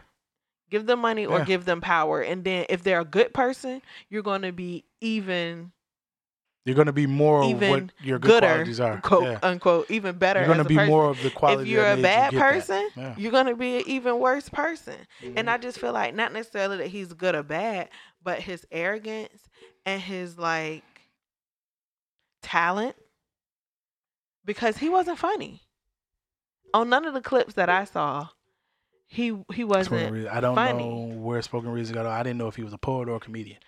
Give 0.69 0.85
them 0.87 0.99
money 0.99 1.25
or 1.25 1.39
Yeah. 1.39 1.45
give 1.45 1.65
them 1.65 1.79
power. 1.81 2.21
And 2.21 2.43
then 2.43 2.65
if 2.69 2.81
they're 2.81 3.01
a 3.01 3.05
good 3.05 3.33
person, 3.33 3.81
you're 4.09 4.23
going 4.23 4.41
to 4.41 4.51
be 4.51 4.85
even 4.99 5.71
you're 6.65 6.73
going 6.75 6.87
to 6.87 6.93
be 6.93 7.05
more 7.05 7.43
of 7.43 7.49
even 7.51 7.69
what 7.69 7.91
your 8.01 8.17
good 8.17 8.27
gooder, 8.41 8.47
qualities 8.47 8.79
are. 8.79 8.99
quote 9.01 9.23
yeah. 9.23 9.39
unquote, 9.43 9.91
even 9.91 10.17
better. 10.17 10.39
You're 10.39 10.47
going 10.47 10.57
to 10.57 10.63
be 10.63 10.75
person. 10.75 10.89
more 10.89 11.09
of 11.09 11.21
the 11.21 11.29
quality. 11.29 11.61
If 11.63 11.67
you're 11.67 11.85
a 11.85 11.97
you 11.97 12.01
bad 12.01 12.31
get 12.31 12.39
person, 12.41 12.89
Yeah. 12.95 13.13
you're 13.17 13.31
going 13.31 13.45
to 13.45 13.55
be 13.55 13.77
an 13.77 13.83
even 13.85 14.17
worse 14.17 14.49
person. 14.49 14.95
Mm-hmm. 15.21 15.37
And 15.37 15.49
I 15.49 15.57
just 15.59 15.77
feel 15.77 15.93
like 15.93 16.15
not 16.15 16.33
necessarily 16.33 16.77
that 16.77 16.87
he's 16.87 17.13
good 17.13 17.35
or 17.35 17.43
bad, 17.43 17.89
but 18.23 18.39
his 18.39 18.65
arrogance 18.71 19.47
and 19.85 20.01
his 20.01 20.39
like 20.39 20.83
talent 22.41 22.95
because 24.43 24.77
he 24.77 24.89
wasn't 24.89 25.19
funny. 25.19 25.61
On 26.75 26.89
none 26.89 27.05
of 27.05 27.13
the 27.13 27.21
clips 27.21 27.53
that 27.53 27.69
I 27.69 27.85
saw, 27.85 28.27
he 29.07 29.37
he 29.53 29.63
wasn't. 29.63 30.27
I 30.27 30.41
don't 30.41 30.55
funny. 30.55 30.83
know 30.83 31.15
where 31.15 31.41
Spoken 31.41 31.69
Reason 31.69 31.95
got. 31.95 32.05
I 32.05 32.21
didn't 32.21 32.37
know 32.37 32.47
if 32.49 32.55
he 32.57 32.63
was 32.63 32.73
a 32.73 32.77
poet 32.77 33.07
or 33.07 33.15
a 33.15 33.19
comedian. 33.19 33.59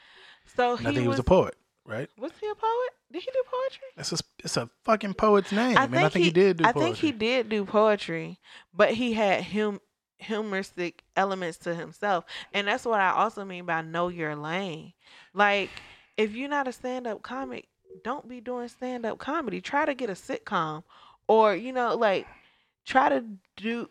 So 0.56 0.76
he 0.76 0.86
I 0.86 0.90
think 0.90 1.02
he 1.04 1.08
was 1.08 1.20
a 1.20 1.24
poet, 1.24 1.56
right? 1.86 2.10
was 2.18 2.34
he 2.42 2.48
a 2.48 2.56
poet? 2.56 2.90
Did 3.12 3.22
he 3.22 3.32
do 3.32 3.44
poetry? 3.50 3.88
It's 3.96 4.12
a 4.12 4.18
it's 4.44 4.58
a 4.58 4.70
fucking 4.84 5.14
poet's 5.14 5.54
name, 5.54 5.78
I 5.78 5.86
and 5.86 5.96
I 5.96 6.10
think 6.10 6.26
he, 6.26 6.32
did 6.32 6.58
do 6.58 6.64
poetry. 6.64 6.70
I 6.70 6.74
poetry. 6.74 6.86
think 6.86 6.98
he 6.98 7.12
did 7.14 7.50
do 7.50 7.66
poetry, 7.66 8.40
but 8.74 8.94
he 8.94 9.14
had 9.14 9.44
hum 9.44 9.80
humoristic 10.18 11.04
elements 11.16 11.60
to 11.60 11.76
himself, 11.76 12.26
and 12.54 12.68
that's 12.68 12.86
what 12.86 13.00
I 13.00 13.12
also 13.12 13.46
mean 13.46 13.66
by 13.66 13.82
know 13.84 14.10
your 14.10 14.36
lane. 14.36 14.94
Like, 15.34 15.70
if 16.18 16.36
you're 16.36 16.50
not 16.50 16.68
a 16.68 16.72
stand-up 16.74 17.22
comic, 17.22 17.68
don't 18.04 18.28
be 18.28 18.42
doing 18.42 18.68
stand-up 18.68 19.18
comedy. 19.20 19.62
Try 19.62 19.86
to 19.86 19.94
get 19.94 20.10
a 20.10 20.14
sitcom, 20.14 20.84
or 21.28 21.56
you 21.56 21.72
know, 21.72 21.96
like, 21.96 22.28
try 22.88 23.10
to 23.10 23.24
do. 23.58 23.90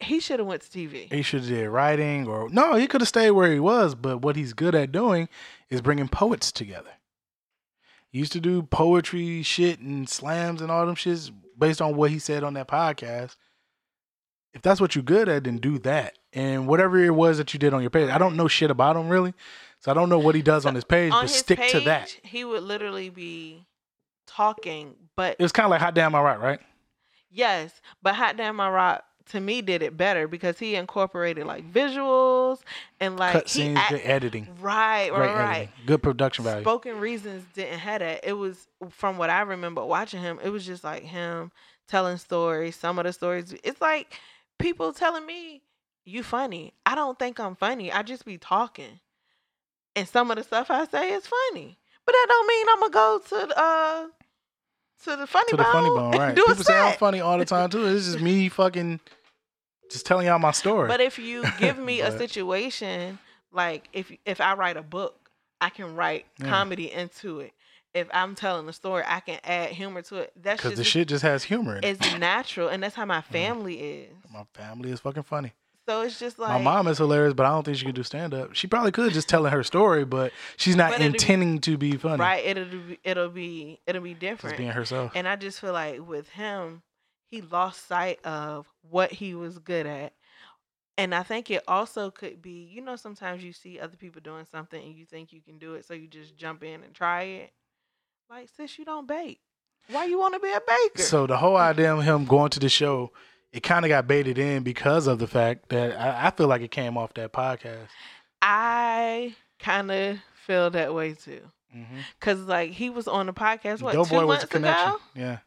He 0.00 0.20
should 0.20 0.38
have 0.38 0.46
went 0.46 0.62
to 0.62 0.68
TV. 0.68 1.12
He 1.12 1.22
should 1.22 1.40
have 1.40 1.48
did 1.48 1.70
writing, 1.70 2.28
or 2.28 2.48
no, 2.50 2.74
he 2.74 2.86
could 2.86 3.00
have 3.00 3.08
stayed 3.08 3.30
where 3.32 3.52
he 3.52 3.58
was. 3.60 3.94
But 3.94 4.18
what 4.18 4.36
he's 4.36 4.52
good 4.52 4.74
at 4.74 4.92
doing 4.92 5.28
is 5.70 5.80
bringing 5.80 6.08
poets 6.08 6.52
together. 6.52 6.90
He 8.10 8.18
used 8.18 8.32
to 8.32 8.40
do 8.40 8.62
poetry 8.62 9.42
shit 9.42 9.80
and 9.80 10.08
slams 10.08 10.60
and 10.62 10.70
all 10.70 10.86
them 10.86 10.94
shits 10.94 11.30
based 11.58 11.82
on 11.82 11.96
what 11.96 12.10
he 12.10 12.18
said 12.18 12.44
on 12.44 12.54
that 12.54 12.68
podcast. 12.68 13.36
If 14.54 14.62
that's 14.62 14.80
what 14.80 14.94
you're 14.94 15.04
good 15.04 15.28
at, 15.28 15.44
then 15.44 15.58
do 15.58 15.78
that. 15.80 16.18
And 16.32 16.66
whatever 16.66 17.02
it 17.04 17.10
was 17.10 17.38
that 17.38 17.52
you 17.52 17.58
did 17.58 17.74
on 17.74 17.80
your 17.80 17.90
page, 17.90 18.08
I 18.08 18.18
don't 18.18 18.36
know 18.36 18.48
shit 18.48 18.70
about 18.70 18.96
him 18.96 19.08
really, 19.08 19.34
so 19.80 19.90
I 19.90 19.94
don't 19.94 20.08
know 20.08 20.18
what 20.18 20.34
he 20.34 20.42
does 20.42 20.64
on 20.64 20.74
his 20.74 20.84
page. 20.84 21.12
On 21.12 21.22
but 21.24 21.30
his 21.30 21.38
stick 21.38 21.58
page, 21.58 21.72
to 21.72 21.80
that. 21.80 22.16
he 22.22 22.44
would 22.44 22.62
literally 22.62 23.10
be 23.10 23.66
talking, 24.26 24.94
but 25.16 25.36
It 25.38 25.42
was 25.42 25.52
kind 25.52 25.64
of 25.64 25.70
like 25.70 25.80
"Hot 25.80 25.94
Damn, 25.94 26.14
I 26.14 26.22
Right," 26.22 26.40
right? 26.40 26.60
Yes, 27.30 27.80
but 28.02 28.14
Hot 28.14 28.36
Damn 28.36 28.56
My 28.56 28.70
Rock 28.70 29.04
to 29.30 29.40
me 29.40 29.60
did 29.62 29.82
it 29.82 29.96
better 29.96 30.26
because 30.26 30.58
he 30.58 30.74
incorporated 30.74 31.46
like 31.46 31.70
visuals 31.70 32.60
and 33.00 33.18
like 33.18 33.32
Cut 33.32 33.48
scenes, 33.48 33.76
act- 33.78 33.90
good 33.90 34.00
editing, 34.02 34.48
right, 34.60 35.10
great 35.10 35.20
right, 35.20 35.34
right. 35.34 35.68
good 35.86 36.02
production 36.02 36.44
value. 36.44 36.62
Spoken 36.62 36.98
Reasons 36.98 37.44
didn't 37.54 37.78
have 37.80 38.00
that. 38.00 38.20
It 38.24 38.32
was 38.32 38.66
from 38.90 39.18
what 39.18 39.30
I 39.30 39.40
remember 39.42 39.84
watching 39.84 40.20
him. 40.20 40.38
It 40.42 40.50
was 40.50 40.64
just 40.64 40.84
like 40.84 41.02
him 41.02 41.52
telling 41.88 42.16
stories. 42.16 42.76
Some 42.76 42.98
of 42.98 43.04
the 43.04 43.12
stories, 43.12 43.54
it's 43.62 43.80
like 43.80 44.18
people 44.58 44.92
telling 44.92 45.26
me 45.26 45.62
you 46.04 46.22
funny. 46.22 46.72
I 46.86 46.94
don't 46.94 47.18
think 47.18 47.38
I'm 47.38 47.54
funny. 47.54 47.92
I 47.92 48.02
just 48.02 48.24
be 48.24 48.38
talking, 48.38 49.00
and 49.94 50.08
some 50.08 50.30
of 50.30 50.38
the 50.38 50.42
stuff 50.42 50.70
I 50.70 50.86
say 50.86 51.12
is 51.12 51.26
funny. 51.26 51.78
But 52.06 52.12
that 52.12 52.26
don't 52.28 52.48
mean 52.48 52.66
I'm 52.70 52.80
gonna 52.80 52.92
go 52.92 53.20
to 53.28 53.60
uh 53.60 54.06
to 55.04 55.16
the 55.16 55.26
funny 55.26 55.50
to 55.50 55.56
the 55.56 55.62
bone. 55.62 55.72
funny 55.72 55.90
bone, 55.90 56.10
right? 56.18 56.34
People 56.36 56.54
say 56.56 56.78
I'm 56.78 56.92
funny 56.98 57.20
all 57.20 57.38
the 57.38 57.44
time 57.44 57.70
too. 57.70 57.86
It's 57.86 58.06
just 58.06 58.20
me 58.20 58.48
fucking 58.48 59.00
just 59.90 60.06
telling 60.06 60.26
y'all 60.26 60.38
my 60.38 60.50
story. 60.52 60.88
But 60.88 61.00
if 61.00 61.18
you 61.18 61.44
give 61.58 61.78
me 61.78 62.00
a 62.02 62.16
situation 62.16 63.18
like 63.52 63.88
if 63.92 64.12
if 64.26 64.40
I 64.40 64.54
write 64.54 64.76
a 64.76 64.82
book, 64.82 65.30
I 65.60 65.70
can 65.70 65.94
write 65.94 66.26
Yeah. 66.38 66.46
comedy 66.48 66.90
into 66.92 67.40
it. 67.40 67.52
If 67.94 68.06
I'm 68.12 68.34
telling 68.34 68.68
a 68.68 68.72
story, 68.72 69.02
I 69.06 69.20
can 69.20 69.40
add 69.44 69.70
humor 69.70 70.02
to 70.02 70.16
it. 70.16 70.32
That's 70.36 70.60
Because 70.60 70.72
just 70.72 70.76
the 70.76 70.84
shit 70.84 71.08
just 71.08 71.22
has 71.22 71.44
humor 71.44 71.76
in 71.78 71.84
it. 71.84 72.00
it's 72.00 72.18
natural, 72.18 72.68
and 72.68 72.82
that's 72.82 72.94
how 72.94 73.06
my 73.06 73.22
family 73.22 73.76
is. 73.80 74.10
My 74.30 74.44
family 74.52 74.90
is 74.90 75.00
fucking 75.00 75.22
funny. 75.22 75.52
So 75.88 76.02
it's 76.02 76.18
just 76.18 76.38
like 76.38 76.50
my 76.50 76.60
mom 76.60 76.86
is 76.86 76.98
hilarious, 76.98 77.32
but 77.32 77.46
I 77.46 77.48
don't 77.48 77.64
think 77.64 77.78
she 77.78 77.86
can 77.86 77.94
do 77.94 78.02
stand 78.02 78.34
up. 78.34 78.54
She 78.54 78.66
probably 78.66 78.92
could 78.92 79.12
just 79.14 79.26
telling 79.28 79.50
her 79.52 79.62
story, 79.62 80.04
but 80.04 80.32
she's 80.58 80.76
not 80.76 80.90
But 80.90 81.00
it'll 81.00 81.12
be- 81.12 81.16
intending 81.16 81.60
to 81.62 81.78
be 81.78 81.92
funny. 81.96 82.20
right. 82.20 82.44
It'll 82.44 82.64
be, 82.66 82.98
it'll 83.04 83.28
be 83.30 83.80
it'll 83.86 84.02
be 84.02 84.12
different. 84.12 84.52
Just 84.54 84.58
being 84.58 84.70
herself. 84.70 85.12
And 85.14 85.26
I 85.26 85.36
just 85.36 85.60
feel 85.60 85.72
like 85.72 86.06
with 86.06 86.28
him, 86.28 86.82
he 87.30 87.40
lost 87.40 87.86
sight 87.88 88.22
of 88.26 88.66
what 88.90 89.12
he 89.12 89.34
was 89.34 89.58
good 89.58 89.86
at. 89.86 90.12
And 90.98 91.14
I 91.14 91.22
think 91.22 91.50
it 91.50 91.62
also 91.66 92.10
could 92.10 92.42
be, 92.42 92.68
you 92.70 92.82
know, 92.82 92.96
sometimes 92.96 93.42
you 93.42 93.52
see 93.54 93.78
other 93.80 93.96
people 93.96 94.20
doing 94.20 94.44
something 94.50 94.82
and 94.84 94.94
you 94.94 95.06
think 95.06 95.32
you 95.32 95.40
can 95.40 95.58
do 95.58 95.72
it, 95.74 95.86
so 95.86 95.94
you 95.94 96.06
just 96.06 96.36
jump 96.36 96.62
in 96.64 96.82
and 96.82 96.92
try 96.92 97.22
it. 97.22 97.52
Like, 98.28 98.50
sis, 98.54 98.78
you 98.78 98.84
don't 98.84 99.06
bake. 99.08 99.40
Why 99.90 100.04
you 100.04 100.18
want 100.18 100.34
to 100.34 100.40
be 100.40 100.50
a 100.52 100.60
baker? 100.60 101.00
So 101.02 101.26
the 101.26 101.38
whole 101.38 101.56
idea 101.56 101.94
of 101.94 102.02
him 102.02 102.26
going 102.26 102.50
to 102.50 102.60
the 102.60 102.68
show, 102.68 103.12
it 103.52 103.62
kind 103.62 103.84
of 103.84 103.88
got 103.88 104.06
baited 104.06 104.38
in 104.38 104.62
because 104.62 105.06
of 105.06 105.18
the 105.18 105.26
fact 105.26 105.70
that 105.70 105.98
I, 105.98 106.26
I 106.26 106.30
feel 106.30 106.48
like 106.48 106.62
it 106.62 106.70
came 106.70 106.96
off 106.96 107.14
that 107.14 107.32
podcast. 107.32 107.88
I 108.42 109.34
kind 109.58 109.90
of 109.90 110.18
feel 110.46 110.70
that 110.70 110.94
way 110.94 111.14
too. 111.14 111.40
Mm-hmm. 111.74 111.98
Cause 112.20 112.40
like 112.40 112.72
he 112.72 112.90
was 112.90 113.08
on 113.08 113.26
the 113.26 113.32
podcast 113.32 113.82
what 113.82 113.94
Doughboy 113.94 114.20
two 114.20 114.26
was 114.26 114.26
months 114.26 114.44
a 114.44 114.46
connection. 114.48 114.88
ago. 114.88 114.98
Yeah. 115.14 115.38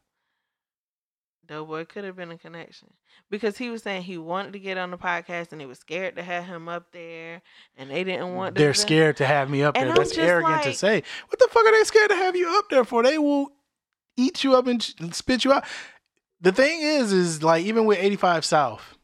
Doughboy 1.48 1.86
could 1.86 2.06
have 2.06 2.15
been 2.15 2.32
a 2.32 2.38
connection 2.38 2.94
because 3.30 3.57
he 3.57 3.69
was 3.69 3.84
saying 3.84 4.03
he 4.03 4.18
wanted 4.18 4.53
to 4.53 4.60
get 4.60 4.78
on 4.78 4.91
the 4.91 4.98
podcast 4.98 5.52
and 5.52 5.60
they 5.60 5.65
were 5.65 5.76
scared 5.76 6.15
to 6.15 6.23
have 6.23 6.45
him 6.45 6.69
up 6.69 6.91
there 6.91 7.41
and 7.76 7.90
they 7.90 8.03
didn't 8.03 8.36
want. 8.36 8.56
To. 8.56 8.61
They're 8.61 8.73
to 8.73 8.80
scared 8.80 9.18
to 9.18 9.26
have 9.26 9.49
me 9.49 9.61
up 9.64 9.73
there. 9.73 9.90
I'm 9.90 9.95
That's 9.95 10.18
arrogant 10.18 10.64
to 10.64 10.73
say. 10.73 11.03
What 11.28 11.40
the 11.40 11.48
fuck 11.52 11.65
are 11.65 11.72
they 11.72 11.84
scared 11.84 12.10
to 12.11 12.15
have 12.15 12.36
you 12.36 12.57
up 12.57 12.69
there 12.69 12.86
for? 12.86 13.03
They 13.03 13.18
will 13.18 13.52
eat 14.15 14.44
you 14.44 14.56
up 14.56 14.68
and 14.68 14.82
spit 15.11 15.44
you 15.44 15.53
out. 15.53 15.65
The 16.41 16.51
thing 16.51 16.81
is, 16.81 17.11
is 17.13 17.43
like 17.43 17.65
even 17.65 17.85
with 17.85 17.99
85 17.99 18.43
South, 18.43 18.97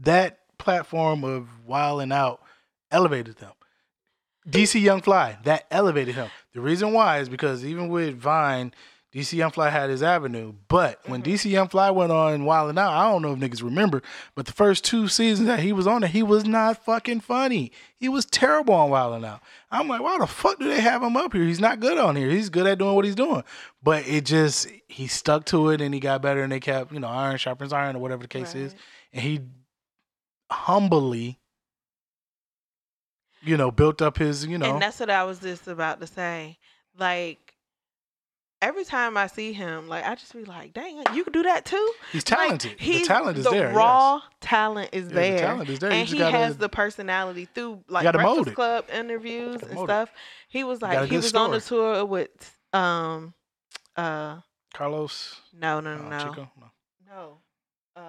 that 0.00 0.40
platform 0.58 1.22
of 1.22 1.66
Wild 1.66 2.00
'N 2.00 2.12
Out 2.12 2.42
elevated 2.90 3.36
them. 3.36 3.52
DC 4.48 4.80
Young 4.80 5.02
Fly, 5.02 5.38
that 5.44 5.66
elevated 5.70 6.14
him. 6.14 6.30
The 6.54 6.60
reason 6.62 6.92
why 6.92 7.18
is 7.18 7.28
because 7.28 7.64
even 7.64 7.88
with 7.88 8.16
Vine, 8.16 8.72
DC 9.10 9.38
Young 9.38 9.50
Fly 9.50 9.70
had 9.70 9.88
his 9.88 10.02
avenue. 10.02 10.52
But 10.68 11.00
when 11.08 11.22
Mhm. 11.22 11.24
DC 11.24 11.50
Young 11.50 11.68
Fly 11.68 11.90
went 11.90 12.12
on 12.12 12.44
Wild 12.44 12.68
'N 12.68 12.76
Out, 12.78 12.92
I 12.92 13.10
don't 13.10 13.22
know 13.22 13.32
if 13.32 13.38
niggas 13.38 13.62
remember, 13.62 14.02
but 14.34 14.44
the 14.44 14.52
first 14.52 14.84
two 14.84 15.08
seasons 15.08 15.46
that 15.48 15.60
he 15.60 15.72
was 15.72 15.86
on 15.86 16.04
it, 16.04 16.10
he 16.10 16.22
was 16.22 16.44
not 16.44 16.84
fucking 16.84 17.20
funny. 17.20 17.72
He 17.96 18.08
was 18.10 18.26
terrible 18.26 18.74
on 18.74 18.90
Wild 18.90 19.14
'N 19.14 19.24
Out. 19.24 19.40
I'm 19.70 19.88
like, 19.88 20.02
why 20.02 20.18
the 20.18 20.26
fuck 20.26 20.58
do 20.58 20.68
they 20.68 20.82
have 20.82 21.02
him 21.02 21.16
up 21.16 21.32
here? 21.32 21.44
He's 21.44 21.58
not 21.60 21.80
good 21.80 21.96
on 21.96 22.16
here. 22.16 22.28
He's 22.28 22.50
good 22.50 22.66
at 22.66 22.76
doing 22.78 22.94
what 22.94 23.06
he's 23.06 23.14
doing. 23.14 23.44
But 23.82 24.06
it 24.06 24.26
just 24.26 24.68
he 24.88 25.06
stuck 25.06 25.46
to 25.46 25.70
it 25.70 25.80
and 25.80 25.94
he 25.94 26.00
got 26.00 26.20
better 26.20 26.42
and 26.42 26.52
they 26.52 26.60
kept, 26.60 26.92
you 26.92 27.00
know, 27.00 27.08
iron 27.08 27.38
sharpens 27.38 27.72
iron 27.72 27.96
or 27.96 28.00
whatever 28.00 28.22
the 28.22 28.28
case 28.28 28.54
is. 28.54 28.74
And 29.12 29.22
he 29.22 29.40
humbly, 30.50 31.38
you 33.42 33.56
know, 33.56 33.70
built 33.70 34.02
up 34.02 34.18
his, 34.18 34.44
you 34.46 34.58
know, 34.58 34.70
And 34.74 34.82
that's 34.82 35.00
what 35.00 35.10
I 35.10 35.24
was 35.24 35.38
just 35.40 35.66
about 35.68 36.00
to 36.00 36.06
say. 36.06 36.58
Like 36.98 37.47
every 38.60 38.84
time 38.84 39.16
I 39.16 39.26
see 39.28 39.52
him, 39.52 39.88
like 39.88 40.04
I 40.04 40.14
just 40.14 40.32
be 40.32 40.44
like, 40.44 40.72
"Dang, 40.72 41.02
you 41.14 41.24
can 41.24 41.32
do 41.32 41.42
that 41.44 41.64
too." 41.64 41.92
he's 42.12 42.28
Like, 42.30 42.38
talented. 42.38 42.72
the 42.78 42.84
he's- 42.84 43.06
talent 43.06 43.38
is 43.38 43.44
the 43.44 43.50
there. 43.50 43.72
Raw 43.72 44.16
yes. 44.16 44.22
talent 44.40 44.90
is 44.92 45.08
Yeah, 45.08 45.14
there. 45.14 45.32
The 45.32 45.38
talent 45.42 45.68
is 45.70 45.78
there. 45.78 45.90
And 45.92 46.08
he 46.08 46.18
gotta, 46.18 46.36
has 46.36 46.56
the 46.58 46.68
personality 46.68 47.48
through 47.54 47.84
like 47.88 48.10
Breakfast. 48.12 48.54
Club 48.54 48.84
interviews 48.92 49.62
and 49.62 49.74
mold 49.74 49.88
it. 49.88 49.92
stuff. 49.92 50.10
He 50.48 50.64
was 50.64 50.82
like 50.82 51.08
he 51.08 51.16
was 51.16 51.34
on 51.34 51.50
the 51.52 51.60
tour 51.60 52.04
with 52.04 52.30
um 52.72 53.34
uh 53.96 54.40
Carlos 54.74 55.40
no 55.58 55.80
no 55.80 55.96
no 55.96 56.08
no 56.08 56.18
Chico. 56.18 56.50
No. 56.60 56.70
no 57.08 57.38
uh 57.96 58.00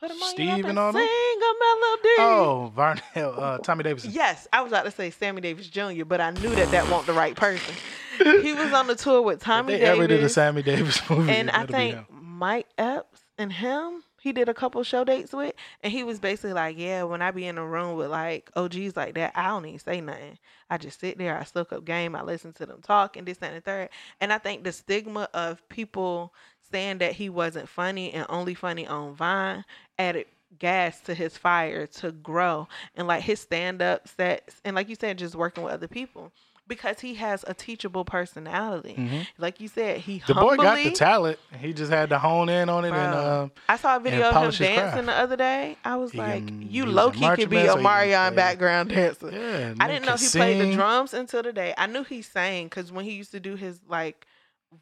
put 0.00 0.10
him 0.10 0.22
on 0.22 0.30
Steve 0.30 0.64
and 0.64 0.78
all 0.78 0.92
sing 0.92 1.02
a 1.02 1.52
melody. 1.60 2.08
Oh, 2.18 2.72
Varnell, 2.76 3.38
uh, 3.38 3.58
Tommy 3.58 3.84
Davidson. 3.84 4.12
Yes, 4.12 4.46
I 4.52 4.60
was 4.62 4.72
about 4.72 4.84
to 4.84 4.90
say 4.90 5.10
Sammy 5.10 5.40
Davis 5.40 5.68
Jr., 5.68 6.04
but 6.04 6.20
I 6.20 6.30
knew 6.30 6.54
that 6.54 6.70
that 6.70 6.84
wasn't 6.88 7.06
the 7.06 7.12
right 7.12 7.36
person. 7.36 7.74
He 8.18 8.54
was 8.54 8.72
on 8.72 8.86
the 8.86 8.94
tour 8.94 9.20
with 9.22 9.40
Tommy 9.40 9.74
If 9.74 9.80
they 9.80 9.86
Davis. 9.86 9.98
ever 9.98 10.06
did 10.08 10.24
a 10.24 10.28
Sammy 10.28 10.62
Davis 10.62 11.10
movie, 11.10 11.32
and 11.32 11.50
I 11.50 11.66
think. 11.66 11.98
Mike 12.10 12.66
Epps 12.76 13.22
and 13.38 13.50
him, 13.50 14.02
he 14.20 14.30
did 14.30 14.46
a 14.46 14.52
couple 14.52 14.82
show 14.82 15.04
dates 15.04 15.32
with, 15.32 15.54
and 15.82 15.90
he 15.90 16.04
was 16.04 16.18
basically 16.20 16.52
like, 16.52 16.76
"Yeah, 16.78 17.04
when 17.04 17.22
I 17.22 17.30
be 17.30 17.46
in 17.46 17.56
a 17.56 17.66
room 17.66 17.96
with 17.96 18.10
like 18.10 18.50
OGs 18.54 18.94
like 18.94 19.14
that, 19.14 19.32
I 19.34 19.46
don't 19.48 19.64
even 19.64 19.78
say 19.78 20.02
nothing. 20.02 20.38
I 20.68 20.76
just 20.76 21.00
sit 21.00 21.16
there, 21.16 21.38
I 21.38 21.44
soak 21.44 21.72
up 21.72 21.86
game, 21.86 22.14
I 22.14 22.20
listen 22.22 22.52
to 22.54 22.66
them 22.66 22.82
talk, 22.82 23.16
and 23.16 23.26
this 23.26 23.38
that, 23.38 23.46
and 23.52 23.56
the 23.56 23.60
third. 23.62 23.88
And 24.20 24.34
I 24.34 24.38
think 24.38 24.64
the 24.64 24.72
stigma 24.72 25.30
of 25.32 25.66
people 25.70 26.34
saying 26.70 26.98
that 26.98 27.12
he 27.12 27.28
wasn't 27.28 27.68
funny 27.68 28.12
and 28.12 28.26
only 28.28 28.54
funny 28.54 28.86
on 28.86 29.14
Vine 29.14 29.64
added 29.98 30.26
gas 30.58 31.00
to 31.00 31.14
his 31.14 31.36
fire 31.36 31.86
to 31.86 32.12
grow 32.12 32.66
and 32.94 33.06
like 33.06 33.22
his 33.22 33.40
stand 33.40 33.82
up 33.82 34.08
sets 34.08 34.60
and 34.64 34.74
like 34.74 34.88
you 34.88 34.94
said, 34.94 35.18
just 35.18 35.34
working 35.34 35.62
with 35.64 35.72
other 35.72 35.88
people. 35.88 36.32
Because 36.68 36.98
he 36.98 37.14
has 37.14 37.44
a 37.46 37.54
teachable 37.54 38.04
personality. 38.04 38.96
Mhm. 38.98 39.26
Like 39.38 39.60
you 39.60 39.68
said, 39.68 39.98
he 39.98 40.20
The 40.26 40.34
boy 40.34 40.56
got 40.56 40.82
the 40.82 40.90
talent. 40.90 41.38
He 41.60 41.72
just 41.72 41.92
had 41.92 42.08
to 42.08 42.18
hone 42.18 42.48
in 42.48 42.68
on 42.68 42.84
it 42.84 42.88
and 42.88 42.96
Bro. 43.12 43.20
uh, 43.20 43.48
I 43.68 43.76
saw 43.76 43.94
a 43.94 44.00
video 44.00 44.30
of 44.30 44.34
him 44.34 44.50
dancing 44.66 45.06
the 45.06 45.12
other 45.12 45.36
day. 45.36 45.76
I 45.84 45.94
was 45.94 46.10
He 46.10 46.18
like, 46.18 46.44
can- 46.44 46.62
you 46.68 46.84
low 46.86 47.12
key 47.12 47.28
could 47.36 47.50
be 47.50 47.58
a 47.66 47.76
Marion 47.76 48.34
background 48.34 48.88
dancer. 48.88 49.30
yeah. 49.30 49.74
I 49.78 49.86
didn't 49.86 50.06
know 50.06 50.16
he 50.16 50.26
played 50.28 50.60
the 50.60 50.74
drums 50.74 51.14
until 51.14 51.44
today. 51.44 51.72
I 51.78 51.86
knew 51.86 52.02
he 52.02 52.20
sang 52.20 52.64
because 52.66 52.90
when 52.90 53.04
he 53.04 53.12
used 53.12 53.30
to 53.30 53.38
do 53.38 53.54
his 53.54 53.78
like 53.88 54.26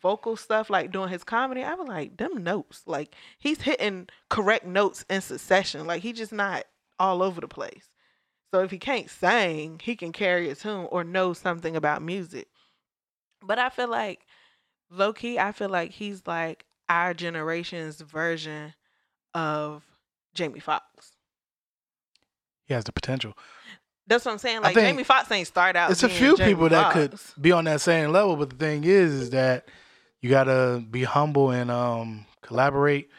vocal 0.00 0.36
stuff, 0.36 0.70
like 0.70 0.92
doing 0.92 1.08
his 1.08 1.24
comedy, 1.24 1.62
I 1.62 1.74
was 1.74 1.88
like, 1.88 2.16
them 2.16 2.42
notes. 2.42 2.82
Like 2.86 3.14
he's 3.38 3.62
hitting 3.62 4.08
correct 4.30 4.66
notes 4.66 5.04
in 5.08 5.20
succession. 5.20 5.86
Like 5.86 6.02
he 6.02 6.12
just 6.12 6.32
not 6.32 6.64
all 6.98 7.22
over 7.22 7.40
the 7.40 7.48
place. 7.48 7.88
So 8.52 8.60
if 8.60 8.70
he 8.70 8.78
can't 8.78 9.10
sing, 9.10 9.80
he 9.82 9.96
can 9.96 10.12
carry 10.12 10.48
a 10.48 10.54
tune 10.54 10.86
or 10.90 11.02
know 11.02 11.32
something 11.32 11.74
about 11.74 12.02
music. 12.02 12.48
But 13.42 13.58
I 13.58 13.68
feel 13.68 13.88
like 13.88 14.26
low 14.90 15.12
key, 15.12 15.38
I 15.38 15.52
feel 15.52 15.68
like 15.68 15.90
he's 15.90 16.22
like 16.26 16.64
our 16.88 17.14
generation's 17.14 18.00
version 18.00 18.74
of 19.34 19.82
Jamie 20.34 20.60
Foxx. 20.60 21.12
He 22.66 22.74
has 22.74 22.84
the 22.84 22.92
potential. 22.92 23.36
That's 24.06 24.24
what 24.24 24.32
I'm 24.32 24.38
saying. 24.38 24.62
Like 24.62 24.74
Jamie 24.74 25.02
Foxx 25.02 25.30
ain't 25.32 25.48
start 25.48 25.76
out. 25.76 25.90
It's 25.90 26.02
a 26.02 26.08
few 26.08 26.36
Jamie 26.36 26.52
people 26.52 26.68
that 26.68 26.92
could 26.92 27.18
be 27.40 27.52
on 27.52 27.64
that 27.64 27.80
same 27.80 28.12
level, 28.12 28.36
but 28.36 28.50
the 28.50 28.56
thing 28.56 28.84
is, 28.84 29.12
is 29.12 29.30
that 29.30 29.68
you 30.24 30.30
gotta 30.30 30.82
be 30.90 31.04
humble 31.04 31.50
and 31.50 31.70
um 31.70 32.24
collaborate 32.40 33.10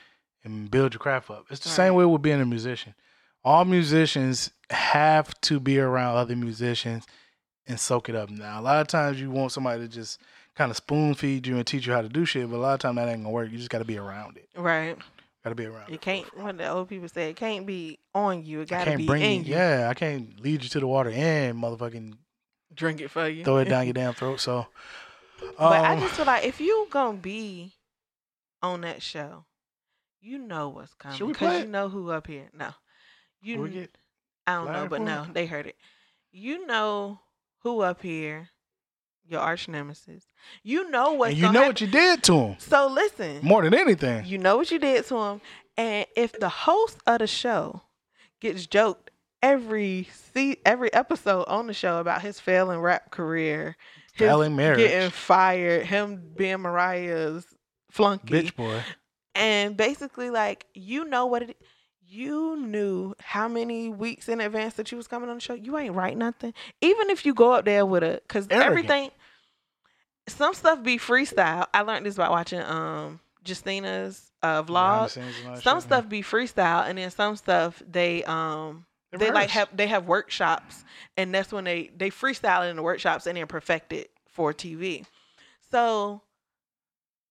and 0.43 0.71
build 0.71 0.91
your 0.95 0.99
craft 0.99 1.29
up. 1.29 1.45
It's 1.51 1.59
the 1.59 1.69
same 1.69 1.93
Right. 1.93 1.99
way 1.99 2.05
with 2.05 2.23
being 2.23 2.41
a 2.41 2.45
musician. 2.47 2.95
All 3.43 3.63
musicians 3.63 4.49
have 4.71 5.39
to 5.41 5.59
be 5.59 5.77
around 5.79 6.17
other 6.17 6.35
musicians 6.35 7.05
and 7.67 7.79
soak 7.79 8.09
it 8.09 8.15
up. 8.15 8.31
Now, 8.31 8.59
a 8.59 8.63
lot 8.63 8.81
of 8.81 8.87
times 8.87 9.21
you 9.21 9.29
want 9.29 9.51
somebody 9.51 9.81
to 9.83 9.87
just 9.87 10.19
kind 10.55 10.71
of 10.71 10.77
spoon 10.77 11.13
feed 11.13 11.45
you 11.45 11.57
and 11.57 11.67
teach 11.67 11.85
you 11.85 11.93
how 11.93 12.01
to 12.01 12.09
do 12.09 12.25
shit, 12.25 12.49
but 12.49 12.57
a 12.57 12.65
lot 12.65 12.73
of 12.73 12.79
time 12.79 12.95
that 12.95 13.07
ain't 13.07 13.19
gonna 13.19 13.29
work. 13.29 13.51
You 13.51 13.57
just 13.59 13.69
gotta 13.69 13.85
be 13.85 13.99
around 13.99 14.37
it. 14.37 14.49
Right. 14.55 14.97
Gotta 15.43 15.55
be 15.55 15.67
around 15.67 15.89
It 15.89 15.95
it. 15.95 16.01
can't. 16.01 16.25
What 16.35 16.57
the 16.57 16.67
old 16.69 16.89
people 16.89 17.07
say, 17.07 17.29
it 17.29 17.35
can't 17.35 17.67
be 17.67 17.99
on 18.15 18.43
you. 18.43 18.61
It 18.61 18.69
gotta 18.69 18.97
be 18.97 19.05
in 19.05 19.45
you. 19.45 19.53
Yeah, 19.53 19.89
I 19.91 19.93
can't 19.93 20.39
lead 20.39 20.63
you 20.63 20.69
to 20.69 20.79
the 20.79 20.87
water 20.87 21.11
and 21.11 21.55
motherfucking 21.61 22.13
Drink 22.73 22.99
it 23.01 23.09
for 23.11 23.27
you. 23.29 23.43
throw 23.43 23.57
it 23.57 23.69
down 23.69 23.85
your 23.85 23.93
damn 24.01 24.15
throat. 24.15 24.39
So, 24.39 24.65
but 25.57 25.83
I 25.83 25.93
um, 25.93 25.99
just 25.99 26.15
feel 26.15 26.25
like 26.25 26.45
if 26.45 26.59
you 26.59 26.87
gonna 26.89 27.17
be 27.17 27.73
on 28.61 28.81
that 28.81 29.01
show, 29.01 29.45
you 30.21 30.37
know 30.37 30.69
what's 30.69 30.93
coming 30.93 31.27
because 31.27 31.61
you 31.61 31.67
know 31.67 31.89
who 31.89 32.09
up 32.09 32.27
here. 32.27 32.49
No, 32.53 32.69
you. 33.41 33.61
we 33.61 33.69
get 33.69 33.97
I 34.47 34.55
don't 34.55 34.71
know, 34.71 34.87
but 34.87 35.01
no, 35.01 35.23
it? 35.23 35.33
they 35.33 35.45
heard 35.45 35.67
it. 35.67 35.75
You 36.31 36.65
know 36.65 37.19
who 37.59 37.81
up 37.81 38.01
here 38.01 38.49
your 39.27 39.41
arch 39.41 39.67
nemesis. 39.67 40.25
You 40.63 40.89
know 40.89 41.13
what 41.13 41.35
you 41.35 41.51
know 41.51 41.63
what 41.63 41.81
you 41.81 41.87
did 41.87 42.23
to 42.23 42.33
him 42.33 42.55
So 42.59 42.87
listen, 42.87 43.39
more 43.41 43.63
than 43.63 43.73
anything. 43.73 44.25
you 44.25 44.37
know 44.37 44.57
what 44.57 44.71
you 44.71 44.79
did 44.79 45.05
to 45.07 45.17
him, 45.17 45.41
and 45.77 46.05
if 46.15 46.39
the 46.39 46.49
host 46.49 46.99
of 47.07 47.19
the 47.19 47.27
show 47.27 47.81
gets 48.39 48.65
joked 48.65 49.11
every 49.41 50.07
see 50.33 50.57
every 50.65 50.93
episode 50.93 51.45
on 51.47 51.67
the 51.67 51.73
show 51.73 51.99
about 51.99 52.21
his 52.21 52.39
failing 52.39 52.79
rap 52.79 53.11
career, 53.11 53.75
Failing 54.15 54.55
marriage. 54.55 54.79
getting 54.79 55.09
fired, 55.11 55.85
him 55.85 56.31
being 56.35 56.61
Mariah's 56.61 57.45
flunky, 57.91 58.33
Bitch 58.43 58.55
boy. 58.55 58.81
and 59.33 59.75
basically 59.77 60.29
like 60.29 60.65
you 60.73 61.05
know 61.05 61.25
what 61.25 61.43
it 61.43 61.57
you 62.07 62.55
knew 62.57 63.13
how 63.19 63.47
many 63.47 63.89
weeks 63.89 64.29
in 64.29 64.39
advance 64.39 64.75
that 64.75 64.91
you 64.91 64.97
was 64.97 65.07
coming 65.07 65.27
on 65.29 65.35
the 65.37 65.41
show 65.41 65.53
you 65.55 65.77
ain't 65.77 65.95
write 65.95 66.15
nothing 66.17 66.53
even 66.81 67.09
if 67.09 67.25
you 67.25 67.33
go 67.33 67.51
up 67.53 67.65
there 67.65 67.85
with 67.85 68.03
a 68.03 68.21
because 68.27 68.47
Arrogant. 68.51 68.69
everything 68.69 69.11
some 70.27 70.53
stuff 70.53 70.83
be 70.83 70.97
freestyle 70.99 71.65
i 71.73 71.81
learned 71.81 72.05
this 72.05 72.15
by 72.15 72.29
watching 72.29 72.61
um 72.61 73.19
justina's 73.43 74.31
uh 74.43 74.61
vlog 74.63 75.09
scenes 75.09 75.33
and 75.39 75.47
all 75.49 75.55
that 75.55 75.63
some 75.63 75.77
shit. 75.79 75.83
stuff 75.87 76.07
be 76.09 76.21
freestyle 76.21 76.87
and 76.87 76.97
then 76.97 77.09
some 77.11 77.35
stuff 77.35 77.81
they 77.89 78.23
um 78.25 78.85
They 79.11 79.31
like 79.31 79.49
have 79.51 79.69
they 79.75 79.87
have 79.87 80.07
workshops 80.07 80.83
and 81.17 81.33
that's 81.33 81.51
when 81.51 81.63
they 81.63 81.89
they 81.95 82.09
freestyle 82.09 82.69
in 82.69 82.75
the 82.75 82.81
workshops 82.81 83.25
and 83.27 83.37
then 83.37 83.47
perfect 83.47 83.93
it 83.93 84.11
for 84.27 84.53
tv 84.53 85.05
so 85.71 86.21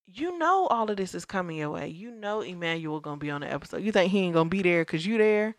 you 0.06 0.38
know 0.38 0.66
all 0.68 0.90
of 0.90 0.96
this 0.96 1.14
is 1.14 1.24
coming 1.24 1.59
your 1.59 1.70
way 1.70 1.88
you 1.88 2.10
know 2.10 2.40
emmanuel 2.40 3.01
gonna 3.01 3.16
be 3.18 3.30
on 3.30 3.42
the 3.42 3.52
episode 3.52 3.82
you 3.82 3.92
think 3.92 4.10
he 4.10 4.20
ain't 4.20 4.34
gonna 4.34 4.48
be 4.48 4.62
there 4.62 4.82
because 4.82 5.05
you 5.05 5.18
there 5.18 5.55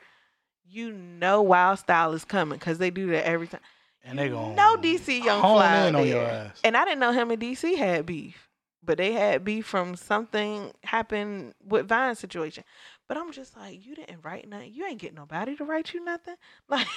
you 0.68 0.92
know 0.92 1.42
wild 1.42 1.78
style 1.80 2.14
is 2.14 2.26
coming 2.26 2.58
because 2.58 2.78
they 2.78 2.90
do 2.90 3.08
that 3.08 3.26
every 3.26 3.48
time 3.48 3.62
and 4.04 4.18
they 4.18 4.30
going 4.30 4.56
no 4.56 4.76
dc 4.78 5.24
young 5.24 5.42
fly 5.42 5.88
in 5.88 5.96
on 5.96 6.08
your 6.08 6.24
there. 6.24 6.52
ass. 6.52 6.60
and 6.64 6.76
i 6.76 6.84
didn't 6.86 7.00
know 7.00 7.12
him 7.12 7.30
and 7.30 7.42
dc 7.42 7.78
had 7.78 8.06
beef 8.06 8.50
but 8.86 8.98
they 8.98 9.14
had 9.14 9.44
beef 9.44 9.66
from 9.66 9.96
something 9.96 10.72
happened 10.84 11.54
with 11.66 11.88
Vine 11.88 12.16
situation. 12.16 12.64
But 13.08 13.18
I'm 13.18 13.32
just 13.32 13.56
like, 13.56 13.86
you 13.86 13.96
didn't 13.96 14.24
write 14.24 14.50
nothing. 14.50 14.74
You 14.74 14.86
ain't 14.86 15.00
get 15.00 15.14
nobody 15.14 15.56
to 15.58 15.64
write 15.64 15.94
you 15.94 16.04
nothing. 16.04 16.36
Like, 16.70 16.88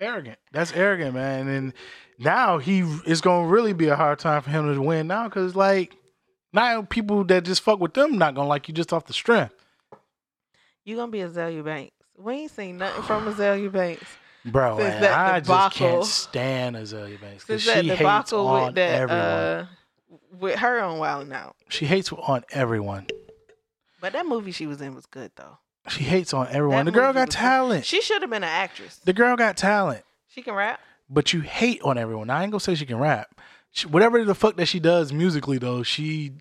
arrogant. 0.00 0.38
That's 0.52 0.72
arrogant, 0.72 1.14
man. 1.14 1.46
And 1.48 1.72
now 2.18 2.58
he 2.58 2.80
it's 3.06 3.20
gonna 3.20 3.46
really 3.46 3.72
be 3.72 3.88
a 3.88 3.96
hard 3.96 4.18
time 4.18 4.42
for 4.42 4.50
him 4.50 4.72
to 4.74 4.80
win 4.80 5.06
now 5.06 5.24
because 5.28 5.54
like 5.54 5.96
now 6.52 6.82
people 6.82 7.24
that 7.24 7.44
just 7.44 7.62
fuck 7.62 7.78
with 7.80 7.94
them 7.94 8.18
not 8.18 8.34
gonna 8.34 8.48
like 8.48 8.68
you 8.68 8.74
just 8.74 8.92
off 8.92 9.06
the 9.06 9.12
strength, 9.12 9.54
you 10.84 10.96
gonna 10.96 11.12
be 11.12 11.18
Azealia 11.18 11.64
Banks. 11.64 11.92
We 12.16 12.34
ain't 12.34 12.50
seen 12.50 12.78
nothing 12.78 13.02
from 13.02 13.32
Azealia 13.32 13.70
Banks 13.72 14.06
bro. 14.44 14.78
Since 14.78 15.04
I 15.06 15.40
just 15.40 15.76
can't 15.76 16.04
stand 16.04 16.76
Azealia 16.76 17.20
Banks 17.20 17.44
because 17.44 17.62
she 17.62 17.70
hates 17.70 17.98
debacle 17.98 18.46
on 18.46 18.66
with 18.66 18.74
that 18.74 19.00
everyone. 19.02 19.26
uh 19.26 19.66
with 20.38 20.58
her 20.58 20.80
on 20.80 20.98
Wild 20.98 21.32
Out. 21.32 21.56
she 21.68 21.86
hates 21.86 22.12
on 22.12 22.44
everyone. 22.50 23.06
But 24.04 24.12
that 24.12 24.26
movie 24.26 24.52
she 24.52 24.66
was 24.66 24.82
in 24.82 24.94
was 24.94 25.06
good 25.06 25.32
though. 25.34 25.56
She 25.88 26.04
hates 26.04 26.34
on 26.34 26.48
everyone. 26.50 26.84
That 26.84 26.92
the 26.92 26.98
girl 27.00 27.14
got 27.14 27.28
was 27.28 27.34
good. 27.34 27.40
talent. 27.40 27.84
She 27.86 28.02
should 28.02 28.20
have 28.20 28.30
been 28.30 28.42
an 28.42 28.50
actress. 28.50 28.96
the 28.98 29.14
girl 29.14 29.34
got 29.34 29.56
talent. 29.56 30.04
She 30.28 30.42
can 30.42 30.52
rap. 30.52 30.78
but 31.08 31.32
you 31.32 31.40
hate 31.40 31.80
on 31.80 31.96
everyone. 31.96 32.28
I 32.28 32.42
ain't 32.42 32.52
gonna 32.52 32.60
say 32.60 32.74
she 32.74 32.84
can 32.84 32.98
rap. 32.98 33.40
She, 33.70 33.86
whatever 33.86 34.22
the 34.22 34.34
fuck 34.34 34.56
that 34.56 34.66
she 34.66 34.78
does 34.78 35.10
musically, 35.10 35.56
though, 35.56 35.82
she 35.82 36.32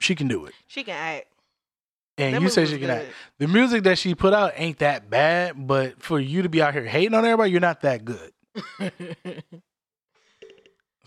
she 0.00 0.14
can 0.14 0.28
do 0.28 0.44
it. 0.44 0.52
She 0.66 0.84
can 0.84 0.96
act. 0.96 1.28
And 2.18 2.34
That 2.34 2.42
you 2.42 2.50
say 2.50 2.66
she 2.66 2.72
can 2.72 2.88
good. 2.88 2.90
act. 2.90 3.06
The 3.38 3.48
music 3.48 3.84
that 3.84 3.96
she 3.96 4.14
put 4.14 4.34
out 4.34 4.52
ain't 4.54 4.80
that 4.80 5.08
bad, 5.08 5.66
but 5.66 6.02
for 6.02 6.20
you 6.20 6.42
to 6.42 6.50
be 6.50 6.60
out 6.60 6.74
here 6.74 6.84
hating 6.84 7.14
on 7.14 7.24
everybody, 7.24 7.52
you're 7.52 7.60
not 7.60 7.80
that 7.80 8.04
good. 8.04 8.32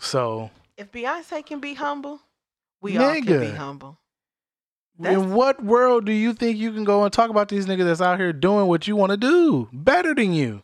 So, 0.00 0.50
if 0.76 0.90
Beyonce 0.90 1.46
can 1.46 1.60
be 1.60 1.74
humble, 1.74 2.20
we 2.82 2.98
all 2.98 3.14
can 3.14 3.24
be 3.40 3.50
humble. 3.52 4.00
That's- 4.98 5.22
in 5.22 5.34
what 5.34 5.62
world 5.64 6.04
do 6.04 6.12
you 6.12 6.32
think 6.32 6.56
you 6.56 6.72
can 6.72 6.84
go 6.84 7.02
and 7.04 7.12
talk 7.12 7.30
about 7.30 7.48
these 7.48 7.66
niggas 7.66 7.84
that's 7.84 8.00
out 8.00 8.18
here 8.18 8.32
doing 8.32 8.66
what 8.68 8.86
you 8.86 8.94
want 8.96 9.10
to 9.10 9.16
do 9.16 9.68
better 9.72 10.14
than 10.14 10.32
you? 10.32 10.62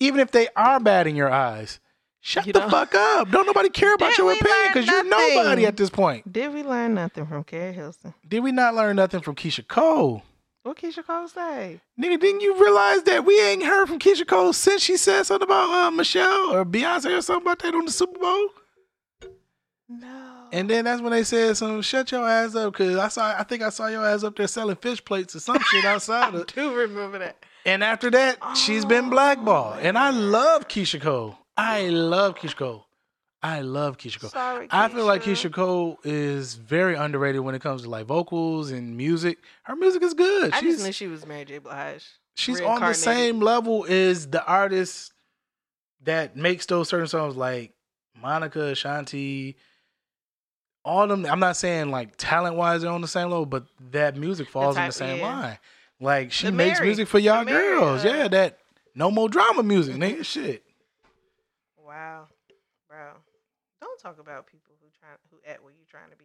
Even 0.00 0.20
if 0.20 0.30
they 0.30 0.48
are 0.56 0.80
bad 0.80 1.06
in 1.06 1.16
your 1.16 1.30
eyes, 1.30 1.80
shut 2.20 2.46
You 2.46 2.52
the 2.52 2.60
don't- 2.60 2.70
fuck 2.70 2.94
up. 2.94 3.30
Don't 3.30 3.46
nobody 3.46 3.68
care 3.70 3.94
about 3.94 4.18
your 4.18 4.32
opinion 4.32 4.68
because 4.68 4.86
you're 4.86 5.04
nobody 5.04 5.64
at 5.64 5.76
this 5.76 5.90
point. 5.90 6.30
Did 6.32 6.52
we 6.52 6.62
learn 6.62 6.94
nothing 6.94 7.26
from 7.26 7.44
Keri 7.44 7.72
Hilson? 7.72 8.14
Did 8.28 8.40
we 8.40 8.52
not 8.52 8.74
learn 8.74 8.96
nothing 8.96 9.20
from 9.20 9.36
Keyshia 9.36 9.66
Cole? 9.68 10.22
What 10.64 10.76
Keyshia 10.78 11.06
Cole 11.06 11.28
say? 11.28 11.80
Nigga, 11.98 12.18
didn't 12.20 12.40
you 12.40 12.60
realize 12.60 13.04
that 13.04 13.24
we 13.24 13.40
ain't 13.40 13.62
heard 13.62 13.86
from 13.86 14.00
Keyshia 14.00 14.26
Cole 14.26 14.52
since 14.52 14.82
she 14.82 14.96
said 14.96 15.22
something 15.22 15.46
about 15.46 15.70
uh, 15.70 15.90
Michelle 15.92 16.52
or 16.52 16.64
Beyonce 16.64 17.16
or 17.16 17.22
something 17.22 17.42
about 17.46 17.60
that 17.60 17.72
on 17.74 17.84
the 17.84 17.92
Super 17.92 18.18
Bowl? 18.18 18.48
No. 19.88 20.25
And 20.52 20.68
then 20.70 20.84
that's 20.84 21.00
when 21.02 21.12
they 21.12 21.24
said 21.24 21.56
some 21.56 21.82
shut 21.82 22.10
your 22.12 22.28
ass 22.28 22.54
up 22.54 22.72
because 22.72 22.96
I 22.96 23.08
saw 23.08 23.34
I 23.38 23.42
think 23.42 23.62
I 23.62 23.68
saw 23.70 23.86
your 23.88 24.06
ass 24.06 24.22
up 24.24 24.36
there 24.36 24.46
selling 24.46 24.76
fish 24.76 25.04
plates 25.04 25.34
or 25.36 25.40
some 25.40 25.58
shit 25.60 25.84
outside 25.84 26.34
I 26.34 26.38
of 26.38 26.46
do 26.46 26.74
remember 26.74 27.18
that. 27.18 27.36
And 27.64 27.82
after 27.82 28.10
that, 28.12 28.38
she's 28.56 28.84
been 28.84 29.06
Oh, 29.06 29.10
blackballed. 29.10 29.80
And 29.80 29.98
I 29.98 30.10
love 30.10 30.68
Keyshia 30.68 31.00
Cole. 31.00 31.36
I 31.56 31.88
love 31.88 32.36
Keyshia 32.36 32.56
Cole. 32.56 32.86
I 33.42 33.60
love 33.60 33.98
Keyshia 33.98 34.20
Cole. 34.20 34.30
Sorry, 34.30 34.68
I 34.70 34.88
feel 34.88 35.04
like 35.04 35.22
Keyshia 35.22 35.52
Cole 35.52 35.98
is 36.04 36.54
very 36.54 36.94
underrated 36.94 37.40
when 37.42 37.54
it 37.54 37.62
comes 37.62 37.82
to 37.82 37.90
like 37.90 38.06
vocals 38.06 38.70
and 38.70 38.96
music. 38.96 39.38
Her 39.64 39.74
music 39.76 40.02
is 40.02 40.14
good. 40.14 40.52
I 40.52 40.60
she's 40.60 40.74
just 40.76 40.86
knew 40.86 40.92
she 40.92 41.06
was 41.06 41.26
Mary 41.26 41.44
J. 41.44 41.58
Blige. 41.58 42.04
she's 42.34 42.60
on 42.60 42.80
the 42.80 42.94
same 42.94 43.40
level 43.40 43.84
as 43.88 44.28
the 44.28 44.44
artist 44.44 45.12
that 46.04 46.36
makes 46.36 46.66
those 46.66 46.88
certain 46.88 47.06
songs 47.08 47.36
like 47.36 47.72
Monica, 48.20 48.72
Shanti, 48.72 49.56
all 50.86 51.06
them. 51.08 51.26
I'm 51.26 51.40
not 51.40 51.56
saying 51.56 51.90
like 51.90 52.14
talent 52.16 52.56
wise 52.56 52.82
they're 52.82 52.90
on 52.90 53.00
the 53.02 53.08
same 53.08 53.28
level, 53.30 53.44
but 53.46 53.64
that 53.90 54.16
music 54.16 54.48
falls 54.48 54.76
in 54.76 54.82
type- 54.82 54.90
the 54.90 54.94
same 54.98 55.18
yeah. 55.18 55.26
line. 55.36 55.58
Like 56.00 56.30
she 56.32 56.46
The 56.46 56.52
makes 56.52 56.78
Mary- 56.78 56.88
music 56.88 57.08
for 57.08 57.18
y'all 57.18 57.44
the 57.44 57.50
Mary, 57.50 57.78
girls. 57.78 58.04
uh, 58.04 58.08
yeah, 58.08 58.28
that 58.28 58.58
no 58.94 59.10
more 59.10 59.28
drama 59.28 59.62
music, 59.62 59.96
nigga. 59.96 60.24
Shit. 60.24 60.62
Wow, 61.76 62.28
bro. 62.88 62.98
Don't 63.80 63.98
talk 64.00 64.18
about 64.18 64.46
people 64.46 64.74
who 64.80 64.88
try 64.98 65.08
who 65.30 65.38
at 65.50 65.62
where 65.62 65.72
you 65.72 65.84
trying 65.90 66.10
to 66.10 66.16
be. 66.16 66.24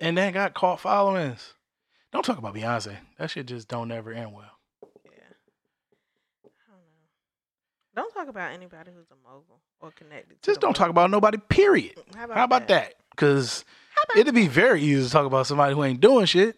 And 0.00 0.16
then 0.16 0.32
got 0.32 0.54
caught 0.54 0.80
followings. 0.80 1.54
Don't 2.12 2.24
talk 2.24 2.38
about 2.38 2.54
Beyonce. 2.54 2.96
That 3.18 3.30
shit 3.30 3.46
just 3.46 3.68
don't 3.68 3.90
ever 3.92 4.12
end 4.12 4.32
well. 4.32 4.50
Yeah. 5.04 5.10
Don't 7.94 8.12
talk 8.14 8.28
about 8.28 8.52
anybody 8.52 8.90
who's 8.94 9.06
a 9.10 9.28
mogul 9.28 9.60
or 9.80 9.90
connected. 9.90 10.40
To 10.42 10.46
Just 10.50 10.60
the 10.60 10.66
don't 10.66 10.74
talk 10.74 10.88
about 10.88 11.10
nobody, 11.10 11.38
period. 11.48 11.94
How 12.16 12.24
about, 12.24 12.36
How 12.36 12.44
about 12.44 12.68
that? 12.68 12.94
Because 13.18 13.64
it'd 14.16 14.34
be 14.34 14.46
very 14.46 14.80
easy 14.80 15.04
to 15.04 15.10
talk 15.10 15.26
about 15.26 15.46
somebody 15.46 15.74
who 15.74 15.82
ain't 15.82 16.00
doing 16.00 16.26
shit. 16.26 16.56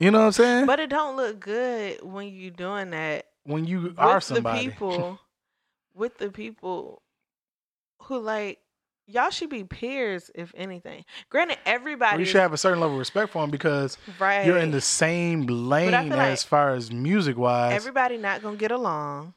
You 0.00 0.10
know 0.10 0.18
what 0.18 0.26
I'm 0.26 0.32
saying? 0.32 0.66
But 0.66 0.80
it 0.80 0.90
don't 0.90 1.16
look 1.16 1.38
good 1.38 2.02
when 2.02 2.26
you 2.26 2.50
doing 2.50 2.90
that 2.90 3.26
when 3.44 3.64
you 3.64 3.82
with 3.82 3.98
are 3.98 4.20
the 4.20 4.42
people, 4.58 5.20
with 5.94 6.18
the 6.18 6.30
people 6.30 7.00
who 8.02 8.18
like 8.18 8.58
y'all 9.06 9.30
should 9.30 9.50
be 9.50 9.64
peers 9.64 10.30
if 10.34 10.52
anything. 10.56 11.04
Granted, 11.30 11.58
everybody 11.64 12.14
well, 12.14 12.20
you 12.20 12.26
should 12.26 12.40
have 12.40 12.52
a 12.52 12.58
certain 12.58 12.80
level 12.80 12.96
of 12.96 12.98
respect 12.98 13.32
for 13.32 13.42
them 13.42 13.50
because 13.50 13.96
right. 14.18 14.46
you're 14.46 14.58
in 14.58 14.72
the 14.72 14.80
same 14.80 15.46
lane 15.46 15.90
feel 15.90 16.08
like 16.08 16.32
as 16.32 16.42
far 16.42 16.74
as 16.74 16.90
music 16.90 17.36
wise. 17.38 17.72
everybody 17.72 18.16
not 18.16 18.42
gonna 18.42 18.56
get 18.56 18.72
along. 18.72 19.34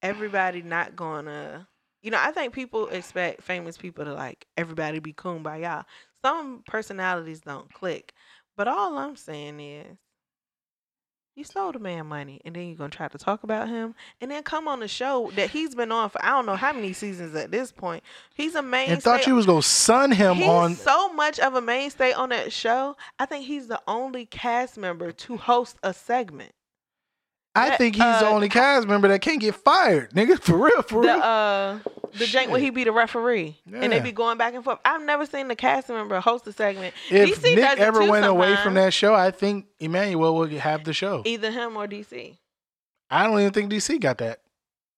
Everybody 0.00 0.62
not 0.62 0.96
gonna 0.96 1.68
you 2.02 2.10
know, 2.10 2.18
I 2.20 2.32
think 2.32 2.52
people 2.52 2.88
expect 2.88 3.42
famous 3.42 3.76
people 3.76 4.04
to 4.04 4.12
like 4.14 4.46
everybody 4.56 4.98
be 4.98 5.12
kumbaya. 5.12 5.84
Some 6.24 6.62
personalities 6.66 7.40
don't 7.40 7.72
click. 7.72 8.12
But 8.56 8.68
all 8.68 8.98
I'm 8.98 9.16
saying 9.16 9.60
is 9.60 9.96
you 11.34 11.44
stole 11.44 11.72
the 11.72 11.78
man 11.78 12.06
money 12.06 12.40
and 12.44 12.54
then 12.54 12.66
you're 12.68 12.76
gonna 12.76 12.90
try 12.90 13.08
to 13.08 13.16
talk 13.16 13.42
about 13.42 13.66
him 13.68 13.94
and 14.20 14.30
then 14.30 14.42
come 14.42 14.68
on 14.68 14.80
the 14.80 14.88
show 14.88 15.30
that 15.36 15.48
he's 15.48 15.74
been 15.74 15.90
on 15.90 16.10
for 16.10 16.22
I 16.22 16.28
don't 16.30 16.44
know 16.44 16.56
how 16.56 16.74
many 16.74 16.92
seasons 16.92 17.34
at 17.34 17.50
this 17.50 17.72
point. 17.72 18.04
He's 18.34 18.54
a 18.54 18.60
mainstay. 18.60 18.92
and 18.92 19.02
thought 19.02 19.26
you 19.26 19.34
was 19.34 19.46
gonna 19.46 19.62
sun 19.62 20.10
him 20.12 20.36
He's 20.36 20.46
on. 20.46 20.74
so 20.74 21.10
much 21.14 21.38
of 21.38 21.54
a 21.54 21.62
mainstay 21.62 22.12
on 22.12 22.28
that 22.28 22.52
show. 22.52 22.96
I 23.18 23.24
think 23.24 23.46
he's 23.46 23.68
the 23.68 23.80
only 23.88 24.26
cast 24.26 24.76
member 24.76 25.10
to 25.12 25.36
host 25.38 25.78
a 25.82 25.94
segment. 25.94 26.52
I 27.54 27.76
think 27.76 27.96
he's 27.96 28.04
the 28.20 28.26
uh, 28.26 28.30
only 28.30 28.48
cast 28.48 28.88
member 28.88 29.08
that 29.08 29.20
can't 29.20 29.40
get 29.40 29.54
fired, 29.54 30.10
nigga. 30.14 30.40
For 30.40 30.56
real, 30.56 30.82
for 30.82 31.02
the 31.02 31.08
real. 31.08 31.22
uh 31.22 31.78
the 32.14 32.24
jank 32.26 32.48
where 32.50 32.60
he 32.60 32.68
be 32.70 32.84
the 32.84 32.92
referee 32.92 33.58
and 33.72 33.90
they 33.92 33.96
Yeah. 33.96 34.02
be 34.02 34.12
going 34.12 34.36
back 34.38 34.54
and 34.54 34.62
forth. 34.62 34.78
I've 34.84 35.02
never 35.02 35.24
seen 35.26 35.48
the 35.48 35.56
cast 35.56 35.88
member 35.88 36.20
host 36.20 36.46
a 36.46 36.52
segment. 36.52 36.94
if 37.10 37.40
DC 37.42 37.54
Nick 37.56 37.78
ever 37.78 38.04
went 38.06 38.26
away 38.26 38.54
from 38.56 38.74
that 38.74 38.92
show, 38.92 39.14
I 39.14 39.30
think 39.30 39.66
Emmanuel 39.80 40.34
would 40.36 40.52
have 40.52 40.84
the 40.84 40.92
show. 40.92 41.22
either 41.24 41.50
him 41.50 41.76
or 41.76 41.86
DC. 41.86 42.36
I 43.10 43.26
don't 43.26 43.40
even 43.40 43.52
think 43.52 43.70
DC 43.72 43.98
got 44.00 44.18
that 44.18 44.40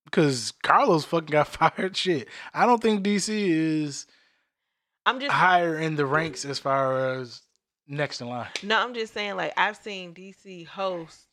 because 0.05 0.53
Carlos 0.63 1.05
fucking 1.05 1.27
got 1.27 1.47
fired. 1.77 1.97
Shit, 1.97 2.29
I 2.53 2.67
don't 2.67 2.83
think 2.83 3.05
DC 3.05 3.29
is 3.29 4.07
I'm 5.07 5.21
just 5.21 5.33
higher 5.33 5.77
in 5.79 5.97
the 5.97 6.07
ranks 6.07 6.45
as 6.45 6.59
far 6.59 7.15
as 7.19 7.43
next 7.87 8.21
in 8.21 8.29
line. 8.29 8.49
no, 8.63 8.79
I'm 8.81 8.95
just 8.95 9.13
saying 9.15 9.37
like 9.37 9.53
I've 9.57 9.77
seen 9.77 10.15
DC 10.15 10.67
host 10.67 11.27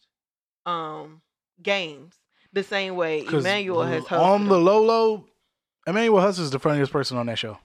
um 0.66 1.22
games 1.62 2.16
the 2.54 2.64
same 2.64 2.96
way 2.96 3.26
Emmanuel 3.26 3.84
has 3.84 4.04
hosted. 4.04 4.20
on 4.20 4.48
the 4.48 4.58
low 4.60 4.82
low, 4.84 5.26
Emmanuel 5.88 6.22
Hudson 6.22 6.44
is 6.44 6.52
the 6.52 6.60
funniest 6.60 6.92
person 6.92 7.18
on 7.18 7.26
that 7.28 7.38
show. 7.40 7.58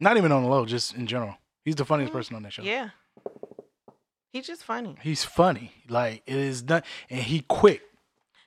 Not 0.00 0.16
even 0.16 0.30
on 0.32 0.42
the 0.42 0.48
low, 0.48 0.64
just 0.66 0.94
in 0.94 1.06
general. 1.06 1.36
He's 1.64 1.74
the 1.76 1.84
funniest 1.84 2.12
Mhm. 2.12 2.16
person 2.16 2.36
on 2.36 2.42
that 2.44 2.52
show. 2.52 2.62
Yeah. 2.62 2.90
He's 4.32 4.46
just 4.46 4.62
funny. 4.64 4.96
He's 5.02 5.24
funny. 5.24 5.72
Like 5.88 6.22
it 6.26 6.36
is 6.36 6.62
done, 6.62 6.82
and 7.08 7.20
he 7.22 7.40
quick. 7.40 7.82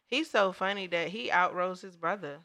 He's 0.05 0.29
so 0.29 0.51
funny 0.51 0.87
that 0.87 1.09
he 1.09 1.29
outrose 1.29 1.81
his 1.81 1.95
brother. 1.95 2.39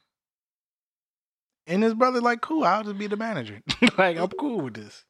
And 1.67 1.83
his 1.83 1.95
brother 1.95 2.21
like, 2.21 2.41
cool. 2.41 2.65
I'll 2.65 2.85
just 2.85 2.97
be 2.99 3.09
the 3.09 3.17
manager. 3.17 3.61
like 3.99 4.17
I'm 4.17 4.29
cool 4.29 4.61
with 4.61 4.75
this. 4.75 5.05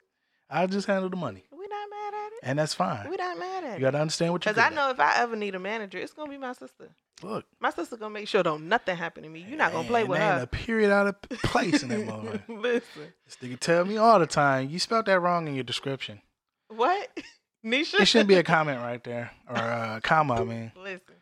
I'll 0.48 0.66
just 0.68 0.86
handle 0.86 1.10
the 1.10 1.16
money, 1.16 1.44
We 1.50 1.66
not 1.68 1.90
mad 1.90 2.14
at 2.14 2.32
it. 2.32 2.35
And 2.46 2.58
that's 2.58 2.72
fine. 2.74 3.10
We 3.10 3.16
don't 3.18 3.38
mad 3.38 3.64
at 3.64 3.78
You 3.78 3.84
gotta 3.84 3.98
understand 3.98 4.32
what 4.32 4.44
you're. 4.44 4.54
Because 4.54 4.72
I 4.72 4.74
know 4.74 4.90
if 4.90 4.98
I 5.00 5.16
ever 5.18 5.36
need 5.36 5.54
a 5.54 5.58
manager, 5.58 5.98
it's 5.98 6.12
gonna 6.14 6.30
be 6.30 6.38
my 6.38 6.52
sister. 6.54 6.88
Look, 7.22 7.44
My 7.60 7.70
sister 7.70 7.96
gonna 7.96 8.12
make 8.12 8.28
sure 8.28 8.42
don't 8.42 8.68
nothing 8.68 8.96
happen 8.96 9.22
to 9.22 9.28
me. 9.28 9.44
You're 9.48 9.58
not 9.58 9.72
gonna 9.72 9.88
play 9.88 10.04
with 10.04 10.20
ain't 10.20 10.34
her. 10.38 10.42
a 10.42 10.46
period 10.46 10.90
out 10.92 11.06
of 11.06 11.20
place 11.44 11.82
in 11.82 11.88
that 11.88 12.00
motherfucker. 12.06 12.42
Listen, 12.62 13.12
This 13.24 13.36
nigga 13.42 13.58
tell 13.58 13.84
me 13.84 13.96
all 13.96 14.18
the 14.18 14.26
time, 14.26 14.68
you 14.70 14.78
spelled 14.78 15.06
that 15.06 15.20
wrong 15.20 15.48
in 15.48 15.54
your 15.54 15.64
description. 15.64 16.20
what? 16.68 17.08
Nisha? 17.64 18.00
It 18.00 18.06
shouldn't 18.06 18.28
be 18.28 18.34
a 18.36 18.42
comment 18.54 18.80
right 18.80 19.02
there 19.02 19.32
or 19.48 19.56
a 19.56 20.00
comma. 20.02 20.34
I 20.40 20.44
mean, 20.44 20.72
Listen, 20.76 21.14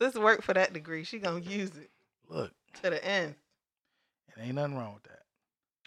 sis 0.00 0.14
worked 0.14 0.42
for 0.44 0.54
that 0.54 0.72
degree. 0.72 1.04
She 1.04 1.18
gonna 1.18 1.40
use 1.40 1.70
it 1.76 1.90
look, 2.28 2.52
to 2.82 2.90
the 2.90 3.04
end. 3.04 3.34
it 4.36 4.40
ain't 4.42 4.54
nothing 4.54 4.76
wrong 4.76 4.94
with 4.94 5.02
that. 5.04 5.21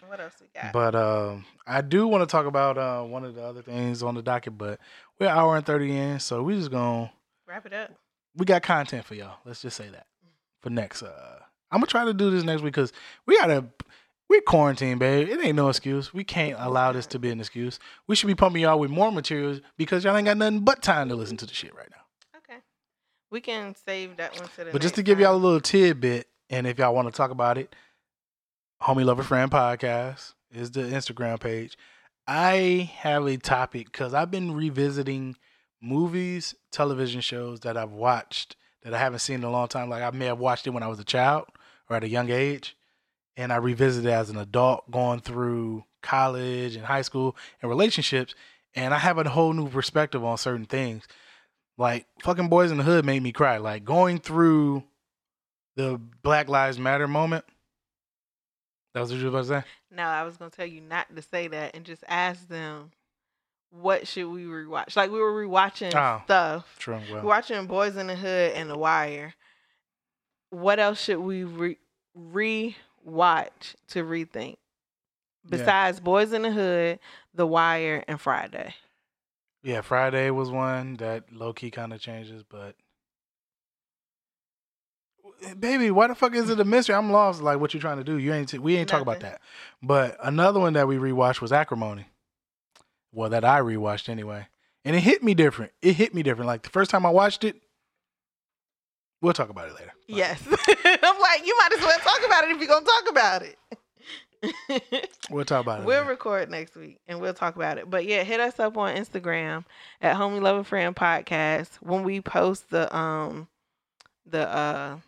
What 0.06 0.20
else 0.20 0.34
we 0.40 0.48
got? 0.54 0.72
But 0.72 0.94
um, 0.94 1.44
I 1.66 1.80
do 1.80 2.06
want 2.06 2.22
to 2.22 2.30
talk 2.30 2.46
about 2.46 2.76
uh, 2.76 3.02
one 3.02 3.24
of 3.24 3.34
the 3.34 3.42
other 3.42 3.62
things 3.62 4.02
on 4.02 4.14
the 4.14 4.22
docket, 4.22 4.56
but 4.58 4.78
we're 5.18 5.26
an 5.28 5.36
hour 5.36 5.56
and 5.56 5.64
thirty 5.64 5.96
in, 5.96 6.20
so 6.20 6.42
we 6.42 6.54
just 6.54 6.70
gonna 6.70 7.10
Wrap 7.46 7.66
it 7.66 7.72
up. 7.72 7.92
we 8.36 8.44
got 8.44 8.62
content 8.62 9.04
for 9.04 9.14
y'all. 9.14 9.38
Let's 9.44 9.62
just 9.62 9.76
say 9.76 9.88
that 9.88 10.06
for 10.62 10.70
next. 10.70 11.02
Uh, 11.02 11.38
I'm 11.70 11.78
gonna 11.80 11.86
try 11.86 12.04
to 12.04 12.14
do 12.14 12.30
this 12.30 12.44
next 12.44 12.62
week 12.62 12.74
because 12.74 12.92
we 13.26 13.36
gotta. 13.38 13.64
We're 14.28 14.40
quarantined, 14.40 14.98
babe. 14.98 15.28
It 15.28 15.38
ain't 15.40 15.54
no 15.54 15.68
excuse. 15.68 16.12
We 16.12 16.24
can't 16.24 16.56
allow 16.58 16.90
this 16.90 17.06
to 17.08 17.18
be 17.20 17.30
an 17.30 17.38
excuse. 17.38 17.78
We 18.08 18.16
should 18.16 18.26
be 18.26 18.34
pumping 18.34 18.62
y'all 18.62 18.80
with 18.80 18.90
more 18.90 19.12
materials 19.12 19.60
because 19.76 20.02
y'all 20.02 20.16
ain't 20.16 20.26
got 20.26 20.36
nothing 20.36 20.60
but 20.60 20.82
time 20.82 21.08
to 21.10 21.14
listen 21.14 21.36
to 21.36 21.46
the 21.46 21.54
shit 21.54 21.72
right 21.76 21.86
now. 21.92 22.38
Okay. 22.38 22.58
We 23.30 23.40
can 23.40 23.76
save 23.86 24.16
that 24.16 24.36
one 24.36 24.48
to 24.56 24.64
the 24.64 24.72
But 24.72 24.82
just 24.82 24.96
to 24.96 25.04
give 25.04 25.20
y'all 25.20 25.36
a 25.36 25.38
little 25.38 25.60
tidbit, 25.60 26.26
and 26.50 26.66
if 26.66 26.76
y'all 26.76 26.92
want 26.92 27.06
to 27.06 27.16
talk 27.16 27.30
about 27.30 27.56
it, 27.56 27.72
Homie 28.82 29.04
Lover 29.04 29.22
Friend 29.22 29.50
Podcast 29.50 30.34
is 30.52 30.70
the 30.70 30.82
Instagram 30.82 31.40
page. 31.40 31.78
I 32.26 32.90
have 32.98 33.26
a 33.26 33.36
topic 33.38 33.86
because 33.86 34.12
I've 34.12 34.30
been 34.30 34.52
revisiting 34.52 35.34
movies, 35.80 36.54
television 36.70 37.20
shows 37.20 37.60
that 37.60 37.76
I've 37.76 37.92
watched 37.92 38.54
that 38.82 38.92
I 38.92 38.98
haven't 38.98 39.20
seen 39.20 39.36
in 39.36 39.44
a 39.44 39.50
long 39.50 39.68
time. 39.68 39.88
Like 39.88 40.02
I 40.02 40.10
may 40.10 40.26
have 40.26 40.38
watched 40.38 40.66
it 40.66 40.70
when 40.70 40.82
I 40.82 40.88
was 40.88 41.00
a 41.00 41.04
child 41.04 41.46
or 41.88 41.96
at 41.96 42.04
a 42.04 42.08
young 42.08 42.30
age, 42.30 42.76
and 43.36 43.50
I 43.50 43.56
revisited 43.56 44.10
it 44.10 44.12
as 44.12 44.28
an 44.28 44.36
adult 44.36 44.90
going 44.90 45.20
through 45.20 45.84
college 46.02 46.76
and 46.76 46.84
high 46.84 47.02
school 47.02 47.34
and 47.62 47.70
relationships, 47.70 48.34
and 48.74 48.92
I 48.92 48.98
have 48.98 49.18
a 49.18 49.28
whole 49.28 49.54
new 49.54 49.68
perspective 49.68 50.22
on 50.22 50.36
certain 50.36 50.66
things. 50.66 51.08
Like 51.78 52.06
fucking 52.22 52.50
Boyz 52.50 52.70
n 52.70 52.76
the 52.76 52.84
Hood 52.84 53.06
made 53.06 53.22
me 53.22 53.32
cry. 53.32 53.56
Like 53.56 53.84
going 53.84 54.18
through 54.18 54.84
the 55.76 55.98
Black 56.22 56.48
Lives 56.48 56.78
Matter 56.78 57.08
moment. 57.08 57.44
That 58.96 59.02
was 59.02 59.10
what 59.10 59.18
you 59.18 59.24
were 59.24 59.28
about 59.28 59.42
to 59.42 59.60
say? 59.60 59.62
No, 59.94 60.04
I 60.04 60.22
was 60.22 60.38
gonna 60.38 60.50
tell 60.50 60.64
you 60.64 60.80
not 60.80 61.14
to 61.14 61.20
say 61.20 61.48
that 61.48 61.76
and 61.76 61.84
just 61.84 62.02
ask 62.08 62.48
them 62.48 62.92
what 63.68 64.08
should 64.08 64.28
we 64.32 64.44
rewatch. 64.44 64.96
Like 64.96 65.10
we 65.10 65.20
were 65.20 65.46
rewatching 65.46 65.94
Oh. 65.94 66.22
stuff. 66.24 66.76
True. 66.78 66.98
Well, 67.12 67.22
watching 67.22 67.68
Boyz 67.68 67.98
n 67.98 68.06
the 68.06 68.16
Hood 68.16 68.52
and 68.52 68.70
The 68.70 68.78
Wire. 68.78 69.34
What 70.48 70.78
else 70.78 70.98
should 70.98 71.18
we 71.18 71.44
re 71.44 71.76
rewatch 72.18 73.74
to 73.88 74.02
rethink? 74.02 74.56
Yeah. 75.44 75.50
Besides 75.50 76.00
Boyz 76.00 76.32
n 76.32 76.40
the 76.40 76.52
Hood, 76.52 76.98
The 77.34 77.46
Wire, 77.46 78.02
and 78.08 78.18
Friday. 78.18 78.74
yeah, 79.62 79.82
Friday 79.82 80.30
was 80.30 80.50
one 80.50 80.94
that 80.94 81.30
low 81.30 81.52
key 81.52 81.70
kind 81.70 81.92
of 81.92 82.00
changes, 82.00 82.42
but 82.44 82.76
baby, 85.58 85.90
why 85.90 86.06
the 86.08 86.14
fuck 86.14 86.34
is 86.34 86.50
it 86.50 86.60
a 86.60 86.64
mystery? 86.64 86.94
I'm 86.94 87.10
lost. 87.12 87.42
Like, 87.42 87.58
what 87.60 87.74
you 87.74 87.80
trying 87.80 87.98
to 87.98 88.04
do? 88.04 88.18
You 88.18 88.32
ain't. 88.32 88.52
We 88.58 88.76
ain't 88.76 88.88
talk 88.88 89.02
about 89.02 89.20
that. 89.20 89.40
But 89.82 90.16
another 90.22 90.60
one 90.60 90.72
that 90.74 90.88
we 90.88 90.96
rewatched 90.96 91.40
was 91.40 91.52
Acrimony. 91.52 92.06
Well, 93.12 93.30
that 93.30 93.44
I 93.44 93.60
rewatched 93.60 94.08
anyway, 94.08 94.46
and 94.84 94.94
it 94.96 95.00
hit 95.00 95.22
me 95.22 95.34
different. 95.34 95.72
It 95.82 95.94
hit 95.94 96.14
me 96.14 96.22
different. 96.22 96.46
Like 96.48 96.62
the 96.62 96.70
first 96.70 96.90
time 96.90 97.06
I 97.06 97.10
watched 97.10 97.44
it. 97.44 97.56
We'll 99.22 99.32
talk 99.32 99.48
about 99.48 99.68
it 99.68 99.74
later. 99.74 99.92
But- 100.08 100.16
Yes. 100.16 100.42
I'm 100.46 101.20
like, 101.20 101.46
you 101.46 101.56
might 101.58 101.72
as 101.72 101.80
well 101.80 101.98
talk 102.00 102.20
about 102.26 102.44
it 102.44 102.50
if 102.50 102.58
you're 102.58 102.68
going 102.68 102.84
to 102.84 102.90
talk 102.90 103.10
about 103.10 103.42
it. 103.42 103.58
We'll 105.30 105.44
talk 105.46 105.62
about 105.62 105.80
it. 105.80 105.86
We'll 105.86 106.00
later. 106.00 106.10
record 106.10 106.50
next 106.50 106.76
week 106.76 106.98
and 107.08 107.20
we'll 107.20 107.34
talk 107.34 107.56
about 107.56 107.78
it. 107.78 107.90
But 107.90 108.04
yeah, 108.04 108.22
hit 108.22 108.38
us 108.38 108.60
up 108.60 108.76
on 108.76 108.94
Instagram 108.94 109.64
at 110.00 110.14
Homie 110.16 110.40
Lover 110.40 110.62
Friend 110.62 110.94
Podcast 110.94 111.76
when 111.80 112.04
we 112.04 112.20
post 112.20 112.70
the 112.70 112.94
um 112.96 113.48
the 114.24 114.46
uh 114.48 114.98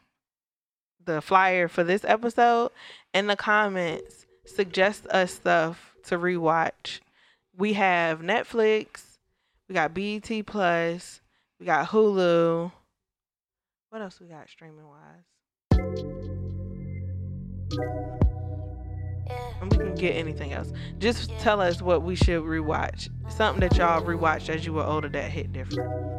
the 1.15 1.21
flyer 1.21 1.69
for 1.69 1.83
this 1.85 2.05
episode 2.05 2.71
in 3.15 3.27
the 3.27 3.37
comments. 3.37 4.27
Suggest 4.45 5.07
us 5.09 5.33
stuff 5.35 5.95
to 6.05 6.19
rewatch. 6.19 7.01
We 7.57 7.73
have 7.75 8.21
Netflix, 8.21 9.19
we 9.69 9.75
got 9.75 9.95
BET 9.95 10.31
Plus, 10.47 11.21
we 11.59 11.67
got 11.67 11.89
Hulu. 11.89 12.71
What 13.91 14.03
else 14.03 14.21
we 14.21 14.27
got 14.27 14.49
streaming 14.49 14.87
wise? 14.87 15.25
And 19.61 19.73
we 19.73 19.77
can 19.77 19.95
get 19.95 20.15
anything 20.15 20.53
else. 20.53 20.73
Just 20.99 21.31
tell 21.39 21.61
us 21.61 21.83
what 21.83 22.03
we 22.03 22.15
should 22.15 22.43
rewatch. 22.43 23.09
Something 23.29 23.61
that 23.69 23.77
y'all 23.77 24.03
rewatched 24.03 24.49
as 24.49 24.65
you 24.65 24.73
were 24.73 24.85
older 24.85 25.09
that 25.09 25.31
hit 25.31 25.53
different. 25.53 26.18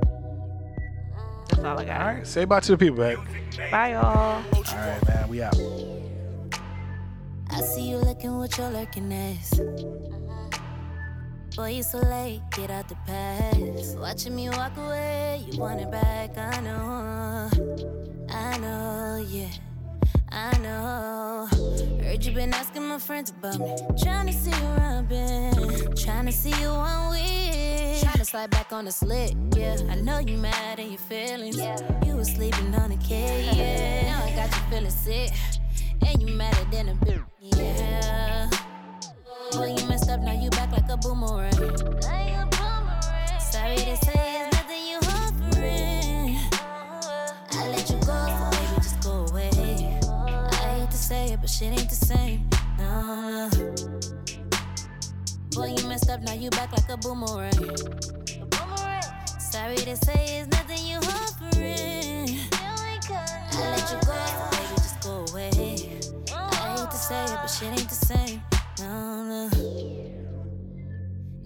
That's 1.49 1.63
all 1.63 1.77
I 1.79 1.85
got. 1.85 2.01
All 2.01 2.07
right, 2.07 2.27
say 2.27 2.45
bye 2.45 2.59
to 2.59 2.71
the 2.71 2.77
people, 2.77 2.97
babe. 2.97 3.19
Bye, 3.71 3.91
y'all. 3.91 4.05
All 4.05 4.43
right, 4.53 5.07
man, 5.07 5.27
we 5.29 5.41
out. 5.41 5.55
I 7.51 7.61
see 7.61 7.89
you 7.89 7.97
looking 7.97 8.37
with 8.37 8.57
your 8.57 8.69
lurking 8.69 9.11
ass. 9.11 9.59
Boy, 11.55 11.69
you 11.71 11.83
so 11.83 11.97
late, 11.97 12.41
get 12.51 12.69
out 12.69 12.87
the 12.87 12.95
past. 13.05 13.97
Watching 13.97 14.35
me 14.35 14.49
walk 14.49 14.77
away, 14.77 15.43
you 15.49 15.59
want 15.59 15.81
it 15.81 15.91
back, 15.91 16.37
I 16.37 16.61
know. 16.61 17.49
I 18.29 18.57
know, 18.59 19.25
yeah, 19.27 19.49
I 20.29 20.57
know. 20.59 21.49
Heard 22.01 22.23
you 22.23 22.31
been 22.33 22.53
asking 22.53 22.87
my 22.87 22.99
friends 22.99 23.31
about 23.31 23.59
me. 23.59 23.75
Trying 24.01 24.27
to 24.27 24.33
see 24.33 24.51
where 24.51 24.79
I've 24.79 25.09
been. 25.09 25.95
Trying 25.95 26.27
to 26.27 26.31
see 26.31 26.53
you 26.61 26.67
on 26.67 27.11
with. 27.11 27.88
Trying 28.09 28.17
to 28.17 28.25
slide 28.25 28.49
back 28.49 28.73
on 28.73 28.85
the 28.85 28.91
slick, 28.91 29.35
yeah. 29.55 29.77
I 29.87 29.93
know 29.93 30.17
you 30.17 30.35
mad 30.35 30.79
and 30.79 30.89
your 30.89 30.97
feelings. 30.97 31.57
You 32.03 32.15
was 32.15 32.27
sleeping 32.27 32.73
on 32.73 32.89
the 32.89 32.97
K, 32.97 33.47
yeah. 33.55 34.11
Now 34.11 34.25
I 34.25 34.35
got 34.35 34.49
you 34.49 34.63
feeling 34.71 34.89
sick. 34.89 35.31
And 36.07 36.19
you 36.19 36.35
madder 36.35 36.65
than 36.71 36.89
a 36.89 36.95
bitch, 36.95 37.23
yeah. 37.39 38.49
Boy, 39.51 39.75
you 39.77 39.87
messed 39.87 40.09
up, 40.09 40.21
now 40.21 40.33
you 40.33 40.49
back 40.49 40.71
like 40.71 40.89
a 40.89 40.97
boomerang. 40.97 41.53
Sorry 43.39 43.75
to 43.75 43.97
say, 43.97 44.41
it's 44.41 44.55
nothing 44.57 44.87
you 44.87 44.97
offering. 45.03 46.39
I 47.51 47.69
let 47.69 47.89
you 47.91 47.99
go, 48.07 48.49
baby, 48.49 48.75
just 48.77 49.03
go 49.03 49.27
away. 49.27 49.99
I 50.51 50.79
hate 50.79 50.89
to 50.89 50.97
say 50.97 51.33
it, 51.33 51.41
but 51.41 51.49
shit 51.51 51.79
ain't 51.79 51.87
the 51.87 51.95
same. 51.95 52.49
No, 52.79 53.49
no. 53.49 54.18
Boy, 55.59 55.75
you 55.77 55.87
messed 55.89 56.09
up, 56.09 56.21
now 56.21 56.31
you 56.31 56.49
back 56.51 56.71
like 56.71 56.87
a 56.87 56.95
boomerang. 56.95 57.51
boomerang 57.51 59.03
Sorry 59.41 59.75
to 59.75 59.97
say, 59.97 60.39
it's 60.39 60.47
nothing 60.47 60.87
you 60.87 60.95
offering. 60.99 62.39
I 62.53 63.65
let 63.67 63.91
you 63.91 63.99
go, 64.07 64.15
baby, 64.51 64.75
just 64.77 65.01
go 65.01 65.25
away. 65.29 65.49
I 66.31 66.77
hate 66.77 66.89
to 66.89 66.95
say 66.95 67.21
it, 67.25 67.31
but 67.31 67.47
shit 67.47 67.77
ain't 67.77 67.89
the 67.89 67.93
same. 67.93 68.41
No, 68.79 69.25
no. 69.25 69.49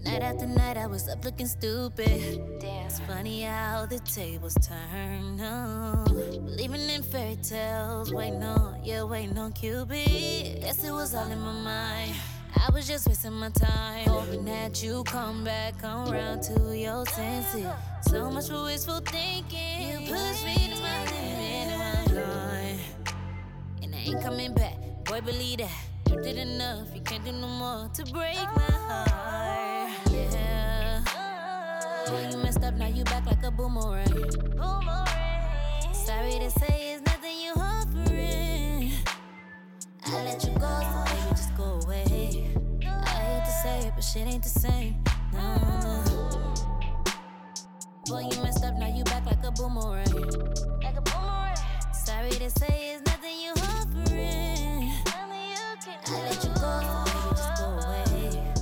Night 0.04 0.22
after 0.22 0.46
night, 0.46 0.78
I 0.78 0.86
was 0.86 1.10
up 1.10 1.26
looking 1.26 1.48
stupid. 1.48 2.60
Damn, 2.60 2.86
it's 2.86 3.00
funny 3.00 3.42
how 3.42 3.88
the 3.88 3.98
tables 3.98 4.56
turn. 4.62 5.38
No, 5.38 6.06
believing 6.08 6.88
in 6.88 7.02
fairy 7.02 7.38
tales, 7.38 8.14
waiting 8.14 8.44
on, 8.44 8.80
yeah, 8.84 9.02
waiting 9.02 9.40
on 9.40 9.54
Cupid. 9.54 10.62
Guess 10.62 10.84
it 10.84 10.92
was 10.92 11.16
all 11.16 11.32
in 11.32 11.40
my 11.40 11.52
mind. 11.52 12.14
I 12.56 12.70
was 12.72 12.88
just 12.88 13.08
wasting 13.08 13.34
my 13.34 13.50
time, 13.50 14.08
hoping 14.08 14.46
that 14.46 14.82
you 14.84 15.04
come 15.04 15.44
back, 15.44 15.84
around 15.84 16.42
to 16.44 16.78
your 16.78 17.06
senses. 17.08 17.68
So 18.10 18.30
much 18.32 18.48
for 18.48 18.64
wishful 18.64 19.00
thinking. 19.00 20.02
You 20.02 20.14
push 20.14 20.44
me 20.46 20.56
to 20.74 20.82
my 20.82 21.04
limit, 21.06 21.68
and 21.68 21.82
I'm 21.82 22.06
blind. 22.06 22.80
And 23.82 23.96
I 23.96 23.98
ain't 23.98 24.22
coming 24.22 24.54
back. 24.54 24.76
Boy, 25.06 25.22
believe 25.22 25.60
that. 25.60 25.72
You 26.10 26.22
did 26.22 26.38
enough, 26.38 26.88
you 26.94 27.02
can't 27.02 27.24
do 27.26 27.32
no 27.32 27.48
more 27.48 27.90
to 27.94 28.04
break 28.12 28.36
my 28.36 28.72
heart. 28.72 29.92
Yeah. 30.12 31.04
Boy, 32.08 32.28
you 32.30 32.38
messed 32.38 32.64
up, 32.64 32.76
now 32.76 32.88
you 32.88 33.04
back 33.06 33.26
like 33.26 33.44
a 33.44 33.52
boomerang. 33.52 34.08
Sorry 35.92 36.40
to 36.40 36.50
say, 36.52 36.94
it's 36.94 37.02
nothing 37.06 37.40
you. 37.40 37.73
I 40.14 40.24
let 40.26 40.44
you 40.44 40.52
go, 40.60 40.70
so 40.80 41.04
baby, 41.06 41.30
just 41.30 41.58
go 41.58 41.80
away. 41.86 42.06
I 42.86 43.10
hate 43.10 43.46
to 43.46 43.52
say 43.64 43.88
it, 43.88 43.94
but 43.96 44.04
shit 44.04 44.28
ain't 44.28 44.44
the 44.44 44.50
same. 44.50 45.04
No, 45.34 45.56
no. 45.58 46.54
Boy, 48.06 48.30
you 48.30 48.44
messed 48.44 48.64
up, 48.64 48.76
now 48.76 48.88
you 48.88 49.04
back 49.06 49.26
like 49.26 49.44
a 49.44 49.52
boomerang. 49.52 50.14
Like 50.84 50.98
a 50.98 51.02
boomerang. 51.02 51.58
Sorry 51.94 52.30
to 52.30 52.50
say, 52.52 52.94
it's 52.94 53.02
nothing 53.08 53.40
you 53.42 53.52
offering. 53.54 54.92
I 56.06 56.22
let 56.30 56.44
you 56.44 56.50
go, 56.62 56.72
so 56.86 56.94
baby, 57.06 57.30
just 57.36 57.58
go 57.58 57.66
away. 57.66 58.54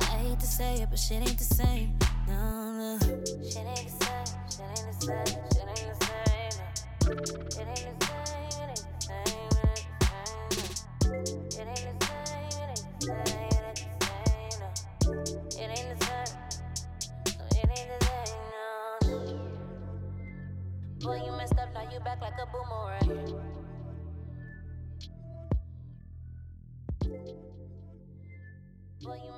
I 0.00 0.04
hate 0.04 0.40
to 0.40 0.46
say 0.46 0.82
it, 0.82 0.90
but 0.90 0.98
shit 0.98 1.22
ain't 1.26 1.38
the 1.38 1.44
same. 1.44 1.98
No, 2.26 2.72
no. 2.72 2.98
Shit 2.98 3.64
ain't 3.64 3.88
the 3.88 4.04
same. 4.04 4.28
Shit 4.50 4.68
ain't 4.76 4.86
the 4.86 5.06
same. 5.06 5.26
Shit 5.54 5.68
ain't 5.68 5.88
the 5.88 6.04
same. 6.04 6.56
It 7.08 7.66
ain't 7.66 7.98
the 7.98 8.06
same. 8.06 8.07
Like 22.38 22.46
a 22.46 22.52
boomerang. 22.52 23.28
Boy, 29.02 29.37